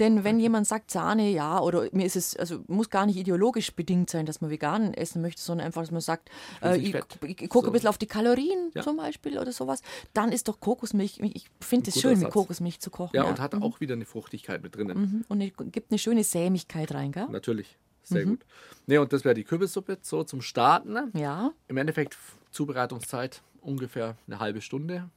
Denn 0.00 0.24
wenn 0.24 0.40
jemand 0.40 0.66
sagt 0.66 0.90
Sahne, 0.90 1.30
ja, 1.30 1.60
oder 1.60 1.86
mir 1.92 2.04
ist 2.04 2.16
es, 2.16 2.34
also 2.36 2.60
muss 2.66 2.90
gar 2.90 3.06
nicht 3.06 3.16
ideologisch 3.16 3.72
bedingt 3.72 4.10
sein, 4.10 4.26
dass 4.26 4.40
man 4.40 4.50
vegan 4.50 4.94
essen 4.94 5.22
möchte, 5.22 5.40
sondern 5.40 5.66
einfach, 5.66 5.82
dass 5.82 5.92
man 5.92 6.00
sagt, 6.00 6.28
äh, 6.62 6.76
ich, 6.76 6.94
ich, 6.94 7.42
ich 7.42 7.48
gucke 7.48 7.66
So. 7.66 7.70
ein 7.70 7.72
bisschen 7.74 7.88
auf 7.88 7.98
die 7.98 8.06
Kalorien 8.06 8.70
Ja. 8.74 8.82
zum 8.82 8.96
Beispiel 8.96 9.38
oder 9.38 9.52
sowas, 9.52 9.82
dann 10.12 10.32
ist 10.32 10.48
doch 10.48 10.58
Kokosmilch, 10.58 11.20
ich 11.20 11.46
finde 11.60 11.90
es 11.90 12.00
schön, 12.00 12.12
mit 12.12 12.20
Ersatz. 12.22 12.32
Kokosmilch 12.32 12.80
zu 12.80 12.90
kochen. 12.90 13.14
Ja, 13.14 13.24
und 13.24 13.38
hat 13.38 13.54
auch 13.54 13.80
wieder 13.80 13.94
eine 13.94 14.06
Fruchtigkeit 14.06 14.62
mit 14.62 14.74
drinnen. 14.74 14.98
Mhm. 14.98 15.24
Und 15.28 15.72
gibt 15.72 15.92
eine 15.92 15.98
schöne 15.98 16.24
Sämigkeit 16.24 16.92
rein, 16.92 17.12
gell? 17.12 17.28
Natürlich. 17.30 17.76
Sehr 18.02 18.24
Mhm. 18.26 18.30
gut. 18.30 18.46
Nee, 18.86 18.98
und 18.98 19.12
das 19.12 19.24
wäre 19.24 19.34
die 19.34 19.44
Kürbissuppe 19.44 19.98
so 20.02 20.24
zum 20.24 20.40
Starten. 20.42 20.92
ne? 20.92 21.10
Ja, 21.14 21.52
Im 21.68 21.76
Endeffekt 21.76 22.16
Zubereitungszeit 22.50 23.42
ungefähr 23.60 24.16
eine 24.26 24.38
halbe 24.38 24.60
Stunde. 24.60 25.08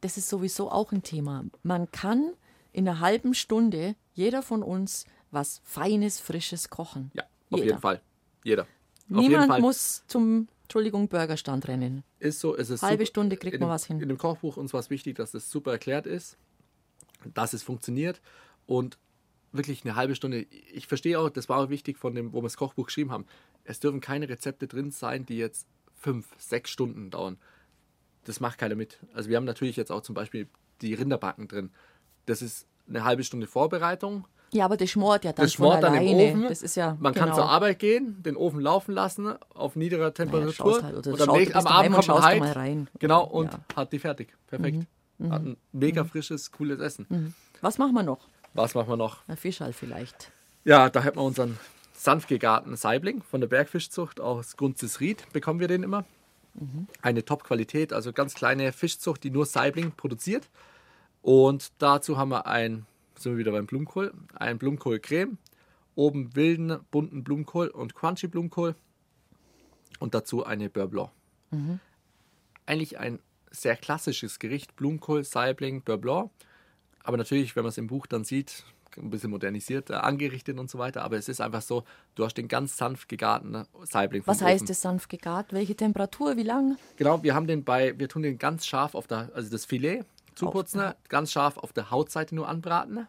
das 0.00 0.16
ist 0.16 0.28
sowieso 0.28 0.70
auch 0.70 0.92
ein 0.92 1.02
Thema. 1.02 1.44
Man 1.62 1.90
kann 1.92 2.32
in 2.72 2.88
einer 2.88 3.00
halben 3.00 3.34
Stunde, 3.34 3.94
jeder 4.14 4.42
von 4.42 4.62
uns, 4.62 5.04
was 5.30 5.60
Feines, 5.64 6.18
Frisches 6.20 6.70
kochen. 6.70 7.10
Ja, 7.14 7.24
auf 7.50 7.58
Jeder. 7.58 7.64
jeden 7.66 7.80
Fall. 7.80 8.00
Jeder. 8.44 8.66
Niemand 9.08 9.48
Fall. 9.48 9.60
muss 9.60 10.04
zum, 10.06 10.48
Entschuldigung, 10.62 11.08
Burgerstand 11.08 11.68
rennen. 11.68 12.02
Ist 12.20 12.40
so, 12.40 12.56
es 12.56 12.70
ist 12.70 12.82
Halbe 12.82 13.02
super- 13.04 13.06
Stunde 13.10 13.36
kriegt 13.36 13.54
in 13.54 13.60
man 13.60 13.68
dem, 13.68 13.72
was 13.74 13.84
hin. 13.86 14.00
In 14.00 14.08
dem 14.08 14.18
Kochbuch 14.18 14.56
uns 14.56 14.72
war 14.72 14.80
es 14.80 14.88
wichtig, 14.88 15.16
dass 15.16 15.34
es 15.34 15.50
super 15.50 15.72
erklärt 15.72 16.06
ist, 16.06 16.38
dass 17.34 17.52
es 17.52 17.62
funktioniert 17.62 18.20
und 18.66 18.98
wirklich 19.52 19.84
eine 19.84 19.96
halbe 19.96 20.14
Stunde. 20.14 20.46
Ich 20.72 20.86
verstehe 20.86 21.18
auch, 21.18 21.28
das 21.30 21.48
war 21.48 21.58
auch 21.58 21.68
wichtig 21.70 21.98
von 21.98 22.14
dem, 22.14 22.32
wo 22.32 22.38
wir 22.38 22.42
das 22.44 22.56
Kochbuch 22.56 22.86
geschrieben 22.86 23.10
haben. 23.10 23.26
Es 23.64 23.80
dürfen 23.80 24.00
keine 24.00 24.28
Rezepte 24.28 24.66
drin 24.66 24.90
sein, 24.90 25.26
die 25.26 25.36
jetzt 25.38 25.66
fünf, 26.00 26.26
sechs 26.38 26.70
Stunden 26.70 27.10
dauern. 27.10 27.36
Das 28.24 28.40
macht 28.40 28.58
keiner 28.58 28.74
mit. 28.74 28.98
Also 29.12 29.28
wir 29.28 29.36
haben 29.36 29.44
natürlich 29.44 29.76
jetzt 29.76 29.90
auch 29.90 30.02
zum 30.02 30.14
Beispiel 30.14 30.48
die 30.82 30.94
Rinderbacken 30.94 31.48
drin. 31.48 31.70
Das 32.26 32.42
ist 32.42 32.66
eine 32.88 33.04
halbe 33.04 33.24
Stunde 33.24 33.46
Vorbereitung. 33.46 34.26
Ja, 34.52 34.64
aber 34.64 34.76
das 34.76 34.90
schmort 34.90 35.24
ja 35.24 35.32
dann 35.32 35.44
Das 35.44 35.52
schmort 35.52 35.82
dann 35.82 35.94
im 35.94 36.00
alleine. 36.00 36.30
Ofen. 36.32 36.48
Das 36.48 36.62
ist 36.62 36.74
ja, 36.74 36.96
Man 36.98 37.12
genau. 37.12 37.26
kann 37.26 37.34
zur 37.36 37.48
Arbeit 37.48 37.78
gehen, 37.78 38.20
den 38.22 38.36
Ofen 38.36 38.60
laufen 38.60 38.92
lassen 38.92 39.32
auf 39.54 39.76
niederer 39.76 40.00
Naja, 40.00 40.10
Temperatur. 40.10 40.52
schaust 40.52 40.82
halt, 40.82 40.96
oder 40.96 41.12
und 41.12 41.20
am, 41.20 41.36
nächsten, 41.36 41.56
am 41.56 41.66
Abend 41.68 41.94
kommt 41.94 42.08
man 42.08 42.22
halt, 42.22 42.40
mal 42.40 42.52
rein. 42.52 42.88
Genau, 42.98 43.24
und 43.24 43.52
Ja. 43.52 43.58
Mhm. 43.58 43.76
hat 43.76 43.92
die 43.92 43.98
fertig. 44.00 44.34
Perfekt. 44.48 44.86
Hat 45.28 45.42
ein 45.42 45.56
mega 45.72 46.02
frisches, 46.04 46.50
cooles 46.50 46.80
Essen. 46.80 47.34
Was 47.60 47.78
machen 47.78 47.92
wir 47.94 48.02
noch? 48.02 48.26
Was 48.54 48.74
machen 48.74 48.88
wir 48.88 48.96
noch? 48.96 49.26
Ein 49.28 49.36
Fischal 49.36 49.72
vielleicht. 49.72 50.32
Ja, 50.64 50.90
da 50.90 51.02
hätten 51.02 51.18
wir 51.18 51.22
unseren 51.22 51.58
sanft 51.94 52.28
gegarten 52.28 52.76
Saibling 52.76 53.22
von 53.22 53.40
der 53.40 53.48
Bergfischzucht 53.48 54.20
aus 54.20 54.56
Gunzes 54.56 55.00
Ried. 55.00 55.30
Bekommen 55.32 55.60
wir 55.60 55.68
den 55.68 55.82
immer. 55.82 56.04
Eine 57.00 57.24
Top-Qualität, 57.24 57.92
also 57.92 58.12
ganz 58.12 58.34
kleine 58.34 58.72
Fischzucht, 58.72 59.22
die 59.22 59.30
nur 59.30 59.46
Saibling 59.46 59.92
produziert. 59.92 60.48
Und 61.22 61.72
dazu 61.78 62.18
haben 62.18 62.30
wir 62.30 62.46
ein, 62.46 62.86
sind 63.16 63.32
wir 63.32 63.38
wieder 63.38 63.52
beim 63.52 63.66
Blumenkohl, 63.66 64.12
ein 64.34 64.58
Blumenkohl-Creme. 64.58 65.38
Oben 65.94 66.34
wilden, 66.34 66.80
bunten 66.90 67.22
Blumenkohl 67.22 67.68
und 67.68 67.94
Crunchy 67.94 68.26
Blumenkohl. 68.26 68.74
Und 69.98 70.14
dazu 70.14 70.44
eine 70.44 70.70
Beurre 70.70 70.88
Blanc. 70.88 71.10
Eigentlich 72.66 72.98
ein 72.98 73.20
sehr 73.50 73.76
klassisches 73.76 74.38
Gericht, 74.38 74.76
Blumenkohl, 74.76 75.24
Saibling, 75.24 75.82
Beurre 75.82 75.98
Blanc. 75.98 76.30
Aber 77.02 77.16
natürlich, 77.16 77.56
wenn 77.56 77.62
man 77.62 77.70
es 77.70 77.78
im 77.78 77.86
Buch 77.86 78.06
dann 78.06 78.24
sieht, 78.24 78.64
ein 78.96 79.10
bisschen 79.10 79.30
modernisiert, 79.30 79.90
äh, 79.90 79.94
angerichtet 79.94 80.58
und 80.58 80.70
so 80.70 80.78
weiter. 80.78 81.02
Aber 81.02 81.16
es 81.16 81.28
ist 81.28 81.40
einfach 81.40 81.62
so, 81.62 81.84
du 82.14 82.24
hast 82.24 82.34
den 82.34 82.48
ganz 82.48 82.76
sanft 82.76 83.08
gegartenen 83.08 83.66
Saibling 83.84 84.22
vom 84.22 84.32
Was 84.32 84.42
heißt 84.42 84.68
es 84.70 84.82
sanft 84.82 85.08
gegart? 85.08 85.52
Welche 85.52 85.76
Temperatur? 85.76 86.36
Wie 86.36 86.42
lang? 86.42 86.76
Genau, 86.96 87.22
wir 87.22 87.34
haben 87.34 87.46
den 87.46 87.64
bei, 87.64 87.98
wir 87.98 88.08
tun 88.08 88.22
den 88.22 88.38
ganz 88.38 88.66
scharf 88.66 88.94
auf 88.94 89.06
der, 89.06 89.30
also 89.34 89.50
das 89.50 89.64
Filet 89.64 90.04
zuputzen, 90.34 90.92
ganz 91.08 91.32
scharf 91.32 91.58
auf 91.58 91.72
der 91.72 91.90
Hautseite 91.90 92.34
nur 92.34 92.48
anbraten. 92.48 93.06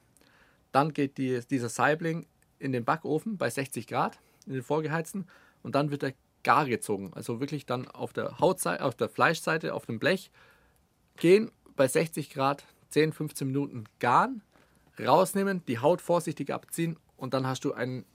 Dann 0.71 0.93
geht 0.93 1.17
die, 1.17 1.41
dieser 1.49 1.69
Saibling 1.69 2.27
in 2.59 2.71
den 2.71 2.85
Backofen 2.85 3.37
bei 3.37 3.49
60 3.49 3.87
Grad, 3.87 4.19
in 4.45 4.53
den 4.53 4.63
vorgeheizten. 4.63 5.27
Und 5.63 5.75
dann 5.75 5.91
wird 5.91 6.03
er 6.03 6.13
gar 6.43 6.65
gezogen. 6.65 7.11
Also 7.13 7.39
wirklich 7.39 7.65
dann 7.65 7.87
auf 7.87 8.13
der 8.13 8.39
Hautseite, 8.39 8.83
auf 8.83 8.95
der 8.95 9.09
Fleischseite, 9.09 9.73
auf 9.73 9.85
dem 9.85 9.99
Blech 9.99 10.31
gehen, 11.17 11.51
bei 11.75 11.87
60 11.87 12.29
Grad 12.29 12.65
10, 12.91 13.13
15 13.13 13.47
Minuten 13.47 13.85
garen, 13.99 14.41
rausnehmen, 14.99 15.63
die 15.67 15.79
Haut 15.79 16.01
vorsichtig 16.01 16.51
abziehen 16.51 16.97
und 17.17 17.33
dann 17.33 17.47
hast 17.47 17.65
du 17.65 17.73
einen 17.73 18.05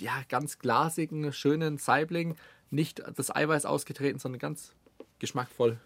ja, 0.00 0.12
ganz 0.28 0.58
glasigen, 0.58 1.32
schönen 1.32 1.78
Saibling. 1.78 2.36
Nicht 2.70 3.02
das 3.16 3.34
Eiweiß 3.34 3.64
ausgetreten, 3.64 4.18
sondern 4.18 4.38
ganz 4.38 4.72
geschmackvoll 5.18 5.80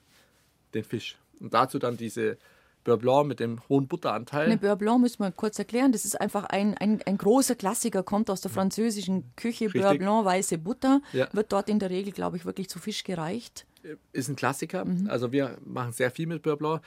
den 0.74 0.84
Fisch. 0.84 1.18
Und 1.40 1.54
dazu 1.54 1.78
dann 1.78 1.96
diese 1.96 2.38
Beurre 2.82 2.98
Blanc 2.98 3.28
mit 3.28 3.40
dem 3.40 3.60
hohen 3.68 3.86
Butteranteil. 3.86 4.46
Eine 4.46 4.56
Beurre 4.56 4.76
Blanc 4.76 5.00
müssen 5.00 5.22
wir 5.22 5.30
kurz 5.32 5.58
erklären. 5.58 5.92
Das 5.92 6.04
ist 6.04 6.18
einfach 6.18 6.44
ein, 6.44 6.76
ein, 6.78 7.02
ein 7.04 7.18
großer 7.18 7.54
Klassiker, 7.54 8.02
kommt 8.02 8.30
aus 8.30 8.40
der 8.40 8.50
französischen 8.50 9.36
Küche. 9.36 9.68
Beurre 9.68 9.90
Richtig. 9.90 10.00
Blanc, 10.00 10.24
weiße 10.24 10.58
Butter. 10.58 11.02
Ja. 11.12 11.28
Wird 11.32 11.52
dort 11.52 11.68
in 11.68 11.78
der 11.78 11.90
Regel, 11.90 12.12
glaube 12.12 12.38
ich, 12.38 12.46
wirklich 12.46 12.68
zu 12.70 12.78
Fisch 12.78 13.04
gereicht. 13.04 13.66
ist 14.12 14.28
ein 14.28 14.36
Klassiker. 14.36 14.84
Mhm. 14.86 15.08
Also 15.10 15.30
wir 15.30 15.58
machen 15.64 15.92
sehr 15.92 16.10
viel 16.10 16.26
mit 16.26 16.42
Beurre 16.42 16.56
Blanc. 16.56 16.82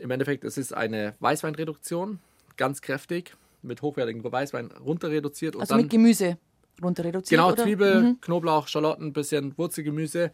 Im 0.00 0.10
Endeffekt, 0.10 0.44
es 0.44 0.56
ist 0.58 0.72
eine 0.74 1.14
Weißweinreduktion, 1.20 2.18
ganz 2.56 2.80
kräftig, 2.82 3.36
mit 3.62 3.82
hochwertigem 3.82 4.22
Weißwein 4.24 4.70
runter 4.72 5.10
reduziert. 5.10 5.54
Und 5.54 5.62
Also 5.62 5.74
dann 5.74 5.82
mit 5.82 5.90
Gemüse 5.90 6.38
runter 6.82 7.04
reduziert. 7.04 7.38
Genau, 7.38 7.52
oder? 7.52 7.62
Zwiebel, 7.64 8.02
Mhm. 8.02 8.20
Knoblauch, 8.20 8.68
Schalotten, 8.68 9.12
bisschen 9.12 9.56
Wurzelgemüse 9.58 10.32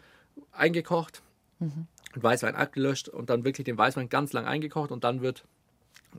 eingekocht, 0.53 1.23
Mhm. 1.59 1.87
und 2.15 2.23
Weißwein 2.23 2.55
abgelöscht 2.55 3.09
und 3.09 3.31
dann 3.31 3.45
wirklich 3.45 3.65
den 3.65 3.77
Weißwein 3.79 4.09
ganz 4.09 4.33
lang 4.33 4.47
eingekocht 4.47 4.91
und 4.93 5.03
dann 5.05 5.23
wird 5.23 5.45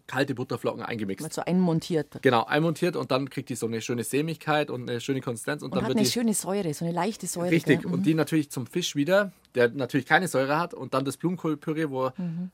kalte 0.05 0.35
Butterflocken 0.35 0.83
eingemixt. 0.83 1.23
Mal 1.23 1.31
so 1.31 1.41
einmontiert. 1.41 2.19
Genau, 2.21 2.43
einmontiert 2.43 2.95
und 2.95 3.09
dann 3.09 3.29
kriegt 3.29 3.49
die 3.49 3.55
so 3.55 3.65
eine 3.65 3.81
schöne 3.81 4.03
Sämigkeit 4.03 4.69
und 4.69 4.87
eine 4.89 4.99
schöne 5.01 5.21
Konsistenz 5.21 5.61
und, 5.63 5.69
Und 5.71 5.75
dann 5.75 5.83
hat 5.85 5.89
wird 5.89 5.97
eine 5.99 6.05
die 6.05 6.11
schöne 6.11 6.33
Säure, 6.33 6.71
so 6.73 6.85
eine 6.85 6.93
leichte 6.93 7.25
Säure. 7.25 7.49
richtig 7.51 7.81
gell? 7.83 7.91
und 7.91 8.05
die 8.05 8.13
natürlich 8.13 8.51
zum 8.51 8.67
Fisch 8.67 8.95
wieder, 8.95 9.31
der 9.55 9.69
natürlich 9.69 10.05
keine 10.05 10.27
Säure 10.27 10.59
hat 10.59 10.73
und 10.73 10.93
dann 10.93 11.05
das 11.05 11.17
Blumenkohlpüree, 11.17 11.89
wo 11.89 12.11
Mhm. 12.17 12.51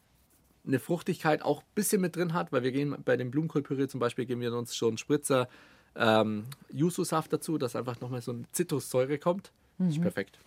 Eine 0.66 0.80
Fruchtigkeit 0.80 1.42
auch 1.42 1.62
ein 1.62 1.68
bisschen 1.76 2.02
mit 2.02 2.16
drin 2.16 2.34
hat, 2.34 2.52
weil 2.52 2.64
wir 2.64 2.72
gehen 2.72 2.96
bei 3.04 3.18
dem 3.18 3.32
Blumenkohlpüree 3.32 3.88
zum 3.88 4.00
Beispiel 4.00 4.26
geben 4.26 4.42
wir 4.42 4.54
uns 4.54 4.76
schon 4.76 4.90
einen 4.90 4.98
Spritzer 4.98 5.48
ähm, 5.96 6.46
Yuzu-Saft 6.72 7.32
dazu, 7.32 7.58
dass 7.58 7.76
einfach 7.76 8.00
nochmal 8.00 8.22
so 8.22 8.32
eine 8.32 8.44
Zitrussäure 8.52 9.18
kommt. 9.18 9.52
Mhm. 9.78 9.90
Ist 9.90 10.02
perfekt. 10.02 10.40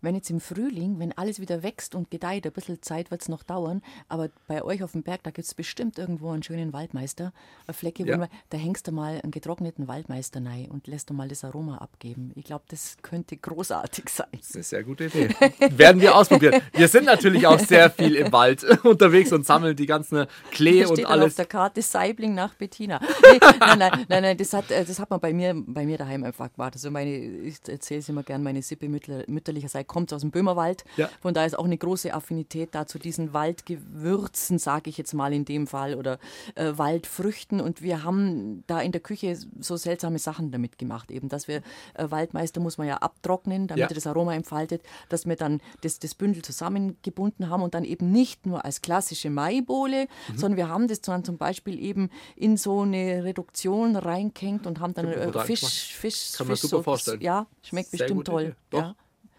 Wenn 0.00 0.14
jetzt 0.14 0.30
im 0.30 0.40
Frühling, 0.40 0.98
wenn 0.98 1.12
alles 1.12 1.40
wieder 1.40 1.62
wächst 1.62 1.94
und 1.94 2.10
gedeiht, 2.10 2.46
ein 2.46 2.52
bisschen 2.52 2.82
Zeit 2.82 3.10
wird 3.10 3.22
es 3.22 3.28
noch 3.28 3.42
dauern, 3.42 3.82
aber 4.08 4.28
bei 4.46 4.62
euch 4.62 4.82
auf 4.82 4.92
dem 4.92 5.02
Berg, 5.02 5.22
da 5.22 5.30
gibt 5.30 5.46
es 5.46 5.54
bestimmt 5.54 5.98
irgendwo 5.98 6.30
einen 6.30 6.42
schönen 6.42 6.72
Waldmeister, 6.72 7.32
eine 7.66 7.74
Flecke, 7.74 8.04
Ja. 8.06 8.16
man, 8.16 8.28
da 8.50 8.58
hängst 8.58 8.86
du 8.86 8.92
mal 8.92 9.20
einen 9.22 9.30
getrockneten 9.32 9.88
Waldmeister 9.88 10.44
rein 10.44 10.68
und 10.70 10.86
lässt 10.86 11.10
du 11.10 11.14
mal 11.14 11.28
das 11.28 11.44
Aroma 11.44 11.78
abgeben. 11.78 12.32
Ich 12.34 12.44
glaube, 12.44 12.64
das 12.68 12.96
könnte 13.02 13.36
großartig 13.36 14.08
sein. 14.08 14.26
Das 14.32 14.48
ist 14.50 14.54
eine 14.56 14.64
sehr 14.64 14.84
gute 14.84 15.04
Idee. 15.06 15.28
Werden 15.76 16.00
wir 16.00 16.14
ausprobieren. 16.16 16.60
Wir 16.72 16.88
sind 16.88 17.04
natürlich 17.04 17.46
auch 17.46 17.58
sehr 17.58 17.90
viel 17.90 18.14
im 18.16 18.32
Wald 18.32 18.64
unterwegs 18.84 19.32
und 19.32 19.46
sammeln 19.46 19.76
die 19.76 19.86
ganzen 19.86 20.26
Klee 20.50 20.84
und 20.84 20.98
dann 20.98 21.06
auf 21.06 21.10
alles. 21.12 21.34
der 21.36 21.46
Karte 21.46 21.82
Saibling 21.82 22.34
nach 22.34 22.54
Bettina. 22.54 23.00
Nee, 23.00 23.38
nein, 23.60 23.78
nein, 23.78 24.04
nein, 24.08 24.22
nein, 24.22 24.36
das 24.36 24.52
hat, 24.52 24.70
äh, 24.70 24.84
das 24.84 24.98
hat 24.98 25.10
man 25.10 25.20
bei 25.20 25.32
mir, 25.32 25.54
bei 25.66 25.84
mir 25.86 25.98
daheim 25.98 26.24
einfach 26.24 26.52
gemacht. 26.52 26.74
Also 26.74 26.90
meine, 26.90 27.14
ich 27.16 27.56
erzähle 27.66 28.00
es 28.00 28.08
immer 28.08 28.22
gern, 28.22 28.42
meine 28.42 28.62
Sippe 28.62 28.88
mütter, 28.88 29.24
mütterlicherseits 29.64 29.74
mütterlicherseits 29.84 29.88
kommt 29.88 30.12
aus 30.12 30.20
dem 30.20 30.30
Böhmerwald. 30.30 30.84
Ja. 30.96 31.08
Von 31.20 31.34
daher 31.34 31.46
ist 31.46 31.58
auch 31.58 31.64
eine 31.64 31.78
große 31.78 32.12
Affinität 32.14 32.74
da 32.74 32.86
zu 32.86 32.98
diesen 32.98 33.32
Waldgewürzen, 33.32 34.58
sage 34.58 34.90
ich 34.90 34.98
jetzt 34.98 35.14
mal 35.14 35.32
in 35.32 35.44
dem 35.44 35.66
Fall, 35.66 35.94
oder 35.94 36.18
äh, 36.54 36.72
Waldfrüchten. 36.76 37.60
Und 37.60 37.82
wir 37.82 38.02
haben 38.04 38.64
da 38.66 38.80
in 38.80 38.92
der 38.92 39.00
Küche 39.00 39.36
so 39.60 39.76
seltsame 39.76 40.18
Sachen 40.18 40.50
damit 40.50 40.78
gemacht, 40.78 41.10
eben, 41.10 41.28
dass 41.28 41.48
wir 41.48 41.62
äh, 41.94 42.10
Waldmeister 42.10 42.60
muss 42.60 42.78
man 42.78 42.86
ja 42.86 42.96
abtrocknen, 42.98 43.66
damit 43.66 43.80
Ja. 43.80 43.88
er 43.88 43.94
das 43.94 44.06
Aroma 44.06 44.34
entfaltet, 44.34 44.82
dass 45.08 45.26
wir 45.26 45.36
dann 45.36 45.60
das, 45.82 45.98
das 45.98 46.14
Bündel 46.14 46.42
zusammengebunden 46.42 47.48
haben 47.50 47.62
und 47.62 47.74
dann 47.74 47.84
eben 47.84 48.10
nicht 48.12 48.46
nur 48.46 48.64
als 48.64 48.82
klassische 48.82 49.30
Maibohle, 49.30 50.06
Mhm. 50.28 50.38
sondern 50.38 50.56
wir 50.56 50.68
haben 50.68 50.88
das 50.88 51.00
dann 51.00 51.24
zum 51.24 51.38
Beispiel 51.38 51.78
eben 51.78 52.10
in 52.36 52.56
so 52.56 52.80
eine 52.82 53.24
Reduktion 53.24 53.96
reingehängt 53.96 54.66
und 54.66 54.80
haben 54.80 54.94
dann 54.94 55.06
äh, 55.06 55.32
Fisch, 55.44 55.62
reinschmecken. 55.62 55.68
Fisch, 56.00 56.32
Kann 56.36 56.46
man 56.46 56.56
Fisch 56.56 56.60
super 56.62 56.76
so- 56.76 56.82
vorstellen. 56.82 57.20
Ja, 57.20 57.46
schmeckt 57.62 57.90
Sehr 57.90 57.98
bestimmt 58.00 58.26
toll. 58.26 58.56
Ja. 58.72 58.94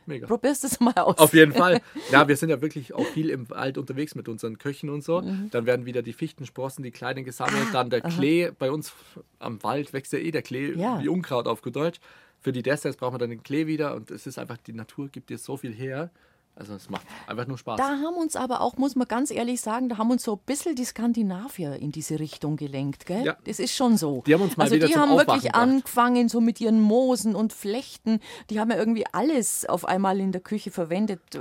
Mega. 0.07 0.27
Probierst 0.27 0.63
es 0.63 0.79
mal 0.79 0.93
aus. 0.95 1.17
Auf 1.17 1.33
jeden 1.33 1.53
Fall. 1.53 1.81
Ja, 2.11 2.27
wir 2.27 2.37
sind 2.37 2.49
ja 2.49 2.61
wirklich 2.61 2.93
auch 2.93 3.05
viel 3.05 3.29
im 3.29 3.49
Wald 3.49 3.77
unterwegs 3.77 4.13
mit 4.15 4.27
unseren 4.29 4.57
Köchen 4.57 4.89
und 4.89 5.03
so. 5.03 5.21
Mhm. 5.21 5.49
Dann 5.51 5.65
werden 5.65 5.85
wieder 5.85 6.01
die 6.03 6.13
Fichtensprossen, 6.13 6.83
die 6.83 6.91
kleinen 6.91 7.19
Ah, 7.19 7.23
gesammelt. 7.23 7.73
dann 7.73 7.89
der 7.89 8.01
Klee. 8.01 8.51
Bei 8.57 8.71
uns 8.71 8.93
am 9.39 9.61
Wald 9.63 9.93
wächst 9.93 10.13
ja 10.13 10.19
eh 10.19 10.31
der 10.31 10.41
Klee 10.43 10.73
Ja. 10.75 11.01
wie 11.01 11.07
Unkraut 11.09 11.47
auf 11.47 11.61
gut 11.61 11.75
Deutsch. 11.75 11.99
Für 12.41 12.51
die 12.51 12.61
Desserts 12.61 12.97
brauchen 12.97 13.15
wir 13.15 13.19
dann 13.19 13.31
den 13.31 13.41
Klee 13.43 13.65
wieder. 13.65 13.95
Und 13.95 14.11
es 14.11 14.27
ist 14.27 14.37
einfach, 14.37 14.57
die 14.57 14.73
Natur 14.73 15.09
gibt 15.09 15.29
dir 15.31 15.37
so 15.39 15.57
viel 15.57 15.73
her. 15.73 16.11
Also 16.57 16.73
es 16.75 16.89
macht 16.89 17.05
einfach 17.27 17.47
nur 17.47 17.57
Spaß. 17.57 17.77
Da 17.77 17.89
haben 17.99 18.15
uns 18.15 18.35
aber 18.37 18.61
auch, 18.61 18.77
muss 18.77 18.95
man 18.95 19.07
ganz 19.09 19.29
ehrlich 19.29 19.59
sagen, 19.59 19.89
da 19.89 19.97
haben 19.97 20.09
uns 20.09 20.23
so 20.23 20.35
ein 20.35 20.39
bisschen 20.45 20.73
die 20.75 20.85
Skandinavier 20.85 21.73
in 21.75 21.91
diese 21.91 22.17
Richtung 22.19 22.55
gelenkt, 22.55 23.05
gell? 23.05 23.25
Ja. 23.25 23.35
Das 23.43 23.59
ist 23.59 23.73
schon 23.75 23.97
so. 23.97 24.23
Die 24.25 24.33
haben 24.33 24.41
uns 24.41 24.55
mal 24.55 24.63
also 24.63 24.75
wieder 24.75 24.87
die 24.87 24.95
haben 24.95 25.11
Aufwachen 25.11 25.27
wirklich 25.27 25.43
gebracht. 25.51 25.61
angefangen, 25.61 26.29
so 26.29 26.39
mit 26.39 26.61
ihren 26.61 26.79
Moosen 26.79 27.35
und 27.35 27.51
Flechten. 27.51 28.21
Die 28.49 28.59
haben 28.61 28.71
ja 28.71 28.77
irgendwie 28.77 29.05
alles 29.11 29.65
auf 29.65 29.83
einmal 29.83 30.19
in 30.21 30.31
der 30.31 30.39
Küche 30.41 30.71
verwendet. 30.71 31.19
Äh, 31.35 31.39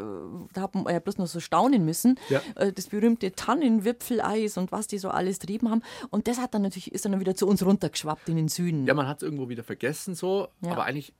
Da 0.53 0.63
hat 0.63 0.75
man 0.75 0.93
ja 0.93 0.99
bloß 0.99 1.19
noch 1.19 1.29
so 1.29 1.39
staunen 1.39 1.85
müssen. 1.85 2.19
Ja. 2.29 2.41
Äh, 2.57 2.73
Das 2.73 2.89
berühmte 2.89 3.31
Tannenwipfeleis 3.33 4.57
und 4.59 4.73
was 4.73 4.87
die 4.87 4.99
so 4.99 5.11
alles 5.11 5.39
trieben 5.39 5.71
haben. 5.71 5.83
Und 6.11 6.27
das 6.29 6.39
hat 6.41 6.55
dann 6.55 6.63
natürlich, 6.63 6.93
ist 6.93 7.05
dann 7.05 7.21
wieder 7.21 7.35
zu 7.35 7.47
uns 7.47 7.65
runtergeschwappt 7.65 8.29
in 8.29 8.37
den 8.37 8.49
Süden. 8.49 8.87
Ja, 8.87 8.95
man 8.95 9.07
hat 9.07 9.19
es 9.19 9.23
irgendwo 9.23 9.49
wieder 9.49 9.63
vergessen 9.65 10.15
so, 10.15 10.49
Ja. 10.61 10.73
aber 10.73 10.85
eigentlich, 10.85 11.13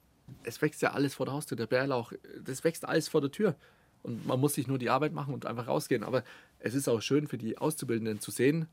es 0.43 0.61
wächst 0.63 0.83
ja 0.83 0.93
alles 0.93 1.15
vor 1.15 1.27
der 1.27 1.35
Haustür. 1.35 1.57
Der 1.57 1.67
Bärlauch, 1.67 2.13
das 2.45 2.65
wächst 2.65 2.87
alles 2.89 3.09
vor 3.09 3.21
der 3.21 3.31
Tür. 3.31 3.55
Und 4.05 4.27
man 4.27 4.39
muss 4.39 4.55
sich 4.55 4.69
nur 4.69 4.79
die 4.79 4.91
Arbeit 4.91 5.13
machen 5.13 5.35
und 5.35 5.47
einfach 5.47 5.67
rausgehen. 5.67 6.05
Aber 6.05 6.23
es 6.61 6.75
ist 6.75 6.89
auch 6.89 7.01
schön 7.01 7.27
für 7.27 7.39
die 7.39 7.59
Auszubildenden 7.59 8.21
zu 8.21 8.31
sehen, 8.31 8.69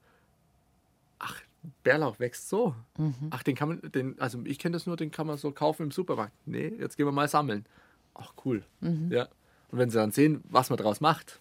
ach, 1.19 1.41
Bärlauch 1.84 2.19
wächst 2.19 2.49
so. 2.49 2.75
Mhm. 2.97 3.27
Ach, 3.32 3.43
den 3.43 3.55
kann 3.55 3.69
man, 3.69 3.91
den, 3.91 4.19
also 4.19 4.39
ich 4.45 4.59
kenne 4.59 4.73
das 4.73 4.86
nur, 4.86 4.97
den 4.97 5.11
kann 5.11 5.27
man 5.27 5.38
so 5.38 5.51
kaufen 5.51 5.84
im 5.84 5.91
Supermarkt. 5.91 6.34
Nee, 6.45 6.73
jetzt 6.79 6.97
gehen 6.97 7.05
wir 7.05 7.11
mal 7.11 7.27
sammeln. 7.27 7.65
Ach, 8.13 8.34
cool. 8.45 8.63
Mhm. 8.82 9.11
Ja. 9.11 9.27
Und 9.71 9.79
wenn 9.79 9.89
sie 9.89 9.97
dann 9.97 10.11
sehen, 10.11 10.43
was 10.49 10.69
man 10.69 10.77
draus 10.77 11.01
macht, 11.01 11.39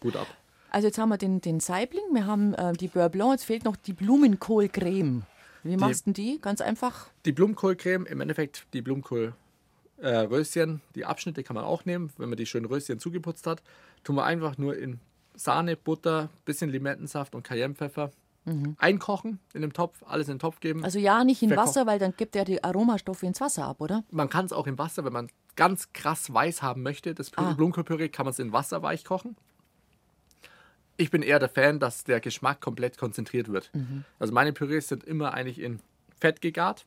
gut 0.00 0.16
ab. 0.16 0.26
Also 0.70 0.88
jetzt 0.88 0.98
haben 0.98 1.10
wir 1.10 1.18
den, 1.18 1.40
den 1.40 1.60
Saibling, 1.60 2.04
wir 2.12 2.26
haben 2.26 2.54
äh, 2.54 2.72
die 2.72 2.88
Beurre 2.88 3.10
Blanc, 3.10 3.32
jetzt 3.32 3.44
fehlt 3.44 3.64
noch 3.64 3.76
die 3.76 3.92
Blumenkohlcreme. 3.92 5.22
Wie 5.64 5.76
machst 5.76 6.06
du 6.06 6.12
die? 6.12 6.40
Ganz 6.40 6.60
einfach. 6.60 7.08
Die 7.24 7.32
Blumenkohlcreme, 7.32 8.06
im 8.06 8.20
Endeffekt 8.20 8.66
die 8.72 8.82
Blumenkohlröschen, 8.82 9.34
äh, 10.02 10.16
Röschen, 10.18 10.80
die 10.94 11.04
Abschnitte 11.04 11.42
kann 11.42 11.54
man 11.54 11.64
auch 11.64 11.84
nehmen, 11.84 12.12
wenn 12.18 12.28
man 12.28 12.36
die 12.36 12.46
schön 12.46 12.64
Röschen 12.64 12.98
zugeputzt 12.98 13.46
hat. 13.46 13.62
Tun 14.04 14.16
wir 14.16 14.24
einfach 14.24 14.58
nur 14.58 14.76
in 14.76 15.00
Sahne, 15.34 15.76
Butter, 15.76 16.28
bisschen 16.44 16.70
Limettensaft 16.70 17.34
und 17.34 17.42
Cayennepfeffer 17.44 18.10
einkochen 18.78 19.38
in 19.54 19.62
dem 19.62 19.72
Topf, 19.72 20.02
alles 20.04 20.26
in 20.26 20.34
den 20.34 20.38
Topf 20.40 20.58
geben. 20.58 20.82
Also 20.82 20.98
ja, 20.98 21.22
nicht 21.22 21.42
in 21.44 21.50
Verkocht. 21.50 21.68
Wasser, 21.68 21.86
weil 21.86 22.00
dann 22.00 22.12
gibt 22.16 22.34
er 22.34 22.44
die 22.44 22.64
Aromastoffe 22.64 23.22
ins 23.24 23.40
Wasser 23.40 23.66
ab, 23.66 23.80
oder? 23.80 24.02
man 24.10 24.28
kann 24.28 24.44
es 24.46 24.52
auch 24.52 24.66
im 24.66 24.78
Wasser, 24.78 25.04
wenn 25.04 25.12
man 25.12 25.28
ganz 25.54 25.92
krass 25.92 26.34
weiß 26.34 26.60
haben 26.60 26.82
möchte, 26.82 27.14
das 27.14 27.30
Ah. 27.36 27.52
Blumenkohlpüree, 27.52 28.08
kann 28.08 28.26
man 28.26 28.32
es 28.32 28.40
in 28.40 28.52
Wasser 28.52 28.82
weich 28.82 29.04
kochen. 29.04 29.36
Ich 30.96 31.12
bin 31.12 31.22
eher 31.22 31.38
der 31.38 31.48
Fan, 31.48 31.78
dass 31.78 32.02
der 32.02 32.18
Geschmack 32.18 32.60
komplett 32.60 32.98
konzentriert 32.98 33.46
wird. 33.52 33.70
Mhm. 33.74 34.04
Also 34.18 34.32
meine 34.34 34.52
Pürees 34.52 34.88
sind 34.88 35.04
immer 35.04 35.34
eigentlich 35.34 35.60
in 35.60 35.78
Fett 36.20 36.40
gegart, 36.40 36.84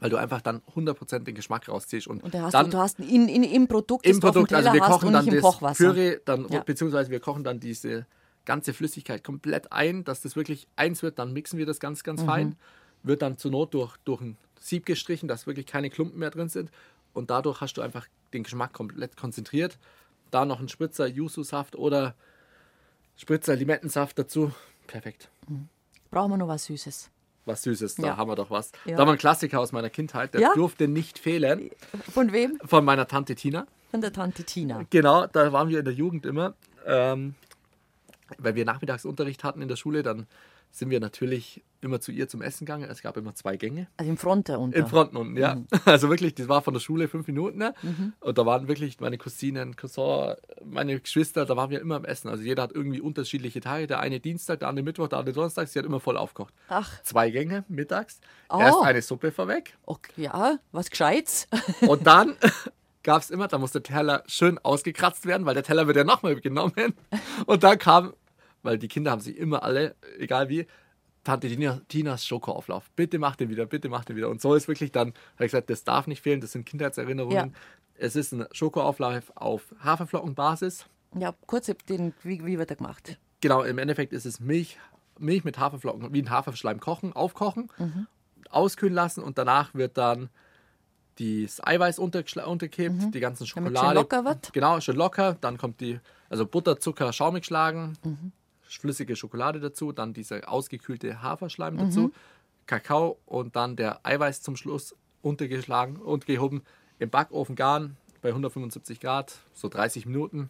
weil 0.00 0.10
du 0.10 0.16
einfach 0.16 0.40
dann 0.42 0.60
100% 0.74 1.20
den 1.20 1.34
Geschmack 1.34 1.68
rausziehst. 1.68 2.06
Und, 2.06 2.18
Mhm. 2.18 2.24
Und 2.24 2.34
da 2.34 2.42
hast 2.42 2.52
dann 2.54 2.66
du, 2.66 2.72
du 2.72 2.78
hast 2.78 2.98
in, 3.00 3.28
in, 3.28 3.42
im 3.42 3.68
Produkt, 3.68 4.06
im 4.06 4.20
Produkt, 4.20 4.52
also 4.52 4.72
wir 4.72 4.80
kochen 4.80 5.12
dann 5.12 5.26
das 5.26 5.40
Kochwasser. 5.40 5.84
Püree, 5.92 6.18
dann, 6.24 6.48
Ja. 6.50 6.60
beziehungsweise 6.62 7.10
wir 7.10 7.20
kochen 7.20 7.44
dann 7.44 7.60
diese 7.60 8.06
ganze 8.44 8.74
Flüssigkeit 8.74 9.24
komplett 9.24 9.72
ein, 9.72 10.04
dass 10.04 10.20
das 10.20 10.36
wirklich 10.36 10.66
eins 10.76 11.02
wird, 11.02 11.18
dann 11.18 11.32
mixen 11.32 11.58
wir 11.58 11.66
das 11.66 11.80
ganz, 11.80 12.02
ganz 12.04 12.22
Mhm. 12.22 12.26
fein, 12.26 12.56
wird 13.02 13.22
dann 13.22 13.38
zur 13.38 13.50
Not 13.50 13.72
durch, 13.74 13.96
durch 14.04 14.20
ein 14.20 14.36
Sieb 14.60 14.84
gestrichen, 14.86 15.28
dass 15.28 15.46
wirklich 15.46 15.66
keine 15.66 15.90
Klumpen 15.90 16.18
mehr 16.18 16.30
drin 16.30 16.48
sind 16.48 16.70
und 17.12 17.30
dadurch 17.30 17.60
hast 17.60 17.74
du 17.74 17.82
einfach 17.82 18.06
den 18.32 18.42
Geschmack 18.42 18.72
komplett 18.72 19.16
konzentriert. 19.16 19.78
Da 20.30 20.44
noch 20.44 20.58
ein 20.60 20.68
Spritzer 20.68 21.06
Yuzu-Saft 21.06 21.76
oder 21.76 22.14
Spritzer 23.16 23.54
Limettensaft 23.56 24.18
dazu, 24.18 24.52
perfekt. 24.86 25.28
Brauchen 26.10 26.32
wir 26.32 26.36
noch 26.36 26.48
was 26.48 26.64
Süßes. 26.64 27.10
Was 27.46 27.62
Süßes, 27.62 27.96
da 27.96 28.06
Ja. 28.08 28.16
haben 28.16 28.30
wir 28.30 28.36
doch 28.36 28.50
was. 28.50 28.72
Ja. 28.86 28.96
Da 28.96 29.04
wir 29.04 29.12
ein 29.12 29.18
Klassiker 29.18 29.60
aus 29.60 29.72
meiner 29.72 29.90
Kindheit, 29.90 30.34
der 30.34 30.40
Ja? 30.40 30.54
durfte 30.54 30.88
nicht 30.88 31.18
fehlen, 31.18 31.70
Von 32.12 32.32
wem? 32.32 32.58
von 32.64 32.84
meiner 32.84 33.06
Tante 33.06 33.34
Tina. 33.34 33.66
Von 33.90 34.00
der 34.00 34.12
Tante 34.12 34.44
Tina. 34.44 34.84
Genau, 34.90 35.26
da 35.26 35.52
waren 35.52 35.68
wir 35.68 35.78
in 35.80 35.84
der 35.84 35.94
Jugend 35.94 36.24
immer. 36.26 36.54
Ähm, 36.86 37.34
weil 38.38 38.54
wir 38.54 38.64
Nachmittagsunterricht 38.64 39.44
hatten 39.44 39.60
in 39.62 39.68
der 39.68 39.76
Schule, 39.76 40.02
dann 40.02 40.26
sind 40.70 40.90
wir 40.90 40.98
natürlich 41.00 41.62
immer 41.84 42.00
zu 42.00 42.10
ihr 42.12 42.28
zum 42.28 42.42
Essen 42.42 42.66
gegangen. 42.66 42.88
Es 42.90 43.02
gab 43.02 43.16
immer 43.16 43.34
zwei 43.34 43.56
Gänge. 43.56 43.86
Also 43.96 44.10
im 44.10 44.16
Fronte 44.16 44.58
unter. 44.58 44.78
In 44.78 44.86
Fronten 44.86 45.16
unten, 45.16 45.36
ja. 45.36 45.56
Mhm. 45.56 45.66
Also 45.84 46.08
wirklich, 46.08 46.34
das 46.34 46.48
war 46.48 46.62
von 46.62 46.74
der 46.74 46.80
Schule 46.80 47.08
fünf 47.08 47.26
Minuten. 47.26 47.58
Ne? 47.58 47.74
Und 48.20 48.38
da 48.38 48.46
waren 48.46 48.68
wirklich 48.68 49.00
meine 49.00 49.18
Cousinen, 49.18 49.76
Cousin, 49.76 50.34
meine 50.64 50.98
Geschwister, 51.00 51.44
da 51.46 51.56
waren 51.56 51.70
wir 51.70 51.80
immer 51.80 51.96
am 51.96 52.04
Essen. 52.04 52.28
Also 52.28 52.42
jeder 52.42 52.62
hat 52.62 52.72
irgendwie 52.72 53.00
unterschiedliche 53.00 53.60
Tage. 53.60 53.86
Der 53.86 54.00
eine 54.00 54.20
Dienstag, 54.20 54.60
der 54.60 54.68
andere 54.68 54.84
Mittwoch, 54.84 55.08
der 55.08 55.18
andere 55.18 55.34
Donnerstag. 55.34 55.68
Sie 55.68 55.78
hat 55.78 55.86
immer 55.86 56.00
voll 56.00 56.16
aufgekocht. 56.16 56.54
Ach, 56.68 57.02
Zwei 57.02 57.30
Gänge 57.30 57.64
mittags. 57.68 58.20
Oh. 58.48 58.58
Erst 58.60 58.82
eine 58.82 59.02
Suppe 59.02 59.30
vorweg. 59.32 59.76
okay, 59.86 60.22
ja, 60.22 60.58
was 60.72 60.90
Gescheites. 60.90 61.48
Und 61.86 62.06
dann 62.06 62.34
gab 63.02 63.22
es 63.22 63.30
immer, 63.30 63.48
da 63.48 63.58
musste 63.58 63.80
der 63.80 63.94
Teller 63.96 64.22
schön 64.26 64.58
ausgekratzt 64.58 65.26
werden, 65.26 65.44
weil 65.46 65.54
der 65.54 65.62
Teller 65.62 65.86
wird 65.86 65.96
ja 65.96 66.04
nochmal 66.04 66.40
genommen. 66.40 66.94
Und 67.46 67.62
dann 67.62 67.78
kam, 67.78 68.14
weil 68.62 68.78
die 68.78 68.88
Kinder 68.88 69.10
haben 69.10 69.20
sich 69.20 69.36
immer 69.36 69.62
alle, 69.62 69.94
egal 70.18 70.48
wie, 70.48 70.66
Tante 71.24 71.48
Tina, 71.48 71.80
Tinas 71.88 72.26
Schokoauflauf. 72.26 72.90
Bitte 72.94 73.18
mach 73.18 73.34
den 73.36 73.48
wieder, 73.48 73.66
bitte 73.66 73.88
mach 73.88 74.04
den 74.04 74.16
wieder. 74.16 74.28
Und 74.28 74.40
so 74.40 74.54
ist 74.54 74.68
wirklich 74.68 74.92
dann, 74.92 75.08
habe 75.34 75.46
ich 75.46 75.52
gesagt, 75.52 75.70
das 75.70 75.82
darf 75.82 76.06
nicht 76.06 76.22
fehlen, 76.22 76.40
das 76.40 76.52
sind 76.52 76.66
Kindheitserinnerungen. 76.66 77.36
Ja. 77.36 77.48
Es 77.96 78.14
ist 78.14 78.32
ein 78.32 78.46
Schokoauflauf 78.52 79.32
auf 79.34 79.74
Haferflockenbasis. 79.82 80.86
Ja, 81.18 81.32
kurz, 81.46 81.70
den, 81.88 82.12
wie, 82.22 82.44
wie 82.44 82.58
wird 82.58 82.70
er 82.70 82.76
gemacht? 82.76 83.18
Genau, 83.40 83.62
im 83.62 83.78
Endeffekt 83.78 84.12
ist 84.12 84.26
es 84.26 84.40
Milch, 84.40 84.78
Milch 85.18 85.44
mit 85.44 85.58
Haferflocken, 85.58 86.12
wie 86.12 86.22
ein 86.22 86.30
Haferschleim 86.30 86.80
kochen, 86.80 87.12
aufkochen, 87.12 87.70
auskühlen 88.50 88.94
lassen 88.94 89.22
und 89.22 89.38
danach 89.38 89.74
wird 89.74 89.96
dann 89.96 90.28
das 91.18 91.64
Eiweiß 91.64 92.00
untergeschla- 92.00 92.44
unterkippt, 92.44 93.14
die 93.14 93.20
ganzen 93.20 93.46
Damit 93.46 93.76
Schokolade. 93.76 93.86
schön 93.86 93.94
locker 93.94 94.24
wird. 94.24 94.52
Genau, 94.52 94.80
schön 94.80 94.96
locker. 94.96 95.36
Dann 95.40 95.58
kommt 95.58 95.80
die, 95.80 96.00
also 96.28 96.44
Butter, 96.44 96.80
Zucker, 96.80 97.12
schaumig 97.12 97.44
schlagen, 97.44 97.96
flüssige 98.78 99.16
Schokolade 99.16 99.60
dazu, 99.60 99.92
dann 99.92 100.12
dieser 100.12 100.48
ausgekühlte 100.48 101.22
Haferschleim 101.22 101.76
dazu, 101.76 102.12
Kakao 102.66 103.18
und 103.26 103.56
dann 103.56 103.76
der 103.76 104.04
Eiweiß 104.04 104.42
zum 104.42 104.56
Schluss 104.56 104.94
untergeschlagen 105.22 105.96
und 105.96 106.26
gehoben 106.26 106.62
im 106.98 107.10
Backofen 107.10 107.56
garen 107.56 107.96
bei 108.22 108.30
175 108.30 109.00
Grad, 109.00 109.38
so 109.52 109.68
30 109.68 110.06
Minuten 110.06 110.48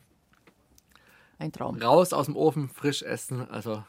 Ein 1.38 1.52
Traum. 1.52 1.80
raus 1.80 2.12
aus 2.12 2.26
dem 2.26 2.36
Ofen, 2.36 2.68
frisch 2.68 3.02
essen. 3.02 3.48
Also 3.48 3.82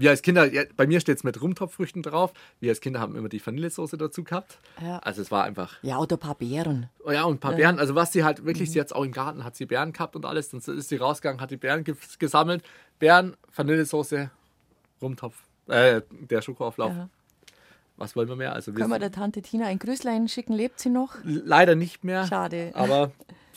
wir 0.00 0.08
als 0.08 0.22
Kinder, 0.22 0.50
ja, 0.50 0.62
bei 0.76 0.86
mir 0.86 0.98
steht 0.98 1.18
es 1.18 1.24
mit 1.24 1.42
Rumtopffrüchten 1.42 2.02
drauf. 2.02 2.32
Wir 2.58 2.70
als 2.70 2.80
Kinder 2.80 3.00
haben 3.00 3.16
immer 3.16 3.28
die 3.28 3.44
Vanillesoße 3.44 3.98
dazu 3.98 4.24
gehabt. 4.24 4.58
Ja. 4.80 4.98
Also 5.00 5.20
es 5.20 5.30
war 5.30 5.44
einfach. 5.44 5.76
Ja, 5.82 5.98
oder 5.98 6.16
ein 6.16 6.20
paar 6.20 6.36
Beeren. 6.36 6.88
Oh 7.04 7.10
ja, 7.10 7.24
und 7.24 7.34
ein 7.34 7.38
paar 7.38 7.54
Beeren. 7.54 7.78
Also 7.78 7.94
was 7.94 8.10
sie 8.10 8.24
halt 8.24 8.46
wirklich, 8.46 8.70
sie 8.70 8.80
hat 8.80 8.94
auch 8.94 9.04
im 9.04 9.12
Garten, 9.12 9.44
hat 9.44 9.56
sie 9.56 9.66
Beeren 9.66 9.92
gehabt 9.92 10.16
und 10.16 10.24
alles. 10.24 10.48
Dann 10.48 10.60
ist 10.60 10.88
sie 10.88 10.96
rausgegangen, 10.96 11.42
hat 11.42 11.50
die 11.50 11.58
Beeren 11.58 11.84
ge 11.84 11.94
gesammelt. 12.18 12.64
Beeren, 13.00 13.36
Vanillesoße, 13.54 14.30
Rumtopf, 15.02 15.34
äh, 15.66 16.02
der 16.10 16.40
Schokoauflauf. 16.42 16.92
Ja. 16.92 17.08
Was 17.96 18.14
wollen 18.16 18.28
wir 18.28 18.36
mehr? 18.36 18.52
Also 18.54 18.72
wir 18.72 18.78
Können 18.78 18.92
wir 18.92 18.98
der 19.00 19.10
Tante 19.12 19.42
Tina 19.42 19.66
ein 19.66 19.78
Grüßlein 19.78 20.28
schicken? 20.28 20.52
Lebt 20.54 20.78
sie 20.80 20.88
noch? 20.90 21.16
leider 21.24 21.74
nicht 21.74 22.04
mehr. 22.04 22.26
Schade. 22.26 22.70
Aber 22.74 23.10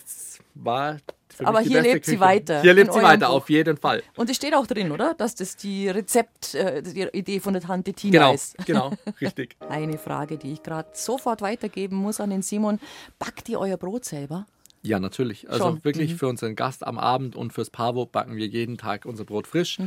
es 0.03 0.39
war 0.55 0.97
für 1.29 1.47
Aber 1.47 1.61
hier 1.61 1.81
lebt 1.81 2.05
sie 2.05 2.11
Küche. 2.13 2.19
weiter, 2.23 2.61
Hier 2.61 2.73
lebt 2.73 2.93
sie 2.93 3.01
weiter, 3.01 3.27
Buch. 3.27 3.35
auf 3.35 3.49
jeden 3.49 3.77
Fall. 3.77 4.03
Und 4.17 4.29
es 4.29 4.35
steht 4.35 4.53
auch 4.53 4.67
drin, 4.67 4.91
oder? 4.91 5.13
Dass 5.15 5.33
das 5.35 5.55
die 5.55 5.87
Rezept, 5.89 6.53
äh, 6.55 6.81
die 6.83 7.01
Idee 7.13 7.39
von 7.39 7.53
der 7.53 7.61
Tante 7.63 7.93
Tina 7.93 8.19
Genau, 8.19 8.33
ist. 8.33 8.57
genau, 8.65 8.91
richtig. 9.21 9.55
Eine 9.67 9.97
Frage, 9.97 10.37
die 10.37 10.53
ich 10.53 10.61
gerade 10.63 10.89
sofort 10.93 11.41
weitergeben 11.41 11.95
muss 11.95 12.19
an 12.19 12.29
den 12.29 12.41
Simon. 12.43 12.79
Backt 13.19 13.49
ihr 13.49 13.59
euer 13.59 13.77
Brot 13.77 14.05
selber? 14.05 14.45
Ja, 14.85 14.99
natürlich. 14.99 15.49
Also 15.49 15.63
Schon. 15.63 15.83
wirklich 15.85 16.15
für 16.15 16.27
unseren 16.27 16.55
Gast 16.55 16.85
am 16.85 16.99
Abend 16.99 17.35
und 17.37 17.53
fürs 17.53 17.69
Pavo 17.69 18.05
backen 18.05 18.35
wir 18.35 18.45
jeden 18.47 18.77
Tag 18.77 19.05
unser 19.05 19.23
Brot 19.23 19.47
frisch. 19.47 19.79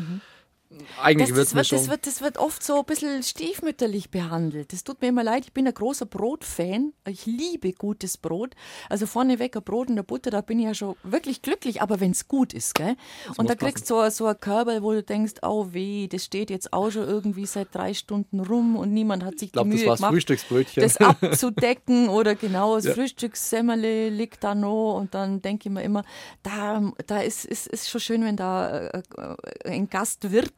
Eigene 1.01 1.27
das, 1.27 1.37
das, 1.37 1.55
wird, 1.55 1.73
das, 1.73 1.89
wird, 1.89 2.07
das 2.07 2.21
wird 2.21 2.39
oft 2.39 2.63
so 2.63 2.79
ein 2.79 2.85
bisschen 2.85 3.23
stiefmütterlich 3.23 4.11
behandelt. 4.11 4.73
Das 4.73 4.85
tut 4.85 5.01
mir 5.01 5.09
immer 5.09 5.25
leid. 5.25 5.45
Ich 5.47 5.53
bin 5.53 5.67
ein 5.67 5.75
großer 5.75 6.07
Brotfan. 6.07 6.93
Ich 7.07 7.27
liebe 7.27 7.73
gutes 7.73 8.17
Brot. 8.17 8.55
Also 8.89 9.07
vorneweg 9.07 9.57
ein 9.57 9.63
Brot 9.63 9.89
in 9.89 9.97
der 9.97 10.03
Butter, 10.03 10.31
da 10.31 10.41
bin 10.41 10.59
ich 10.59 10.67
ja 10.67 10.75
schon 10.75 10.97
wirklich 11.03 11.43
glücklich. 11.43 11.83
Aber 11.83 12.01
wenn 12.01 12.13
es 12.13 12.29
gut 12.29 12.53
ist, 12.53 12.75
gell? 12.75 12.97
Und 13.37 13.51
da 13.51 13.55
kriegst 13.55 13.91
du 13.91 14.03
so, 14.03 14.11
so 14.11 14.27
ein 14.27 14.39
Körper, 14.39 14.83
wo 14.83 14.93
du 14.93 15.03
denkst, 15.03 15.35
oh 15.43 15.69
weh, 15.73 16.09
das 16.09 16.25
steht 16.25 16.51
jetzt 16.51 16.73
auch 16.73 16.91
schon 16.91 17.07
irgendwie 17.09 17.47
seit 17.47 17.75
drei 17.75 17.95
Stunden 17.95 18.41
rum 18.41 18.77
und 18.77 18.93
niemand 18.93 19.25
hat 19.25 19.39
sich 19.39 19.49
ich 19.49 19.53
glaube, 19.53 19.71
die 19.71 19.77
das 19.77 19.81
Mühe 19.81 19.91
das 19.91 19.99
gemacht, 19.99 20.13
Frühstücksbrötchen. 20.13 20.83
das 20.83 20.97
abzudecken 20.99 22.09
oder 22.17 22.35
genau, 22.35 22.77
das 22.77 22.87
Ja. 22.87 22.95
Frühstückssemmele 22.95 24.09
liegt 24.11 24.45
da 24.45 24.55
noch 24.55 24.97
und 24.97 25.15
dann 25.15 25.43
denke 25.43 25.69
ich 25.69 25.73
mir 25.73 25.83
immer, 25.83 26.05
da, 26.43 26.93
da 27.07 27.21
ist, 27.21 27.45
ist, 27.45 27.67
ist 27.67 27.89
schon 27.89 28.01
schön, 28.01 28.25
wenn 28.25 28.37
da 28.37 28.89
äh, 28.89 29.03
äh, 29.17 29.71
ein 29.71 29.89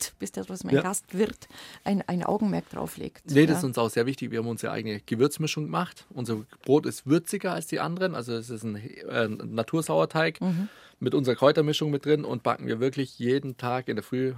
Gastwirt, 0.08 0.18
bist 0.18 0.36
ja 0.36 0.48
was 0.48 0.64
ein 0.64 0.70
Ja. 0.74 0.82
Gastwirt, 0.82 1.48
ein, 1.84 2.02
ein 2.06 2.22
Augenmerk 2.22 2.68
drauf 2.70 2.96
legt. 2.96 3.30
Nee, 3.30 3.46
das 3.46 3.54
ja. 3.54 3.58
ist 3.58 3.64
uns 3.64 3.78
auch 3.78 3.90
sehr 3.90 4.06
wichtig. 4.06 4.30
Wir 4.30 4.38
haben 4.40 4.48
unsere 4.48 4.72
eigene 4.72 5.00
Gewürzmischung 5.00 5.64
gemacht. 5.64 6.06
Unser 6.10 6.44
Brot 6.64 6.86
ist 6.86 7.06
würziger 7.06 7.52
als 7.52 7.66
die 7.66 7.80
anderen. 7.80 8.14
Also 8.14 8.34
es 8.34 8.50
ist 8.50 8.62
ein 8.64 8.76
äh, 8.76 9.28
Natursauerteig 9.28 10.40
Mhm. 10.40 10.68
mit 11.00 11.14
unserer 11.14 11.34
Kräutermischung 11.36 11.90
mit 11.90 12.04
drin 12.04 12.24
und 12.24 12.42
backen 12.42 12.66
wir 12.66 12.80
wirklich 12.80 13.18
jeden 13.18 13.56
Tag 13.56 13.88
in 13.88 13.96
der 13.96 14.02
Früh 14.02 14.32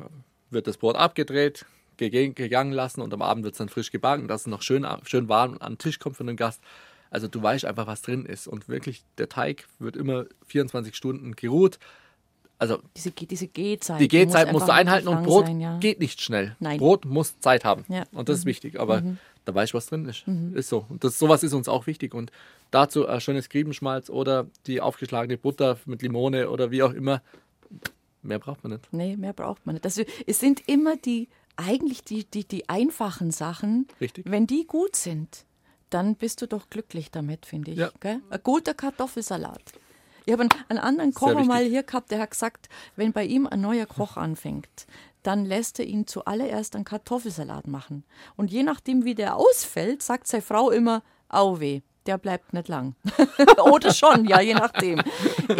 wird 0.51 0.67
das 0.67 0.79
Brot 0.79 0.97
abgedreht, 0.97 1.65
gegangen 1.97 2.73
lassen 2.73 3.03
und 3.03 3.13
am 3.15 3.23
Abend 3.23 3.45
wird 3.45 3.55
es 3.55 3.59
dann 3.59 3.69
frisch 3.69 3.91
gebacken, 3.93 4.27
dass 4.27 4.43
es 4.43 4.47
noch 4.47 4.63
schön, 4.63 4.87
schön 5.05 5.29
warm 5.29 5.57
an 5.61 5.73
den 5.75 5.79
Tisch 5.79 5.99
kommt 5.99 6.17
für 6.17 6.25
den 6.25 6.37
Gast. 6.37 6.61
Also 7.11 7.29
du 7.29 7.43
weißt 7.43 7.65
einfach, 7.67 7.87
was 7.87 8.03
drin 8.03 8.25
ist. 8.25 8.47
Und 8.49 8.69
wirklich, 8.69 9.05
der 9.19 9.29
Teig 9.29 9.67
wird 9.79 9.97
immer 9.97 10.27
24 10.47 10.95
Stunden 10.97 11.37
geruht. 11.37 11.79
Also 12.61 12.79
diese, 12.95 13.11
diese 13.11 13.49
Gehzeit. 13.49 13.99
die 14.01 14.09
Gehzeit 14.09 14.53
musst 14.53 14.69
du 14.69 14.73
einhalten 14.73 15.09
und 15.09 15.23
Brot 15.23 15.47
sein, 15.47 15.61
ja. 15.61 15.79
geht 15.79 15.99
nicht 15.99 16.21
schnell. 16.21 16.57
Nein. 16.61 16.79
Brot 16.79 17.07
muss 17.07 17.41
Zeit 17.41 17.65
haben. 17.65 17.87
Ja. 17.89 18.05
Und 18.13 18.29
das 18.29 18.41
ist 18.41 18.45
wichtig. 18.45 18.79
Aber 18.79 19.03
da 19.47 19.55
weißt 19.55 19.73
du, 19.73 19.79
was 19.79 19.87
drin 19.87 20.07
ist. 20.07 20.29
Mhm. 20.29 20.55
Ist 20.55 20.69
so. 20.69 20.85
Und 20.91 21.03
das, 21.03 21.19
sowas 21.19 21.43
ist 21.43 21.55
uns 21.55 21.69
auch 21.69 21.87
wichtig. 21.87 22.15
Und 22.15 22.31
dazu 22.71 23.07
ein 23.07 23.21
schönes 23.23 23.49
Griebenschmalz 23.49 24.11
oder 24.11 24.47
die 24.67 24.83
aufgeschlagene 24.83 25.39
Butter 25.39 25.79
mit 25.87 26.03
Limone 26.03 26.51
oder 26.51 26.71
wie 26.71 26.83
auch 26.83 26.93
immer. 26.93 27.23
Mehr 28.23 28.39
braucht 28.39 28.63
man 28.63 28.73
nicht. 28.73 28.93
Nee, 28.93 29.17
mehr 29.17 29.33
braucht 29.33 29.65
man 29.65 29.77
nicht. 29.77 29.87
Also, 29.87 30.03
es 30.27 30.39
sind 30.39 30.69
immer 30.69 30.97
die, 30.97 31.29
eigentlich 31.57 32.05
die, 32.05 32.25
die, 32.25 32.45
die 32.45 32.69
einfachen 32.69 33.31
Sachen. 33.31 33.87
Richtig. 34.03 34.27
Wenn 34.29 34.47
die 34.47 34.67
gut 34.67 34.97
sind, 34.97 35.47
dann 35.89 36.15
bist 36.15 36.43
du 36.43 36.47
doch 36.47 36.69
glücklich 36.69 37.11
damit, 37.11 37.47
finde 37.47 37.71
ich. 37.71 37.79
Ja. 37.79 37.91
Ein 38.03 38.21
guter 38.43 38.75
Kartoffelsalat. 38.75 39.63
Ich 40.27 40.33
habe 40.33 40.43
einen, 40.43 40.51
einen 40.69 40.79
anderen 40.79 41.15
Kocher 41.15 41.45
mal 41.45 41.65
hier 41.65 41.83
gehabt, 41.83 42.11
der 42.11 42.21
hat 42.21 42.31
gesagt, 42.31 42.69
wenn 42.97 43.13
bei 43.13 43.25
ihm 43.25 43.47
ein 43.47 43.61
neuer 43.61 43.87
Koch 43.87 44.17
anfängt, 44.17 44.87
dann 45.23 45.45
lässt 45.45 45.79
er 45.79 45.85
ihn 45.87 46.07
zuallererst 46.07 46.75
einen 46.75 46.85
Kartoffelsalat 46.85 47.67
machen. 47.67 48.05
Und 48.37 48.51
je 48.51 48.63
nachdem, 48.63 49.05
wie 49.05 49.15
der 49.15 49.37
ausfällt, 49.37 50.03
sagt 50.03 50.27
seine 50.27 50.43
Frau 50.43 50.71
immer, 50.71 51.03
au 51.29 51.61
weh, 51.61 51.83
der 52.07 52.17
bleibt 52.17 52.55
nicht 52.55 52.69
lang. 52.69 52.95
Oder 53.71 53.93
schon, 53.93 54.25
ja, 54.25 54.41
je 54.41 54.55
nachdem. 54.55 55.03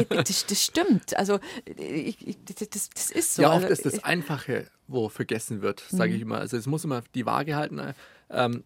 Das, 0.09 0.47
das 0.47 0.63
stimmt. 0.65 1.15
Also, 1.17 1.39
ich, 1.77 2.27
ich, 2.27 2.39
das, 2.45 2.89
das 2.89 3.11
ist 3.11 3.35
so. 3.35 3.43
ja, 3.43 3.49
oft 3.53 3.65
also, 3.65 3.69
ist 3.69 3.85
das 3.85 4.03
Einfache, 4.05 4.67
wo 4.89 5.09
vergessen 5.11 5.61
wird, 5.61 5.85
sage 5.89 6.11
Mhm. 6.11 6.17
ich 6.17 6.23
immer. 6.23 6.39
Also 6.39 6.57
es 6.57 6.67
muss 6.67 6.85
immer 6.85 7.03
die 7.15 7.27
Waage 7.27 7.57
halten. 7.57 7.95
Ähm, 8.31 8.65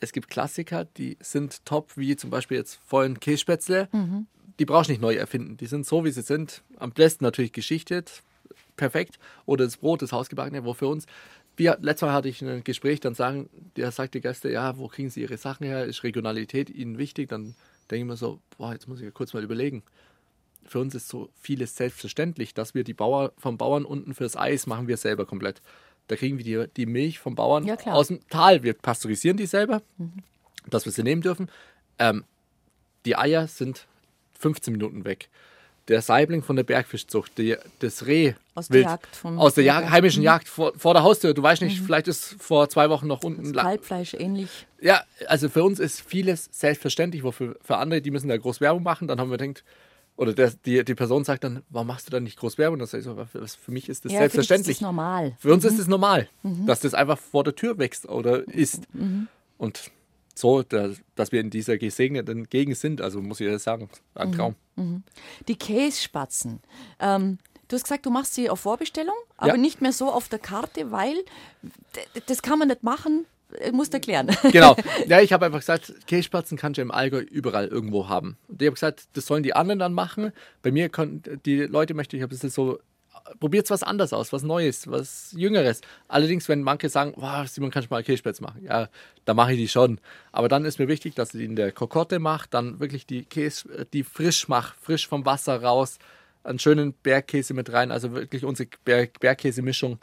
es 0.00 0.12
gibt 0.12 0.28
Klassiker, 0.28 0.84
die 0.84 1.16
sind 1.20 1.64
top, 1.64 1.96
wie 1.96 2.16
zum 2.16 2.30
Beispiel 2.30 2.56
jetzt 2.56 2.78
vorhin 2.84 3.20
Kässpätzle. 3.20 3.88
Mhm. 3.92 4.26
Die 4.58 4.64
brauchst 4.64 4.88
du 4.88 4.92
nicht 4.92 5.02
neu 5.02 5.14
erfinden. 5.14 5.56
Die 5.56 5.66
sind 5.66 5.86
so, 5.86 6.04
wie 6.04 6.10
sie 6.10 6.22
sind. 6.22 6.62
Am 6.76 6.92
besten 6.92 7.24
natürlich 7.24 7.52
geschichtet. 7.52 8.22
Perfekt. 8.76 9.18
Oder 9.46 9.64
das 9.64 9.76
Brot, 9.76 10.02
das 10.02 10.12
hausgebackene, 10.12 10.64
wo 10.64 10.74
für 10.74 10.88
uns. 10.88 11.06
Wir, 11.56 11.76
letztes 11.80 12.06
Mal 12.06 12.12
hatte 12.12 12.28
ich 12.28 12.40
ein 12.42 12.62
Gespräch, 12.62 13.00
dann 13.00 13.14
sagen, 13.14 13.50
der 13.76 13.90
sagt 13.90 14.14
die 14.14 14.20
Gäste, 14.20 14.48
ja, 14.50 14.78
wo 14.78 14.86
kriegen 14.86 15.10
sie 15.10 15.22
ihre 15.22 15.36
Sachen 15.36 15.66
her? 15.66 15.84
Ist 15.84 16.04
Regionalität 16.04 16.70
ihnen 16.70 16.98
wichtig? 16.98 17.28
Dann 17.28 17.56
denke 17.90 18.02
ich 18.02 18.04
mir 18.04 18.16
so, 18.16 18.40
boah, 18.56 18.72
jetzt 18.72 18.86
muss 18.86 19.00
ich 19.00 19.04
ja 19.06 19.10
kurz 19.10 19.34
mal 19.34 19.42
überlegen. 19.42 19.82
Für 20.64 20.78
uns 20.78 20.94
ist 20.94 21.08
so 21.08 21.30
vieles 21.40 21.74
selbstverständlich, 21.76 22.54
dass 22.54 22.74
wir 22.74 22.84
die 22.84 22.94
Bauer 22.94 23.32
vom 23.38 23.58
Bauern 23.58 23.84
unten 23.84 24.14
fürs 24.14 24.36
Eis 24.36 24.66
machen 24.66 24.86
wir 24.86 24.96
selber 24.96 25.26
komplett. 25.26 25.60
Da 26.06 26.14
kriegen 26.16 26.38
wir 26.38 26.44
die, 26.44 26.72
die 26.74 26.86
Milch 26.86 27.18
vom 27.18 27.34
Bauern 27.34 27.64
Ja, 27.66 27.76
klar. 27.76 27.96
aus 27.96 28.08
dem 28.08 28.20
Tal. 28.28 28.62
Wir 28.62 28.74
pasteurisieren 28.74 29.36
die 29.36 29.46
selber, 29.46 29.82
dass 30.68 30.84
wir 30.84 30.92
sie 30.92 31.02
nehmen 31.02 31.22
dürfen. 31.22 31.50
Ähm, 31.98 32.24
die 33.04 33.16
Eier 33.16 33.48
sind 33.48 33.86
15 34.38 34.72
Minuten 34.72 35.04
weg. 35.04 35.28
Der 35.88 36.02
Saibling 36.02 36.42
von 36.42 36.54
der 36.56 36.64
Bergfischzucht, 36.64 37.38
die, 37.38 37.56
das 37.78 38.04
Reh 38.04 38.34
Aus 38.54 38.68
der 38.68 38.82
Jagd 38.82 39.16
vom- 39.16 39.38
aus 39.38 39.54
der 39.54 39.64
Ja, 39.64 39.80
Jag 39.80 39.90
heimischen 39.90 40.20
mhm. 40.20 40.24
Jagd 40.26 40.46
vor, 40.48 40.72
vor 40.76 40.92
der 40.92 41.02
Haustür. 41.02 41.32
Du 41.32 41.42
weißt 41.42 41.62
nicht, 41.62 41.80
vielleicht 41.80 42.08
ist 42.08 42.36
vor 42.38 42.68
zwei 42.68 42.90
Wochen 42.90 43.06
noch 43.06 43.22
unten. 43.24 43.50
Kalbfleisch 43.54 44.12
ähnlich. 44.12 44.50
ja, 44.82 45.02
also 45.28 45.48
für 45.48 45.64
uns 45.64 45.78
ist 45.78 46.02
vieles 46.02 46.48
selbstverständlich, 46.52 47.22
wo 47.24 47.30
für, 47.32 47.56
für 47.62 47.78
andere, 47.78 48.02
die 48.02 48.10
müssen 48.10 48.28
da 48.28 48.36
groß 48.36 48.60
Werbung 48.60 48.82
machen. 48.82 49.08
Dann 49.08 49.18
haben 49.18 49.30
wir 49.30 49.38
gedacht, 49.38 49.64
oder 50.16 50.34
der, 50.34 50.52
die, 50.66 50.84
die 50.84 50.94
Person 50.94 51.24
sagt 51.24 51.44
dann, 51.44 51.62
warum 51.70 51.86
machst 51.86 52.06
du 52.06 52.10
da 52.10 52.20
nicht 52.20 52.38
groß 52.38 52.58
Werbung? 52.58 52.78
Das 52.80 52.92
was- 52.92 53.54
für 53.54 53.70
mich 53.72 53.88
ist 53.88 54.04
das 54.04 54.12
Ja, 54.12 54.18
für 54.18 54.22
selbstverständlich. 54.24 54.72
Ist 54.76 54.80
das 54.82 54.86
normal. 54.86 55.36
Für 55.38 55.54
uns 55.54 55.64
ist 55.64 55.78
es 55.78 55.86
normal, 55.86 56.28
dass 56.42 56.80
das 56.80 56.92
einfach 56.92 57.18
vor 57.18 57.44
der 57.44 57.54
Tür 57.54 57.78
wächst 57.78 58.06
oder 58.06 58.46
ist. 58.46 58.82
Und 59.56 59.90
so, 60.38 60.62
da, 60.62 60.90
dass 61.14 61.32
wir 61.32 61.40
in 61.40 61.50
dieser 61.50 61.78
gesegneten 61.78 62.48
Gegend 62.48 62.76
sind, 62.76 63.00
also 63.00 63.20
muss 63.20 63.40
ich 63.40 63.46
ja 63.46 63.58
sagen, 63.58 63.88
ein 64.14 64.32
Traum. 64.32 64.54
Die 65.48 65.56
Kässpatzen. 65.56 66.60
Ähm, 67.00 67.38
du 67.68 67.74
hast 67.76 67.82
gesagt, 67.84 68.06
du 68.06 68.10
machst 68.10 68.34
sie 68.34 68.48
auf 68.48 68.60
Vorbestellung, 68.60 69.16
aber 69.36 69.48
Ja. 69.52 69.56
nicht 69.56 69.80
mehr 69.80 69.92
so 69.92 70.10
auf 70.10 70.28
der 70.28 70.38
Karte, 70.38 70.90
weil 70.92 71.16
das 72.26 72.42
kann 72.42 72.58
man 72.58 72.68
nicht 72.68 72.82
machen. 72.82 73.26
Äh, 73.58 73.72
Musst 73.72 73.94
erklären. 73.94 74.28
Genau. 74.52 74.76
Ja, 75.08 75.20
ich 75.20 75.32
habe 75.32 75.46
einfach 75.46 75.60
gesagt, 75.60 75.92
Kässpatzen 76.06 76.58
kannst 76.58 76.78
du 76.78 76.82
im 76.82 76.90
Allgäu 76.90 77.20
überall 77.20 77.66
irgendwo 77.66 78.08
haben. 78.08 78.36
Und 78.46 78.60
ich 78.60 78.66
habe 78.66 78.74
gesagt, 78.74 79.08
das 79.14 79.26
sollen 79.26 79.42
die 79.42 79.54
anderen 79.54 79.78
dann 79.78 79.94
machen. 79.94 80.32
Bei 80.62 80.70
mir 80.70 80.88
können 80.90 81.22
die 81.46 81.60
Leute 81.62 81.94
möchte 81.94 82.16
ich 82.16 82.22
ein 82.22 82.28
bisschen 82.28 82.50
so, 82.50 82.78
probiert 83.40 83.68
was 83.70 83.82
anderes 83.82 84.12
aus, 84.12 84.32
was 84.32 84.42
Neues, 84.42 84.88
was 84.90 85.32
Jüngeres. 85.36 85.80
Allerdings, 86.08 86.48
wenn 86.48 86.62
manche 86.62 86.88
sagen, 86.88 87.12
wow, 87.16 87.46
Simon, 87.46 87.70
kannst 87.70 87.90
du 87.90 87.94
mal 87.94 88.02
Kässpätzle 88.02 88.46
machen? 88.46 88.64
Ja, 88.64 88.88
da 89.24 89.34
mache 89.34 89.52
ich 89.52 89.58
die 89.58 89.68
schon. 89.68 90.00
Aber 90.32 90.48
dann 90.48 90.64
ist 90.64 90.78
mir 90.78 90.88
wichtig, 90.88 91.14
dass 91.14 91.34
ich 91.34 91.40
die 91.40 91.44
in 91.44 91.56
der 91.56 91.72
Kokotte 91.72 92.18
mache, 92.18 92.48
dann 92.50 92.80
wirklich 92.80 93.06
die 93.06 93.24
Käse, 93.24 93.86
die 93.92 94.04
frisch 94.04 94.48
mache, 94.48 94.74
frisch 94.80 95.06
vom 95.08 95.24
Wasser 95.24 95.62
raus, 95.62 95.98
einen 96.44 96.58
schönen 96.58 96.92
Bergkäse 96.92 97.54
mit 97.54 97.72
rein, 97.72 97.90
also 97.90 98.12
wirklich 98.12 98.44
unsere 98.44 98.68
Berg 98.84 99.20
Bergkäsemischung 99.20 99.98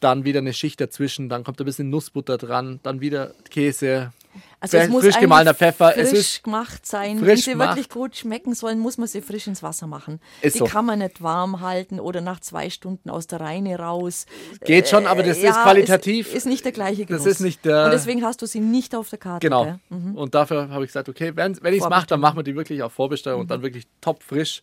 dann 0.00 0.24
wieder 0.24 0.38
eine 0.38 0.54
Schicht 0.54 0.80
dazwischen, 0.80 1.28
dann 1.28 1.44
kommt 1.44 1.60
ein 1.60 1.66
bisschen 1.66 1.90
Nussbutter 1.90 2.38
dran, 2.38 2.80
dann 2.82 3.00
wieder 3.00 3.34
Käse, 3.50 4.12
Also 4.60 4.76
es 4.78 4.88
muss 4.88 5.04
frisch 5.04 5.18
gemahlener 5.18 5.54
Pfeffer. 5.54 5.92
frisch 5.92 6.02
Es 6.02 6.12
ist 6.12 6.44
gemacht 6.44 6.86
sein. 6.86 7.24
Wenn 7.24 7.36
sie 7.36 7.50
gemacht. 7.52 7.70
wirklich 7.76 7.88
gut 7.88 8.16
schmecken 8.16 8.54
sollen, 8.54 8.78
muss 8.78 8.98
man 8.98 9.08
sie 9.08 9.22
frisch 9.22 9.46
ins 9.46 9.62
Wasser 9.62 9.86
machen. 9.86 10.20
Ist 10.42 10.54
die 10.54 10.58
so. 10.60 10.64
kann 10.66 10.84
man 10.86 10.98
nicht 11.00 11.22
warm 11.22 11.60
halten 11.60 11.98
oder 12.00 12.20
nach 12.20 12.40
zwei 12.40 12.70
Stunden 12.70 13.10
aus 13.10 13.26
der 13.26 13.40
Reine 13.40 13.78
raus. 13.78 14.26
geht 14.64 14.88
schon, 14.88 15.06
aber 15.06 15.22
das 15.22 15.38
Äh, 15.38 15.44
Ja, 15.44 15.50
ist 15.50 15.62
qualitativ. 15.62 16.28
Ist, 16.28 16.34
ist 16.34 16.46
nicht 16.46 16.64
der 16.64 16.72
gleiche 16.72 17.06
Das 17.06 17.22
Genuss. 17.22 17.26
ist 17.26 17.40
nicht 17.40 17.64
der- 17.64 17.86
Und 17.86 17.90
deswegen 17.92 18.22
hast 18.24 18.42
du 18.42 18.46
sie 18.46 18.60
nicht 18.60 18.94
auf 18.94 19.08
der 19.08 19.18
Karte. 19.18 19.46
genau. 19.46 19.78
Mhm. 19.88 20.14
Und 20.16 20.34
dafür 20.34 20.68
habe 20.70 20.84
ich 20.84 20.88
gesagt, 20.90 21.08
okay, 21.08 21.32
wenn, 21.34 21.60
wenn 21.62 21.74
ich 21.74 21.82
es 21.82 21.88
mache, 21.88 22.06
dann 22.06 22.20
machen 22.20 22.36
wir 22.36 22.42
die 22.42 22.54
wirklich 22.54 22.82
auf 22.82 22.92
Vorbestellung 22.92 23.40
und 23.40 23.50
dann 23.50 23.62
wirklich 23.62 23.86
top 24.00 24.22
frisch. 24.22 24.62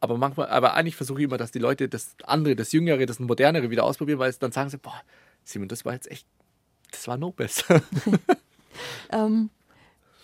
Aber 0.00 0.18
manchmal, 0.18 0.48
aber 0.48 0.74
eigentlich 0.74 0.96
versuche 0.96 1.18
ich 1.20 1.24
immer, 1.24 1.38
dass 1.38 1.50
die 1.50 1.58
Leute 1.58 1.88
das 1.88 2.14
andere, 2.24 2.54
das 2.54 2.72
Jüngere, 2.72 3.06
das 3.06 3.18
Modernere 3.18 3.70
wieder 3.70 3.84
ausprobieren, 3.84 4.18
weil 4.18 4.32
dann 4.38 4.52
sagen 4.52 4.68
sie, 4.68 4.76
boah, 4.76 5.00
Simon, 5.44 5.66
das 5.68 5.84
war 5.86 5.94
jetzt 5.94 6.10
echt, 6.10 6.26
das 6.90 7.08
war 7.08 7.16
no 7.16 7.30
besser. 7.30 7.80
Ähm, 9.10 9.50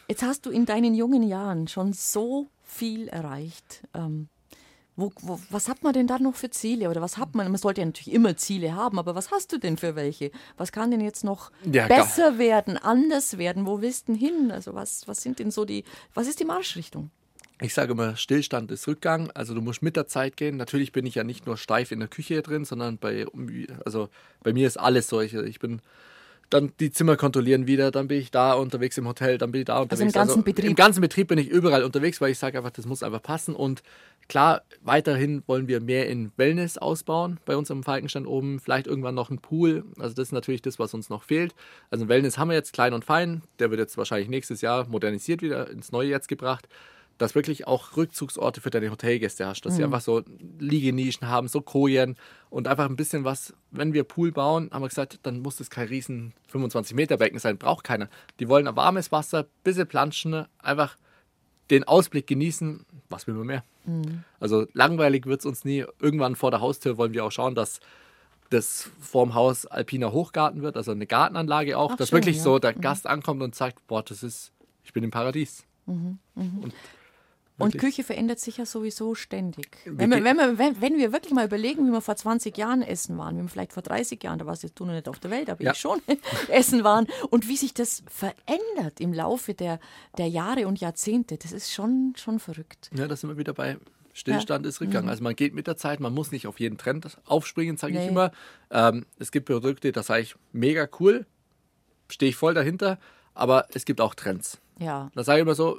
jetzt 0.08 0.22
hast 0.22 0.46
du 0.46 0.50
in 0.50 0.66
deinen 0.66 0.94
jungen 0.94 1.22
Jahren 1.22 1.68
schon 1.68 1.92
so 1.92 2.48
viel 2.62 3.08
erreicht. 3.08 3.82
Ähm, 3.94 4.28
wo, 4.96 5.12
wo, 5.22 5.40
was 5.50 5.68
hat 5.68 5.82
man 5.82 5.92
denn 5.92 6.06
da 6.06 6.18
noch 6.18 6.34
für 6.34 6.50
Ziele? 6.50 6.90
Oder 6.90 7.00
was 7.00 7.16
hat 7.16 7.34
man? 7.34 7.46
Man 7.50 7.56
sollte 7.56 7.80
ja 7.80 7.86
natürlich 7.86 8.14
immer 8.14 8.36
Ziele 8.36 8.74
haben, 8.74 8.98
aber 8.98 9.14
was 9.14 9.30
hast 9.30 9.52
du 9.52 9.58
denn 9.58 9.76
für 9.76 9.96
welche? 9.96 10.30
Was 10.56 10.72
kann 10.72 10.90
denn 10.90 11.00
jetzt 11.00 11.24
noch 11.24 11.50
Ja, 11.70 11.86
besser 11.86 12.38
werden, 12.38 12.76
anders 12.76 13.38
werden? 13.38 13.66
Wo 13.66 13.80
willst 13.80 14.08
du 14.08 14.12
denn 14.12 14.20
hin? 14.20 14.50
Also 14.52 14.74
was, 14.74 15.08
was 15.08 15.22
sind 15.22 15.38
denn 15.38 15.50
so 15.50 15.64
die, 15.64 15.84
was 16.14 16.28
ist 16.28 16.40
die 16.40 16.44
Marschrichtung? 16.44 17.10
Ich 17.62 17.74
sage 17.74 17.92
immer, 17.92 18.16
Stillstand 18.16 18.70
ist 18.70 18.86
Rückgang. 18.88 19.30
Also 19.32 19.54
du 19.54 19.60
musst 19.60 19.82
mit 19.82 19.96
der 19.96 20.06
Zeit 20.06 20.36
gehen. 20.36 20.56
Natürlich 20.56 20.92
bin 20.92 21.04
ich 21.04 21.14
ja 21.14 21.24
nicht 21.24 21.46
nur 21.46 21.56
steif 21.56 21.92
in 21.92 22.00
der 22.00 22.08
Küche 22.08 22.42
drin, 22.42 22.64
sondern 22.64 22.98
bei, 22.98 23.26
also 23.84 24.08
bei 24.42 24.52
mir 24.52 24.66
ist 24.66 24.78
alles 24.78 25.08
solche. 25.08 25.42
Ich 25.42 25.60
bin 25.60 25.82
dann 26.50 26.72
die 26.80 26.90
Zimmer 26.90 27.16
kontrollieren 27.16 27.66
wieder, 27.66 27.90
dann 27.90 28.08
bin 28.08 28.18
ich 28.18 28.30
da 28.30 28.54
unterwegs 28.54 28.98
im 28.98 29.06
Hotel, 29.06 29.38
dann 29.38 29.52
bin 29.52 29.60
ich 29.60 29.66
da 29.66 29.78
unterwegs. 29.78 30.00
im 30.02 30.12
ganzen 30.12 30.42
Betrieb. 30.42 30.68
Im 30.68 30.74
ganzen 30.74 31.00
Betrieb 31.00 31.28
bin 31.28 31.38
ich 31.38 31.48
überall 31.48 31.84
unterwegs, 31.84 32.20
weil 32.20 32.32
ich 32.32 32.38
sage 32.38 32.58
einfach, 32.58 32.72
das 32.72 32.86
muss 32.86 33.02
einfach 33.02 33.22
passen. 33.22 33.54
Und 33.54 33.82
klar, 34.28 34.62
weiterhin 34.82 35.44
wollen 35.46 35.68
wir 35.68 35.80
mehr 35.80 36.08
in 36.08 36.32
Wellness 36.36 36.76
ausbauen 36.76 37.38
bei 37.44 37.56
uns 37.56 37.70
am 37.70 37.84
Falkenstand 37.84 38.26
oben. 38.26 38.58
Vielleicht 38.58 38.88
irgendwann 38.88 39.14
noch 39.14 39.30
ein 39.30 39.38
Pool. 39.38 39.84
Also 39.98 40.14
das 40.14 40.28
ist 40.28 40.32
natürlich 40.32 40.62
das, 40.62 40.78
was 40.78 40.92
uns 40.92 41.08
noch 41.08 41.22
fehlt. 41.22 41.54
Also 41.90 42.08
Wellness 42.08 42.36
haben 42.36 42.48
wir 42.48 42.56
jetzt 42.56 42.72
klein 42.72 42.94
und 42.94 43.04
fein. 43.04 43.42
Der 43.60 43.70
wird 43.70 43.80
jetzt 43.80 43.96
wahrscheinlich 43.96 44.28
nächstes 44.28 44.60
Jahr 44.60 44.88
modernisiert 44.88 45.42
wieder 45.42 45.70
ins 45.70 45.92
neue 45.92 46.08
jetzt 46.08 46.28
gebracht. 46.28 46.68
Dass 47.20 47.34
wirklich 47.34 47.66
auch 47.66 47.96
Rückzugsorte 47.96 48.60
für 48.60 48.70
deine 48.70 48.90
Hotelgäste 48.90 49.46
hast, 49.46 49.60
dass 49.62 49.74
Mhm. 49.74 49.76
sie 49.76 49.84
einfach 49.84 50.00
so 50.00 50.22
Liegenischen 50.58 51.28
haben, 51.28 51.48
so 51.48 51.60
Kojen 51.60 52.16
und 52.48 52.66
einfach 52.66 52.88
ein 52.88 52.96
bisschen 52.96 53.24
was, 53.24 53.52
wenn 53.70 53.92
wir 53.92 54.04
Pool 54.04 54.32
bauen, 54.32 54.70
haben 54.72 54.82
wir 54.82 54.88
gesagt, 54.88 55.20
dann 55.24 55.40
muss 55.40 55.56
das 55.56 55.68
kein 55.70 55.88
riesen 55.88 56.32
25 56.48 56.94
Meter 56.96 57.18
Becken 57.18 57.38
sein, 57.38 57.58
braucht 57.58 57.84
keiner. 57.84 58.08
Die 58.40 58.48
wollen 58.48 58.66
ein 58.66 58.76
warmes 58.76 59.12
Wasser, 59.12 59.46
bisschen 59.64 59.86
planschen, 59.86 60.46
einfach 60.58 60.96
den 61.70 61.84
Ausblick 61.84 62.26
genießen, 62.26 62.84
was 63.10 63.26
will 63.26 63.34
man 63.34 63.46
mehr? 63.46 63.64
Mhm. 63.84 64.24
Also 64.40 64.66
langweilig 64.72 65.26
wird 65.26 65.40
es 65.40 65.46
uns 65.46 65.64
nie. 65.64 65.84
Irgendwann 66.00 66.36
vor 66.36 66.50
der 66.50 66.60
Haustür 66.60 66.96
wollen 66.96 67.12
wir 67.12 67.24
auch 67.24 67.30
schauen, 67.32 67.54
dass 67.54 67.80
das 68.48 68.90
vorm 68.98 69.34
Haus 69.34 69.66
alpiner 69.66 70.10
Hochgarten 70.12 70.62
wird, 70.62 70.76
also 70.76 70.90
eine 70.90 71.06
Gartenanlage 71.06 71.78
auch, 71.78 71.92
Ach, 71.92 71.96
dass 71.96 72.08
schön, 72.08 72.16
wirklich 72.16 72.38
ja. 72.38 72.42
so 72.42 72.58
der 72.58 72.72
Gast 72.72 73.06
ankommt 73.06 73.42
und 73.42 73.54
sagt, 73.54 73.86
boah, 73.86 74.02
das 74.02 74.22
ist, 74.24 74.52
ich 74.84 74.92
bin 74.92 75.04
im 75.04 75.10
Paradies. 75.12 75.64
Mhm, 75.86 76.18
Und, 76.34 76.72
Und 77.62 77.78
Küche 77.78 78.02
verändert 78.04 78.38
sich 78.40 78.56
ja 78.56 78.66
sowieso 78.66 79.14
ständig. 79.14 79.68
Wenn 79.84 80.10
wir, 80.10 80.24
wenn, 80.24 80.36
wir, 80.36 80.58
wenn, 80.58 80.80
wenn 80.80 80.96
wir 80.98 81.12
wirklich 81.12 81.32
mal 81.32 81.44
überlegen, 81.46 81.86
wie 81.86 81.92
wir 81.92 82.00
vor 82.00 82.16
20 82.16 82.56
Jahren 82.56 82.82
essen 82.82 83.16
waren, 83.18 83.36
wie 83.38 83.42
wir 83.42 83.48
vielleicht 83.48 83.72
vor 83.72 83.82
30 83.82 84.22
Jahren, 84.22 84.38
da 84.38 84.46
warst 84.46 84.62
jetzt 84.62 84.78
du 84.78 84.84
noch 84.84 84.92
nicht 84.94 85.08
auf 85.08 85.18
der 85.18 85.30
Welt, 85.30 85.50
aber 85.50 85.62
Ja. 85.62 85.72
ich 85.72 85.78
schon, 85.78 86.00
essen 86.48 86.84
waren 86.84 87.06
und 87.30 87.48
wie 87.48 87.56
sich 87.56 87.74
das 87.74 88.02
verändert 88.10 89.00
im 89.00 89.12
Laufe 89.12 89.54
der, 89.54 89.78
der 90.18 90.28
Jahre 90.28 90.66
und 90.66 90.80
Jahrzehnte, 90.80 91.36
das 91.38 91.52
ist 91.52 91.72
schon, 91.72 92.14
schon 92.16 92.38
verrückt. 92.38 92.90
Ja, 92.94 93.06
da 93.08 93.16
sind 93.16 93.28
wir 93.30 93.36
wieder 93.38 93.52
bei 93.52 93.78
Stillstand 94.12 94.66
ist 94.66 94.80
Rückgang. 94.80 95.04
Mhm. 95.04 95.08
Also 95.10 95.22
man 95.22 95.36
geht 95.36 95.54
mit 95.54 95.66
der 95.68 95.76
Zeit, 95.76 96.00
man 96.00 96.12
muss 96.12 96.32
nicht 96.32 96.46
auf 96.48 96.58
jeden 96.58 96.78
Trend 96.78 97.16
aufspringen, 97.26 97.76
sage 97.76 97.92
ich 97.94 98.00
Nee. 98.00 98.08
immer. 98.08 98.32
Ähm, 98.70 99.06
es 99.18 99.30
gibt 99.30 99.46
Produkte, 99.46 99.92
da 99.92 100.02
sage 100.02 100.22
ich, 100.22 100.34
mega 100.52 100.88
cool, 100.98 101.26
stehe 102.08 102.30
ich 102.30 102.36
voll 102.36 102.54
dahinter, 102.54 102.98
aber 103.34 103.66
es 103.72 103.84
gibt 103.84 104.00
auch 104.00 104.14
Trends. 104.14 104.58
Ja, 104.78 105.10
Da 105.14 105.22
sage 105.24 105.38
ich 105.38 105.42
immer 105.42 105.54
so, 105.54 105.78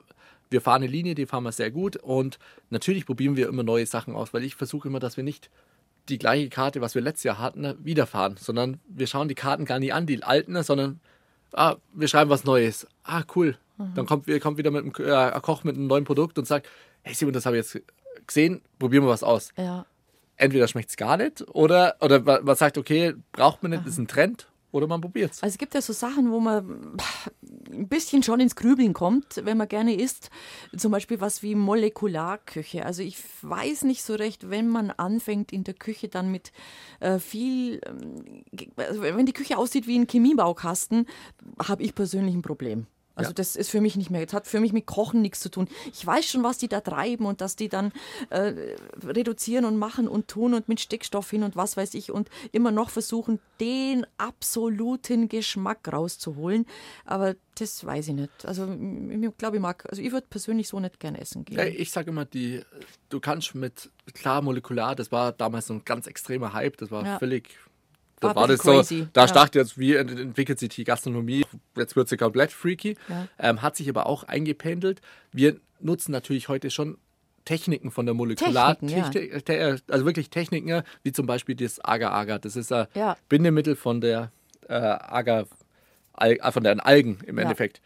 wir 0.52 0.62
fahren 0.62 0.84
eine 0.84 0.92
Linie, 0.92 1.16
die 1.16 1.26
fahren 1.26 1.44
wir 1.44 1.52
sehr 1.52 1.72
gut 1.72 1.96
und 1.96 2.38
natürlich 2.70 3.06
probieren 3.06 3.36
wir 3.36 3.48
immer 3.48 3.64
neue 3.64 3.86
Sachen 3.86 4.16
aus, 4.16 4.34
weil 4.34 4.44
ich 4.44 4.56
versuche 4.56 4.88
immer, 4.90 5.00
dass 5.00 5.18
wir 5.18 5.24
nicht 5.24 5.50
die 6.10 6.18
gleiche 6.18 6.50
Karte, 6.50 6.82
was 6.82 6.94
wir 6.94 7.02
letztes 7.02 7.24
Jahr 7.24 7.40
hatten, 7.40 7.76
wiederfahren, 7.84 8.36
sondern 8.38 8.80
wir 8.88 9.08
schauen 9.08 9.28
die 9.28 9.36
Karten 9.36 9.66
gar 9.66 9.80
nicht 9.80 9.94
an, 9.94 10.06
die 10.06 10.24
alten, 10.24 10.62
sondern 10.64 11.00
ah, 11.54 11.76
wir 11.94 12.08
schreiben 12.08 12.30
was 12.30 12.44
Neues. 12.44 12.88
Ah, 13.04 13.24
cool. 13.36 13.58
Dann 13.96 14.06
kommt, 14.06 14.28
kommt 14.42 14.58
wieder 14.60 14.70
mit 14.70 14.84
einem 14.84 15.10
äh, 15.10 15.12
ein 15.12 15.42
Koch 15.42 15.64
mit 15.64 15.76
einem 15.76 15.88
neuen 15.88 16.04
Produkt 16.04 16.38
und 16.38 16.46
sagt, 16.46 16.68
hey 17.02 17.16
Simon, 17.16 17.34
das 17.34 17.48
habe 17.48 17.58
ich 17.58 17.74
jetzt 17.74 17.84
gesehen, 18.28 18.62
probieren 18.78 19.04
wir 19.04 19.10
was 19.10 19.24
aus. 19.24 19.50
ja. 19.58 19.86
Entweder 20.38 20.68
schmeckt 20.68 20.90
es 20.90 20.98
gar 20.98 21.18
nicht 21.18 21.48
oder, 21.50 21.98
oder 22.00 22.20
man 22.20 22.44
man 22.44 22.56
sagt, 22.56 22.80
okay, 22.80 23.14
braucht 23.32 23.62
man 23.62 23.72
nicht, 23.72 23.86
ist 23.86 24.00
ein 24.00 24.08
Trend 24.08 24.48
oder 24.72 24.88
man 24.88 25.02
probiert 25.02 25.32
es. 25.32 25.44
Also 25.44 25.54
es 25.54 25.58
gibt 25.58 25.74
ja 25.74 25.82
so 25.82 25.94
Sachen, 25.94 26.32
wo 26.32 26.40
man 26.40 26.98
ein 27.72 27.88
bisschen 27.88 28.24
schon 28.24 28.40
ins 28.40 28.56
Grübeln 28.56 28.94
kommt, 28.94 29.42
wenn 29.44 29.58
man 29.58 29.68
gerne 29.68 29.96
isst. 29.96 30.30
Zum 30.76 30.92
Beispiel 30.92 31.22
was 31.22 31.44
wie 31.44 31.56
Molekularküche. 31.56 32.86
Also 32.86 33.04
ich 33.04 33.18
weiß 33.42 33.84
nicht 33.84 34.04
so 34.04 34.16
recht, 34.16 34.50
wenn 34.50 34.68
man 34.68 34.92
anfängt 34.92 35.52
in 35.52 35.64
der 35.64 35.74
Küche 35.74 36.08
dann 36.08 36.32
mit 36.32 36.52
äh, 37.00 37.20
viel, 37.20 37.82
also 38.76 39.02
wenn 39.02 39.26
die 39.26 39.34
Küche 39.34 39.58
aussieht 39.58 39.88
wie 39.88 39.98
ein 39.98 40.08
Chemiebaukasten, 40.08 41.06
habe 41.68 41.84
ich 41.84 41.96
persönlich 41.96 42.36
ein 42.36 42.42
Problem. 42.42 42.88
Also 43.16 43.30
Ja. 43.32 43.34
das 43.36 43.56
ist 43.56 43.70
für 43.70 43.82
mich 43.82 43.96
nicht 43.98 44.10
mehr, 44.10 44.26
das 44.26 44.34
hat 44.34 44.48
für 44.48 44.60
mich 44.60 44.74
mit 44.74 44.86
Kochen 44.86 45.22
nichts 45.22 45.40
zu 45.42 45.50
tun. 45.50 45.68
Ich 45.94 46.06
weiß 46.06 46.26
schon, 46.26 46.44
was 46.44 46.58
die 46.58 46.68
da 46.68 46.80
treiben 46.82 47.26
und 47.26 47.42
dass 47.42 47.56
die 47.56 47.68
dann 47.70 47.92
äh, 48.30 48.54
reduzieren 49.04 49.66
und 49.66 49.78
machen 49.78 50.08
und 50.08 50.28
tun 50.28 50.54
und 50.54 50.70
mit 50.70 50.80
Stickstoff 50.80 51.30
hin 51.30 51.44
und 51.44 51.56
was 51.56 51.76
weiß 51.78 51.94
ich 51.94 52.12
und 52.12 52.30
immer 52.52 52.72
noch 52.72 52.90
versuchen, 52.90 53.40
den 53.60 54.06
absoluten 54.18 55.28
Geschmack 55.30 55.92
rauszuholen. 55.92 56.66
Aber 57.06 57.36
das 57.56 57.86
weiß 57.86 58.08
ich 58.10 58.14
nicht. 58.14 58.46
Also 58.46 58.66
ich 58.72 59.38
glaube, 59.38 59.58
ich 59.58 59.62
mag, 59.62 59.86
also 59.90 60.02
ich 60.02 60.12
würde 60.12 60.28
persönlich 60.30 60.68
so 60.68 60.80
nicht 60.80 61.00
gern 61.00 61.16
essen 61.16 61.44
gehen. 61.46 61.58
Ja, 61.58 61.66
ich 61.66 61.92
sage 61.92 62.10
immer, 62.12 62.26
die, 62.26 62.62
du 63.10 63.20
kannst 63.20 63.56
mit, 63.56 63.92
klar, 64.14 64.42
molekular, 64.42 64.96
das 64.96 65.12
war 65.12 65.32
damals 65.32 65.68
so 65.68 65.74
ein 65.74 65.84
ganz 65.86 66.08
extremer 66.08 66.54
Hype, 66.54 66.78
das 66.78 66.92
war 66.92 67.06
Ja. 67.06 67.20
völlig, 67.20 67.50
da 68.22 68.36
War 68.36 68.48
das 68.48 68.62
so, 68.62 68.82
da 69.14 69.26
ja. 69.26 69.32
dachte 69.34 69.60
jetzt, 69.60 69.78
wie 69.78 69.96
ent- 69.96 70.12
entwickelt 70.18 70.60
sich 70.60 70.70
die 70.70 70.84
Gastronomie, 70.86 71.44
jetzt 71.76 71.96
wird 71.96 72.08
sie 72.08 72.16
komplett 72.18 72.52
freaky, 72.54 72.96
Ja. 73.10 73.28
ähm, 73.40 73.62
hat 73.62 73.76
sich 73.76 73.90
aber 73.90 74.06
auch 74.06 74.24
eingependelt. 74.24 75.02
Wir 75.34 75.58
nutzen 75.82 76.12
natürlich 76.14 76.48
heute 76.48 76.72
schon 76.72 76.98
Techniken 77.44 77.90
von 77.92 78.06
der 78.06 78.14
Molekular, 78.14 78.80
Techniken, 78.80 79.44
ja. 79.50 79.76
Also 79.90 80.06
wirklich 80.06 80.30
Techniken, 80.30 80.84
wie 81.04 81.12
zum 81.12 81.26
Beispiel 81.26 81.56
das 81.56 81.84
Agar-Agar, 81.84 82.40
das 82.40 82.56
ist 82.56 82.72
ein 82.72 82.88
Ja. 82.94 83.18
Bindemittel 83.28 83.76
von 83.76 84.00
der 84.00 84.32
äh, 84.70 84.74
Agar, 84.76 85.48
Al 86.14 86.34
äh, 86.34 86.52
von 86.52 86.64
den 86.64 86.80
Algen 86.80 87.18
im 87.26 87.38
Ja. 87.38 87.44
Endeffekt. 87.44 87.82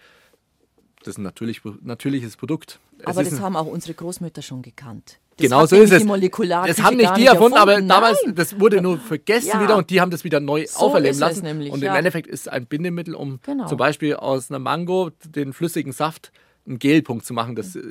Das 1.00 1.10
ist 1.14 1.18
ein 1.20 1.24
natürlich, 1.24 1.62
natürliches 1.82 2.36
Produkt. 2.36 2.80
Es 3.00 3.06
Aber 3.08 3.24
das 3.24 3.40
haben 3.40 3.56
auch 3.56 3.68
unsere 3.68 3.94
Großmütter 3.94 4.42
schon 4.42 4.62
gekannt. 4.62 5.20
Das 5.38 5.44
Genau 5.48 5.66
so 5.66 5.76
ist 5.76 5.92
es. 5.92 6.06
Das 6.06 6.82
haben 6.82 6.96
nicht 6.96 7.18
die 7.18 7.26
erfunden, 7.26 7.58
aber 7.58 7.74
erfunden. 7.74 7.90
damals, 7.90 8.20
Nein. 8.26 8.36
das 8.36 8.58
wurde 8.60 8.82
nur 8.82 8.98
vergessen 9.00 9.50
Ja. 9.54 9.62
wieder 9.62 9.76
und 9.76 9.90
die 9.90 10.00
haben 10.00 10.10
das 10.12 10.24
wieder 10.24 10.40
neu 10.40 10.66
So 10.66 10.80
auferleben 10.86 11.20
lassen. 11.20 11.44
nämlich, 11.44 11.72
und 11.72 11.82
ja. 11.84 11.92
im 11.92 11.98
Endeffekt 11.98 12.28
ist 12.28 12.48
ein 12.50 12.66
Bindemittel, 12.68 13.16
um 13.16 13.40
Genau. 13.44 13.68
zum 13.68 13.78
Beispiel 13.78 14.16
aus 14.16 14.50
einer 14.50 14.60
Mango 14.60 15.12
den 15.26 15.52
flüssigen 15.52 15.92
Saft 15.92 16.32
einen 16.66 16.80
Gelpunkt 16.80 17.26
zu 17.26 17.34
machen, 17.34 17.56
das 17.56 17.76
äh, 17.76 17.82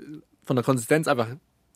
von 0.45 0.57
der 0.57 0.65
Konsistenz 0.65 1.07
einfach 1.07 1.29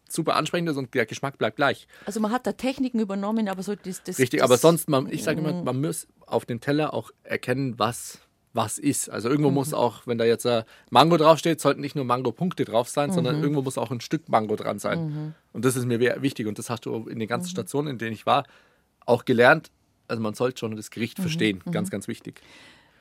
super 0.08 0.36
ansprechend 0.36 0.70
ist 0.70 0.78
und 0.78 0.94
der 0.94 1.04
Geschmack 1.04 1.36
bleibt 1.36 1.56
gleich. 1.56 1.86
Also 2.06 2.18
man 2.18 2.32
hat 2.32 2.46
da 2.46 2.52
Techniken 2.52 2.98
übernommen, 2.98 3.46
aber 3.48 3.62
so 3.62 3.74
das, 3.74 4.02
das 4.02 4.18
Richtig, 4.18 4.40
das, 4.40 4.48
aber 4.48 4.56
sonst, 4.56 4.88
man, 4.88 5.06
ich 5.12 5.22
sage 5.22 5.42
Mhm. 5.42 5.46
immer, 5.48 5.62
man 5.64 5.80
muss 5.82 6.06
auf 6.26 6.46
dem 6.46 6.60
Teller 6.60 6.94
auch 6.94 7.10
erkennen, 7.24 7.74
was 7.78 8.20
was 8.58 8.76
ist. 8.78 9.08
Also 9.08 9.28
Mhm. 9.28 9.32
irgendwo 9.34 9.50
muss 9.52 9.72
auch, 9.72 10.06
wenn 10.06 10.18
da 10.18 10.24
jetzt 10.26 10.44
ein 10.46 10.64
Mango 10.90 11.16
draufsteht, 11.16 11.60
sollten 11.60 11.80
nicht 11.80 11.94
nur 11.96 12.04
Mango-Punkte 12.04 12.64
drauf 12.66 12.88
sein, 12.88 13.08
Mhm. 13.10 13.14
sondern 13.14 13.40
irgendwo 13.40 13.62
muss 13.62 13.78
auch 13.78 13.90
ein 13.90 14.00
Stück 14.02 14.28
Mango 14.28 14.56
dran 14.56 14.78
sein. 14.78 15.34
Und 15.54 15.64
das 15.64 15.76
ist 15.76 15.86
mir 15.86 15.98
wichtig 16.22 16.46
und 16.46 16.58
das 16.58 16.68
hast 16.68 16.84
du 16.84 16.94
in 17.08 17.18
den 17.18 17.26
Mhm. 17.26 17.28
ganzen 17.28 17.48
Stationen, 17.48 17.88
in 17.88 17.98
denen 17.98 18.12
ich 18.12 18.26
war, 18.26 18.44
auch 19.06 19.24
gelernt. 19.24 19.70
Also 20.08 20.22
man 20.22 20.34
sollte 20.34 20.58
schon 20.58 20.76
das 20.76 20.86
Mhm. 20.90 20.94
Gericht 20.94 21.18
verstehen, 21.18 21.62
ganz, 21.70 21.88
ganz 21.90 22.08
wichtig. 22.08 22.42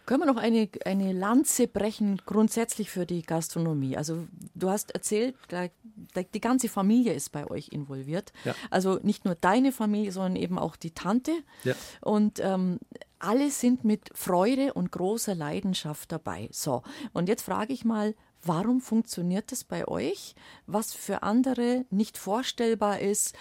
Können 0.07 0.21
wir 0.21 0.33
noch 0.33 0.41
eine, 0.41 0.69
eine 0.85 1.11
Lanze 1.11 1.67
brechen, 1.67 2.21
grundsätzlich 2.25 2.89
für 2.89 3.05
die 3.05 3.23
Gastronomie? 3.23 3.97
Also, 3.97 4.25
du 4.55 4.69
hast 4.69 4.91
erzählt, 4.91 5.35
da, 5.49 5.67
da, 6.13 6.23
die 6.23 6.39
ganze 6.39 6.69
Familie 6.69 7.11
ist 7.11 7.33
bei 7.33 7.45
euch 7.45 7.67
involviert. 7.73 8.31
Ja. 8.45 8.55
Also 8.69 8.99
nicht 9.03 9.25
nur 9.25 9.35
deine 9.35 9.73
Familie, 9.73 10.13
sondern 10.13 10.37
eben 10.37 10.57
auch 10.57 10.77
die 10.77 10.91
Tante. 10.91 11.33
Ja. 11.65 11.75
Und 11.99 12.39
ähm, 12.39 12.79
alle 13.19 13.51
sind 13.51 13.83
mit 13.83 14.09
Freude 14.13 14.73
und 14.73 14.93
großer 14.93 15.35
Leidenschaft 15.35 16.09
dabei. 16.09 16.47
So, 16.53 16.83
und 17.11 17.27
jetzt 17.27 17.41
frage 17.41 17.73
ich 17.73 17.83
mal, 17.83 18.15
warum 18.41 18.79
funktioniert 18.79 19.51
das 19.51 19.65
bei 19.65 19.89
euch, 19.89 20.35
was 20.67 20.93
für 20.93 21.21
andere 21.21 21.83
nicht 21.89 22.17
vorstellbar 22.17 22.99
ist? 22.99 23.35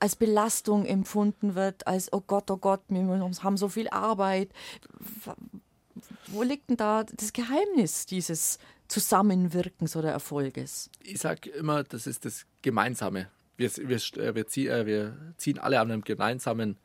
als 0.00 0.16
Belastung 0.16 0.84
empfunden 0.84 1.54
wird, 1.54 1.86
als 1.86 2.12
oh 2.12 2.22
Gott, 2.26 2.50
oh 2.50 2.56
Gott, 2.56 2.80
wir 2.88 3.04
haben 3.42 3.56
so 3.56 3.68
viel 3.68 3.88
Arbeit 3.88 4.48
wo 6.28 6.42
liegt 6.42 6.70
denn 6.70 6.76
da 6.76 7.04
das 7.04 7.32
Geheimnis 7.32 8.06
dieses 8.06 8.58
Zusammenwirkens 8.88 9.96
oder 9.96 10.10
Erfolges? 10.10 10.90
Ich 11.02 11.20
sage 11.20 11.50
immer, 11.50 11.84
das 11.84 12.06
ist 12.06 12.24
das 12.24 12.46
Gemeinsame. 12.62 13.28
Wir, 13.56 13.70
wir, 13.76 13.96
äh, 13.96 14.34
wir, 14.34 14.46
zieh, 14.46 14.68
äh, 14.68 14.86
wir 14.86 15.16
ziehen 15.36 15.58
alle 15.58 15.80
an 15.80 15.90
einem 15.90 16.02
gemeinsamen 16.02 16.76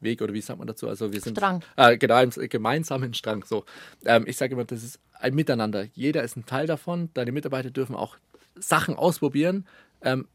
Weg 0.00 0.22
oder 0.22 0.32
wie 0.32 0.40
sagt 0.40 0.58
man 0.58 0.68
dazu? 0.68 0.88
Also 0.88 1.12
wir 1.12 1.20
sind 1.20 1.36
Strang. 1.36 1.62
Äh, 1.76 1.98
genau, 1.98 2.24
gemeinsamen 2.26 3.14
Strang. 3.14 3.44
So, 3.44 3.64
ähm, 4.04 4.24
ich 4.26 4.36
sage 4.36 4.54
immer, 4.54 4.64
das 4.64 4.82
ist 4.82 4.98
ein 5.12 5.34
Miteinander. 5.34 5.86
Jeder 5.92 6.22
ist 6.22 6.36
ein 6.36 6.46
Teil 6.46 6.66
davon. 6.66 7.10
Deine 7.14 7.32
Mitarbeiter 7.32 7.70
dürfen 7.70 7.94
auch 7.94 8.16
Sachen 8.54 8.96
ausprobieren. 8.96 9.66
Ähm, 10.02 10.26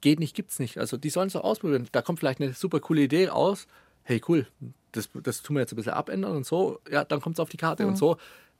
geht 0.00 0.20
nicht, 0.20 0.36
gibt's 0.36 0.58
nicht. 0.58 0.78
Also 0.78 0.96
die 0.96 1.10
sollen 1.10 1.28
es 1.28 1.36
auch 1.36 1.44
ausprobieren. 1.44 1.88
Da 1.92 2.02
kommt 2.02 2.18
vielleicht 2.18 2.40
eine 2.40 2.52
super 2.52 2.80
coole 2.80 3.02
Idee 3.02 3.28
raus. 3.28 3.66
Hey, 4.08 4.20
cool, 4.28 4.46
das, 4.92 5.08
das 5.22 5.42
tun 5.42 5.56
wir 5.56 5.60
jetzt 5.60 5.72
ein 5.72 5.76
bisschen 5.76 5.92
abändern 5.92 6.36
und 6.36 6.46
so. 6.46 6.80
Ja, 6.90 7.04
dann 7.04 7.20
kommt 7.20 7.36
es 7.36 7.40
auf 7.40 7.48
die 7.50 7.56
Karte 7.56 7.82
Mhm. 7.82 7.88
und 7.90 7.96
so. 7.96 8.16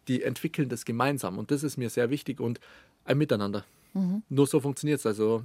Die 0.09 0.23
entwickeln 0.23 0.69
das 0.69 0.85
gemeinsam 0.85 1.39
und 1.39 1.51
das 1.51 1.63
ist 1.63 1.77
mir 1.77 1.89
sehr 1.91 2.11
wichtig 2.11 2.41
und 2.41 2.61
ein 3.05 3.17
Miteinander. 3.19 3.65
Nur 4.29 4.47
so 4.47 4.61
funktioniert 4.61 4.99
es. 5.01 5.07
Also, 5.07 5.43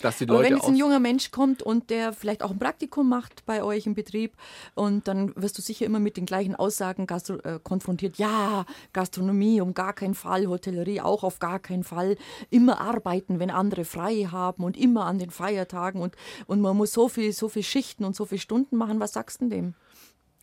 dass 0.00 0.18
die 0.18 0.26
Mhm. 0.26 0.30
Aber 0.30 0.42
wenn 0.42 0.52
Leute 0.52 0.54
jetzt 0.54 0.68
ein 0.68 0.76
junger 0.76 1.00
Mensch 1.00 1.30
kommt 1.30 1.62
und 1.62 1.90
der 1.90 2.12
vielleicht 2.12 2.42
auch 2.42 2.50
ein 2.50 2.58
Praktikum 2.58 3.08
macht 3.08 3.44
bei 3.46 3.62
euch 3.62 3.86
im 3.86 3.94
Betrieb 3.94 4.34
und 4.74 5.08
dann 5.08 5.34
wirst 5.36 5.58
du 5.58 5.62
sicher 5.62 5.86
immer 5.86 6.00
mit 6.00 6.16
den 6.16 6.26
gleichen 6.26 6.54
Aussagen 6.54 7.06
äh, 7.08 7.58
konfrontiert. 7.62 8.18
Ja, 8.18 8.66
Gastronomie 8.92 9.60
um 9.60 9.74
gar 9.74 9.92
keinen 9.92 10.14
Fall, 10.14 10.46
Hotellerie 10.46 11.00
auch 11.00 11.24
auf 11.24 11.38
gar 11.38 11.58
keinen 11.58 11.84
Fall. 11.84 12.16
Immer 12.50 12.80
arbeiten, 12.80 13.38
wenn 13.38 13.50
andere 13.50 13.84
frei 13.84 14.28
haben 14.30 14.64
und 14.64 14.76
immer 14.76 15.06
an 15.06 15.18
den 15.18 15.30
Feiertagen 15.30 16.00
und, 16.00 16.16
und 16.46 16.60
man 16.60 16.76
muss 16.76 16.92
so 16.92 17.08
viel, 17.08 17.32
so 17.32 17.48
viel 17.48 17.62
Schichten 17.62 18.04
und 18.04 18.16
so 18.16 18.26
viele 18.26 18.40
Stunden 18.40 18.76
machen. 18.76 19.00
Was 19.00 19.12
sagst 19.12 19.40
du 19.40 19.48
denn 19.48 19.50
dem? 19.50 19.74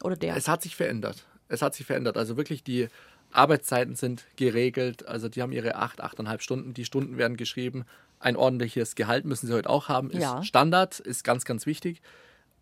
Oder 0.04 0.16
der? 0.16 0.36
Es 0.36 0.48
hat 0.48 0.62
sich 0.62 0.76
verändert. 0.76 1.26
Es 1.48 1.62
hat 1.62 1.76
sich 1.76 1.86
verändert. 1.86 2.18
Also 2.18 2.38
wirklich 2.38 2.64
die 2.64 2.88
Arbeitszeiten 3.32 3.96
sind 3.96 4.26
geregelt. 4.36 5.08
Also 5.08 5.30
die 5.30 5.42
haben 5.42 5.52
ihre 5.52 5.76
acht, 5.76 6.02
achteinhalb 6.02 6.42
Stunden. 6.42 6.74
Die 6.74 6.86
Stunden 6.86 7.18
werden 7.18 7.38
geschrieben. 7.38 7.86
Ein 8.20 8.36
ordentliches 8.36 8.96
Gehalt 8.96 9.26
müssen 9.26 9.48
sie 9.48 9.54
heute 9.54 9.70
auch 9.70 9.88
haben. 9.88 10.10
Ist 10.12 10.22
Ja. 10.22 10.44
Standard, 10.44 11.00
ist 11.00 11.24
ganz, 11.24 11.46
ganz 11.46 11.66
wichtig. 11.66 12.02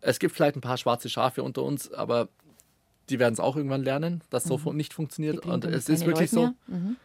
Es 0.00 0.18
gibt 0.20 0.34
vielleicht 0.34 0.56
ein 0.56 0.60
paar 0.60 0.76
schwarze 0.76 1.08
Schafe 1.08 1.42
unter 1.42 1.62
uns, 1.64 1.92
aber 1.92 2.28
die 3.08 3.18
werden 3.18 3.34
es 3.34 3.40
auch 3.40 3.56
irgendwann 3.56 3.82
lernen, 3.82 4.22
dass 4.30 4.44
so 4.44 4.58
fun- 4.58 4.76
nicht 4.76 4.92
funktioniert. 4.94 5.44
Mhm. 5.44 5.50
Und 5.52 5.64
es 5.64 5.88
ist 5.88 6.06
wirklich 6.06 6.30
Leute 6.32 6.54
so. 6.68 6.72
Mhm. 6.72 6.96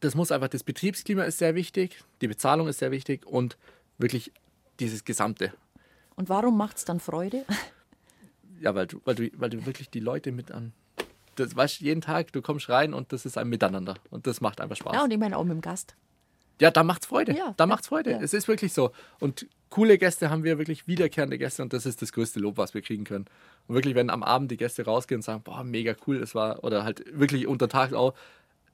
das 0.00 0.14
muss 0.14 0.32
einfach, 0.32 0.48
das 0.48 0.64
Betriebsklima 0.64 1.24
ist 1.24 1.38
sehr 1.38 1.54
wichtig, 1.54 2.02
die 2.20 2.28
Bezahlung 2.28 2.68
ist 2.68 2.78
sehr 2.78 2.90
wichtig 2.90 3.26
und 3.26 3.56
wirklich 3.98 4.32
dieses 4.80 5.04
Gesamte. 5.04 5.52
Und 6.16 6.28
warum 6.28 6.56
macht 6.56 6.76
es 6.78 6.84
dann 6.84 7.00
Freude? 7.00 7.44
Ja, 8.60 8.74
weil 8.74 8.88
du, 8.88 9.00
weil, 9.04 9.14
du, 9.14 9.30
weil 9.36 9.50
du 9.50 9.64
wirklich 9.66 9.88
die 9.88 10.00
Leute 10.00 10.32
mit 10.32 10.50
an. 10.50 10.72
Das 11.36 11.54
weißt 11.54 11.80
jeden 11.80 12.00
Tag, 12.00 12.32
du 12.32 12.42
kommst 12.42 12.68
rein 12.68 12.92
und 12.92 13.12
das 13.12 13.24
ist 13.24 13.38
ein 13.38 13.48
Miteinander. 13.48 13.94
Und 14.10 14.26
das 14.26 14.40
macht 14.40 14.60
einfach 14.60 14.74
Spaß. 14.74 14.94
Ja, 14.94 15.04
und 15.04 15.12
ich 15.12 15.18
meine 15.18 15.36
auch 15.38 15.44
mit 15.44 15.52
dem 15.52 15.60
Gast. 15.60 15.94
Ja, 16.60 16.70
da 16.70 16.82
macht's 16.82 17.06
Freude. 17.06 17.36
Ja, 17.36 17.54
da 17.56 17.64
ja, 17.64 17.66
macht's 17.66 17.88
Freude. 17.88 18.12
ja. 18.12 18.20
Es 18.20 18.34
ist 18.34 18.48
wirklich 18.48 18.72
so. 18.72 18.90
Und 19.20 19.46
coole 19.70 19.98
Gäste 19.98 20.30
haben 20.30 20.44
wir 20.44 20.58
wirklich 20.58 20.86
wiederkehrende 20.86 21.38
Gäste 21.38 21.62
und 21.62 21.72
das 21.72 21.86
ist 21.86 22.02
das 22.02 22.12
größte 22.12 22.40
Lob, 22.40 22.56
was 22.56 22.74
wir 22.74 22.82
kriegen 22.82 23.04
können. 23.04 23.26
Und 23.66 23.74
wirklich, 23.74 23.94
wenn 23.94 24.10
am 24.10 24.22
Abend 24.22 24.50
die 24.50 24.56
Gäste 24.56 24.84
rausgehen 24.84 25.18
und 25.18 25.22
sagen, 25.22 25.42
boah, 25.42 25.62
mega 25.62 25.94
cool, 26.06 26.18
das 26.18 26.34
war, 26.34 26.64
oder 26.64 26.84
halt 26.84 27.04
wirklich 27.18 27.46
unter 27.46 27.68
Tag 27.68 27.92
auch, 27.92 28.14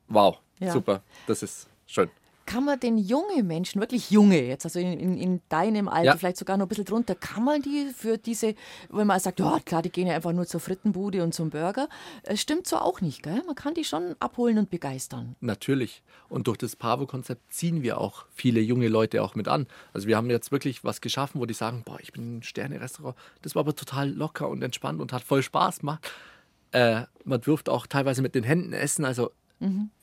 wow, 0.09 0.39
super, 0.61 1.03
das 1.27 1.43
ist 1.43 1.69
schön. 1.87 2.11
Kann 2.47 2.65
man 2.65 2.79
den 2.79 2.99
jungen 2.99 3.47
Menschen, 3.47 3.81
wirklich 3.81 4.11
junge 4.11 4.41
jetzt, 4.43 4.65
also 4.67 4.79
in, 4.79 4.93
in, 4.99 5.17
in 5.17 5.41
deinem 5.49 5.89
Alter, 5.89 6.05
Ja. 6.05 6.17
vielleicht 6.17 6.37
sogar 6.37 6.57
noch 6.57 6.67
ein 6.67 6.69
bisschen 6.69 6.85
drunter, 6.85 7.15
kann 7.15 7.45
man 7.45 7.63
die 7.63 7.91
für 7.97 8.19
diese, 8.19 8.55
wenn 8.91 9.07
man 9.07 9.19
sagt, 9.21 9.41
ja 9.41 9.59
klar, 9.65 9.83
die 9.83 9.91
gehen 9.91 10.07
ja 10.07 10.15
einfach 10.15 10.33
nur 10.33 10.47
zur 10.47 10.61
Frittenbude 10.61 11.23
und 11.23 11.33
zum 11.35 11.51
Burger, 11.51 11.89
es 12.23 12.41
stimmt 12.41 12.67
so 12.67 12.77
auch 12.77 13.01
nicht, 13.01 13.23
gell? 13.23 13.43
Man 13.47 13.55
kann 13.55 13.75
die 13.75 13.85
schon 13.85 14.15
abholen 14.21 14.59
und 14.59 14.71
begeistern. 14.71 15.37
Natürlich. 15.41 16.03
Und 16.29 16.47
durch 16.47 16.59
das 16.59 16.77
Pavo-Konzept 16.77 17.53
ziehen 17.53 17.83
wir 17.83 17.99
auch 17.99 18.25
viele 18.35 18.61
junge 18.61 18.89
Leute 18.89 19.23
auch 19.23 19.35
mit 19.35 19.49
an. 19.49 19.67
Also 19.93 20.07
wir 20.09 20.17
haben 20.17 20.31
jetzt 20.31 20.53
wirklich 20.53 20.85
was 20.85 21.01
geschaffen, 21.01 21.41
wo 21.41 21.47
die 21.47 21.55
sagen, 21.55 21.83
boah, 21.85 21.99
ich 22.01 22.13
bin 22.13 22.39
ein 22.39 22.43
Sterne-Restaurant. 22.43 23.17
Das 23.43 23.55
war 23.55 23.61
aber 23.61 23.75
total 23.75 24.11
locker 24.11 24.49
und 24.49 24.63
entspannt 24.63 25.01
und 25.01 25.13
hat 25.13 25.23
voll 25.23 25.43
Spaß 25.43 25.81
gemacht. 25.81 26.11
Äh, 26.73 27.03
man 27.25 27.41
dürfte 27.41 27.71
auch 27.73 27.87
teilweise 27.87 28.21
mit 28.21 28.35
den 28.35 28.45
Händen 28.45 28.73
essen. 28.73 29.05
Also 29.05 29.31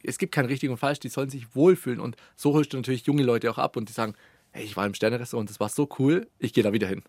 es 0.03 0.17
gibt 0.17 0.33
kein 0.33 0.45
richtig 0.45 0.69
und 0.69 0.77
falsch. 0.77 0.99
Die 0.99 1.09
sollen 1.09 1.29
sich 1.29 1.55
wohlfühlen. 1.55 1.99
Und 1.99 2.15
so 2.35 2.53
holst 2.53 2.73
du 2.73 2.77
natürlich 2.77 3.05
junge 3.05 3.23
Leute 3.23 3.49
auch 3.51 3.57
ab 3.57 3.77
und 3.77 3.89
die 3.89 3.93
sagen, 3.93 4.15
hey, 4.51 4.63
ich 4.63 4.75
war 4.77 4.85
im 4.85 4.93
Sterne-Restaurant, 4.93 5.49
das 5.49 5.59
war 5.59 5.69
so 5.69 5.87
cool, 5.99 6.27
ich 6.39 6.53
gehe 6.53 6.63
da 6.63 6.73
wieder 6.73 6.87
hin. 6.87 7.03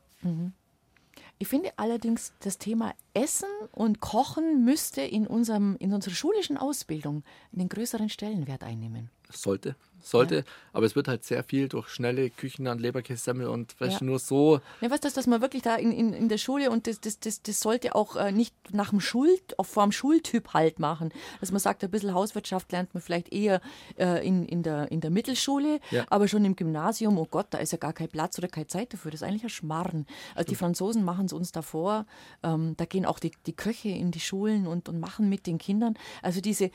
Ich 1.38 1.48
finde 1.48 1.70
allerdings, 1.76 2.32
das 2.40 2.58
Thema 2.58 2.94
Essen 3.14 3.48
und 3.72 4.00
Kochen 4.00 4.64
müsste 4.64 5.00
in, 5.00 5.26
unserem, 5.26 5.76
in 5.80 5.92
unserer 5.92 6.14
schulischen 6.14 6.56
Ausbildung 6.56 7.24
einen 7.52 7.68
größeren 7.68 8.08
Stellenwert 8.08 8.62
einnehmen. 8.62 9.10
Sollte, 9.28 9.74
sollte. 10.02 10.44
Aber 10.72 10.86
es 10.86 10.96
wird 10.96 11.08
halt 11.08 11.24
sehr 11.24 11.42
viel 11.44 11.68
durch 11.68 11.88
schnelle 11.88 12.30
Küchen 12.30 12.66
an 12.66 12.78
Leberkässemmel 12.78 13.46
und 13.46 13.78
weißt 13.80 14.00
Ja. 14.00 14.06
nur 14.06 14.18
so 14.18 14.60
Ja, 14.80 14.90
weißt 14.90 15.04
du, 15.04 15.10
dass 15.10 15.26
man 15.26 15.40
wirklich 15.40 15.62
da 15.62 15.76
in, 15.76 15.92
in, 15.92 16.12
in 16.12 16.28
der 16.28 16.38
Schule 16.38 16.70
und 16.70 16.86
das, 16.86 17.00
das, 17.00 17.20
das, 17.20 17.42
das 17.42 17.60
sollte 17.60 17.94
auch 17.94 18.16
äh, 18.16 18.32
nicht 18.32 18.54
nach 18.72 18.90
dem 18.90 19.00
Schul, 19.00 19.28
auch 19.58 19.66
vor 19.66 19.82
dem 19.84 19.92
Schultyp 19.92 20.54
halt 20.54 20.78
machen. 20.78 21.10
Dass 21.40 21.50
man 21.52 21.60
sagt, 21.60 21.84
ein 21.84 21.90
bisschen 21.90 22.14
Hauswirtschaft 22.14 22.72
lernt 22.72 22.94
man 22.94 23.02
vielleicht 23.02 23.32
eher 23.32 23.60
äh, 23.98 24.26
in, 24.26 24.44
in, 24.46 24.62
der, 24.62 24.90
in 24.90 25.00
der 25.00 25.10
Mittelschule, 25.10 25.80
Ja. 25.90 26.04
aber 26.10 26.28
schon 26.28 26.44
im 26.44 26.56
Gymnasium, 26.56 27.18
oh 27.18 27.26
Gott, 27.30 27.46
da 27.50 27.58
ist 27.58 27.72
ja 27.72 27.78
gar 27.78 27.92
kein 27.92 28.08
Platz 28.08 28.38
oder 28.38 28.48
keine 28.48 28.66
Zeit 28.66 28.92
dafür. 28.92 29.10
Das 29.10 29.20
ist 29.22 29.26
eigentlich 29.28 29.44
ein 29.44 29.48
Schmarren. 29.50 30.06
Also 30.34 30.48
die 30.48 30.56
Franzosen 30.56 31.04
machen 31.04 31.26
es 31.26 31.32
uns 31.32 31.52
davor. 31.52 32.06
Ähm, 32.42 32.74
da 32.76 32.84
gehen 32.84 33.06
auch 33.06 33.18
die, 33.18 33.32
die 33.46 33.52
Köche 33.54 33.88
in 33.90 34.10
die 34.10 34.20
Schulen 34.20 34.66
und, 34.66 34.88
und 34.88 34.98
machen 35.00 35.28
mit 35.28 35.46
den 35.46 35.58
Kindern. 35.58 35.94
Also 36.22 36.40
diese 36.40 36.70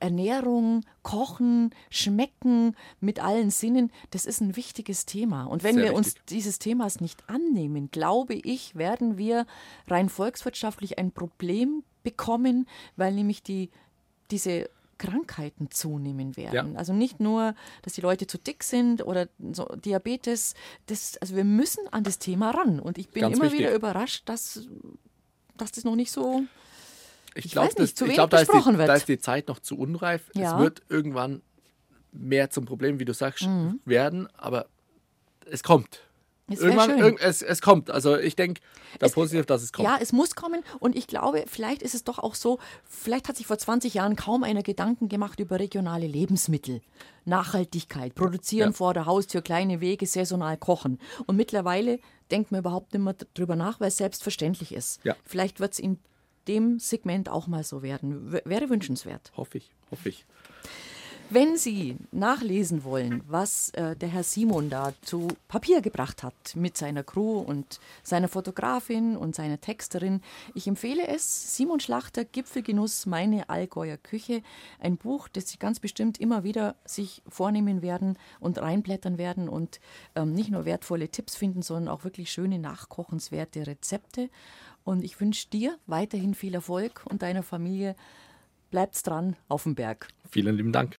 Ernährung, 0.00 0.84
Kochen, 1.02 1.74
Schmecken 1.90 2.76
mit 3.00 3.22
allen 3.22 3.50
Sinnen, 3.50 3.90
das 4.10 4.26
ist 4.26 4.40
ein 4.40 4.56
wichtiges 4.56 5.06
Thema. 5.06 5.44
Und 5.44 5.62
wenn 5.64 5.74
Sehr 5.74 5.84
wir 5.84 5.94
uns 5.94 6.08
wichtig. 6.08 6.26
dieses 6.26 6.58
Themas 6.58 7.00
nicht 7.00 7.28
annehmen, 7.28 7.90
glaube 7.90 8.34
ich, 8.34 8.76
werden 8.76 9.18
wir 9.18 9.46
rein 9.88 10.08
volkswirtschaftlich 10.08 10.98
ein 10.98 11.10
Problem 11.10 11.82
bekommen, 12.02 12.66
weil 12.96 13.12
nämlich 13.12 13.42
die, 13.42 13.70
diese 14.30 14.70
Krankheiten 14.98 15.70
zunehmen 15.70 16.36
werden. 16.36 16.72
Ja. 16.72 16.78
Also 16.78 16.92
nicht 16.92 17.20
nur, 17.20 17.54
dass 17.82 17.94
die 17.94 18.00
Leute 18.00 18.26
zu 18.26 18.36
dick 18.36 18.64
sind 18.64 19.06
oder 19.06 19.28
so 19.52 19.64
Diabetes, 19.76 20.54
das, 20.86 21.16
also 21.18 21.36
wir 21.36 21.44
müssen 21.44 21.86
an 21.92 22.04
das 22.04 22.18
Thema 22.18 22.50
ran. 22.50 22.80
Und 22.80 22.98
ich 22.98 23.08
bin 23.08 23.22
Ganz 23.22 23.36
immer 23.36 23.46
wichtig. 23.46 23.60
wieder 23.60 23.74
überrascht, 23.74 24.28
dass, 24.28 24.68
dass 25.56 25.72
das 25.72 25.84
noch 25.84 25.94
nicht 25.94 26.10
so 26.10 26.42
Ich, 27.34 27.50
glaube, 27.52 27.68
glaub, 27.74 28.30
da, 28.30 28.42
da 28.44 28.94
ist 28.94 29.08
die 29.08 29.18
Zeit 29.18 29.48
noch 29.48 29.60
zu 29.60 29.76
unreif. 29.78 30.22
Ja. 30.34 30.54
Es 30.56 30.58
wird 30.62 30.82
irgendwann 30.88 31.42
mehr 32.12 32.50
zum 32.50 32.64
Problem, 32.64 32.98
wie 32.98 33.04
du 33.04 33.12
sagst, 33.14 33.46
Mhm. 33.46 33.80
werden, 33.84 34.28
aber 34.36 34.66
es 35.50 35.62
kommt. 35.62 36.00
Es 36.50 36.60
Irgendwann, 36.60 37.16
es, 37.18 37.42
es 37.42 37.60
kommt. 37.60 37.90
Also 37.90 38.16
ich 38.16 38.34
denke 38.34 38.62
da 38.98 39.06
Es- 39.06 39.12
positiv, 39.12 39.44
dass 39.44 39.62
es 39.62 39.70
kommt. 39.70 39.86
Ja, 39.86 39.98
es 40.00 40.12
muss 40.12 40.34
kommen 40.34 40.62
und 40.80 40.96
ich 40.96 41.06
glaube, 41.06 41.44
vielleicht 41.46 41.82
ist 41.82 41.94
es 41.94 42.04
doch 42.04 42.18
auch 42.18 42.34
so, 42.34 42.58
vielleicht 42.88 43.28
hat 43.28 43.36
sich 43.36 43.46
vor 43.46 43.58
20 43.58 43.92
Jahren 43.92 44.16
kaum 44.16 44.42
einer 44.44 44.62
Gedanken 44.62 45.10
gemacht 45.10 45.40
über 45.40 45.60
regionale 45.60 46.06
Lebensmittel, 46.06 46.80
Nachhaltigkeit, 47.26 48.14
produzieren 48.14 48.70
Ja. 48.70 48.72
vor 48.72 48.94
der 48.94 49.04
Haustür, 49.04 49.42
kleine 49.42 49.82
Wege, 49.82 50.06
saisonal 50.06 50.56
kochen. 50.56 50.98
Und 51.26 51.36
mittlerweile 51.36 52.00
denkt 52.30 52.50
man 52.50 52.60
überhaupt 52.60 52.94
nicht 52.94 53.02
mehr 53.02 53.14
drüber 53.34 53.54
nach, 53.54 53.78
weil 53.80 53.88
es 53.88 53.98
selbstverständlich 53.98 54.72
ist. 54.72 55.04
Ja. 55.04 55.14
Vielleicht 55.24 55.60
wird 55.60 55.74
es 55.74 55.78
in 55.78 55.98
dem 56.48 56.78
Segment 56.78 57.28
auch 57.28 57.46
mal 57.46 57.64
so 57.64 57.82
werden. 57.82 58.32
W 58.32 58.40
wäre 58.44 58.70
wünschenswert. 58.70 59.32
Hoffe 59.36 59.58
ich, 59.58 59.70
hoffe 59.90 60.08
ich. 60.08 60.24
Wenn 61.30 61.58
Sie 61.58 61.98
nachlesen 62.10 62.84
wollen, 62.84 63.22
was 63.28 63.68
äh, 63.74 63.94
der 63.94 64.08
Herr 64.08 64.22
Simon 64.22 64.70
da 64.70 64.94
zu 65.02 65.28
Papier 65.46 65.82
gebracht 65.82 66.22
hat 66.22 66.56
mit 66.56 66.78
seiner 66.78 67.02
Crew 67.02 67.40
und 67.40 67.80
seiner 68.02 68.28
Fotografin 68.28 69.14
und 69.14 69.34
seiner 69.34 69.60
Texterin, 69.60 70.22
ich 70.54 70.66
empfehle 70.66 71.06
es. 71.06 71.54
Simon 71.54 71.80
Schlachter, 71.80 72.24
Gipfelgenuss, 72.24 73.04
meine 73.04 73.50
Allgäuer 73.50 73.98
Küche. 73.98 74.42
Ein 74.80 74.96
Buch, 74.96 75.28
das 75.28 75.50
Sie 75.50 75.58
ganz 75.58 75.80
bestimmt 75.80 76.18
immer 76.18 76.44
wieder 76.44 76.76
sich 76.86 77.20
vornehmen 77.28 77.82
werden 77.82 78.16
und 78.40 78.56
reinblättern 78.56 79.18
werden 79.18 79.50
und 79.50 79.80
ähm, 80.16 80.32
nicht 80.32 80.50
nur 80.50 80.64
wertvolle 80.64 81.10
Tipps 81.10 81.36
finden, 81.36 81.60
sondern 81.60 81.88
auch 81.88 82.04
wirklich 82.04 82.32
schöne, 82.32 82.58
nachkochenswerte 82.58 83.66
Rezepte. 83.66 84.30
Und 84.88 85.04
ich 85.04 85.20
wünsche 85.20 85.50
dir 85.50 85.76
weiterhin 85.86 86.32
viel 86.32 86.54
Erfolg 86.54 87.04
und 87.04 87.20
deiner 87.20 87.42
Familie. 87.42 87.94
Bleibt's 88.70 89.02
dran 89.02 89.36
auf 89.46 89.64
dem 89.64 89.74
Berg. 89.74 90.08
Vielen 90.30 90.56
lieben 90.56 90.72
Dank. 90.72 90.86